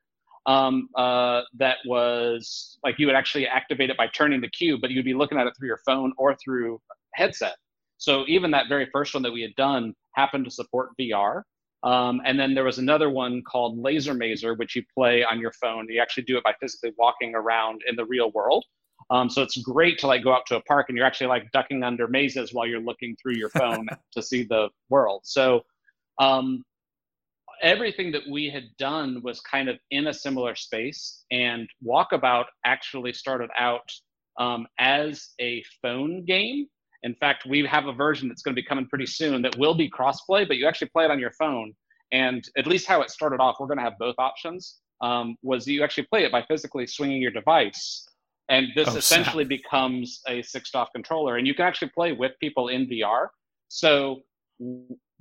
Um, 0.48 0.88
uh, 0.96 1.42
that 1.58 1.78
was 1.86 2.80
like 2.84 2.98
you 2.98 3.06
would 3.06 3.16
actually 3.16 3.48
activate 3.48 3.90
it 3.90 3.98
by 3.98 4.08
turning 4.08 4.40
the 4.40 4.50
cube, 4.50 4.82
but 4.82 4.92
you'd 4.92 5.06
be 5.06 5.14
looking 5.14 5.38
at 5.38 5.46
it 5.46 5.54
through 5.58 5.68
your 5.68 5.80
phone 5.86 6.14
or 6.18 6.36
through 6.44 6.80
headset. 7.14 7.56
So 7.98 8.24
even 8.28 8.52
that 8.52 8.70
very 8.70 8.88
first 8.92 9.14
one 9.14 9.24
that 9.24 9.32
we 9.32 9.42
had 9.42 9.56
done 9.56 9.94
happened 10.18 10.46
to 10.46 10.52
support 10.52 10.90
VR. 11.00 11.44
Um, 11.84 12.22
and 12.26 12.40
then 12.40 12.56
there 12.56 12.64
was 12.64 12.80
another 12.80 13.10
one 13.10 13.44
called 13.44 13.78
Laser 13.78 14.14
Mazer, 14.14 14.56
which 14.56 14.76
you 14.76 14.84
play 14.94 15.24
on 15.24 15.40
your 15.40 15.54
phone. 15.62 15.88
You 15.90 16.02
actually 16.02 16.24
do 16.24 16.38
it 16.38 16.44
by 16.44 16.54
physically 16.60 16.92
walking 16.98 17.36
around 17.36 17.82
in 17.88 17.96
the 17.96 18.06
real 18.06 18.32
world. 18.32 18.66
Um, 19.10 19.30
so 19.30 19.42
it's 19.42 19.58
great 19.62 19.98
to 20.00 20.08
like 20.08 20.24
go 20.24 20.34
out 20.34 20.46
to 20.48 20.58
a 20.58 20.62
park 20.64 20.88
and 20.90 20.98
you're 20.98 21.06
actually 21.06 21.28
like 21.28 21.50
ducking 21.52 21.84
under 21.84 22.08
mazes 22.08 22.54
while 22.54 22.68
you're 22.68 22.82
looking 22.82 23.16
through 23.22 23.36
your 23.36 23.50
phone 23.50 23.88
to 24.14 24.22
see 24.22 24.44
the 24.44 24.70
world. 24.90 25.22
So 25.24 25.62
um, 26.20 26.64
everything 27.62 28.12
that 28.12 28.24
we 28.30 28.50
had 28.50 28.66
done 28.78 29.22
was 29.24 29.40
kind 29.42 29.70
of 29.70 29.78
in 29.92 30.08
a 30.08 30.14
similar 30.14 30.56
space. 30.56 31.24
And 31.32 31.70
Walkabout 31.86 32.46
actually 32.66 33.14
started 33.14 33.50
out 33.58 33.90
um, 34.40 34.68
as 34.80 35.30
a 35.40 35.64
phone 35.82 36.26
game. 36.26 36.68
In 37.08 37.16
fact, 37.16 37.46
we 37.46 37.66
have 37.66 37.86
a 37.86 37.94
version 37.94 38.28
that's 38.28 38.42
going 38.42 38.54
to 38.54 38.62
be 38.62 38.68
coming 38.68 38.86
pretty 38.86 39.06
soon 39.06 39.42
that 39.44 39.58
will 39.58 39.74
be 39.74 39.90
crossplay, 39.90 40.46
but 40.46 40.58
you 40.58 40.68
actually 40.68 40.90
play 40.90 41.06
it 41.06 41.12
on 41.12 41.20
your 41.20 41.32
phone. 41.32 41.74
And 42.12 42.44
at 42.58 42.68
least 42.68 42.86
how 42.86 43.02
it 43.02 43.10
started 43.10 43.40
off, 43.40 43.56
we're 43.60 43.68
going 43.68 43.78
to 43.78 43.84
have 43.84 43.98
both 43.98 44.16
options. 44.18 44.80
Um, 45.00 45.38
was 45.42 45.66
you 45.66 45.84
actually 45.86 46.08
play 46.08 46.26
it 46.26 46.32
by 46.34 46.42
physically 46.50 46.86
swinging 46.86 47.22
your 47.22 47.32
device, 47.32 48.06
and 48.50 48.68
this 48.76 48.90
Oh, 48.90 48.98
essentially 48.98 49.46
snap. 49.46 49.58
becomes 49.58 50.22
a 50.28 50.42
six-DoF 50.42 50.90
controller, 50.94 51.38
and 51.38 51.48
you 51.48 51.54
can 51.54 51.66
actually 51.66 51.92
play 51.96 52.12
with 52.12 52.34
people 52.42 52.68
in 52.68 52.88
VR. 52.88 53.28
So 53.70 54.24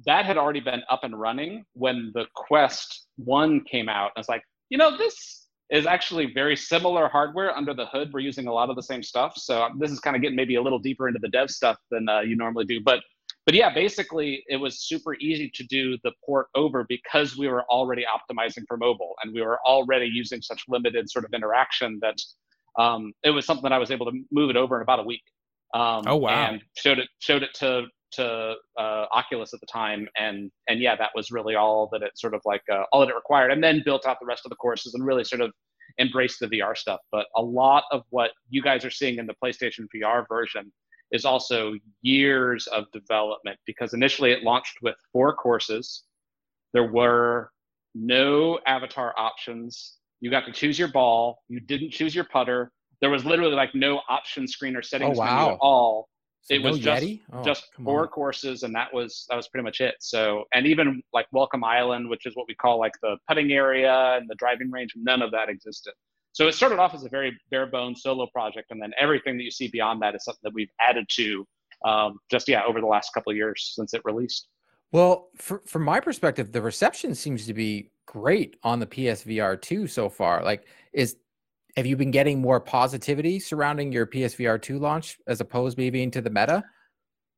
that 0.06 0.24
had 0.26 0.36
already 0.36 0.60
been 0.60 0.82
up 0.90 1.04
and 1.04 1.18
running 1.20 1.64
when 1.74 2.10
the 2.14 2.26
Quest 2.34 3.06
One 3.16 3.60
came 3.62 3.88
out. 3.88 4.10
I 4.16 4.20
was 4.20 4.28
like, 4.28 4.42
you 4.70 4.78
know, 4.78 4.96
this 4.96 5.45
is 5.70 5.86
actually 5.86 6.32
very 6.32 6.56
similar 6.56 7.08
hardware 7.08 7.56
under 7.56 7.74
the 7.74 7.86
hood. 7.86 8.12
We're 8.12 8.20
using 8.20 8.46
a 8.46 8.52
lot 8.52 8.70
of 8.70 8.76
the 8.76 8.82
same 8.82 9.02
stuff. 9.02 9.36
So 9.36 9.68
this 9.78 9.90
is 9.90 9.98
kind 9.98 10.14
of 10.14 10.22
getting 10.22 10.36
maybe 10.36 10.54
a 10.54 10.62
little 10.62 10.78
deeper 10.78 11.08
into 11.08 11.18
the 11.20 11.28
dev 11.28 11.50
stuff 11.50 11.76
than 11.90 12.08
uh, 12.08 12.20
you 12.20 12.36
normally 12.36 12.64
do. 12.64 12.80
But 12.80 13.00
but 13.44 13.54
yeah, 13.54 13.72
basically 13.72 14.44
it 14.48 14.56
was 14.56 14.80
super 14.80 15.14
easy 15.20 15.48
to 15.54 15.64
do 15.64 15.96
the 16.02 16.12
port 16.24 16.48
over 16.56 16.84
because 16.88 17.36
we 17.36 17.46
were 17.46 17.62
already 17.64 18.04
optimizing 18.04 18.64
for 18.66 18.76
mobile 18.76 19.14
and 19.22 19.32
we 19.32 19.40
were 19.40 19.60
already 19.64 20.06
using 20.06 20.42
such 20.42 20.64
limited 20.68 21.08
sort 21.08 21.24
of 21.24 21.32
interaction 21.32 22.00
that 22.02 22.16
um, 22.76 23.12
it 23.22 23.30
was 23.30 23.46
something 23.46 23.62
that 23.62 23.72
I 23.72 23.78
was 23.78 23.92
able 23.92 24.06
to 24.06 24.20
move 24.32 24.50
it 24.50 24.56
over 24.56 24.76
in 24.76 24.82
about 24.82 24.98
a 24.98 25.04
week. 25.04 25.22
Um, 25.74 26.02
Oh, 26.06 26.16
wow. 26.16 26.50
And 26.50 26.62
showed 26.76 26.98
it 26.98 27.08
showed 27.20 27.44
it 27.44 27.54
to 27.54 27.86
to 28.16 28.54
uh, 28.78 29.06
Oculus 29.12 29.54
at 29.54 29.60
the 29.60 29.66
time, 29.66 30.06
and 30.16 30.50
and 30.68 30.80
yeah, 30.80 30.96
that 30.96 31.10
was 31.14 31.30
really 31.30 31.54
all 31.54 31.88
that 31.92 32.02
it 32.02 32.12
sort 32.16 32.34
of 32.34 32.42
like 32.44 32.62
uh, 32.70 32.82
all 32.92 33.00
that 33.00 33.08
it 33.08 33.14
required, 33.14 33.52
and 33.52 33.62
then 33.62 33.82
built 33.84 34.06
out 34.06 34.18
the 34.20 34.26
rest 34.26 34.42
of 34.44 34.50
the 34.50 34.56
courses 34.56 34.94
and 34.94 35.04
really 35.04 35.24
sort 35.24 35.40
of 35.40 35.52
embraced 35.98 36.40
the 36.40 36.46
VR 36.48 36.76
stuff. 36.76 37.00
But 37.12 37.26
a 37.36 37.42
lot 37.42 37.84
of 37.92 38.02
what 38.10 38.30
you 38.50 38.62
guys 38.62 38.84
are 38.84 38.90
seeing 38.90 39.18
in 39.18 39.26
the 39.26 39.34
PlayStation 39.42 39.86
VR 39.94 40.24
version 40.28 40.72
is 41.12 41.24
also 41.24 41.74
years 42.02 42.66
of 42.68 42.84
development 42.92 43.58
because 43.66 43.94
initially 43.94 44.32
it 44.32 44.42
launched 44.42 44.78
with 44.82 44.96
four 45.12 45.34
courses. 45.34 46.04
There 46.72 46.90
were 46.90 47.50
no 47.94 48.58
avatar 48.66 49.14
options. 49.16 49.98
You 50.20 50.30
got 50.30 50.46
to 50.46 50.52
choose 50.52 50.78
your 50.78 50.88
ball. 50.88 51.38
You 51.48 51.60
didn't 51.60 51.90
choose 51.90 52.14
your 52.14 52.24
putter. 52.24 52.72
There 53.00 53.10
was 53.10 53.24
literally 53.24 53.54
like 53.54 53.74
no 53.74 54.00
option 54.08 54.48
screen 54.48 54.74
or 54.76 54.82
settings 54.82 55.18
Oh, 55.18 55.20
wow. 55.22 55.50
at 55.52 55.58
all. 55.60 56.08
So 56.46 56.54
it 56.54 56.62
no 56.62 56.70
was 56.70 56.78
just 56.78 57.04
Oh, 57.32 57.42
just 57.42 57.68
four 57.84 58.02
on. 58.02 58.08
courses, 58.08 58.62
and 58.62 58.72
that 58.74 58.94
was 58.94 59.26
that 59.28 59.36
was 59.36 59.48
pretty 59.48 59.64
much 59.64 59.80
it. 59.80 59.96
So, 59.98 60.44
and 60.54 60.64
even 60.66 61.02
like 61.12 61.26
Welcome 61.32 61.64
Island, 61.64 62.08
which 62.08 62.24
is 62.24 62.36
what 62.36 62.46
we 62.46 62.54
call 62.54 62.78
like 62.78 62.92
the 63.02 63.16
putting 63.26 63.50
area 63.52 64.16
and 64.16 64.30
the 64.30 64.36
driving 64.36 64.70
range, 64.70 64.92
none 64.96 65.22
of 65.22 65.32
that 65.32 65.48
existed. 65.48 65.92
So 66.32 66.46
it 66.46 66.52
started 66.54 66.78
off 66.78 66.94
as 66.94 67.04
a 67.04 67.08
very 67.08 67.36
bare 67.50 67.66
bones 67.66 68.02
solo 68.02 68.28
project, 68.32 68.70
and 68.70 68.80
then 68.80 68.92
everything 69.00 69.36
that 69.38 69.42
you 69.42 69.50
see 69.50 69.66
beyond 69.68 70.00
that 70.02 70.14
is 70.14 70.22
something 70.22 70.40
that 70.44 70.54
we've 70.54 70.70
added 70.80 71.06
to 71.16 71.44
um, 71.84 72.18
just 72.30 72.46
yeah 72.48 72.62
over 72.64 72.80
the 72.80 72.86
last 72.86 73.12
couple 73.12 73.30
of 73.32 73.36
years 73.36 73.72
since 73.74 73.92
it 73.92 74.02
released. 74.04 74.46
Well, 74.92 75.30
for, 75.36 75.62
from 75.66 75.82
my 75.82 75.98
perspective, 75.98 76.52
the 76.52 76.62
reception 76.62 77.16
seems 77.16 77.44
to 77.46 77.54
be 77.54 77.90
great 78.06 78.56
on 78.62 78.78
the 78.78 78.86
PSVR 78.86 79.60
2 79.60 79.88
so 79.88 80.08
far. 80.08 80.44
Like, 80.44 80.64
is 80.92 81.16
have 81.76 81.86
you 81.86 81.96
been 81.96 82.10
getting 82.10 82.40
more 82.40 82.58
positivity 82.58 83.38
surrounding 83.38 83.92
your 83.92 84.06
PSVR 84.06 84.60
2 84.60 84.78
launch 84.78 85.18
as 85.26 85.40
opposed 85.40 85.76
maybe 85.76 86.02
into 86.02 86.20
the 86.22 86.30
meta? 86.30 86.64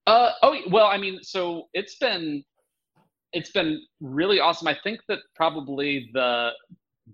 Uh, 0.07 0.31
oh 0.43 0.57
well, 0.71 0.87
I 0.87 0.97
mean, 0.97 1.19
so 1.23 1.65
it's 1.75 1.97
been 1.97 2.43
it's 3.33 3.51
been 3.51 3.83
really 4.01 4.41
awesome. 4.41 4.69
I 4.69 4.77
think 4.83 5.01
that 5.09 5.19
probably 5.35 6.09
the 6.15 6.51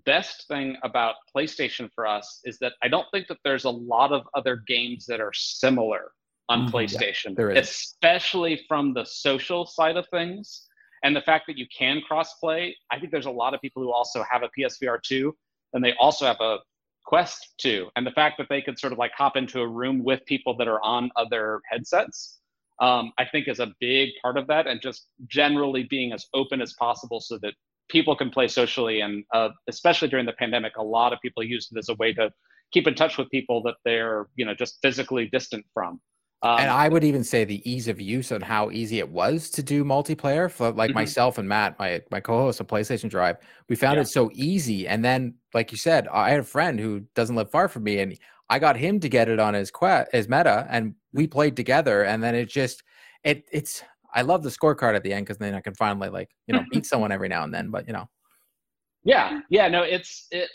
best 0.05 0.47
thing 0.47 0.77
about 0.83 1.15
PlayStation 1.35 1.89
for 1.93 2.07
us 2.07 2.39
is 2.45 2.57
that 2.59 2.73
I 2.81 2.87
don't 2.87 3.05
think 3.11 3.27
that 3.27 3.37
there's 3.43 3.65
a 3.65 3.69
lot 3.69 4.13
of 4.13 4.21
other 4.33 4.61
games 4.67 5.05
that 5.07 5.19
are 5.19 5.33
similar 5.33 6.11
on 6.47 6.67
Mhm. 6.67 6.71
PlayStation, 6.71 7.35
there 7.35 7.49
is. 7.49 7.67
especially 7.67 8.63
from 8.67 8.93
the 8.93 9.03
social 9.03 9.65
side 9.65 9.97
of 9.97 10.07
things. 10.09 10.67
And 11.03 11.15
the 11.15 11.21
fact 11.21 11.47
that 11.47 11.57
you 11.57 11.65
can 11.75 12.01
crossplay, 12.09 12.73
I 12.91 12.99
think 12.99 13.11
there's 13.11 13.25
a 13.25 13.31
lot 13.31 13.53
of 13.53 13.61
people 13.61 13.81
who 13.81 13.91
also 13.91 14.23
have 14.29 14.43
a 14.43 14.49
PSVR 14.57 14.97
2 14.99 15.35
and 15.73 15.83
they 15.83 15.93
also 15.93 16.25
have 16.25 16.39
a 16.39 16.59
Quest 17.05 17.53
2. 17.59 17.89
And 17.95 18.05
the 18.05 18.11
fact 18.11 18.37
that 18.37 18.47
they 18.49 18.61
could 18.61 18.79
sort 18.79 18.93
of 18.93 18.99
like 18.99 19.11
hop 19.15 19.37
into 19.37 19.61
a 19.61 19.67
room 19.67 20.03
with 20.03 20.25
people 20.25 20.57
that 20.57 20.67
are 20.67 20.81
on 20.83 21.11
other 21.15 21.61
headsets, 21.69 22.39
um, 22.81 23.11
I 23.17 23.25
think 23.25 23.47
is 23.47 23.59
a 23.59 23.73
big 23.79 24.09
part 24.21 24.37
of 24.37 24.47
that. 24.47 24.67
And 24.67 24.81
just 24.81 25.07
generally 25.27 25.83
being 25.83 26.11
as 26.13 26.25
open 26.33 26.61
as 26.61 26.73
possible 26.73 27.19
so 27.19 27.37
that 27.39 27.53
people 27.89 28.15
can 28.15 28.29
play 28.29 28.47
socially. 28.47 29.01
And 29.01 29.23
uh, 29.33 29.49
especially 29.67 30.07
during 30.07 30.25
the 30.25 30.33
pandemic, 30.33 30.77
a 30.77 30.83
lot 30.83 31.13
of 31.13 31.19
people 31.21 31.43
used 31.43 31.71
it 31.71 31.77
as 31.77 31.89
a 31.89 31.95
way 31.95 32.13
to 32.13 32.31
keep 32.71 32.87
in 32.87 32.95
touch 32.95 33.17
with 33.17 33.29
people 33.29 33.61
that 33.63 33.75
they're, 33.85 34.27
you 34.35 34.45
know, 34.45 34.55
just 34.55 34.79
physically 34.81 35.27
distant 35.27 35.65
from. 35.73 36.01
Um, 36.41 36.59
and 36.59 36.69
I 36.69 36.89
would 36.89 37.03
even 37.03 37.23
say 37.23 37.43
the 37.43 37.67
ease 37.69 37.87
of 37.87 37.99
use 37.99 38.31
and 38.31 38.43
how 38.43 38.69
easy 38.69 38.99
it 38.99 39.09
was 39.09 39.49
to 39.51 39.63
do 39.63 39.83
multiplayer 39.83 40.51
for 40.51 40.71
like 40.71 40.91
Mhm. 40.91 40.95
myself 40.95 41.37
and 41.37 41.47
Matt, 41.49 41.79
my 41.79 42.01
my 42.11 42.19
co-host 42.19 42.59
of 42.59 42.67
PlayStation 42.67 43.09
Drive. 43.09 43.37
We 43.69 43.75
found 43.75 43.95
Yeah. 43.97 44.03
it 44.03 44.07
so 44.07 44.29
easy. 44.33 44.87
And 44.87 45.03
then, 45.03 45.35
like 45.53 45.71
you 45.71 45.77
said, 45.77 46.07
I 46.09 46.29
had 46.29 46.39
a 46.41 46.43
friend 46.43 46.79
who 46.79 47.01
doesn't 47.15 47.35
live 47.35 47.49
far 47.51 47.67
from 47.67 47.83
me, 47.83 47.99
and 47.99 48.17
I 48.49 48.59
got 48.59 48.77
him 48.77 48.99
to 48.99 49.09
get 49.09 49.27
it 49.29 49.39
on 49.39 49.53
his 49.55 49.71
quest, 49.71 50.11
his 50.11 50.29
meta, 50.29 50.67
and 50.69 50.95
we 51.13 51.25
played 51.27 51.55
together. 51.55 52.03
And 52.03 52.21
then 52.23 52.35
it 52.35 52.47
just, 52.49 52.83
it 53.23 53.45
it's. 53.51 53.83
I 54.13 54.21
love 54.21 54.43
the 54.43 54.49
scorecard 54.49 54.95
at 54.95 55.03
the 55.03 55.11
end 55.13 55.25
because 55.25 55.39
then 55.39 55.55
I 55.55 55.61
can 55.61 55.73
finally 55.75 56.09
like 56.09 56.29
you 56.47 56.53
know 56.53 56.63
beat 56.71 56.85
someone 56.85 57.11
every 57.11 57.27
now 57.29 57.43
and 57.43 57.53
then. 57.53 57.69
But 57.71 57.87
you 57.87 57.93
know, 57.93 58.07
Yeah, 59.03 59.41
yeah, 59.49 59.67
no, 59.67 59.83
it's 59.83 60.27
it. 60.31 60.49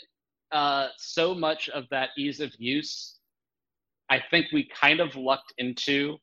Uh, 0.51 0.89
so 0.97 1.33
much 1.33 1.69
of 1.69 1.87
that 1.89 2.09
ease 2.17 2.39
of 2.41 2.53
use, 2.59 3.19
I 4.11 4.21
think 4.29 4.47
we 4.51 4.67
kind 4.79 4.99
of 4.99 5.15
lucked 5.15 5.53
into. 5.57 6.17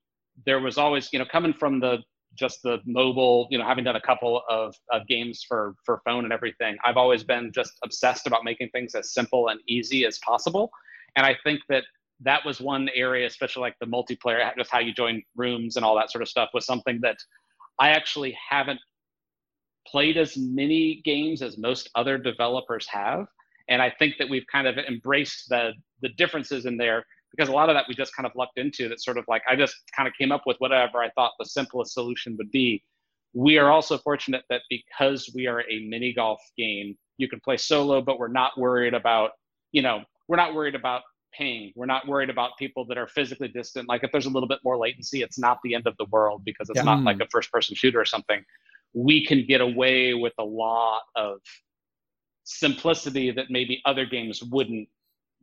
There 0.45 0.61
was 0.61 0.77
always, 0.77 1.09
you 1.13 1.19
know, 1.19 1.25
coming 1.25 1.55
from 1.55 1.81
the 1.81 1.99
just 2.35 2.63
the 2.63 2.79
mobile, 2.85 3.49
you 3.51 3.59
know, 3.59 3.65
having 3.65 3.83
done 3.83 3.97
a 3.97 4.01
couple 4.01 4.43
of, 4.49 4.77
of 4.93 5.07
games 5.09 5.43
for 5.49 5.75
for 5.85 6.03
phone 6.05 6.25
and 6.25 6.33
everything. 6.33 6.77
I've 6.85 6.99
always 6.99 7.25
been 7.25 7.51
just 7.53 7.73
obsessed 7.83 8.27
about 8.27 8.45
making 8.45 8.69
things 8.69 8.95
as 8.95 9.15
simple 9.15 9.49
and 9.49 9.59
easy 9.67 10.05
as 10.05 10.19
possible, 10.19 10.71
and 11.17 11.25
I 11.25 11.35
think 11.43 11.61
that 11.71 11.85
that 12.21 12.45
was 12.45 12.61
one 12.61 12.91
area, 12.95 13.27
especially 13.27 13.63
like 13.63 13.77
the 13.81 13.87
multiplayer, 13.87 14.55
just 14.57 14.71
how 14.71 14.81
you 14.81 14.93
join 14.93 15.23
rooms 15.35 15.77
and 15.77 15.85
all 15.85 15.97
that 15.97 16.11
sort 16.11 16.21
of 16.21 16.29
stuff, 16.29 16.51
was 16.53 16.67
something 16.67 17.01
that 17.03 17.17
I 17.79 17.91
actually 17.91 18.37
haven't 18.51 18.81
played 19.87 20.19
as 20.19 20.37
many 20.37 21.01
games 21.05 21.41
as 21.41 21.57
most 21.57 21.89
other 21.95 22.19
developers 22.19 22.87
have 22.87 23.27
and 23.69 23.81
i 23.81 23.91
think 23.99 24.15
that 24.19 24.29
we've 24.29 24.47
kind 24.51 24.67
of 24.67 24.77
embraced 24.77 25.49
the 25.49 25.73
the 26.03 26.11
differences 26.11 26.67
in 26.67 26.77
there 26.77 27.05
because 27.31 27.49
a 27.49 27.53
lot 27.53 27.69
of 27.69 27.75
that 27.75 27.85
we 27.89 27.95
just 27.95 28.15
kind 28.15 28.27
of 28.27 28.33
lucked 28.35 28.59
into 28.59 28.89
that 28.89 29.01
sort 29.01 29.19
of 29.19 29.25
like 29.29 29.43
i 29.49 29.55
just 29.57 29.77
kind 29.95 30.09
of 30.09 30.15
came 30.15 30.33
up 30.33 30.43
with 30.47 30.57
whatever 30.59 30.99
i 30.99 31.11
thought 31.11 31.33
the 31.39 31.45
simplest 31.45 31.95
solution 31.95 32.37
would 32.39 32.51
be. 32.51 32.83
We 33.35 33.59
are 33.59 33.71
also 33.71 33.99
fortunate 33.99 34.45
that 34.49 34.63
because 34.71 35.31
we 35.35 35.47
are 35.47 35.61
a 35.71 35.87
mini 35.87 36.13
golf 36.15 36.41
game 36.57 36.97
you 37.19 37.29
can 37.29 37.41
play 37.41 37.57
solo 37.57 38.01
but 38.01 38.19
we're 38.19 38.29
not 38.29 38.59
worried 38.59 38.95
about 38.95 39.33
you 39.73 39.83
know 39.83 40.03
we're 40.29 40.37
not 40.37 40.55
worried 40.55 40.75
about 40.75 41.03
ping 41.35 41.73
we're 41.77 41.87
not 41.87 42.09
worried 42.09 42.31
about 42.31 42.53
people 42.59 42.87
that 42.87 42.97
are 42.97 43.07
physically 43.07 43.49
distant. 43.49 43.87
Like 43.89 44.03
if 44.03 44.11
there's 44.13 44.27
a 44.27 44.31
little 44.31 44.49
bit 44.49 44.61
more 44.65 44.79
latency 44.79 45.23
it's 45.23 45.39
not 45.39 45.59
the 45.63 45.75
end 45.75 45.87
of 45.87 45.95
the 45.99 46.07
world 46.07 46.43
because 46.45 46.71
it's 46.71 46.79
Yeah. 46.79 46.85
not 46.85 47.03
like 47.05 47.17
hmm. 47.17 47.23
a 47.23 47.27
first 47.31 47.53
person 47.53 47.77
shooter 47.77 48.01
or 48.01 48.07
something. 48.07 48.43
We 48.95 49.27
can 49.27 49.45
get 49.47 49.61
away 49.61 50.15
with 50.15 50.33
a 50.39 50.45
lot 50.45 51.03
of 51.15 51.41
simplicity 52.45 53.31
that 53.31 53.51
maybe 53.51 53.83
other 53.85 54.07
games 54.07 54.43
wouldn't 54.43 54.89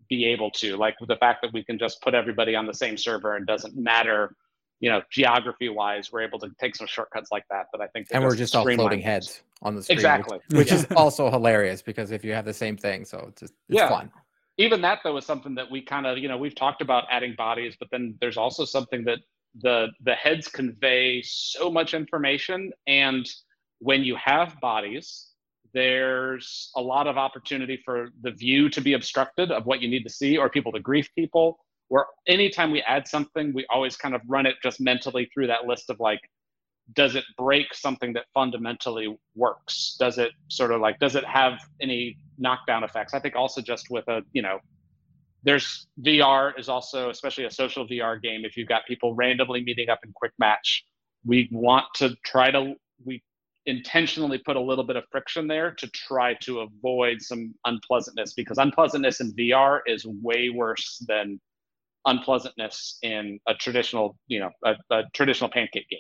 be 0.10 0.26
able 0.26 0.52
to 0.52 0.76
like 0.78 0.96
the 1.08 1.16
fact 1.18 1.42
that 1.42 1.52
we 1.54 1.64
can 1.64 1.78
just 1.78 2.02
put 2.02 2.14
everybody 2.14 2.56
on 2.56 2.66
the 2.66 2.74
same 2.74 2.98
server 2.98 3.36
and 3.36 3.46
doesn't 3.48 3.76
matter 3.76 4.36
you 4.80 4.90
know 4.90 5.02
geography 5.12 5.70
wise 5.70 6.12
we're 6.12 6.22
able 6.22 6.40
to 6.40 6.50
take 6.60 6.76
some 6.76 6.88
shortcuts 6.88 7.32
like 7.32 7.44
that 7.50 7.68
but 7.72 7.82
i 7.82 7.88
think 7.88 8.08
and 8.12 8.24
we're 8.24 8.36
just 8.36 8.56
all 8.56 8.64
floating 8.64 9.00
heads 9.02 9.42
on 9.62 9.76
the 9.76 9.82
screen, 9.82 9.96
which- 9.96 10.00
exactly 10.04 10.40
which, 10.52 10.72
is 10.72 10.86
also 10.96 11.30
hilarious 11.32 11.82
because 11.82 12.12
if 12.12 12.24
you 12.26 12.34
have 12.34 12.46
the 12.46 12.54
same 12.54 12.76
thing, 12.76 13.06
so 13.06 13.26
it's 13.30 13.42
just 13.42 13.54
it's 13.70 13.78
Yeah. 13.80 13.90
fun. 13.90 14.12
even 14.58 14.82
that 14.82 15.00
though 15.04 15.18
is 15.18 15.26
something 15.26 15.56
that 15.56 15.70
we 15.72 15.82
kind 15.82 16.06
of 16.06 16.18
you 16.18 16.28
know 16.28 16.38
we've 16.38 16.56
talked 16.56 16.82
about 16.82 17.06
adding 17.10 17.36
bodies 17.36 17.76
but 17.80 17.90
then 17.92 18.16
there's 18.20 18.38
also 18.38 18.66
something 18.66 19.04
that 19.06 19.20
the 19.62 19.88
the 20.02 20.14
heads 20.14 20.48
convey 20.48 21.22
so 21.24 21.72
much 21.72 21.94
information 21.94 22.72
and 22.88 23.30
when 23.80 24.04
you 24.04 24.16
have 24.16 24.60
bodies 24.60 25.32
there's 25.76 26.72
a 26.78 26.82
lot 26.82 27.06
of 27.06 27.18
opportunity 27.18 27.80
for 27.84 28.08
the 28.22 28.32
view 28.32 28.70
to 28.70 28.80
be 28.80 28.94
obstructed 28.94 29.52
of 29.52 29.66
what 29.66 29.82
you 29.82 29.90
need 29.90 30.04
to 30.04 30.10
see 30.10 30.38
or 30.38 30.50
people 30.50 30.72
to 30.72 30.80
grief 30.80 31.10
people. 31.16 31.60
Where 31.90 32.06
anytime 32.28 32.72
we 32.72 32.82
add 32.82 33.08
something 33.08 33.54
we 33.54 33.66
always 33.70 33.96
kind 33.96 34.16
of 34.16 34.22
run 34.28 34.46
it 34.48 34.56
just 34.64 34.80
mentally 34.80 35.30
through 35.32 35.48
that 35.48 35.66
list 35.66 35.90
of 35.90 36.00
like 36.00 36.22
does 36.94 37.16
it 37.16 37.26
break 37.38 37.74
something 37.74 38.14
that 38.14 38.26
fundamentally 38.34 39.18
works? 39.36 39.98
Does 40.00 40.18
it 40.18 40.32
sort 40.48 40.72
of 40.72 40.80
like 40.80 40.98
does 41.00 41.16
it 41.16 41.26
have 41.26 41.60
any 41.82 42.18
knockdown 42.38 42.84
effects? 42.84 43.14
I 43.14 43.20
think 43.20 43.36
also 43.36 43.62
just 43.62 43.88
with 43.92 44.08
a 44.08 44.22
you 44.32 44.42
know 44.42 44.60
there's 45.44 45.86
vr 46.02 46.58
is 46.58 46.70
also 46.70 47.12
especially 47.12 47.46
a 47.46 47.52
social 47.52 47.88
vr 47.88 48.20
game 48.20 48.44
if 48.46 48.58
you've 48.58 48.68
got 48.68 48.82
people 48.88 49.14
randomly 49.14 49.64
meeting 49.64 49.90
up 49.90 50.00
in 50.04 50.12
quick 50.16 50.32
match 50.40 50.84
we 51.24 51.48
want 51.52 51.86
to 51.94 52.16
try 52.26 52.50
to 52.50 52.74
we 53.06 53.22
intentionally 53.66 54.38
put 54.38 54.56
a 54.56 54.62
little 54.62 54.84
bit 54.84 54.96
of 54.96 55.04
friction 55.12 55.48
there 55.48 55.72
to 55.72 55.88
try 55.90 56.34
to 56.36 56.60
avoid 56.60 57.22
some 57.22 57.54
unpleasantness 57.66 58.34
because 58.34 58.58
unpleasantness 58.58 59.22
in 59.22 59.34
vr 59.34 59.80
is 59.88 60.06
way 60.22 60.50
worse 60.50 61.04
than 61.08 61.40
unpleasantness 62.06 63.00
in 63.02 63.40
a 63.48 63.56
traditional 63.56 64.18
you 64.28 64.40
know 64.40 64.52
a, 64.66 64.76
a 64.92 65.04
traditional 65.14 65.50
pancake 65.50 65.90
game 65.90 66.00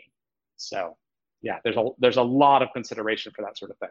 so 0.58 0.96
yeah 1.42 1.58
there's 1.64 1.78
a 1.78 1.86
there's 2.00 2.18
a 2.18 2.24
lot 2.24 2.62
of 2.62 2.70
consideration 2.74 3.32
for 3.36 3.42
that 3.44 3.58
sort 3.58 3.72
of 3.72 3.78
thing 3.80 3.90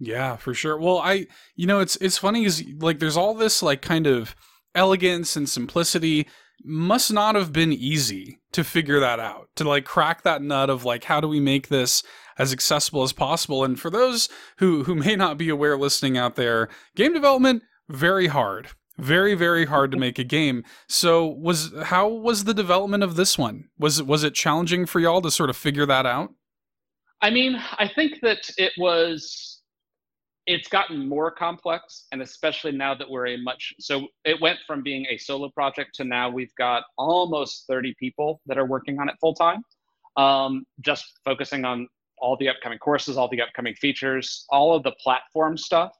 Yeah, 0.00 0.36
for 0.36 0.54
sure. 0.54 0.78
Well, 0.78 0.98
I 0.98 1.26
you 1.54 1.66
know, 1.66 1.80
it's 1.80 1.96
it's 1.96 2.18
funny 2.18 2.44
is 2.44 2.64
like 2.78 2.98
there's 2.98 3.18
all 3.18 3.34
this 3.34 3.62
like 3.62 3.82
kind 3.82 4.06
of 4.06 4.34
elegance 4.74 5.36
and 5.36 5.48
simplicity 5.48 6.26
must 6.64 7.12
not 7.12 7.34
have 7.34 7.52
been 7.52 7.72
easy 7.72 8.40
to 8.52 8.64
figure 8.64 9.00
that 9.00 9.20
out. 9.20 9.50
To 9.56 9.64
like 9.64 9.84
crack 9.84 10.22
that 10.22 10.42
nut 10.42 10.70
of 10.70 10.84
like 10.84 11.04
how 11.04 11.20
do 11.20 11.28
we 11.28 11.38
make 11.38 11.68
this 11.68 12.02
as 12.40 12.52
accessible 12.52 13.02
as 13.02 13.12
possible? 13.12 13.64
And 13.64 13.78
for 13.78 13.90
those 13.90 14.28
who 14.58 14.84
who 14.84 14.94
may 14.94 15.16
not 15.16 15.38
be 15.38 15.48
aware 15.48 15.76
listening 15.76 16.16
out 16.16 16.36
there, 16.36 16.68
game 16.96 17.12
development 17.12 17.62
very 17.88 18.28
hard. 18.28 18.68
Very 18.98 19.34
very 19.34 19.66
hard 19.66 19.90
to 19.92 19.98
make 19.98 20.18
a 20.18 20.24
game. 20.24 20.64
So 20.88 21.26
was 21.26 21.72
how 21.84 22.08
was 22.08 22.44
the 22.44 22.54
development 22.54 23.02
of 23.02 23.16
this 23.16 23.38
one? 23.38 23.68
Was 23.78 24.02
was 24.02 24.24
it 24.24 24.34
challenging 24.34 24.86
for 24.86 25.00
y'all 25.00 25.22
to 25.22 25.30
sort 25.30 25.50
of 25.50 25.56
figure 25.56 25.86
that 25.86 26.06
out? 26.06 26.30
I 27.22 27.30
mean, 27.30 27.56
I 27.78 27.88
think 27.94 28.20
that 28.22 28.50
it 28.56 28.72
was, 28.78 29.60
it's 30.46 30.68
gotten 30.68 31.06
more 31.06 31.30
complex, 31.30 32.06
and 32.12 32.22
especially 32.22 32.72
now 32.72 32.94
that 32.94 33.08
we're 33.08 33.28
a 33.28 33.36
much, 33.36 33.74
so 33.78 34.06
it 34.24 34.40
went 34.40 34.58
from 34.66 34.82
being 34.82 35.06
a 35.10 35.18
solo 35.18 35.50
project 35.50 35.94
to 35.96 36.04
now 36.04 36.30
we've 36.30 36.54
got 36.56 36.84
almost 36.96 37.66
30 37.68 37.94
people 37.98 38.40
that 38.46 38.56
are 38.56 38.64
working 38.64 38.98
on 38.98 39.08
it 39.08 39.16
full 39.20 39.34
time, 39.34 39.62
um, 40.16 40.64
just 40.80 41.04
focusing 41.24 41.64
on 41.64 41.86
all 42.20 42.36
the 42.36 42.48
upcoming 42.48 42.78
courses, 42.78 43.16
all 43.16 43.28
the 43.28 43.40
upcoming 43.42 43.74
features, 43.74 44.44
all 44.50 44.74
of 44.74 44.82
the 44.82 44.92
platform 45.02 45.56
stuff. 45.56 45.92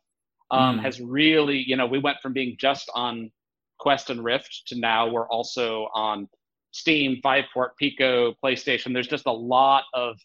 um, 0.52 0.78
Mm. 0.78 0.82
has 0.82 1.00
really, 1.00 1.58
you 1.58 1.76
know, 1.76 1.86
we 1.86 2.00
went 2.00 2.18
from 2.20 2.32
being 2.32 2.56
just 2.58 2.90
on 2.96 3.30
Quest 3.78 4.10
and 4.10 4.24
Rift 4.24 4.62
to 4.66 4.76
now 4.76 5.08
we're 5.08 5.28
also 5.28 5.88
on 5.94 6.28
Steam, 6.72 7.20
Viveport, 7.24 7.70
Pico, 7.78 8.34
PlayStation. 8.44 8.92
There's 8.92 9.06
just 9.06 9.26
a 9.26 9.32
lot 9.32 9.84
of 9.94 10.16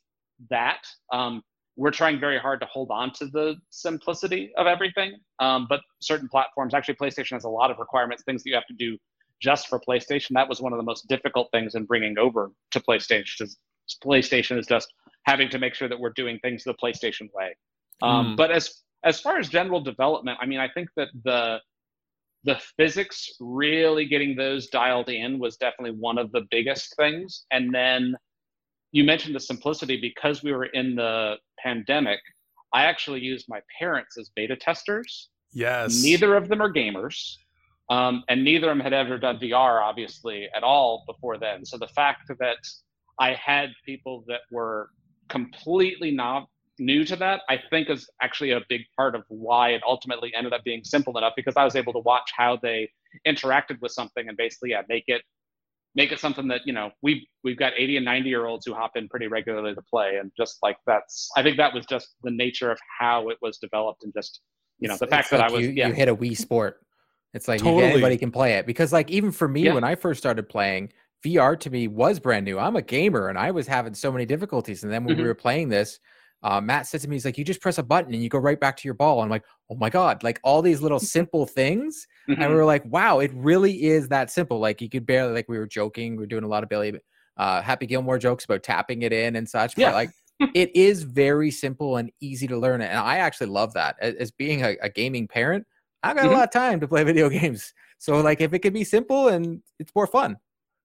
that. 0.49 0.83
Um, 1.11 1.43
we're 1.75 1.91
trying 1.91 2.19
very 2.19 2.39
hard 2.39 2.59
to 2.61 2.65
hold 2.65 2.89
on 2.89 3.11
to 3.13 3.27
the 3.27 3.55
simplicity 3.69 4.51
of 4.57 4.65
everything. 4.65 5.17
Um, 5.39 5.67
but 5.69 5.81
certain 6.01 6.27
platforms, 6.27 6.73
actually, 6.73 6.95
PlayStation 6.95 7.33
has 7.33 7.43
a 7.43 7.49
lot 7.49 7.69
of 7.69 7.77
requirements, 7.77 8.23
things 8.23 8.41
that 8.43 8.49
you 8.49 8.55
have 8.55 8.65
to 8.67 8.73
do 8.73 8.97
just 9.41 9.67
for 9.67 9.79
PlayStation. 9.79 10.29
That 10.31 10.49
was 10.49 10.59
one 10.59 10.73
of 10.73 10.77
the 10.77 10.83
most 10.83 11.07
difficult 11.07 11.49
things 11.51 11.75
in 11.75 11.85
bringing 11.85 12.17
over 12.17 12.51
to 12.71 12.79
PlayStation. 12.79 13.41
Is 13.41 13.57
PlayStation 14.03 14.57
is 14.57 14.65
just 14.65 14.91
having 15.25 15.49
to 15.49 15.59
make 15.59 15.73
sure 15.73 15.87
that 15.87 15.99
we're 15.99 16.13
doing 16.15 16.39
things 16.39 16.63
the 16.63 16.75
PlayStation 16.75 17.29
way. 17.33 17.55
Um, 18.01 18.33
Mm. 18.33 18.37
But 18.37 18.51
as 18.51 18.83
as 19.03 19.19
far 19.19 19.37
as 19.37 19.49
general 19.49 19.81
development, 19.81 20.37
I 20.41 20.45
mean, 20.45 20.59
I 20.59 20.67
think 20.69 20.89
that 20.97 21.09
the 21.23 21.59
the 22.43 22.59
physics 22.77 23.31
really 23.39 24.05
getting 24.05 24.35
those 24.35 24.67
dialed 24.67 25.09
in 25.09 25.39
was 25.39 25.57
definitely 25.57 25.97
one 25.99 26.17
of 26.19 26.31
the 26.31 26.41
biggest 26.51 26.95
things. 26.95 27.45
And 27.51 27.73
then 27.73 28.15
you 28.91 29.03
mentioned 29.03 29.35
the 29.35 29.39
simplicity 29.39 29.99
because 29.99 30.43
we 30.43 30.53
were 30.53 30.65
in 30.65 30.95
the 30.95 31.35
pandemic. 31.59 32.19
I 32.71 32.83
actually 32.83 33.21
used 33.21 33.47
my 33.49 33.61
parents 33.79 34.17
as 34.19 34.29
beta 34.35 34.55
testers. 34.55 35.29
Yes. 35.53 36.03
Neither 36.03 36.35
of 36.35 36.47
them 36.47 36.61
are 36.61 36.71
gamers. 36.71 37.35
Um, 37.89 38.23
and 38.29 38.43
neither 38.43 38.69
of 38.69 38.77
them 38.77 38.83
had 38.83 38.93
ever 38.93 39.17
done 39.17 39.39
VR, 39.39 39.81
obviously, 39.81 40.47
at 40.55 40.63
all 40.63 41.03
before 41.07 41.37
then. 41.37 41.65
So 41.65 41.77
the 41.77 41.87
fact 41.87 42.31
that 42.39 42.57
I 43.19 43.33
had 43.33 43.69
people 43.85 44.23
that 44.27 44.41
were 44.51 44.89
completely 45.29 46.11
not 46.11 46.47
new 46.79 47.05
to 47.05 47.15
that, 47.15 47.41
I 47.49 47.59
think 47.69 47.89
is 47.89 48.09
actually 48.21 48.51
a 48.51 48.61
big 48.69 48.81
part 48.97 49.15
of 49.15 49.23
why 49.29 49.69
it 49.69 49.81
ultimately 49.87 50.33
ended 50.35 50.53
up 50.53 50.63
being 50.63 50.83
simple 50.83 51.17
enough 51.17 51.33
because 51.35 51.55
I 51.55 51.63
was 51.63 51.75
able 51.75 51.93
to 51.93 51.99
watch 51.99 52.29
how 52.35 52.57
they 52.61 52.89
interacted 53.25 53.79
with 53.81 53.91
something 53.91 54.27
and 54.27 54.35
basically 54.37 54.71
yeah, 54.71 54.81
make 54.89 55.05
it 55.07 55.21
make 55.97 56.11
it 56.11 56.19
something 56.19 56.49
that, 56.49 56.59
you 56.65 56.73
know, 56.73 56.91
we 57.01 57.25
we've 57.45 57.57
got 57.57 57.71
80 57.77 57.97
and 57.97 58.05
90 58.05 58.27
year 58.29 58.45
olds 58.45 58.65
who 58.65 58.73
hop 58.73 58.97
in 58.97 59.07
pretty 59.07 59.27
regularly 59.27 59.73
to 59.73 59.81
play. 59.89 60.17
And 60.19 60.31
just 60.37 60.57
like 60.61 60.75
that's 60.85 61.29
I 61.37 61.43
think 61.43 61.55
that 61.57 61.73
was 61.73 61.85
just 61.85 62.09
the 62.23 62.31
nature 62.31 62.69
of 62.71 62.77
how 62.99 63.29
it 63.29 63.37
was 63.41 63.57
developed 63.59 64.03
and 64.03 64.13
just 64.13 64.41
you 64.79 64.89
know, 64.89 64.95
It's- 64.95 64.99
the 64.99 65.07
fact 65.07 65.21
it's 65.25 65.29
that 65.31 65.39
like 65.39 65.51
I 65.51 65.53
was 65.53 65.61
you, 65.65 65.69
yeah. 65.71 65.87
you 65.87 65.93
hit 65.93 66.09
a 66.09 66.15
Wii 66.15 66.35
Sport. 66.35 66.81
It's 67.33 67.47
like 67.47 67.61
you- 67.61 67.65
Totally. 67.65 67.93
anybody 67.93 68.17
can 68.17 68.29
play 68.31 68.53
it 68.55 68.65
because, 68.65 68.91
like, 68.93 69.09
even 69.09 69.31
for 69.31 69.47
me, 69.47 69.63
Yeah. 69.63 69.73
when 69.73 69.83
I 69.85 69.95
first 69.95 70.17
started 70.19 70.47
playing, 70.49 70.91
VR 71.25 71.55
to 71.57 71.69
me 71.69 71.87
was 71.87 72.19
brand 72.19 72.45
new. 72.45 72.59
I'm 72.59 72.75
a 72.77 72.81
gamer 72.81 73.29
and 73.29 73.37
I 73.37 73.51
was 73.51 73.67
having 73.67 73.93
so 73.95 74.11
many 74.11 74.25
difficulties. 74.25 74.83
And 74.83 74.91
then 74.93 75.03
when 75.05 75.17
we 75.17 75.23
Mhm. 75.23 75.27
were 75.27 75.35
playing 75.35 75.69
this, 75.69 75.99
uh, 76.43 76.61
Matt 76.61 76.87
said 76.87 77.01
to 77.01 77.07
me, 77.09 77.15
"He's 77.15 77.25
like, 77.25 77.37
you 77.37 77.43
just 77.45 77.61
press 77.61 77.77
a 77.77 77.83
button 77.83 78.13
and 78.13 78.21
you 78.23 78.29
go 78.29 78.37
right 78.39 78.59
back 78.59 78.77
to 78.77 78.87
your 78.87 78.93
ball." 78.93 79.21
I'm 79.21 79.29
like, 79.29 79.45
"Oh 79.69 79.75
my 79.75 79.89
god!" 79.89 80.23
Like 80.23 80.39
all 80.43 80.61
these 80.61 80.81
little 80.81 80.99
simple 81.17 81.45
things, 81.45 82.07
and 82.39 82.49
Mhm. 82.49 82.51
we 82.51 82.55
were 82.57 82.65
like, 82.65 82.85
"Wow, 82.85 83.19
it 83.19 83.31
really 83.33 83.83
is 83.85 84.09
that 84.09 84.29
simple." 84.31 84.59
Like 84.59 84.81
you 84.81 84.89
could 84.89 85.05
barely 85.05 85.33
like 85.33 85.49
we 85.49 85.57
were 85.57 85.67
joking, 85.67 86.15
we 86.17 86.23
are 86.23 86.27
doing 86.27 86.43
a 86.43 86.47
lot 86.47 86.63
of 86.63 86.69
Billy, 86.69 86.99
uh, 87.37 87.61
Happy 87.61 87.85
Gilmore 87.87 88.19
jokes 88.19 88.45
about 88.45 88.63
tapping 88.63 89.01
it 89.01 89.13
in 89.13 89.35
and 89.35 89.49
such. 89.49 89.75
Yeah. 89.75 89.91
But 89.91 89.93
like 89.93 90.11
it 90.53 90.75
is 90.75 91.03
very 91.03 91.51
simple 91.51 91.97
and 91.97 92.11
easy 92.21 92.47
to 92.47 92.57
learn, 92.57 92.81
and 92.81 92.97
I 92.99 93.17
actually 93.17 93.47
love 93.47 93.73
that. 93.73 93.95
As, 93.99 94.15
as 94.15 94.31
being 94.31 94.63
a, 94.63 94.77
a 94.81 94.89
gaming 94.89 95.27
parent, 95.27 95.65
I've 96.03 96.15
got 96.15 96.27
Mhm. 96.27 96.29
a 96.29 96.31
lot 96.31 96.43
of 96.43 96.51
time 96.51 96.79
to 96.81 96.87
play 96.87 97.03
video 97.05 97.29
games. 97.29 97.73
So 97.97 98.19
like 98.21 98.41
if 98.41 98.53
it 98.53 98.59
can 98.59 98.73
be 98.73 98.83
simple 98.83 99.27
and 99.29 99.61
it's 99.79 99.91
more 99.95 100.07
fun. 100.07 100.37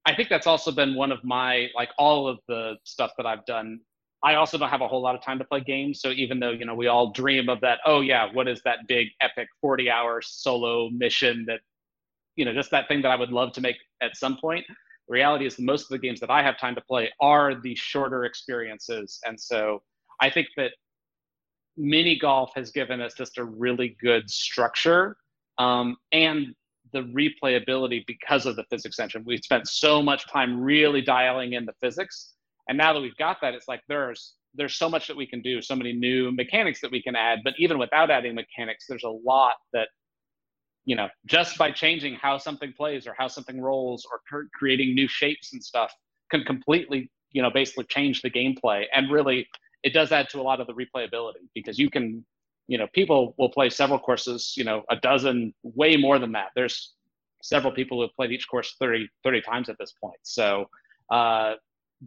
I 0.07 0.15
think 0.15 0.29
that's 0.29 0.47
also 0.47 0.73
been 0.73 0.95
one 0.95 1.13
of 1.13 1.23
my 1.25 1.69
like 1.75 1.91
all 1.99 2.27
of 2.27 2.39
the 2.49 2.77
stuff 2.85 3.13
that 3.17 3.27
I've 3.27 3.45
done. 3.45 3.81
I 4.23 4.35
also 4.35 4.59
don't 4.59 4.69
have 4.69 4.83
a 4.83 4.89
whole 4.89 5.01
lot 5.01 5.15
of 5.15 5.23
time 5.23 5.39
to 5.39 5.45
play 5.45 5.61
games, 5.61 6.01
so 6.01 6.11
even 6.11 6.41
though 6.41 6.51
you 6.51 6.65
know 6.65 6.75
we 6.75 6.87
all 6.87 7.13
dream 7.13 7.49
of 7.49 7.61
that, 7.61 7.81
oh 7.87 8.01
yeah, 8.01 8.29
what 8.33 8.49
is 8.49 8.61
that 8.65 8.81
big 8.89 9.09
epic 9.21 9.49
forty-hour 9.61 10.21
solo 10.23 10.91
mission 10.91 11.45
that 11.49 11.61
you 12.37 12.45
know 12.45 12.53
just 12.53 12.71
that 12.71 12.89
thing 12.89 13.03
that 13.03 13.11
I 13.11 13.17
would 13.17 13.31
love 13.31 13.53
to 13.55 13.61
make 13.61 13.77
at 14.03 14.17
some 14.17 14.37
point. 14.37 14.65
The 15.09 15.15
reality 15.15 15.47
is 15.47 15.59
most 15.59 15.85
of 15.85 15.89
the 15.89 15.99
games 15.99 16.21
that 16.21 16.31
I 16.31 16.43
have 16.43 16.59
time 16.59 16.75
to 16.75 16.81
play 16.83 17.11
are 17.21 17.61
the 17.61 17.75
shorter 17.75 18.25
experiences, 18.25 19.19
and 19.25 19.39
so 19.39 19.83
I 20.21 20.31
think 20.31 20.49
that 20.57 20.73
mini 21.77 22.19
golf 22.19 22.53
has 22.55 22.71
given 22.71 23.01
us 23.01 23.15
just 23.15 23.39
a 23.39 23.45
really 23.45 23.97
good 24.03 24.29
structure 24.29 25.17
um, 25.61 25.97
and 26.13 26.55
the 26.93 27.03
replayability 27.03 28.05
because 28.07 28.47
of 28.47 28.57
the 28.57 28.65
physics 28.71 28.99
engine. 28.99 29.23
We've 29.27 29.43
spent 29.43 29.69
so 29.69 30.03
much 30.03 30.27
time 30.29 30.61
really 30.61 31.01
dialing 31.01 31.55
in 31.55 31.65
the 31.67 31.73
physics, 31.81 32.35
and 32.69 32.77
now 32.77 32.93
that 32.93 33.01
we've 33.01 33.17
got 33.17 33.39
that, 33.43 33.55
it's 33.55 33.69
like 33.69 33.83
there's 33.89 34.35
there's 34.55 34.75
so 34.75 34.89
much 34.89 35.07
that 35.07 35.17
we 35.17 35.27
can 35.27 35.43
do, 35.43 35.63
so 35.63 35.77
many 35.77 35.93
new 35.93 36.33
mechanics 36.33 36.81
that 36.81 36.91
we 36.91 37.01
can 37.01 37.15
add. 37.15 37.41
But 37.45 37.55
even 37.59 37.79
without 37.79 38.11
adding 38.11 38.35
mechanics, 38.35 38.87
there's 38.89 39.05
a 39.05 39.09
lot 39.09 39.55
that 39.73 39.89
you 40.85 40.97
know 40.97 41.09
just 41.27 41.59
by 41.59 41.71
changing 41.71 42.15
how 42.15 42.39
something 42.39 42.73
plays 42.77 43.07
or 43.07 43.15
how 43.17 43.29
something 43.29 43.61
rolls 43.61 44.07
or 44.11 44.47
creating 44.55 44.95
new 44.95 45.09
shapes 45.09 45.53
and 45.53 45.63
stuff 45.63 45.93
can 46.31 46.43
completely 46.45 47.11
you 47.33 47.43
know 47.43 47.51
basically 47.51 47.85
change 47.85 48.23
the 48.23 48.31
gameplay 48.31 48.85
and 48.95 49.11
really 49.11 49.47
it 49.83 49.93
does 49.93 50.13
add 50.13 50.29
to 50.29 50.41
a 50.41 50.43
lot 50.43 50.61
of 50.61 50.67
the 50.67 50.73
replayability 50.73 51.45
because 51.55 51.79
you 51.79 51.91
can 51.91 52.25
you 52.71 52.79
know 52.79 52.87
people 52.95 53.35
will 53.37 53.49
play 53.49 53.69
several 53.69 53.99
courses 53.99 54.55
you 54.57 54.63
know 54.63 54.85
a 54.91 54.97
dozen 54.97 55.53
way 55.65 55.97
more 55.97 56.21
than 56.21 56.31
that. 56.33 56.51
There's 56.55 56.95
several 57.43 57.73
people 57.73 57.99
who 57.99 58.03
have 58.03 58.15
played 58.15 58.31
each 58.31 58.47
course 58.49 58.77
30 58.79 59.09
30 59.25 59.41
times 59.43 59.69
at 59.69 59.77
this 59.79 59.93
point. 60.01 60.21
So 60.23 60.67
uh, 61.11 61.55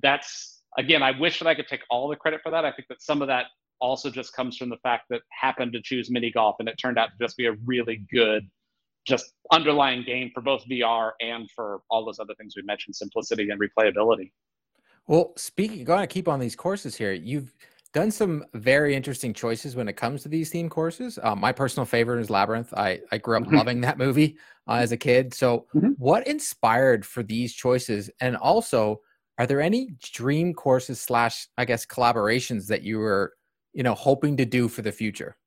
that's 0.02 0.62
again 0.78 1.04
i 1.04 1.12
wish 1.20 1.38
that 1.38 1.48
i 1.48 1.54
could 1.54 1.68
take 1.68 1.82
all 1.92 2.08
the 2.08 2.16
credit 2.16 2.40
for 2.42 2.50
that. 2.50 2.64
I 2.64 2.72
think 2.72 2.88
that 2.88 3.02
some 3.02 3.22
of 3.22 3.28
that 3.28 3.48
also 3.82 4.10
just 4.10 4.34
comes 4.34 4.56
from 4.58 4.70
the 4.70 4.78
fact 4.78 5.04
that 5.10 5.22
happened 5.30 5.74
to 5.74 5.82
choose 5.82 6.10
mini 6.10 6.32
golf 6.32 6.56
and 6.60 6.70
it 6.70 6.76
turned 6.82 6.98
out 6.98 7.10
to 7.12 7.26
just 7.26 7.36
be 7.36 7.48
a 7.48 7.54
really 7.66 8.06
good 8.12 8.50
just 9.06 9.34
underlying 9.52 10.02
game 10.04 10.32
for 10.34 10.40
both 10.40 10.64
vr 10.72 11.12
and 11.20 11.50
for 11.54 11.82
all 11.90 12.06
those 12.06 12.20
other 12.20 12.34
things 12.36 12.54
we 12.56 12.64
mentioned 12.64 12.96
simplicity 12.96 13.50
and 13.50 13.60
replayability. 13.60 14.32
Well, 15.08 15.34
speaking, 15.36 15.84
going 15.84 16.00
to 16.00 16.08
keep 16.08 16.30
on 16.30 16.40
these 16.40 16.56
courses 16.56 16.96
here. 16.96 17.12
You've 17.12 17.54
done 17.94 18.10
some 18.10 18.44
very 18.54 18.96
interesting 18.96 19.34
choices 19.34 19.76
when 19.76 19.88
it 19.88 19.94
comes 19.96 20.24
to 20.24 20.30
these 20.30 20.50
theme 20.50 20.68
courses. 20.70 21.20
Um, 21.22 21.40
my 21.40 21.52
personal 21.52 21.86
favorite 21.86 22.20
is 22.20 22.30
Labyrinth. 22.30 22.74
I, 22.74 23.02
I 23.12 23.20
grew 23.20 23.38
up 23.38 23.44
Mhm. 23.44 23.54
loving 23.54 23.82
that 23.82 23.98
movie 24.00 24.38
uh, 24.68 24.74
as 24.74 24.92
a 24.92 24.98
kid. 24.98 25.34
So, 25.34 25.68
Mhm. 25.76 25.96
what 25.98 26.28
inspired 26.28 27.06
for 27.06 27.22
these 27.22 27.54
choices? 27.54 28.10
And 28.20 28.36
also, 28.36 29.02
are 29.38 29.46
there 29.46 29.62
any 29.62 29.92
dream 30.02 30.54
courses 30.54 31.00
slash, 31.00 31.48
I 31.58 31.66
guess, 31.66 31.86
collaborations 31.86 32.68
that 32.68 32.82
you 32.82 32.98
were, 32.98 33.34
you 33.74 33.84
know, 33.84 33.94
hoping 33.94 34.38
to 34.38 34.46
do 34.46 34.68
for 34.68 34.82
the 34.82 34.92
future? 34.92 35.38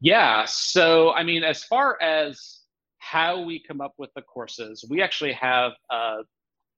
Yeah. 0.00 0.46
So, 0.46 1.12
I 1.12 1.22
mean, 1.22 1.44
as 1.44 1.64
far 1.64 2.00
as 2.00 2.60
how 2.98 3.42
we 3.42 3.62
come 3.62 3.80
up 3.80 3.94
with 3.98 4.10
the 4.14 4.22
courses, 4.22 4.84
we 4.88 5.02
actually 5.02 5.32
have 5.32 5.72
a, 5.90 6.18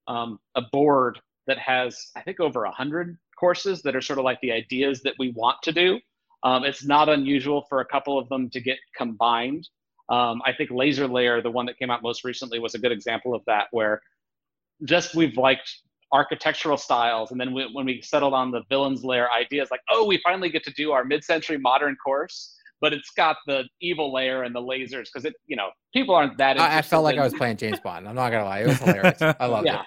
um, 0.07 0.39
a 0.55 0.63
board 0.71 1.19
that 1.47 1.57
has, 1.59 2.11
I 2.15 2.21
think, 2.21 2.39
over 2.39 2.65
a 2.65 2.71
hundred 2.71 3.17
courses 3.41 3.81
that 3.81 3.95
are 3.95 4.01
sort 4.01 4.19
of 4.19 4.25
like 4.25 4.39
the 4.41 4.51
ideas 4.51 5.01
that 5.01 5.15
we 5.19 5.31
want 5.35 5.57
to 5.63 5.71
do. 5.73 5.99
Um, 6.43 6.63
it's 6.63 6.85
not 6.85 7.09
unusual 7.09 7.65
for 7.67 7.81
a 7.81 7.85
couple 7.85 8.17
of 8.17 8.29
them 8.29 8.49
to 8.51 8.61
get 8.61 8.77
combined. 8.95 9.67
Um, 10.09 10.41
I 10.45 10.53
think 10.53 10.69
Laser 10.71 11.07
Lair, 11.07 11.41
the 11.41 11.51
one 11.51 11.65
that 11.65 11.77
came 11.77 11.89
out 11.89 12.01
most 12.01 12.23
recently, 12.23 12.59
was 12.59 12.75
a 12.75 12.79
good 12.79 12.91
example 12.91 13.35
of 13.35 13.41
that, 13.47 13.67
where 13.71 14.01
just 14.85 15.15
we've 15.15 15.37
liked 15.37 15.69
architectural 16.13 16.77
styles, 16.77 17.31
and 17.31 17.39
then 17.39 17.53
we, 17.53 17.69
when 17.73 17.85
we 17.85 18.01
settled 18.01 18.33
on 18.33 18.51
the 18.51 18.61
villains 18.69 19.03
layer 19.03 19.27
ideas, 19.31 19.69
like, 19.71 19.81
oh, 19.89 20.05
we 20.05 20.19
finally 20.23 20.49
get 20.49 20.63
to 20.63 20.73
do 20.73 20.91
our 20.91 21.03
mid-century 21.03 21.57
modern 21.57 21.95
course 22.03 22.55
but 22.81 22.93
it's 22.93 23.11
got 23.11 23.37
the 23.45 23.63
evil 23.79 24.11
layer 24.11 24.43
and 24.43 24.53
the 24.53 24.59
lasers 24.59 25.05
because 25.05 25.23
it, 25.23 25.35
you 25.45 25.55
know, 25.55 25.69
people 25.93 26.15
aren't 26.15 26.37
that. 26.39 26.59
I, 26.59 26.79
I 26.79 26.81
felt 26.81 27.03
like 27.03 27.13
in- 27.13 27.21
I 27.21 27.23
was 27.23 27.33
playing 27.33 27.57
James 27.57 27.79
Bond. 27.79 28.09
I'm 28.09 28.15
not 28.15 28.31
gonna 28.31 28.43
lie, 28.43 28.61
it 28.61 28.67
was 28.67 28.79
hilarious. 28.79 29.21
I 29.21 29.45
loved 29.45 29.67
yeah. 29.67 29.81
it. 29.81 29.85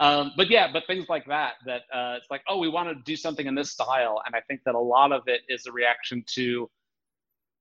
Um, 0.00 0.32
but 0.36 0.50
yeah, 0.50 0.68
but 0.72 0.84
things 0.86 1.08
like 1.08 1.26
that, 1.26 1.54
that 1.66 1.82
uh, 1.92 2.16
it's 2.16 2.26
like, 2.30 2.42
oh, 2.48 2.58
we 2.58 2.68
want 2.68 2.88
to 2.88 2.96
do 3.04 3.16
something 3.16 3.46
in 3.46 3.54
this 3.54 3.70
style. 3.70 4.20
And 4.26 4.34
I 4.34 4.40
think 4.40 4.60
that 4.66 4.74
a 4.74 4.80
lot 4.80 5.12
of 5.12 5.22
it 5.26 5.42
is 5.48 5.66
a 5.66 5.72
reaction 5.72 6.24
to 6.34 6.68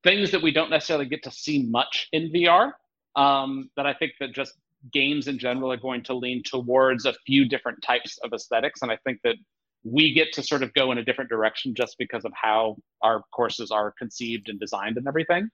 things 0.03 0.31
that 0.31 0.41
we 0.41 0.51
don't 0.51 0.69
necessarily 0.69 1.05
get 1.05 1.23
to 1.23 1.31
see 1.31 1.63
much 1.63 2.07
in 2.11 2.31
VR. 2.31 2.71
Um, 3.15 3.69
that 3.77 3.85
I 3.85 3.93
think 3.93 4.13
that 4.19 4.33
just 4.33 4.53
games 4.91 5.27
in 5.27 5.37
general 5.37 5.71
are 5.71 5.77
going 5.77 6.03
to 6.03 6.15
lean 6.15 6.41
towards 6.43 7.05
a 7.05 7.13
few 7.25 7.47
different 7.47 7.81
types 7.83 8.17
of 8.23 8.33
aesthetics. 8.33 8.81
And 8.81 8.91
I 8.91 8.97
think 9.05 9.19
that 9.23 9.35
we 9.83 10.13
get 10.13 10.33
to 10.33 10.43
sort 10.43 10.63
of 10.63 10.73
go 10.73 10.91
in 10.91 10.97
a 10.97 11.03
different 11.03 11.29
direction 11.29 11.75
just 11.75 11.97
because 11.99 12.25
of 12.25 12.31
how 12.33 12.77
our 13.01 13.23
courses 13.33 13.69
are 13.69 13.93
conceived 13.97 14.49
and 14.49 14.59
designed 14.59 14.97
and 14.97 15.07
everything. 15.07 15.49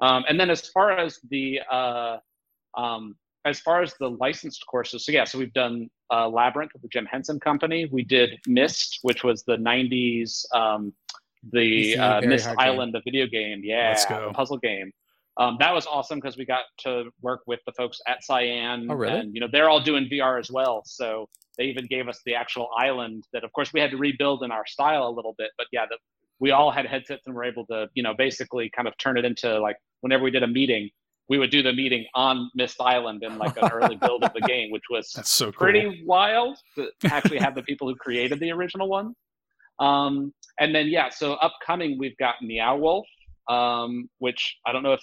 Um, 0.00 0.24
and 0.28 0.40
then 0.40 0.50
as 0.50 0.68
far 0.68 0.92
as 0.98 1.18
the 1.30 1.60
uh, 1.70 2.16
um, 2.76 3.16
as 3.44 3.60
far 3.60 3.82
as 3.82 3.94
the 3.98 4.08
licensed 4.08 4.64
courses, 4.66 5.04
so 5.04 5.12
yeah, 5.12 5.24
so 5.24 5.38
we've 5.38 5.52
done 5.52 5.88
uh, 6.12 6.28
Labyrinth 6.28 6.72
with 6.72 6.82
the 6.82 6.88
Jim 6.88 7.06
Henson 7.06 7.40
Company. 7.40 7.88
We 7.90 8.04
did 8.04 8.38
Myst, 8.46 9.00
which 9.02 9.24
was 9.24 9.42
the 9.44 9.56
'90s, 9.56 10.44
um, 10.54 10.92
the 11.52 11.96
uh, 11.98 12.20
Myst 12.20 12.46
hard 12.46 12.58
game. 12.58 12.66
Island, 12.68 12.94
the 12.94 13.00
video 13.04 13.26
game. 13.26 13.62
Yeah, 13.64 14.30
puzzle 14.32 14.58
game. 14.58 14.92
Um, 15.38 15.56
that 15.60 15.72
was 15.74 15.86
awesome 15.86 16.18
because 16.20 16.36
we 16.36 16.44
got 16.44 16.64
to 16.80 17.10
work 17.22 17.40
with 17.46 17.60
the 17.64 17.72
folks 17.72 18.00
at 18.06 18.22
Cyan, 18.22 18.86
Oh, 18.90 18.94
really? 18.94 19.18
and 19.18 19.34
you 19.34 19.40
know 19.40 19.48
they're 19.50 19.68
all 19.70 19.80
doing 19.80 20.08
VR 20.10 20.38
as 20.38 20.50
well. 20.50 20.82
So 20.84 21.28
they 21.58 21.64
even 21.64 21.86
gave 21.86 22.06
us 22.08 22.20
the 22.26 22.34
actual 22.34 22.68
island 22.76 23.24
that, 23.32 23.42
of 23.44 23.52
course, 23.52 23.72
we 23.72 23.80
had 23.80 23.90
to 23.90 23.96
rebuild 23.96 24.42
in 24.42 24.50
our 24.50 24.66
style 24.66 25.08
a 25.08 25.10
little 25.10 25.34
bit. 25.38 25.50
But 25.58 25.66
yeah, 25.72 25.86
the, 25.88 25.96
we 26.38 26.50
all 26.50 26.70
had 26.70 26.86
headsets 26.86 27.26
and 27.26 27.34
were 27.34 27.44
able 27.44 27.66
to, 27.66 27.88
you 27.94 28.02
know, 28.02 28.14
basically 28.14 28.70
kind 28.74 28.86
of 28.88 28.96
turn 28.98 29.16
it 29.16 29.24
into 29.24 29.58
like 29.58 29.76
whenever 30.00 30.22
we 30.24 30.30
did 30.30 30.42
a 30.42 30.46
meeting, 30.46 30.90
we 31.32 31.38
would 31.38 31.50
do 31.50 31.62
the 31.62 31.72
meeting 31.72 32.04
on 32.14 32.50
Myst 32.54 32.78
Island 32.78 33.22
in 33.22 33.38
like 33.38 33.56
an 33.56 33.70
early 33.72 33.96
build 33.96 34.22
of 34.22 34.34
the 34.34 34.40
game, 34.46 34.70
which 34.70 34.82
was 34.90 35.10
That's 35.16 35.30
so 35.30 35.46
cool. 35.46 35.52
pretty 35.52 36.02
wild 36.04 36.58
to 36.74 36.90
actually 37.06 37.38
have 37.38 37.54
the 37.54 37.62
people 37.62 37.88
who 37.88 37.94
created 37.94 38.38
the 38.38 38.50
original 38.50 38.86
one. 38.86 39.14
Um, 39.78 40.34
and 40.60 40.74
then 40.74 40.88
yeah, 40.88 41.08
so 41.08 41.32
upcoming 41.36 41.96
we've 41.98 42.18
got 42.18 42.34
Meow 42.42 42.76
Wolf, 42.76 43.06
um, 43.48 44.10
which 44.18 44.58
I 44.66 44.72
don't 44.72 44.82
know 44.82 44.92
if 44.92 45.00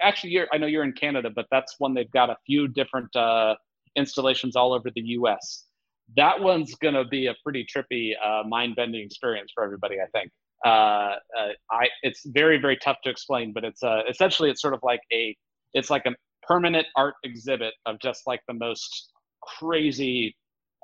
actually 0.00 0.30
you're 0.30 0.48
I 0.52 0.58
know 0.58 0.66
you're 0.66 0.82
in 0.82 0.94
Canada, 0.94 1.30
but 1.32 1.46
that's 1.52 1.76
one 1.78 1.94
they've 1.94 2.10
got 2.10 2.28
a 2.28 2.36
few 2.44 2.66
different 2.66 3.14
uh, 3.14 3.54
installations 3.94 4.56
all 4.56 4.72
over 4.72 4.90
the 4.92 5.02
U.S. 5.20 5.66
That 6.16 6.40
one's 6.40 6.74
gonna 6.74 7.04
be 7.04 7.28
a 7.28 7.36
pretty 7.44 7.64
trippy, 7.72 8.14
uh, 8.20 8.42
mind-bending 8.48 9.00
experience 9.00 9.52
for 9.54 9.62
everybody. 9.62 9.98
I 10.00 10.06
think. 10.12 10.28
Uh, 10.66 11.14
uh, 11.38 11.52
I 11.70 11.86
it's 12.02 12.22
very 12.26 12.58
very 12.58 12.76
tough 12.78 12.96
to 13.04 13.10
explain, 13.10 13.52
but 13.52 13.62
it's 13.64 13.84
uh, 13.84 14.00
essentially 14.10 14.50
it's 14.50 14.60
sort 14.60 14.74
of 14.74 14.80
like 14.82 15.02
a 15.12 15.36
it's 15.74 15.90
like 15.90 16.06
a 16.06 16.12
permanent 16.46 16.86
art 16.96 17.14
exhibit 17.24 17.74
of 17.86 17.98
just 18.00 18.22
like 18.26 18.40
the 18.48 18.54
most 18.54 19.12
crazy 19.42 20.34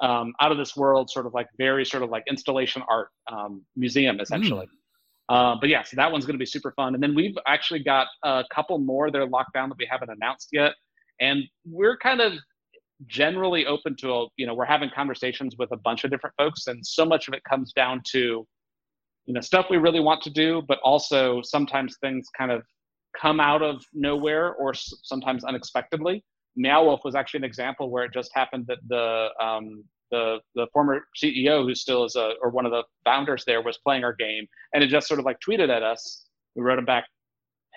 um, 0.02 0.32
out 0.40 0.52
of 0.52 0.58
this 0.58 0.76
world 0.76 1.10
sort 1.10 1.26
of 1.26 1.34
like 1.34 1.48
very 1.58 1.84
sort 1.84 2.02
of 2.02 2.10
like 2.10 2.22
installation 2.28 2.82
art 2.88 3.08
um, 3.32 3.64
museum 3.76 4.20
essentially. 4.20 4.66
Mm. 5.30 5.54
uh, 5.54 5.56
but 5.60 5.68
yeah 5.68 5.82
so 5.82 5.96
that 5.96 6.10
one's 6.10 6.24
going 6.24 6.34
to 6.34 6.38
be 6.38 6.46
super 6.46 6.72
fun. 6.76 6.94
And 6.94 7.02
then 7.02 7.14
we've 7.14 7.36
actually 7.46 7.82
got 7.82 8.06
a 8.24 8.44
couple 8.54 8.78
more 8.78 9.10
that 9.10 9.18
are 9.18 9.28
locked 9.28 9.54
down 9.54 9.68
that 9.68 9.78
we 9.78 9.88
haven't 9.90 10.10
announced 10.10 10.48
yet. 10.52 10.74
And 11.20 11.42
we're 11.64 11.96
kind 11.96 12.20
of 12.20 12.34
generally 13.06 13.66
open 13.66 13.94
to 13.96 14.12
a, 14.12 14.26
you 14.36 14.46
know 14.46 14.54
we're 14.54 14.64
having 14.64 14.90
conversations 14.94 15.54
with 15.58 15.70
a 15.72 15.76
bunch 15.76 16.04
of 16.04 16.10
different 16.10 16.34
folks 16.36 16.66
and 16.66 16.84
so 16.84 17.04
much 17.04 17.28
of 17.28 17.34
it 17.34 17.42
comes 17.44 17.72
down 17.72 18.02
to 18.04 18.46
you 19.26 19.34
know 19.34 19.40
stuff 19.40 19.66
we 19.70 19.76
really 19.76 20.00
want 20.00 20.20
to 20.20 20.30
do 20.30 20.62
but 20.66 20.78
also 20.82 21.40
sometimes 21.42 21.96
things 22.00 22.26
kind 22.36 22.50
of 22.50 22.62
come 23.20 23.40
out 23.40 23.62
of 23.62 23.82
nowhere 23.92 24.54
or 24.54 24.74
sometimes 24.74 25.44
unexpectedly. 25.44 26.24
Meow 26.56 26.84
Wolf 26.84 27.00
was 27.04 27.14
actually 27.14 27.38
an 27.38 27.44
example 27.44 27.90
where 27.90 28.04
it 28.04 28.12
just 28.12 28.30
happened 28.34 28.66
that 28.68 28.78
the 28.88 29.28
um, 29.44 29.84
the 30.10 30.38
the 30.54 30.66
former 30.72 31.00
CEO, 31.16 31.64
who 31.64 31.74
still 31.74 32.04
is 32.04 32.16
a 32.16 32.32
or 32.42 32.50
one 32.50 32.66
of 32.66 32.72
the 32.72 32.82
founders 33.04 33.44
there, 33.46 33.62
was 33.62 33.78
playing 33.78 34.04
our 34.04 34.14
game, 34.14 34.46
and 34.72 34.82
it 34.82 34.88
just 34.88 35.06
sort 35.06 35.20
of 35.20 35.26
like 35.26 35.38
tweeted 35.46 35.70
at 35.70 35.82
us. 35.82 36.26
We 36.56 36.62
wrote 36.62 36.78
him 36.78 36.84
back, 36.84 37.04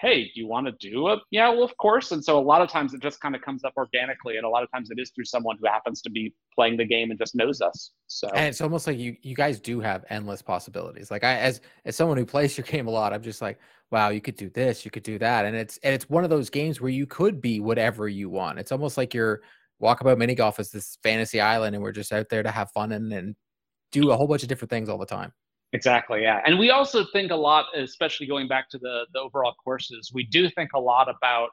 "Hey, 0.02 0.26
do 0.26 0.32
you 0.34 0.48
want 0.48 0.68
to 0.68 0.73
do 0.90 1.07
a 1.07 1.18
Meow 1.32 1.56
Wolf 1.56 1.76
course?" 1.78 2.11
And 2.11 2.23
so 2.23 2.38
a 2.38 2.41
lot 2.41 2.61
of 2.61 2.69
times 2.69 2.94
it 2.94 3.02
just 3.02 3.19
kind 3.22 3.36
of 3.36 3.41
comes 3.41 3.64
up 3.64 3.73
organically, 3.78 4.38
and 4.38 4.45
a 4.45 4.49
lot 4.49 4.64
of 4.64 4.72
times 4.72 4.90
it 4.91 4.99
is 4.99 5.11
through 5.11 5.26
someone 5.26 5.57
who 5.61 5.68
happens 5.68 6.02
to 6.02 6.10
be 6.10 6.34
playing 6.53 6.78
the 6.78 6.86
game 6.86 7.11
and 7.11 7.19
just 7.19 7.36
knows 7.36 7.61
us. 7.61 7.91
So 8.07 8.28
and 8.30 8.48
it's 8.48 8.61
almost 8.61 8.88
like 8.88 8.98
you 8.98 9.15
you 9.22 9.36
guys 9.36 9.60
do 9.60 9.80
have 9.80 10.03
endless 10.10 10.41
possibilities. 10.41 11.11
Like 11.11 11.23
I 11.23 11.38
as 11.38 11.61
as 11.86 11.95
someone 11.95 12.18
who 12.18 12.26
plays 12.26 12.57
your 12.57 12.65
game 12.65 12.88
a 12.88 12.91
lot, 12.91 13.14
I'm 13.14 13.23
just 13.23 13.41
like, 13.41 13.60
wow, 13.91 14.10
you 14.10 14.22
could 14.22 14.36
do 14.36 14.49
this, 14.49 14.84
you 14.84 14.91
could 14.91 15.03
do 15.03 15.19
that. 15.19 15.45
And 15.45 15.56
it's 15.56 15.78
and 15.84 15.94
it's 15.94 16.10
one 16.10 16.23
of 16.23 16.30
those 16.30 16.49
games 16.49 16.82
where 16.82 16.91
you 16.91 17.06
could 17.06 17.41
be 17.41 17.60
whatever 17.60 18.07
you 18.07 18.30
want. 18.30 18.60
It's 18.60 18.72
almost 18.72 18.98
like 18.98 19.14
your 19.14 19.41
walkabout 19.82 20.18
mini 20.18 20.36
golf 20.36 20.60
is 20.60 20.72
this 20.72 20.98
fantasy 21.03 21.41
island 21.41 21.76
and 21.76 21.84
we're 21.84 21.91
just 21.91 22.11
out 22.14 22.30
there 22.30 22.44
to 22.44 22.52
have 22.52 22.72
fun 22.72 22.91
and, 22.91 23.11
and 23.11 23.36
do 23.91 24.11
a 24.11 24.15
whole 24.15 24.28
bunch 24.28 24.44
of 24.44 24.49
different 24.49 24.69
things 24.69 24.90
all 24.90 24.98
the 24.98 25.06
time. 25.06 25.34
Exactly, 25.73 26.22
yeah. 26.23 26.41
And 26.45 26.60
we 26.60 26.69
also 26.69 27.06
think 27.14 27.31
a 27.31 27.35
lot, 27.35 27.65
especially 27.76 28.27
going 28.27 28.48
back 28.48 28.69
to 28.72 28.77
the 28.77 29.06
the 29.14 29.19
overall 29.19 29.53
courses, 29.64 30.11
we 30.14 30.23
do 30.26 30.49
think 30.49 30.72
a 30.76 30.80
lot 30.80 31.07
about 31.10 31.52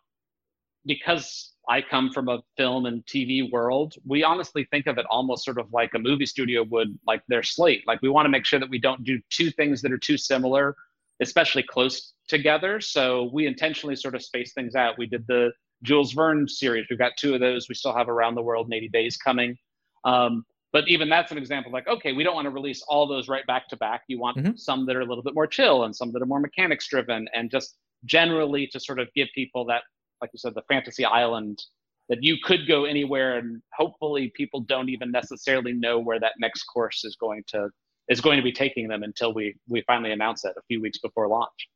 because 0.86 1.52
I 1.68 1.82
come 1.82 2.10
from 2.10 2.28
a 2.28 2.40
film 2.56 2.86
and 2.86 3.04
TV 3.06 3.50
world, 3.52 3.94
we 4.06 4.24
honestly 4.24 4.66
think 4.70 4.86
of 4.86 4.98
it 4.98 5.04
almost 5.10 5.44
sort 5.44 5.58
of 5.58 5.72
like 5.72 5.92
a 5.94 5.98
movie 5.98 6.26
studio 6.26 6.64
would 6.64 6.98
like 7.06 7.22
their 7.28 7.42
slate. 7.42 7.84
Like 7.86 8.00
we 8.02 8.08
want 8.08 8.24
to 8.24 8.30
make 8.30 8.46
sure 8.46 8.58
that 8.58 8.70
we 8.70 8.78
don't 8.78 9.04
do 9.04 9.20
two 9.30 9.50
things 9.50 9.82
that 9.82 9.92
are 9.92 9.98
too 9.98 10.16
similar, 10.16 10.74
especially 11.20 11.62
close 11.62 12.14
together. 12.26 12.80
So 12.80 13.30
we 13.32 13.46
intentionally 13.46 13.96
sort 13.96 14.14
of 14.14 14.22
space 14.22 14.52
things 14.54 14.74
out. 14.74 14.96
We 14.98 15.06
did 15.06 15.26
the 15.28 15.52
Jules 15.82 16.12
Verne 16.12 16.48
series. 16.48 16.86
We've 16.88 16.98
got 16.98 17.12
two 17.18 17.34
of 17.34 17.40
those. 17.40 17.68
We 17.68 17.74
still 17.74 17.94
have 17.94 18.08
Around 18.08 18.34
the 18.34 18.42
World 18.42 18.66
in 18.66 18.72
80 18.72 18.88
Days 18.88 19.16
coming. 19.16 19.56
Um, 20.04 20.44
but 20.72 20.86
even 20.88 21.08
that's 21.08 21.32
an 21.32 21.38
example 21.38 21.72
like, 21.72 21.88
okay, 21.88 22.12
we 22.12 22.22
don't 22.22 22.34
want 22.34 22.44
to 22.46 22.50
release 22.50 22.82
all 22.88 23.06
those 23.06 23.28
right 23.28 23.46
back 23.46 23.68
to 23.68 23.76
back. 23.76 24.02
You 24.08 24.18
want 24.18 24.36
mm-hmm. 24.36 24.56
some 24.56 24.86
that 24.86 24.96
are 24.96 25.00
a 25.00 25.06
little 25.06 25.22
bit 25.22 25.34
more 25.34 25.46
chill 25.46 25.84
and 25.84 25.94
some 25.94 26.12
that 26.12 26.22
are 26.22 26.26
more 26.26 26.40
mechanics 26.40 26.88
driven 26.88 27.26
and 27.34 27.50
just 27.50 27.76
generally 28.04 28.66
to 28.68 28.80
sort 28.80 28.98
of 28.98 29.08
give 29.14 29.28
people 29.34 29.64
that, 29.66 29.82
like 30.20 30.30
you 30.32 30.38
said, 30.38 30.54
the 30.54 30.62
fantasy 30.68 31.04
island 31.04 31.62
that 32.08 32.22
you 32.22 32.36
could 32.42 32.66
go 32.66 32.84
anywhere 32.84 33.38
and 33.38 33.62
hopefully 33.74 34.32
people 34.34 34.60
don't 34.60 34.88
even 34.88 35.10
necessarily 35.10 35.72
know 35.72 35.98
where 35.98 36.20
that 36.20 36.32
next 36.38 36.64
course 36.64 37.04
is 37.04 37.16
going 37.16 37.42
to 37.48 37.68
is 38.08 38.20
going 38.22 38.38
to 38.38 38.42
be 38.42 38.52
taking 38.52 38.88
them 38.88 39.02
until 39.02 39.34
we 39.34 39.54
we 39.68 39.82
finally 39.86 40.12
announce 40.12 40.44
it 40.44 40.54
a 40.56 40.62
few 40.68 40.80
weeks 40.80 40.98
before 40.98 41.28
launch. 41.28 41.68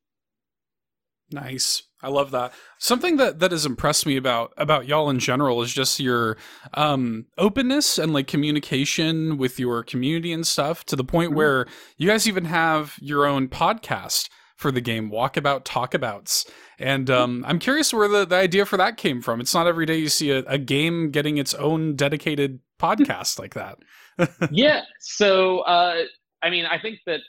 Nice. 1.33 1.83
I 2.03 2.09
love 2.09 2.33
that. 2.33 2.53
Something 2.79 3.17
that 3.19 3.39
that 3.39 3.53
has 3.53 3.65
impressed 3.65 4.07
me 4.07 4.17
about 4.17 4.53
about 4.57 4.87
y'all 4.87 5.09
in 5.09 5.21
general 5.21 5.63
is 5.63 5.73
just 5.73 6.01
your 6.01 6.37
um 6.75 7.27
openness 7.39 7.99
and 7.99 8.13
like 8.13 8.27
communication 8.27 9.39
with 9.39 9.59
your 9.61 9.85
community 9.85 10.33
and 10.33 10.47
stuff 10.47 10.85
to 10.87 10.97
the 10.97 11.05
point 11.05 11.31
mm-hmm. 11.31 11.39
where 11.39 11.67
you 11.97 12.09
guys 12.09 12.27
even 12.27 12.47
have 12.47 12.97
your 13.01 13.25
own 13.25 13.49
podcast 13.49 14.29
for 14.57 14.73
the 14.73 14.81
game 14.81 15.11
walkabout 15.11 15.65
talkabouts 15.65 16.49
and 16.79 17.07
mm-hmm. 17.07 17.21
um, 17.21 17.45
i'm 17.49 17.59
curious 17.59 17.93
where 17.93 18.07
the, 18.07 18.25
the 18.25 18.37
idea 18.37 18.65
for 18.65 18.77
that 18.77 18.97
came 18.97 19.21
from 19.21 19.41
it's 19.41 19.55
not 19.55 19.67
every 19.67 19.85
day 19.85 19.97
you 19.97 20.09
see 20.09 20.31
a, 20.31 20.39
a 20.45 20.57
game 20.57 21.11
getting 21.11 21.37
its 21.37 21.53
own 21.55 21.97
dedicated 21.97 22.61
podcast 22.81 23.41
like 23.41 23.55
that 23.55 23.79
yeah 24.53 24.83
so 25.01 25.61
uh, 25.61 26.03
i 26.45 26.51
mean 26.51 26.65
i 26.65 26.79
think 26.79 27.01
that 27.07 27.21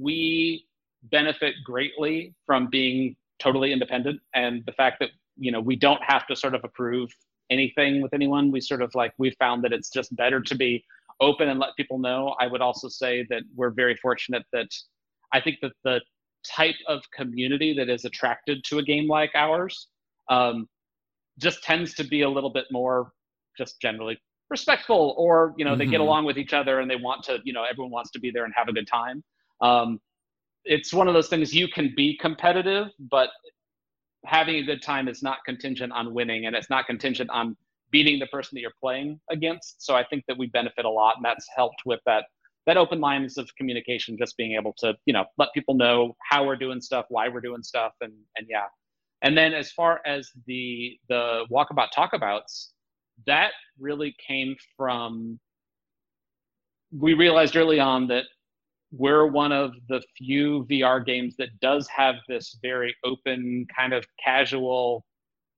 we 0.00 0.67
benefit 1.10 1.54
greatly 1.64 2.34
from 2.46 2.68
being 2.68 3.16
totally 3.38 3.72
independent 3.72 4.20
and 4.34 4.64
the 4.66 4.72
fact 4.72 4.96
that 5.00 5.10
you 5.36 5.52
know 5.52 5.60
we 5.60 5.76
don't 5.76 6.02
have 6.02 6.26
to 6.26 6.34
sort 6.34 6.54
of 6.54 6.62
approve 6.64 7.10
anything 7.50 8.02
with 8.02 8.12
anyone 8.12 8.50
we 8.50 8.60
sort 8.60 8.82
of 8.82 8.94
like 8.94 9.12
we 9.18 9.30
found 9.38 9.62
that 9.62 9.72
it's 9.72 9.90
just 9.90 10.14
better 10.16 10.40
to 10.40 10.54
be 10.54 10.84
open 11.20 11.48
and 11.48 11.58
let 11.60 11.70
people 11.76 11.98
know 11.98 12.34
i 12.40 12.46
would 12.46 12.60
also 12.60 12.88
say 12.88 13.26
that 13.30 13.42
we're 13.54 13.70
very 13.70 13.96
fortunate 13.96 14.42
that 14.52 14.68
i 15.32 15.40
think 15.40 15.56
that 15.62 15.72
the 15.84 16.00
type 16.46 16.76
of 16.86 17.02
community 17.12 17.72
that 17.74 17.88
is 17.88 18.04
attracted 18.04 18.62
to 18.64 18.78
a 18.78 18.82
game 18.82 19.08
like 19.08 19.30
ours 19.34 19.88
um, 20.30 20.68
just 21.38 21.62
tends 21.62 21.94
to 21.94 22.04
be 22.04 22.22
a 22.22 22.28
little 22.28 22.50
bit 22.50 22.66
more 22.70 23.12
just 23.56 23.80
generally 23.80 24.18
respectful 24.50 25.14
or 25.18 25.54
you 25.56 25.64
know 25.64 25.72
mm-hmm. 25.72 25.78
they 25.78 25.84
get 25.84 25.94
mm-hmm. 25.94 26.02
along 26.02 26.24
with 26.24 26.38
each 26.38 26.52
other 26.52 26.80
and 26.80 26.90
they 26.90 26.96
want 26.96 27.22
to 27.22 27.38
you 27.44 27.52
know 27.52 27.64
everyone 27.68 27.90
wants 27.90 28.10
to 28.10 28.20
be 28.20 28.30
there 28.30 28.44
and 28.44 28.54
have 28.56 28.68
a 28.68 28.72
good 28.72 28.86
time 28.86 29.22
um, 29.60 30.00
it's 30.68 30.92
one 30.92 31.08
of 31.08 31.14
those 31.14 31.28
things 31.28 31.54
you 31.54 31.66
can 31.66 31.92
be 31.96 32.16
competitive, 32.18 32.88
but 33.10 33.30
having 34.26 34.56
a 34.56 34.62
good 34.62 34.82
time 34.82 35.08
is 35.08 35.22
not 35.22 35.38
contingent 35.46 35.92
on 35.92 36.12
winning 36.12 36.46
and 36.46 36.54
it's 36.54 36.68
not 36.68 36.86
contingent 36.86 37.30
on 37.30 37.56
beating 37.90 38.18
the 38.18 38.26
person 38.26 38.50
that 38.54 38.60
you're 38.60 38.72
playing 38.78 39.18
against. 39.30 39.82
So 39.84 39.94
I 39.94 40.04
think 40.04 40.24
that 40.28 40.36
we 40.36 40.48
benefit 40.48 40.84
a 40.84 40.90
lot 40.90 41.16
and 41.16 41.24
that's 41.24 41.46
helped 41.56 41.82
with 41.86 42.00
that 42.06 42.24
that 42.66 42.76
open 42.76 43.00
lines 43.00 43.38
of 43.38 43.48
communication, 43.56 44.18
just 44.18 44.36
being 44.36 44.52
able 44.52 44.74
to, 44.76 44.94
you 45.06 45.12
know, 45.14 45.24
let 45.38 45.48
people 45.54 45.74
know 45.74 46.14
how 46.22 46.44
we're 46.44 46.54
doing 46.54 46.82
stuff, 46.82 47.06
why 47.08 47.26
we're 47.26 47.40
doing 47.40 47.62
stuff, 47.62 47.92
and 48.02 48.12
and 48.36 48.46
yeah. 48.50 48.66
And 49.22 49.36
then 49.36 49.54
as 49.54 49.72
far 49.72 50.00
as 50.04 50.30
the 50.46 50.98
the 51.08 51.46
walkabout 51.50 51.88
talkabouts, 51.96 52.68
that 53.26 53.52
really 53.78 54.14
came 54.24 54.54
from 54.76 55.40
we 56.96 57.14
realized 57.14 57.56
early 57.56 57.80
on 57.80 58.06
that 58.08 58.24
we're 58.90 59.26
one 59.26 59.52
of 59.52 59.72
the 59.88 60.02
few 60.16 60.66
VR 60.70 61.04
games 61.04 61.36
that 61.36 61.48
does 61.60 61.88
have 61.88 62.16
this 62.28 62.58
very 62.62 62.94
open, 63.04 63.66
kind 63.74 63.92
of 63.92 64.06
casual, 64.22 65.04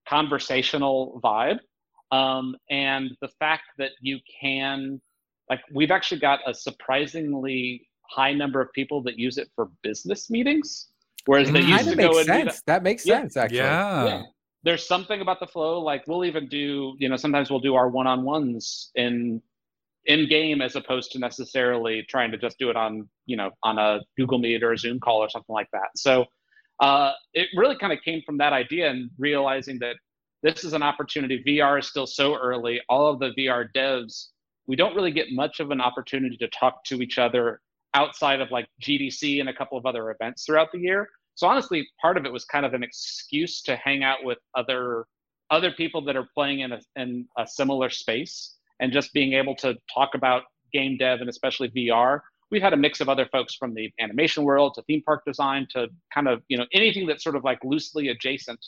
conversational 0.08 1.20
vibe. 1.22 1.58
Um, 2.10 2.56
and 2.70 3.12
the 3.20 3.28
fact 3.38 3.64
that 3.78 3.92
you 4.00 4.18
can, 4.40 5.00
like, 5.48 5.60
we've 5.72 5.92
actually 5.92 6.20
got 6.20 6.40
a 6.46 6.52
surprisingly 6.52 7.86
high 8.10 8.32
number 8.32 8.60
of 8.60 8.72
people 8.72 9.00
that 9.02 9.16
use 9.16 9.38
it 9.38 9.48
for 9.54 9.70
business 9.82 10.28
meetings, 10.28 10.88
whereas 11.26 11.52
they 11.52 11.60
used 11.60 11.88
to 11.88 11.94
go 11.94 12.18
and 12.18 12.26
sense. 12.26 12.56
That. 12.56 12.66
that 12.66 12.82
makes 12.82 13.06
yeah. 13.06 13.20
sense, 13.20 13.36
actually. 13.36 13.58
Yeah. 13.58 14.04
yeah. 14.04 14.22
There's 14.64 14.86
something 14.86 15.20
about 15.20 15.38
the 15.38 15.46
flow. 15.46 15.80
Like, 15.80 16.06
we'll 16.08 16.24
even 16.24 16.48
do, 16.48 16.94
you 16.98 17.08
know, 17.08 17.16
sometimes 17.16 17.48
we'll 17.48 17.60
do 17.60 17.76
our 17.76 17.88
one 17.88 18.08
on 18.08 18.24
ones 18.24 18.90
in 18.96 19.40
in 20.06 20.28
game 20.28 20.62
as 20.62 20.76
opposed 20.76 21.12
to 21.12 21.18
necessarily 21.18 22.04
trying 22.08 22.30
to 22.30 22.38
just 22.38 22.58
do 22.58 22.70
it 22.70 22.76
on 22.76 23.08
you 23.26 23.36
know 23.36 23.50
on 23.62 23.78
a 23.78 24.00
google 24.16 24.38
meet 24.38 24.62
or 24.62 24.72
a 24.72 24.78
zoom 24.78 24.98
call 24.98 25.18
or 25.18 25.28
something 25.28 25.52
like 25.52 25.68
that. 25.72 25.88
So 25.96 26.24
uh, 26.80 27.12
it 27.34 27.48
really 27.54 27.76
kind 27.76 27.92
of 27.92 27.98
came 28.02 28.22
from 28.24 28.38
that 28.38 28.54
idea 28.54 28.90
and 28.90 29.10
realizing 29.18 29.78
that 29.80 29.96
this 30.42 30.64
is 30.64 30.72
an 30.72 30.82
opportunity. 30.82 31.42
Vr 31.46 31.78
is 31.78 31.86
still 31.86 32.06
so 32.06 32.36
early. 32.36 32.80
All 32.88 33.06
of 33.08 33.18
the 33.18 33.32
vr 33.38 33.66
devs 33.74 34.28
we 34.66 34.76
don't 34.76 34.94
really 34.94 35.10
get 35.10 35.26
much 35.32 35.58
of 35.58 35.70
an 35.72 35.80
opportunity 35.80 36.36
to 36.36 36.48
talk 36.48 36.84
to 36.84 37.02
each 37.02 37.18
other 37.18 37.60
outside 37.94 38.40
of 38.40 38.50
like 38.52 38.68
gdc 38.82 39.40
and 39.40 39.48
a 39.48 39.54
couple 39.54 39.76
of 39.76 39.84
other 39.84 40.10
events 40.10 40.44
throughout 40.46 40.68
the 40.72 40.78
year. 40.78 41.08
So 41.34 41.46
honestly 41.46 41.86
part 42.00 42.16
of 42.16 42.24
it 42.24 42.32
was 42.32 42.44
kind 42.44 42.64
of 42.64 42.72
an 42.72 42.82
excuse 42.82 43.62
to 43.62 43.76
hang 43.76 44.02
out 44.02 44.18
with 44.24 44.38
other 44.54 45.06
other 45.50 45.72
people 45.72 46.00
that 46.04 46.16
are 46.16 46.28
playing 46.34 46.60
in 46.60 46.72
a, 46.72 46.80
in 46.96 47.26
a 47.36 47.46
similar 47.46 47.90
space 47.90 48.54
and 48.80 48.92
just 48.92 49.12
being 49.12 49.34
able 49.34 49.54
to 49.56 49.76
talk 49.92 50.10
about 50.14 50.42
game 50.72 50.96
dev 50.96 51.20
and 51.20 51.28
especially 51.28 51.68
VR 51.70 52.20
we've 52.50 52.62
had 52.62 52.72
a 52.72 52.76
mix 52.76 53.00
of 53.00 53.08
other 53.08 53.26
folks 53.30 53.54
from 53.54 53.74
the 53.74 53.90
animation 54.00 54.44
world 54.44 54.74
to 54.74 54.82
theme 54.82 55.02
park 55.02 55.22
design 55.26 55.66
to 55.70 55.88
kind 56.12 56.28
of 56.28 56.42
you 56.48 56.58
know 56.58 56.66
anything 56.72 57.06
that's 57.06 57.22
sort 57.22 57.36
of 57.36 57.44
like 57.44 57.58
loosely 57.64 58.08
adjacent. 58.08 58.64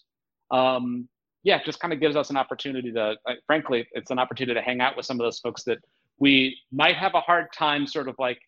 Um, 0.51 1.09
yeah, 1.45 1.63
just 1.65 1.81
kind 1.81 1.93
of 1.93 1.99
gives 1.99 2.15
us 2.15 2.31
an 2.31 2.37
opportunity 2.37 2.93
to, 2.93 3.17
uh, 3.27 3.33
frankly, 3.49 3.85
it's 3.93 4.13
an 4.13 4.19
opportunity 4.21 4.55
to 4.55 4.65
hang 4.65 4.81
out 4.81 4.97
with 4.97 5.05
some 5.05 5.19
of 5.19 5.25
those 5.25 5.41
folks 5.41 5.65
that 5.65 5.79
we 6.21 6.57
might 6.71 6.95
have 6.95 7.15
a 7.15 7.21
hard 7.21 7.47
time 7.53 7.85
sort 7.85 8.09
of 8.09 8.15
like 8.21 8.39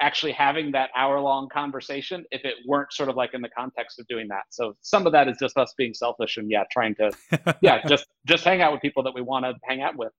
actually 0.00 0.32
having 0.32 0.70
that 0.72 0.90
hour 0.94 1.20
long 1.20 1.48
conversation 1.48 2.24
if 2.32 2.44
it 2.44 2.56
weren't 2.66 2.92
sort 2.92 3.08
of 3.08 3.16
like 3.16 3.32
in 3.32 3.40
the 3.40 3.48
context 3.48 3.98
of 3.98 4.06
doing 4.08 4.28
that. 4.28 4.42
So 4.50 4.76
some 4.82 5.06
of 5.06 5.12
that 5.12 5.26
is 5.26 5.38
just 5.40 5.56
us 5.56 5.72
being 5.78 5.94
selfish 5.94 6.36
and 6.36 6.50
yeah, 6.50 6.64
trying 6.70 6.94
to 6.96 7.12
yeah, 7.62 7.80
just 7.88 8.04
just 8.26 8.44
hang 8.44 8.60
out 8.60 8.72
with 8.72 8.82
people 8.82 9.02
that 9.04 9.14
we 9.14 9.22
want 9.22 9.46
to 9.46 9.54
hang 9.64 9.80
out 9.80 9.96
with. 9.96 10.12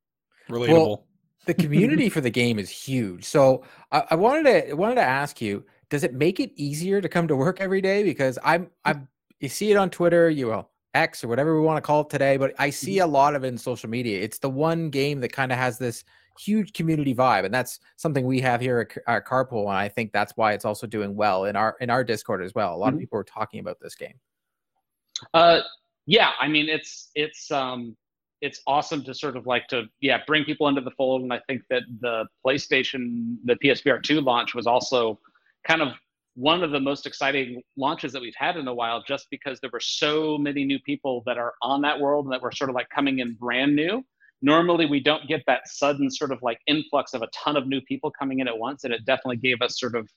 Relatable. 0.50 0.70
Well, 0.70 1.08
the 1.46 1.54
community 1.54 2.10
for 2.10 2.22
the 2.22 2.30
game 2.30 2.60
is 2.60 2.70
huge. 2.70 3.24
So 3.24 3.64
I, 3.92 4.04
I 4.12 4.16
wanted 4.16 4.68
to 4.68 4.74
wanted 4.74 4.96
to 4.96 5.04
ask 5.04 5.42
you, 5.42 5.64
does 5.90 6.04
it 6.04 6.14
make 6.14 6.40
it 6.40 6.52
easier 6.56 7.02
to 7.02 7.10
come 7.10 7.28
to 7.28 7.36
work 7.36 7.62
every 7.62 7.82
day? 7.82 8.04
Because 8.04 8.40
I'm 8.44 8.70
I'm 8.84 9.08
you 9.40 9.50
see 9.50 9.72
it 9.72 9.78
on 9.78 9.90
Twitter, 9.90 10.30
you 10.30 10.48
will 10.48 10.70
X 10.96 11.24
or 11.24 11.28
whatever 11.28 11.60
we 11.60 11.66
want 11.66 11.78
to 11.78 11.82
call 11.82 12.02
it 12.02 12.10
today, 12.10 12.38
but 12.38 12.54
I 12.58 12.70
see 12.70 13.00
a 13.00 13.08
lot 13.08 13.36
of 13.36 13.44
it 13.44 13.48
in 13.48 13.58
social 13.58 13.90
media. 13.90 14.22
It's 14.22 14.40
the 14.40 14.50
one 14.50 14.90
game 14.90 15.20
that 15.20 15.34
kind 15.34 15.52
of 15.52 15.58
has 15.58 15.78
this 15.78 16.04
huge 16.40 16.74
community 16.74 17.14
vibe, 17.14 17.46
and 17.46 17.54
that's 17.54 17.80
something 17.98 18.26
we 18.26 18.40
have 18.42 18.62
here 18.62 18.80
at, 18.80 19.14
at 19.14 19.28
Carpool, 19.28 19.64
and 19.64 19.78
I 19.78 19.90
think 19.90 20.12
that's 20.14 20.34
why 20.36 20.54
it's 20.54 20.66
also 20.66 20.88
doing 20.88 21.16
well 21.16 21.46
in 21.46 21.56
our 21.56 21.76
in 21.82 21.90
our 21.90 22.04
Discord 22.04 22.42
as 22.42 22.56
well. 22.56 22.74
A 22.74 22.78
lot 22.78 22.88
mm-hmm. 22.88 22.96
of 22.96 23.00
people 23.02 23.20
are 23.20 23.24
talking 23.24 23.60
about 23.60 23.80
this 23.80 23.96
game. 23.96 24.16
Uh, 25.34 25.60
yeah, 26.06 26.32
I 26.40 26.48
mean 26.48 26.70
it's 26.70 27.12
it's 27.14 27.52
um 27.52 27.96
it's 28.42 28.62
awesome 28.68 29.04
to 29.04 29.14
sort 29.14 29.38
of 29.38 29.48
like 29.48 29.68
to 29.68 29.84
yeah 30.02 30.20
bring 30.28 30.44
people 30.44 30.68
into 30.68 30.82
the 30.82 30.92
fold, 30.92 31.24
and 31.24 31.34
I 31.34 31.40
think 31.48 31.62
that 31.70 31.84
the 32.02 32.26
PlayStation 32.46 33.38
the 33.44 33.56
PSVR 33.56 34.02
two 34.02 34.22
launch 34.22 34.54
was 34.54 34.68
also 34.68 35.20
kind 35.68 35.82
of 35.82 35.94
one 36.36 36.64
of 36.64 36.72
the 36.72 36.80
most 36.80 37.06
exciting 37.06 37.62
launches 37.78 38.12
that 38.12 38.22
we've 38.22 38.36
had 38.38 38.58
in 38.58 38.68
a 38.68 38.74
while 38.74 39.02
just 39.08 39.28
because 39.32 39.58
there 39.62 39.70
were 39.72 39.80
so 39.80 40.38
many 40.38 40.66
new 40.66 40.80
people 40.80 41.24
that 41.26 41.38
are 41.38 41.54
on 41.62 41.82
that 41.82 42.00
world 42.00 42.26
and 42.26 42.34
that 42.34 42.42
were 42.42 42.52
sort 42.52 42.70
of 42.70 42.76
like 42.76 42.90
coming 42.90 43.20
in 43.20 43.34
brand 43.36 43.74
new. 43.74 44.04
Normally 44.42 44.86
we 44.86 45.00
don't 45.00 45.28
get 45.30 45.42
that 45.48 45.62
sudden 45.66 46.12
sort 46.12 46.34
of 46.34 46.40
like 46.42 46.60
influx 46.68 47.14
of 47.14 47.22
a 47.22 47.28
ton 47.34 47.56
of 47.56 47.68
new 47.68 47.80
people 47.82 48.12
coming 48.20 48.40
in 48.40 48.50
at 48.50 48.58
once 48.58 48.84
and 48.84 48.94
it 48.94 49.06
definitely 49.06 49.38
gave 49.38 49.62
us 49.62 49.80
sort 49.80 49.96
of 49.96 50.10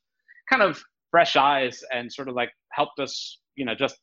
kind 0.50 0.60
of 0.60 0.82
fresh 1.10 1.36
eyes 1.36 1.82
and 1.92 2.12
sort 2.12 2.28
of 2.28 2.34
like 2.34 2.50
helped 2.72 2.98
us 2.98 3.38
you 3.56 3.64
know 3.64 3.74
just 3.74 3.96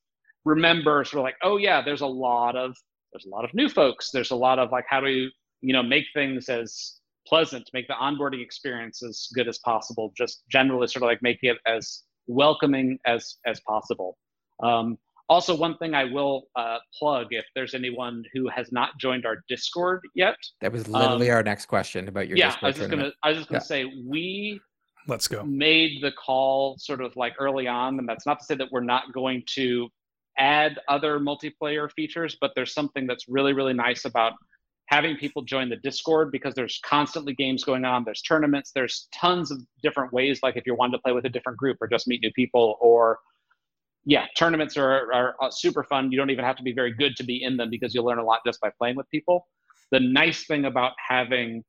remember 0.46 1.04
sort 1.04 1.20
of 1.20 1.24
like 1.24 1.36
oh 1.44 1.58
yeah 1.58 1.82
there's 1.84 2.02
a 2.02 2.08
lot 2.08 2.56
of 2.56 2.76
there's 3.16 3.26
a 3.26 3.30
lot 3.30 3.46
of 3.46 3.54
new 3.54 3.70
folks 3.70 4.12
there's 4.12 4.32
a 4.32 4.36
lot 4.36 4.60
of 4.60 4.72
like 4.72 4.86
how 4.90 5.00
do 5.00 5.08
you 5.08 5.30
you 5.62 5.74
know 5.74 5.82
make 5.82 6.06
things 6.14 6.50
as 6.50 7.00
pleasant 7.26 7.68
make 7.74 7.88
the 7.88 7.94
onboarding 7.94 8.44
experience 8.44 9.02
as 9.02 9.30
good 9.34 9.48
as 9.48 9.58
possible 9.60 10.12
just 10.18 10.44
generally 10.52 10.88
sort 10.88 11.02
of 11.02 11.08
like 11.08 11.22
make 11.22 11.40
it 11.42 11.58
as 11.66 12.04
welcoming 12.28 13.00
as 13.06 13.36
as 13.46 13.62
possible 13.68 14.18
um, 14.64 14.98
also, 15.28 15.56
one 15.56 15.76
thing 15.78 15.96
I 15.96 16.04
will 16.04 16.44
uh, 16.56 16.78
plug 16.98 17.28
if 17.32 17.46
there's 17.56 17.74
anyone 17.74 18.24
who 18.34 18.48
has 18.50 18.72
not 18.72 18.92
joined 19.00 19.26
our 19.26 19.38
Discord 19.50 20.02
yet. 20.14 20.36
That 20.62 20.72
was 20.72 20.88
literally 20.88 21.32
um, 21.32 21.38
our 21.38 21.44
next 21.44 21.66
question 21.66 22.08
about 22.08 22.28
your. 22.28 22.38
Yeah, 22.38 22.52
Discord 22.52 22.64
I 22.64 22.68
was 22.68 22.78
just 22.78 22.90
gonna. 22.90 23.12
I 23.24 23.30
was 23.30 23.38
just 23.40 23.50
gonna 23.50 23.58
yeah. 23.58 23.66
say 23.66 24.04
we. 24.08 24.62
Let's 25.08 25.28
go. 25.28 25.44
Made 25.44 26.04
the 26.04 26.12
call 26.12 26.78
sort 26.78 27.02
of 27.02 27.16
like 27.16 27.34
early 27.40 27.68
on, 27.68 27.98
and 27.98 28.08
that's 28.08 28.28
not 28.28 28.40
to 28.40 28.46
say 28.46 28.56
that 28.56 28.68
we're 28.72 28.84
not 28.84 29.14
going 29.14 29.44
to 29.56 29.90
add 30.38 30.80
other 30.88 31.20
multiplayer 31.20 31.92
features, 31.92 32.38
but 32.40 32.52
there's 32.56 32.74
something 32.74 33.08
that's 33.08 33.28
really 33.28 33.54
really 33.54 33.74
nice 33.74 34.06
about 34.06 34.34
having 34.88 35.16
people 35.18 35.42
join 35.42 35.70
the 35.70 35.78
Discord 35.78 36.32
because 36.32 36.54
there's 36.54 36.80
constantly 36.86 37.34
games 37.34 37.64
going 37.64 37.86
on. 37.86 38.04
There's 38.04 38.22
tournaments. 38.22 38.72
There's 38.74 39.08
tons 39.14 39.52
of 39.52 39.60
different 39.82 40.14
ways. 40.14 40.42
Like 40.44 40.58
if 40.58 40.68
you 40.68 40.76
wanted 40.76 40.98
to 40.98 41.02
play 41.02 41.12
with 41.12 41.26
a 41.26 41.30
different 41.30 41.58
group 41.58 41.78
or 41.82 41.88
just 41.88 42.08
meet 42.08 42.22
new 42.22 42.32
people 42.34 42.78
or 42.80 43.18
yeah, 44.06 44.26
tournaments 44.38 44.78
are, 44.78 45.12
are, 45.12 45.36
super 45.52 45.84
fun. 45.84 46.12
You 46.12 46.18
don't 46.18 46.30
even 46.30 46.46
have 46.46 46.56
to 46.58 46.64
be 46.64 46.74
very 46.74 46.94
good 46.94 47.16
to 47.16 47.24
be 47.24 47.44
in 47.44 47.58
them 47.58 47.72
because 47.72 47.96
you'll 47.96 48.06
learn 48.06 48.20
a 48.20 48.24
lot 48.24 48.42
just 48.46 48.62
by 48.62 48.70
playing 48.78 48.96
with 48.96 49.10
people. 49.10 49.48
The 49.92 50.00
nice 50.00 50.46
thing 50.46 50.66
about 50.66 50.92
having 51.06 51.64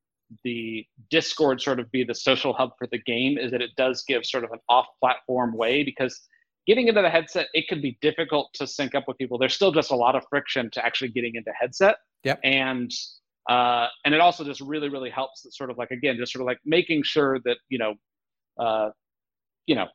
the 0.44 0.84
Discord 1.10 1.62
sort 1.62 1.80
of 1.80 1.90
be 1.92 2.04
the 2.04 2.14
social 2.14 2.52
hub 2.52 2.72
for 2.78 2.86
the 2.88 2.98
game 2.98 3.38
is 3.38 3.50
that 3.52 3.62
it 3.62 3.70
does 3.76 4.04
give 4.06 4.26
sort 4.26 4.44
of 4.44 4.52
an 4.52 4.58
off 4.68 4.86
platform 5.00 5.56
way 5.56 5.82
because 5.82 6.28
getting 6.66 6.88
into 6.88 7.02
the 7.02 7.10
headset, 7.10 7.48
it 7.54 7.68
can 7.68 7.80
be 7.80 7.98
difficult 8.00 8.50
to 8.54 8.66
sync 8.66 8.94
up 8.94 9.04
with 9.06 9.16
people. 9.18 9.38
There's 9.38 9.54
still 9.54 9.72
just 9.72 9.90
a 9.90 9.96
lot 9.96 10.14
of 10.16 10.24
friction 10.28 10.70
to 10.72 10.84
actually 10.84 11.08
getting 11.08 11.34
into 11.34 11.50
headset. 11.58 11.96
Yep. 12.24 12.40
And 12.44 12.90
uh, 13.48 13.86
and 14.04 14.12
it 14.12 14.20
also 14.20 14.42
just 14.44 14.60
really, 14.60 14.88
really 14.88 15.10
helps 15.10 15.42
that 15.42 15.54
sort 15.54 15.70
of 15.70 15.78
like 15.78 15.90
again, 15.92 16.16
just 16.18 16.32
sort 16.32 16.42
of 16.42 16.46
like 16.46 16.58
making 16.64 17.02
sure 17.04 17.38
that, 17.44 17.58
you 17.68 17.78
know, 17.78 17.94
uh, 18.58 18.90
you 19.66 19.74
know, 19.76 19.86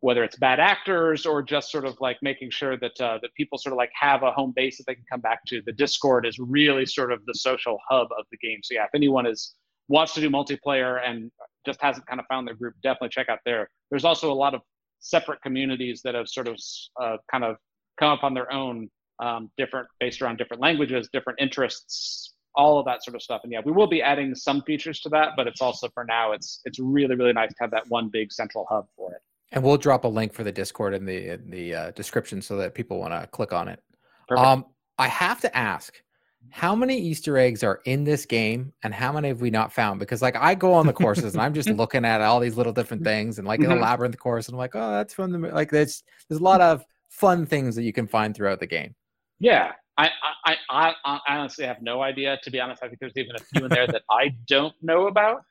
whether 0.00 0.24
it's 0.24 0.36
bad 0.36 0.58
actors 0.58 1.26
or 1.26 1.42
just 1.42 1.70
sort 1.70 1.84
of 1.84 1.96
like 2.00 2.16
making 2.20 2.50
sure 2.50 2.76
that 2.76 3.00
uh, 3.00 3.18
that 3.22 3.30
people 3.36 3.58
sort 3.58 3.72
of 3.72 3.76
like 3.76 3.90
have 3.98 4.24
a 4.24 4.32
home 4.32 4.52
base 4.56 4.78
that 4.78 4.84
they 4.88 4.94
can 4.94 5.04
come 5.10 5.20
back 5.20 5.40
to. 5.46 5.62
The 5.64 5.72
Discord 5.72 6.26
is 6.26 6.38
really 6.40 6.84
sort 6.86 7.12
of 7.12 7.24
the 7.26 7.34
social 7.34 7.78
hub 7.88 8.08
of 8.18 8.24
the 8.32 8.38
game. 8.38 8.58
So 8.64 8.74
yeah, 8.74 8.84
if 8.84 8.90
anyone 8.94 9.26
is 9.26 9.54
wants 9.88 10.14
to 10.14 10.20
do 10.20 10.28
multiplayer 10.28 11.00
and 11.06 11.30
just 11.64 11.80
hasn't 11.80 12.06
kind 12.06 12.18
of 12.18 12.26
found 12.26 12.48
their 12.48 12.56
group, 12.56 12.74
definitely 12.82 13.10
check 13.10 13.28
out 13.28 13.38
there. 13.44 13.70
There's 13.90 14.04
also 14.04 14.32
a 14.32 14.34
lot 14.34 14.54
of 14.54 14.62
separate 15.00 15.40
communities 15.42 16.02
that 16.02 16.14
have 16.14 16.28
sort 16.28 16.48
of 16.48 16.58
uh, 17.00 17.16
kind 17.30 17.44
of 17.44 17.56
come 17.98 18.10
up 18.10 18.24
on 18.24 18.34
their 18.34 18.52
own, 18.52 18.90
um, 19.20 19.50
different 19.56 19.88
based 20.00 20.20
around 20.22 20.36
different 20.38 20.62
languages, 20.62 21.08
different 21.12 21.40
interests, 21.40 22.34
all 22.54 22.78
of 22.78 22.86
that 22.86 23.04
sort 23.04 23.14
of 23.14 23.22
stuff. 23.22 23.40
And 23.44 23.52
yeah, 23.52 23.60
we 23.64 23.72
will 23.72 23.86
be 23.86 24.02
adding 24.02 24.34
some 24.34 24.62
features 24.62 25.00
to 25.00 25.08
that, 25.10 25.30
but 25.36 25.46
it's 25.46 25.60
also 25.60 25.88
for 25.94 26.04
now, 26.04 26.32
it's 26.32 26.60
it's 26.64 26.78
really 26.78 27.14
really 27.14 27.32
nice 27.32 27.50
to 27.50 27.56
have 27.60 27.70
that 27.70 27.84
one 27.88 28.08
big 28.08 28.32
central 28.32 28.66
hub 28.68 28.86
for 28.96 29.12
it. 29.12 29.20
And 29.52 29.62
we'll 29.62 29.76
drop 29.76 30.04
a 30.04 30.08
link 30.08 30.32
for 30.32 30.42
the 30.42 30.52
Discord 30.52 30.92
in 30.94 31.04
the 31.04 31.34
in 31.34 31.50
the 31.50 31.74
uh, 31.74 31.90
description 31.92 32.42
so 32.42 32.56
that 32.56 32.74
people 32.74 32.98
want 32.98 33.12
to 33.12 33.26
click 33.28 33.52
on 33.52 33.68
it. 33.68 33.80
Perfect. 34.28 34.46
Um, 34.46 34.64
I 34.98 35.08
have 35.08 35.40
to 35.42 35.56
ask, 35.56 36.02
how 36.50 36.74
many 36.74 36.98
Easter 36.98 37.38
eggs 37.38 37.62
are 37.62 37.80
in 37.84 38.04
this 38.04 38.26
game, 38.26 38.72
and 38.82 38.92
how 38.94 39.12
many 39.12 39.28
have 39.28 39.40
we 39.40 39.50
not 39.50 39.72
found? 39.72 40.00
Because 40.00 40.22
like 40.22 40.36
I 40.36 40.54
go 40.54 40.72
on 40.72 40.86
the 40.86 40.92
courses 40.92 41.34
and 41.34 41.42
I'm 41.42 41.54
just 41.54 41.68
looking 41.70 42.04
at 42.04 42.20
all 42.20 42.40
these 42.40 42.56
little 42.56 42.72
different 42.72 43.04
things, 43.04 43.38
and 43.38 43.46
like 43.46 43.60
in 43.60 43.68
the 43.68 43.74
mm-hmm. 43.74 43.82
labyrinth 43.82 44.18
course, 44.18 44.48
and 44.48 44.54
I'm 44.54 44.58
like, 44.58 44.74
oh, 44.74 44.90
that's 44.92 45.14
from 45.14 45.32
the 45.32 45.38
like 45.38 45.70
there's 45.70 46.02
there's 46.28 46.40
a 46.40 46.44
lot 46.44 46.60
of 46.60 46.84
fun 47.08 47.46
things 47.46 47.74
that 47.76 47.82
you 47.82 47.92
can 47.92 48.06
find 48.06 48.34
throughout 48.34 48.60
the 48.60 48.66
game. 48.66 48.94
Yeah, 49.38 49.72
I, 49.98 50.10
I, 50.44 50.56
I, 50.70 50.94
I 51.04 51.20
honestly 51.28 51.66
have 51.66 51.82
no 51.82 52.02
idea. 52.02 52.38
To 52.42 52.50
be 52.50 52.60
honest, 52.60 52.82
I 52.82 52.88
think 52.88 53.00
there's 53.00 53.16
even 53.16 53.36
a 53.36 53.38
few 53.38 53.64
in 53.64 53.70
there 53.70 53.86
that 53.86 54.02
I 54.10 54.34
don't 54.48 54.74
know 54.82 55.06
about. 55.08 55.42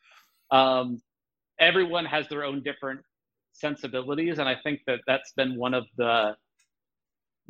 Um, 0.52 1.02
everyone 1.60 2.06
has 2.06 2.28
their 2.28 2.44
own 2.44 2.62
different 2.64 3.00
sensibilities 3.54 4.40
and 4.40 4.50
i 4.50 4.56
think 4.64 4.82
that 4.86 5.00
that's 5.08 5.32
been 5.34 5.58
one 5.58 5.74
of 5.74 5.86
the 5.98 6.36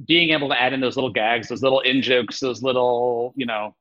being 0.08 0.32
able 0.32 0.50
to 0.50 0.62
add 0.62 0.74
in 0.74 0.82
those 0.82 0.96
little 0.96 1.12
gags 1.12 1.48
those 1.48 1.62
little 1.62 1.80
in 1.82 2.02
jokes 2.02 2.40
those 2.40 2.62
little 2.62 3.34
you 3.36 3.46
know 3.46 3.74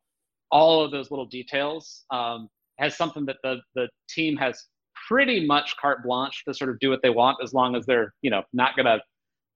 all 0.50 0.84
of 0.84 0.90
those 0.92 1.10
little 1.10 1.26
details 1.26 2.04
um, 2.10 2.48
has 2.78 2.96
something 2.96 3.24
that 3.26 3.36
the 3.42 3.60
the 3.74 3.88
team 4.08 4.36
has 4.36 4.66
pretty 5.08 5.44
much 5.44 5.74
carte 5.80 6.02
blanche 6.04 6.42
to 6.46 6.54
sort 6.54 6.70
of 6.70 6.78
do 6.78 6.88
what 6.90 7.00
they 7.02 7.10
want 7.10 7.36
as 7.42 7.52
long 7.52 7.74
as 7.74 7.84
they're 7.86 8.14
you 8.22 8.30
know 8.30 8.42
not 8.52 8.76
going 8.76 8.86
to 8.86 9.00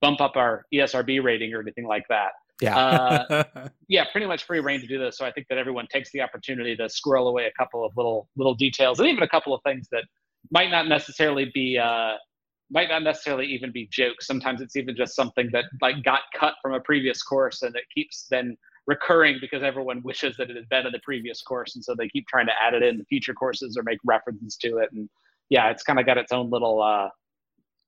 bump 0.01 0.21
up 0.21 0.37
our 0.37 0.65
esrb 0.75 1.23
rating 1.23 1.53
or 1.55 1.61
anything 1.61 1.87
like 1.87 2.05
that. 2.09 2.31
Yeah. 2.61 2.77
Uh, 2.77 3.45
yeah 3.89 4.05
pretty 4.11 4.27
much 4.27 4.45
free 4.45 4.61
reign 4.61 4.81
to 4.81 4.87
do 4.87 4.99
this. 4.99 5.17
So 5.17 5.25
i 5.25 5.31
think 5.31 5.47
that 5.49 5.59
everyone 5.59 5.87
takes 5.93 6.11
the 6.13 6.21
opportunity 6.21 6.77
to 6.77 6.89
squirrel 6.89 7.29
away 7.29 7.47
a 7.47 7.53
couple 7.57 7.85
of 7.85 7.93
little 7.97 8.29
little 8.37 8.55
details 8.55 8.99
and 8.99 9.09
even 9.09 9.23
a 9.23 9.29
couple 9.29 9.55
of 9.55 9.61
things 9.65 9.89
that 9.93 10.05
might 10.51 10.71
not 10.71 10.89
necessarily 10.89 11.51
be 11.55 11.79
uh, 11.79 12.15
might 12.71 12.89
not 12.89 13.03
necessarily 13.03 13.47
even 13.47 13.73
be 13.73 13.89
jokes. 13.91 14.27
Sometimes 14.27 14.61
it's 14.61 14.77
even 14.77 14.95
just 14.97 15.15
something 15.17 15.49
that 15.53 15.65
like 15.81 16.03
got 16.03 16.21
cut 16.35 16.55
from 16.61 16.75
a 16.75 16.81
previous 16.81 17.23
course 17.23 17.63
and 17.63 17.75
it 17.75 17.85
keeps 17.95 18.27
then 18.31 18.57
recurring 18.87 19.39
because 19.41 19.63
everyone 19.63 20.03
wishes 20.03 20.37
that 20.39 20.51
it 20.51 20.57
had 20.57 20.69
been 20.71 20.87
in 20.87 20.93
the 20.93 21.01
previous 21.01 21.43
course 21.43 21.75
and 21.75 21.85
so 21.85 21.95
they 21.95 22.09
keep 22.09 22.27
trying 22.27 22.47
to 22.47 22.53
add 22.61 22.73
it 22.73 22.83
in 22.83 22.97
the 22.97 23.05
future 23.05 23.35
courses 23.35 23.77
or 23.77 23.83
make 23.83 23.99
references 24.03 24.57
to 24.57 24.79
it 24.79 24.89
and 24.93 25.11
yeah 25.51 25.69
it's 25.69 25.83
kind 25.83 26.01
of 26.01 26.07
got 26.07 26.17
its 26.17 26.33
own 26.33 26.49
little 26.49 26.83
uh 26.83 27.09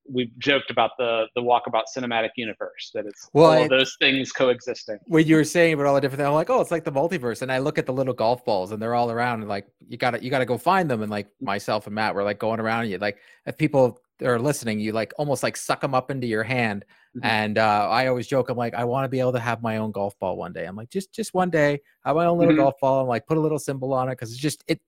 we've 0.09 0.37
joked 0.39 0.71
about 0.71 0.93
the 0.99 1.27
the 1.35 1.43
walkabout 1.43 1.85
cinematic 1.97 2.31
universe 2.37 2.91
that 2.95 3.07
it's 3.07 3.29
well, 3.33 3.63
all 3.63 3.69
those 3.69 3.97
things 4.01 4.33
coexisting. 4.33 4.99
What 5.07 5.27
you 5.27 5.37
were 5.37 5.45
saying 5.45 5.75
about 5.75 5.87
all 5.87 5.95
the 5.95 6.01
different 6.01 6.19
things, 6.19 6.29
I'm 6.29 6.35
like, 6.35 6.51
oh, 6.51 6.61
it's 6.61 6.71
like 6.71 6.85
the 6.85 6.93
multiverse. 6.93 7.43
And 7.43 7.53
I 7.53 7.59
look 7.59 7.79
at 7.79 7.87
the 7.87 7.93
little 7.93 8.15
golf 8.15 8.45
balls 8.45 8.73
and 8.73 8.81
they're 8.81 8.95
all 8.95 9.11
around 9.11 9.41
and 9.41 9.49
like 9.49 9.67
you 9.89 9.97
gotta 9.97 10.23
you 10.23 10.31
gotta 10.31 10.47
go 10.47 10.59
find 10.59 10.91
them. 10.91 11.03
And 11.03 11.11
like 11.11 11.29
myself 11.41 11.87
and 11.87 11.95
Matt 11.95 12.15
were 12.15 12.25
like 12.25 12.39
going 12.39 12.61
around 12.61 12.83
and 12.83 12.91
you 12.91 12.99
like 12.99 13.19
if 13.47 13.57
people 13.57 14.01
are 14.23 14.39
listening, 14.39 14.81
you 14.81 14.93
like 14.93 15.13
almost 15.19 15.43
like 15.43 15.57
suck 15.57 15.81
them 15.81 15.95
up 15.95 16.11
into 16.11 16.27
your 16.27 16.43
hand. 16.43 16.85
Mm-hmm. 17.17 17.27
And 17.27 17.59
uh, 17.59 17.89
I 17.91 18.07
always 18.07 18.27
joke, 18.27 18.51
I'm 18.51 18.57
like, 18.57 18.75
I 18.75 18.85
want 18.85 19.05
to 19.05 19.09
be 19.09 19.21
able 19.21 19.33
to 19.33 19.41
have 19.41 19.63
my 19.63 19.79
own 19.79 19.91
golf 19.91 20.19
ball 20.19 20.37
one 20.37 20.53
day. 20.53 20.65
I'm 20.67 20.77
like, 20.77 20.91
just 20.91 21.13
just 21.13 21.35
one 21.35 21.51
day, 21.51 21.81
have 22.05 22.17
my 22.17 22.27
own 22.27 22.39
little 22.39 22.55
mm-hmm. 22.55 22.63
golf 22.63 22.75
ball 22.81 23.01
and 23.01 23.09
like 23.09 23.27
put 23.27 23.37
a 23.37 23.41
little 23.41 23.59
symbol 23.59 23.93
on 23.93 24.09
it 24.09 24.13
because 24.13 24.31
it's 24.31 24.41
just 24.41 24.65
it. 24.69 24.81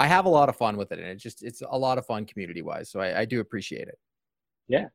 I 0.00 0.08
have 0.08 0.24
a 0.24 0.28
lot 0.28 0.48
of 0.48 0.56
fun 0.56 0.76
with 0.76 0.90
it, 0.92 0.98
and 0.98 1.08
it's 1.08 1.22
just 1.22 1.42
it's 1.42 1.62
a 1.68 1.78
lot 1.78 1.98
of 1.98 2.06
fun 2.06 2.24
community 2.26 2.62
wise. 2.62 2.90
So 2.90 3.00
I, 3.00 3.20
I 3.20 3.24
do 3.24 3.40
appreciate 3.40 3.88
it. 3.88 3.98
Yeah. 4.68 4.86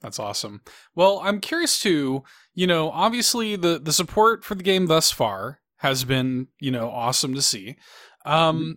That's 0.00 0.18
awesome. 0.18 0.62
Well, 0.94 1.20
I'm 1.22 1.40
curious 1.40 1.78
too, 1.78 2.24
you 2.54 2.66
know, 2.66 2.90
obviously 2.90 3.56
the 3.56 3.78
the 3.78 3.92
support 3.92 4.44
for 4.44 4.54
the 4.54 4.62
game 4.62 4.86
thus 4.86 5.10
far 5.10 5.60
has 5.76 6.04
been, 6.04 6.48
you 6.58 6.70
know, 6.70 6.90
awesome 6.90 7.34
to 7.34 7.42
see. 7.42 7.76
Um 8.24 8.58
mm-hmm 8.58 8.70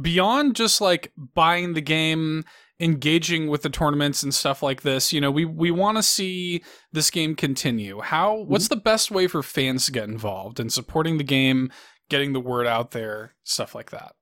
beyond 0.00 0.54
just 0.54 0.80
like 0.80 1.12
buying 1.34 1.72
the 1.72 1.80
game 1.80 2.44
engaging 2.78 3.48
with 3.48 3.62
the 3.62 3.70
tournaments 3.70 4.22
and 4.22 4.34
stuff 4.34 4.62
like 4.62 4.82
this 4.82 5.10
you 5.12 5.20
know 5.20 5.30
we 5.30 5.46
we 5.46 5.70
want 5.70 5.96
to 5.96 6.02
see 6.02 6.62
this 6.92 7.10
game 7.10 7.34
continue 7.34 8.00
how 8.02 8.36
what's 8.42 8.68
the 8.68 8.76
best 8.76 9.10
way 9.10 9.26
for 9.26 9.42
fans 9.42 9.86
to 9.86 9.92
get 9.92 10.08
involved 10.08 10.60
in 10.60 10.68
supporting 10.68 11.16
the 11.16 11.24
game 11.24 11.70
getting 12.10 12.34
the 12.34 12.40
word 12.40 12.66
out 12.66 12.90
there 12.90 13.34
stuff 13.44 13.74
like 13.74 13.90
that 13.90 14.12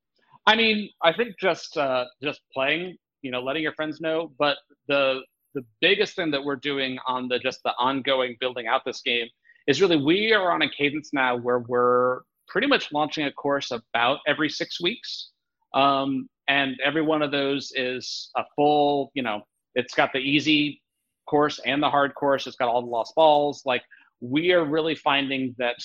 I 0.46 0.56
mean, 0.56 0.90
I 1.02 1.12
think 1.12 1.36
just 1.40 1.76
uh, 1.76 2.04
just 2.22 2.40
playing, 2.52 2.96
you 3.24 3.30
know, 3.30 3.40
letting 3.40 3.62
your 3.62 3.72
friends 3.72 4.00
know. 4.00 4.32
But 4.38 4.58
the 4.86 5.22
the 5.54 5.64
biggest 5.80 6.14
thing 6.14 6.30
that 6.32 6.44
we're 6.44 6.56
doing 6.56 6.98
on 7.06 7.28
the 7.28 7.38
just 7.38 7.60
the 7.64 7.72
ongoing 7.78 8.36
building 8.40 8.66
out 8.66 8.82
this 8.84 9.00
game 9.00 9.26
is 9.66 9.80
really 9.80 9.96
we 9.96 10.32
are 10.32 10.52
on 10.52 10.62
a 10.62 10.70
cadence 10.70 11.10
now 11.12 11.36
where 11.36 11.60
we're 11.60 12.20
pretty 12.48 12.66
much 12.66 12.92
launching 12.92 13.24
a 13.24 13.32
course 13.32 13.70
about 13.72 14.18
every 14.26 14.50
six 14.50 14.80
weeks, 14.80 15.30
um, 15.74 16.28
and 16.48 16.76
every 16.84 17.02
one 17.02 17.22
of 17.22 17.30
those 17.30 17.72
is 17.74 18.30
a 18.36 18.44
full, 18.54 19.10
you 19.14 19.22
know, 19.22 19.42
it's 19.74 19.94
got 19.94 20.12
the 20.12 20.18
easy 20.18 20.82
course 21.26 21.58
and 21.64 21.82
the 21.82 21.88
hard 21.88 22.14
course. 22.14 22.46
It's 22.46 22.56
got 22.56 22.68
all 22.68 22.82
the 22.82 22.88
lost 22.88 23.14
balls. 23.14 23.62
Like 23.64 23.82
we 24.20 24.52
are 24.52 24.64
really 24.64 24.94
finding 24.94 25.54
that 25.58 25.76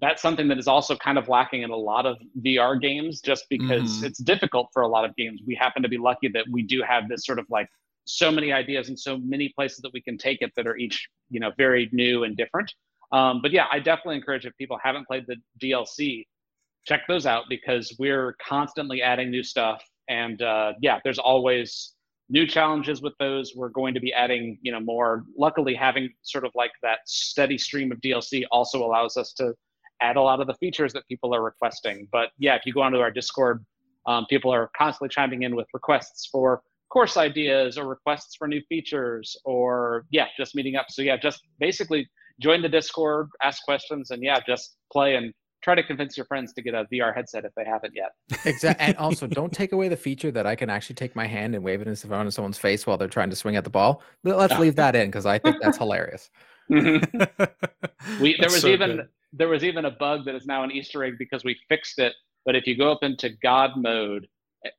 that's 0.00 0.20
something 0.20 0.48
that 0.48 0.58
is 0.58 0.66
also 0.66 0.96
kind 0.96 1.18
of 1.18 1.28
lacking 1.28 1.62
in 1.62 1.70
a 1.70 1.76
lot 1.76 2.04
of 2.04 2.16
VR 2.40 2.80
games 2.80 3.20
just 3.20 3.46
because 3.48 3.96
mm-hmm. 3.96 4.06
it's 4.06 4.18
difficult 4.18 4.68
for 4.72 4.82
a 4.82 4.88
lot 4.88 5.04
of 5.04 5.14
games. 5.16 5.40
We 5.46 5.54
happen 5.54 5.82
to 5.82 5.88
be 5.88 5.98
lucky 5.98 6.28
that 6.28 6.46
we 6.50 6.62
do 6.62 6.82
have 6.82 7.08
this 7.08 7.24
sort 7.24 7.38
of 7.38 7.46
like 7.48 7.68
so 8.04 8.30
many 8.30 8.52
ideas 8.52 8.88
and 8.88 8.98
so 8.98 9.18
many 9.18 9.50
places 9.50 9.78
that 9.82 9.92
we 9.92 10.00
can 10.00 10.18
take 10.18 10.42
it 10.42 10.52
that 10.56 10.66
are 10.66 10.76
each, 10.76 11.08
you 11.30 11.40
know, 11.40 11.52
very 11.56 11.88
new 11.92 12.24
and 12.24 12.36
different. 12.36 12.72
Um, 13.12 13.40
but 13.40 13.52
yeah, 13.52 13.66
I 13.70 13.78
definitely 13.78 14.16
encourage 14.16 14.44
if 14.46 14.56
people 14.56 14.78
haven't 14.82 15.06
played 15.06 15.26
the 15.28 15.36
DLC, 15.62 16.26
check 16.84 17.02
those 17.08 17.24
out 17.24 17.44
because 17.48 17.94
we're 17.98 18.36
constantly 18.46 19.00
adding 19.00 19.30
new 19.30 19.42
stuff. 19.42 19.82
And 20.08 20.42
uh, 20.42 20.72
yeah, 20.82 20.98
there's 21.04 21.18
always 21.20 21.94
new 22.28 22.46
challenges 22.46 23.00
with 23.00 23.14
those. 23.20 23.52
We're 23.54 23.68
going 23.68 23.94
to 23.94 24.00
be 24.00 24.12
adding, 24.12 24.58
you 24.62 24.72
know, 24.72 24.80
more. 24.80 25.24
Luckily, 25.38 25.74
having 25.74 26.10
sort 26.22 26.44
of 26.44 26.50
like 26.54 26.72
that 26.82 26.98
steady 27.06 27.58
stream 27.58 27.92
of 27.92 28.00
DLC 28.00 28.44
also 28.50 28.84
allows 28.84 29.16
us 29.16 29.32
to 29.34 29.54
add 30.04 30.16
a 30.16 30.20
lot 30.20 30.40
of 30.40 30.46
the 30.46 30.54
features 30.54 30.92
that 30.92 31.06
people 31.08 31.34
are 31.34 31.42
requesting. 31.42 32.06
But 32.12 32.28
yeah, 32.38 32.54
if 32.56 32.62
you 32.66 32.72
go 32.72 32.82
onto 32.82 32.98
our 32.98 33.10
Discord, 33.10 33.64
um, 34.06 34.26
people 34.28 34.52
are 34.52 34.70
constantly 34.76 35.08
chiming 35.08 35.42
in 35.42 35.56
with 35.56 35.66
requests 35.72 36.28
for 36.30 36.62
course 36.90 37.16
ideas 37.16 37.78
or 37.78 37.88
requests 37.88 38.36
for 38.36 38.46
new 38.46 38.60
features 38.68 39.36
or 39.44 40.04
yeah, 40.10 40.26
just 40.36 40.54
meeting 40.54 40.76
up. 40.76 40.86
So 40.90 41.02
yeah, 41.02 41.16
just 41.16 41.40
basically 41.58 42.06
join 42.40 42.62
the 42.62 42.68
Discord, 42.68 43.28
ask 43.42 43.62
questions, 43.64 44.10
and 44.10 44.22
yeah, 44.22 44.40
just 44.46 44.76
play 44.92 45.16
and 45.16 45.32
try 45.62 45.74
to 45.74 45.82
convince 45.82 46.14
your 46.16 46.26
friends 46.26 46.52
to 46.52 46.60
get 46.60 46.74
a 46.74 46.84
VR 46.92 47.14
headset 47.14 47.46
if 47.46 47.52
they 47.56 47.64
haven't 47.64 47.94
yet. 47.96 48.12
Exactly. 48.44 48.86
And 48.86 48.96
also, 48.98 49.26
don't 49.26 49.52
take 49.52 49.72
away 49.72 49.88
the 49.88 49.96
feature 49.96 50.30
that 50.30 50.46
I 50.46 50.54
can 50.54 50.68
actually 50.68 50.96
take 50.96 51.16
my 51.16 51.26
hand 51.26 51.54
and 51.54 51.64
wave 51.64 51.80
it 51.80 51.88
in 51.88 51.96
front 51.96 52.28
of 52.28 52.34
someone's 52.34 52.58
face 52.58 52.86
while 52.86 52.98
they're 52.98 53.08
trying 53.08 53.30
to 53.30 53.36
swing 53.36 53.56
at 53.56 53.64
the 53.64 53.70
ball. 53.70 54.02
Let's 54.22 54.58
leave 54.58 54.76
that 54.76 54.94
in 54.94 55.08
because 55.08 55.24
I 55.24 55.38
think 55.38 55.56
that's 55.62 55.78
hilarious. 55.84 56.30
Mm-hmm. 56.70 58.22
we 58.22 58.36
there 58.38 58.48
was 58.48 58.62
so 58.62 58.68
even 58.68 58.96
good 58.96 59.08
there 59.36 59.48
was 59.48 59.64
even 59.64 59.84
a 59.84 59.90
bug 59.90 60.24
that 60.26 60.34
is 60.34 60.46
now 60.46 60.62
an 60.62 60.70
Easter 60.70 61.04
egg 61.04 61.14
because 61.18 61.44
we 61.44 61.58
fixed 61.68 61.98
it. 61.98 62.14
But 62.46 62.54
if 62.56 62.66
you 62.66 62.76
go 62.76 62.92
up 62.92 63.02
into 63.02 63.30
God 63.42 63.70
mode, 63.76 64.26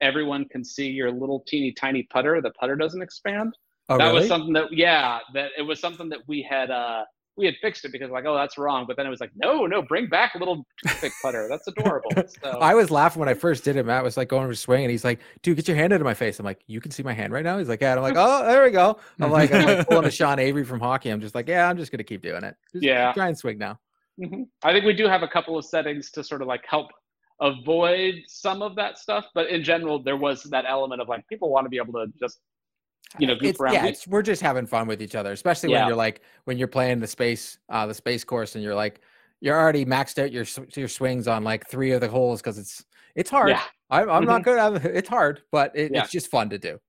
everyone 0.02 0.46
can 0.46 0.64
see 0.64 0.90
your 0.90 1.12
little 1.12 1.44
teeny 1.48 1.72
tiny 1.72 2.04
putter. 2.04 2.42
The 2.42 2.52
putter 2.52 2.76
doesn't 2.76 3.02
expand. 3.02 3.54
Oh, 3.90 3.98
that 3.98 4.06
really? 4.06 4.20
was 4.20 4.28
something 4.28 4.54
that 4.54 4.72
yeah, 4.72 5.20
that 5.34 5.52
it 5.58 5.62
was 5.62 5.80
something 5.80 6.10
that 6.10 6.20
we 6.28 6.42
had 6.42 6.72
uh 6.72 7.04
we 7.38 7.46
had 7.46 7.56
fixed 7.62 7.84
it 7.84 7.92
because 7.92 8.10
like 8.10 8.26
oh 8.26 8.36
that's 8.36 8.58
wrong, 8.58 8.86
but 8.88 8.98
then 8.98 9.06
it 9.06 9.10
was 9.10 9.20
like 9.20 9.32
no 9.36 9.66
no 9.66 9.82
bring 9.82 10.08
back 10.08 10.36
a 10.36 10.38
little 10.38 10.66
toothpick 10.84 11.12
putter. 11.22 11.48
That's 11.50 11.68
adorable. 11.68 12.10
So. 12.44 12.50
I 12.60 12.74
was 12.74 12.92
laughing 12.92 13.20
when 13.20 13.30
I 13.30 13.34
first 13.34 13.64
did 13.64 13.76
it. 13.76 13.86
Matt 13.86 14.04
was 14.04 14.18
like 14.18 14.30
going 14.30 14.50
to 14.50 14.56
swing 14.56 14.84
and 14.84 14.92
he's 14.92 15.04
like, 15.04 15.20
dude, 15.42 15.56
get 15.56 15.68
your 15.68 15.78
hand 15.78 15.94
out 15.94 16.02
of 16.02 16.06
my 16.06 16.14
face. 16.14 16.40
I'm 16.40 16.46
like, 16.46 16.62
you 16.68 16.82
can 16.82 16.92
see 16.92 17.04
my 17.04 17.14
hand 17.14 17.34
right 17.34 17.44
now. 17.44 17.58
He's 17.58 17.70
like, 17.70 17.82
yeah. 17.82 17.92
And 17.92 18.00
I'm 18.00 18.04
like, 18.04 18.16
oh, 18.18 18.46
there 18.46 18.64
we 18.64 18.72
go. 18.72 18.98
I'm 19.20 19.32
like, 19.32 19.52
I'm 19.52 19.66
like 19.66 19.88
pulling 19.90 20.06
a 20.06 20.12
Sean 20.12 20.40
Avery 20.40 20.64
from 20.64 20.80
hockey. 20.80 21.10
I'm 21.10 21.22
just 21.22 21.34
like, 21.34 21.48
yeah, 21.48 21.70
I'm 21.70 21.78
just 21.78 21.92
gonna 21.92 22.04
keep 22.04 22.22
doing 22.22 22.44
it. 22.44 22.56
Just 22.72 22.84
yeah, 22.84 23.14
try 23.14 23.28
and 23.28 23.38
swing 23.38 23.58
now. 23.58 23.80
Mm-hmm. 24.22 24.44
I 24.64 24.72
think 24.72 24.86
we 24.86 24.94
do 24.94 25.08
have 25.08 25.24
a 25.24 25.28
couple 25.28 25.58
of 25.58 25.66
settings 25.66 26.12
to 26.12 26.24
sort 26.24 26.42
of 26.42 26.48
like 26.48 26.64
help 26.68 26.88
avoid 27.42 28.16
some 28.28 28.62
of 28.62 28.76
that 28.76 28.98
stuff, 28.98 29.26
but 29.34 29.50
in 29.50 29.64
general, 29.64 30.02
there 30.02 30.18
was 30.18 30.44
that 30.44 30.66
element 30.68 31.02
of 31.02 31.10
like 31.10 31.28
people 31.28 31.50
want 31.50 31.66
to 31.66 31.70
be 31.70 31.78
able 31.78 31.94
to 31.94 32.08
just 32.20 32.40
you 33.20 33.28
know 33.28 33.36
goof 33.36 33.52
it's, 33.52 33.60
around. 33.60 33.74
Yeah, 33.74 33.86
it's, 33.86 34.08
we're 34.08 34.22
just 34.22 34.42
having 34.42 34.66
fun 34.66 34.88
with 34.88 35.02
each 35.02 35.16
other, 35.16 35.32
especially 35.32 35.72
yeah. 35.72 35.82
when 35.82 35.88
you're 35.90 35.98
like 35.98 36.22
when 36.46 36.58
you're 36.58 36.68
playing 36.68 37.00
the 37.00 37.08
space 37.08 37.58
uh 37.70 37.86
the 37.86 37.94
space 37.94 38.24
course 38.24 38.56
and 38.56 38.64
you're 38.64 38.76
like 38.76 39.02
you're 39.42 39.60
already 39.60 39.86
maxed 39.86 40.22
out 40.22 40.32
your 40.32 40.46
your 40.76 40.88
swings 40.88 41.28
on 41.28 41.44
like 41.44 41.68
three 41.68 41.92
of 41.92 42.02
the 42.02 42.08
holes 42.08 42.42
because 42.42 42.58
it's 42.58 42.86
it's 43.16 43.30
hard. 43.30 43.50
Yeah. 43.50 43.62
I'm, 43.90 44.10
I'm 44.10 44.22
mm-hmm. 44.22 44.30
not 44.32 44.44
good. 44.44 44.58
I'm, 44.58 44.76
it's 44.78 45.10
hard, 45.10 45.44
but 45.52 45.72
it, 45.76 45.92
yeah. 45.94 46.04
it's 46.04 46.12
just 46.12 46.30
fun 46.30 46.50
to 46.50 46.58
do. 46.58 46.80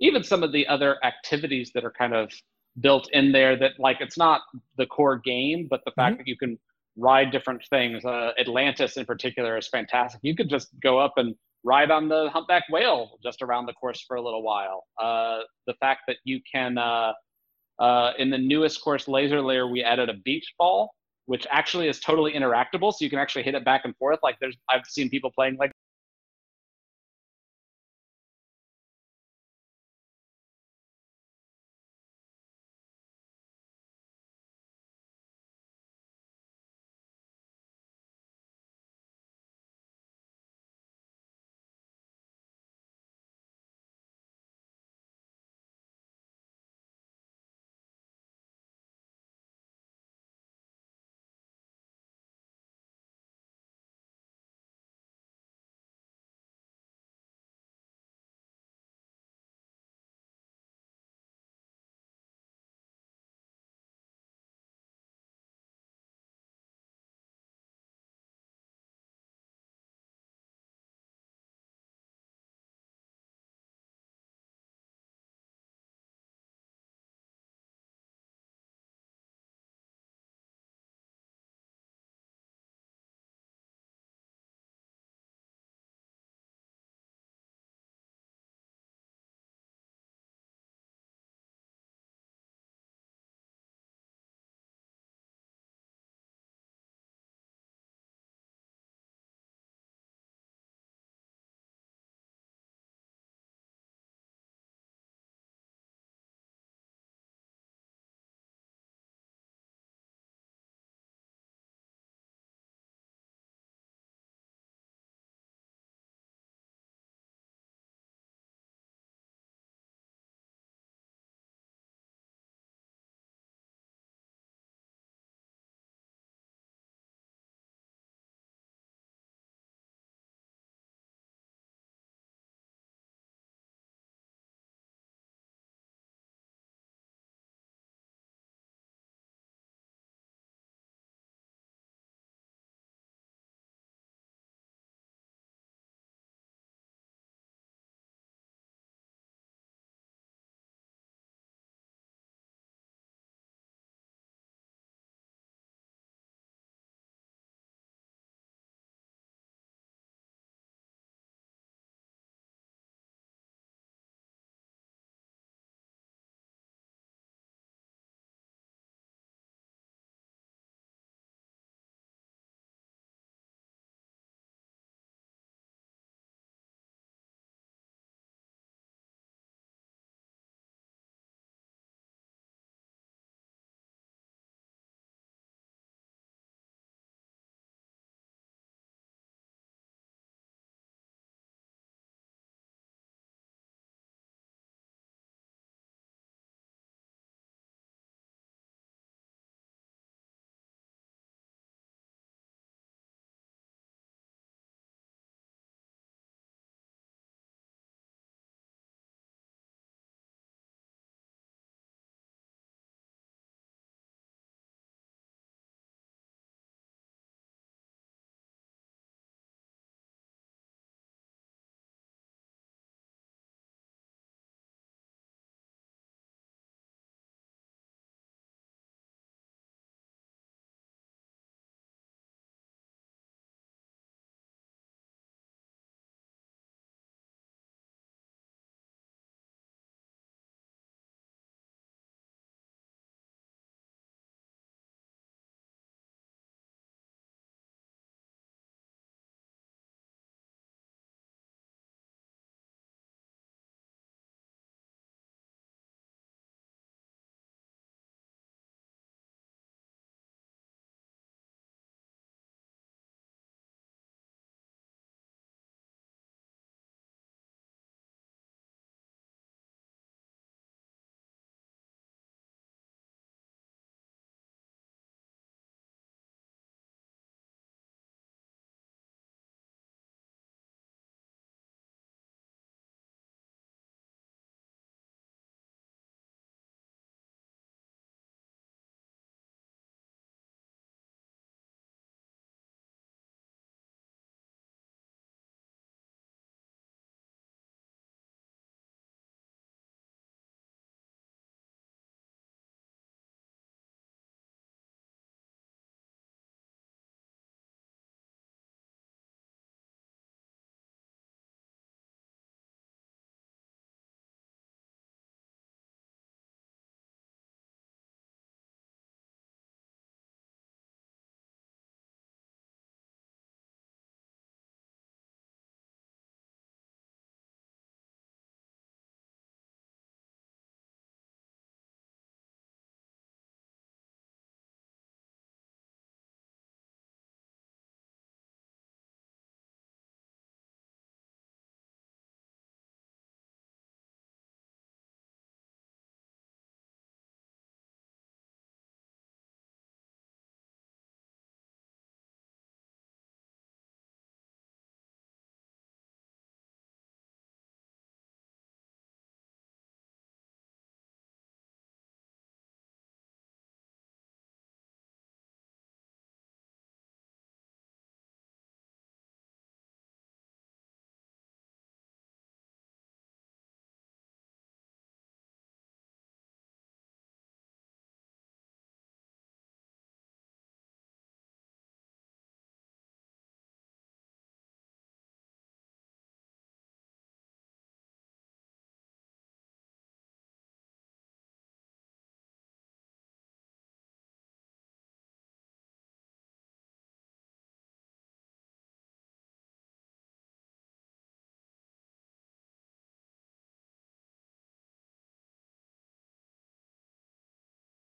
Even 0.00 0.22
some 0.22 0.42
of 0.42 0.52
the 0.52 0.66
other 0.66 0.96
activities 1.04 1.70
that 1.74 1.84
are 1.84 1.92
kind 1.92 2.14
of 2.14 2.32
built 2.80 3.08
in 3.12 3.32
there 3.32 3.56
that 3.56 3.72
like 3.78 4.00
it's 4.00 4.18
not 4.18 4.42
the 4.76 4.86
core 4.86 5.18
game, 5.18 5.66
but 5.70 5.80
the 5.84 5.92
fact 5.92 6.14
mm-hmm. 6.14 6.18
that 6.18 6.28
you 6.28 6.36
can 6.36 6.58
ride 6.96 7.30
different 7.30 7.62
things. 7.70 8.04
Uh, 8.04 8.32
Atlantis 8.38 8.96
in 8.96 9.04
particular 9.04 9.56
is 9.56 9.68
fantastic. 9.68 10.20
You 10.22 10.34
could 10.34 10.48
just 10.48 10.68
go 10.82 10.98
up 10.98 11.14
and 11.16 11.34
ride 11.64 11.90
on 11.90 12.08
the 12.08 12.28
humpback 12.30 12.64
whale 12.70 13.18
just 13.22 13.42
around 13.42 13.66
the 13.66 13.72
course 13.72 14.04
for 14.06 14.16
a 14.16 14.22
little 14.22 14.42
while. 14.42 14.84
Uh, 15.00 15.40
the 15.66 15.74
fact 15.74 16.02
that 16.08 16.16
you 16.24 16.40
can 16.50 16.78
uh, 16.78 17.12
uh 17.80 18.12
in 18.18 18.30
the 18.30 18.38
newest 18.38 18.82
course 18.82 19.08
laser 19.08 19.40
lair 19.40 19.66
we 19.66 19.82
added 19.82 20.08
a 20.08 20.14
beach 20.24 20.54
ball 20.58 20.94
which 21.26 21.44
actually 21.50 21.88
is 21.88 21.98
totally 21.98 22.32
interactable 22.32 22.92
so 22.92 22.98
you 23.00 23.10
can 23.10 23.18
actually 23.18 23.42
hit 23.42 23.56
it 23.56 23.64
back 23.64 23.80
and 23.84 23.96
forth 23.96 24.20
like 24.22 24.36
there's 24.40 24.56
i've 24.70 24.84
seen 24.86 25.10
people 25.10 25.28
playing 25.34 25.56
like 25.56 25.72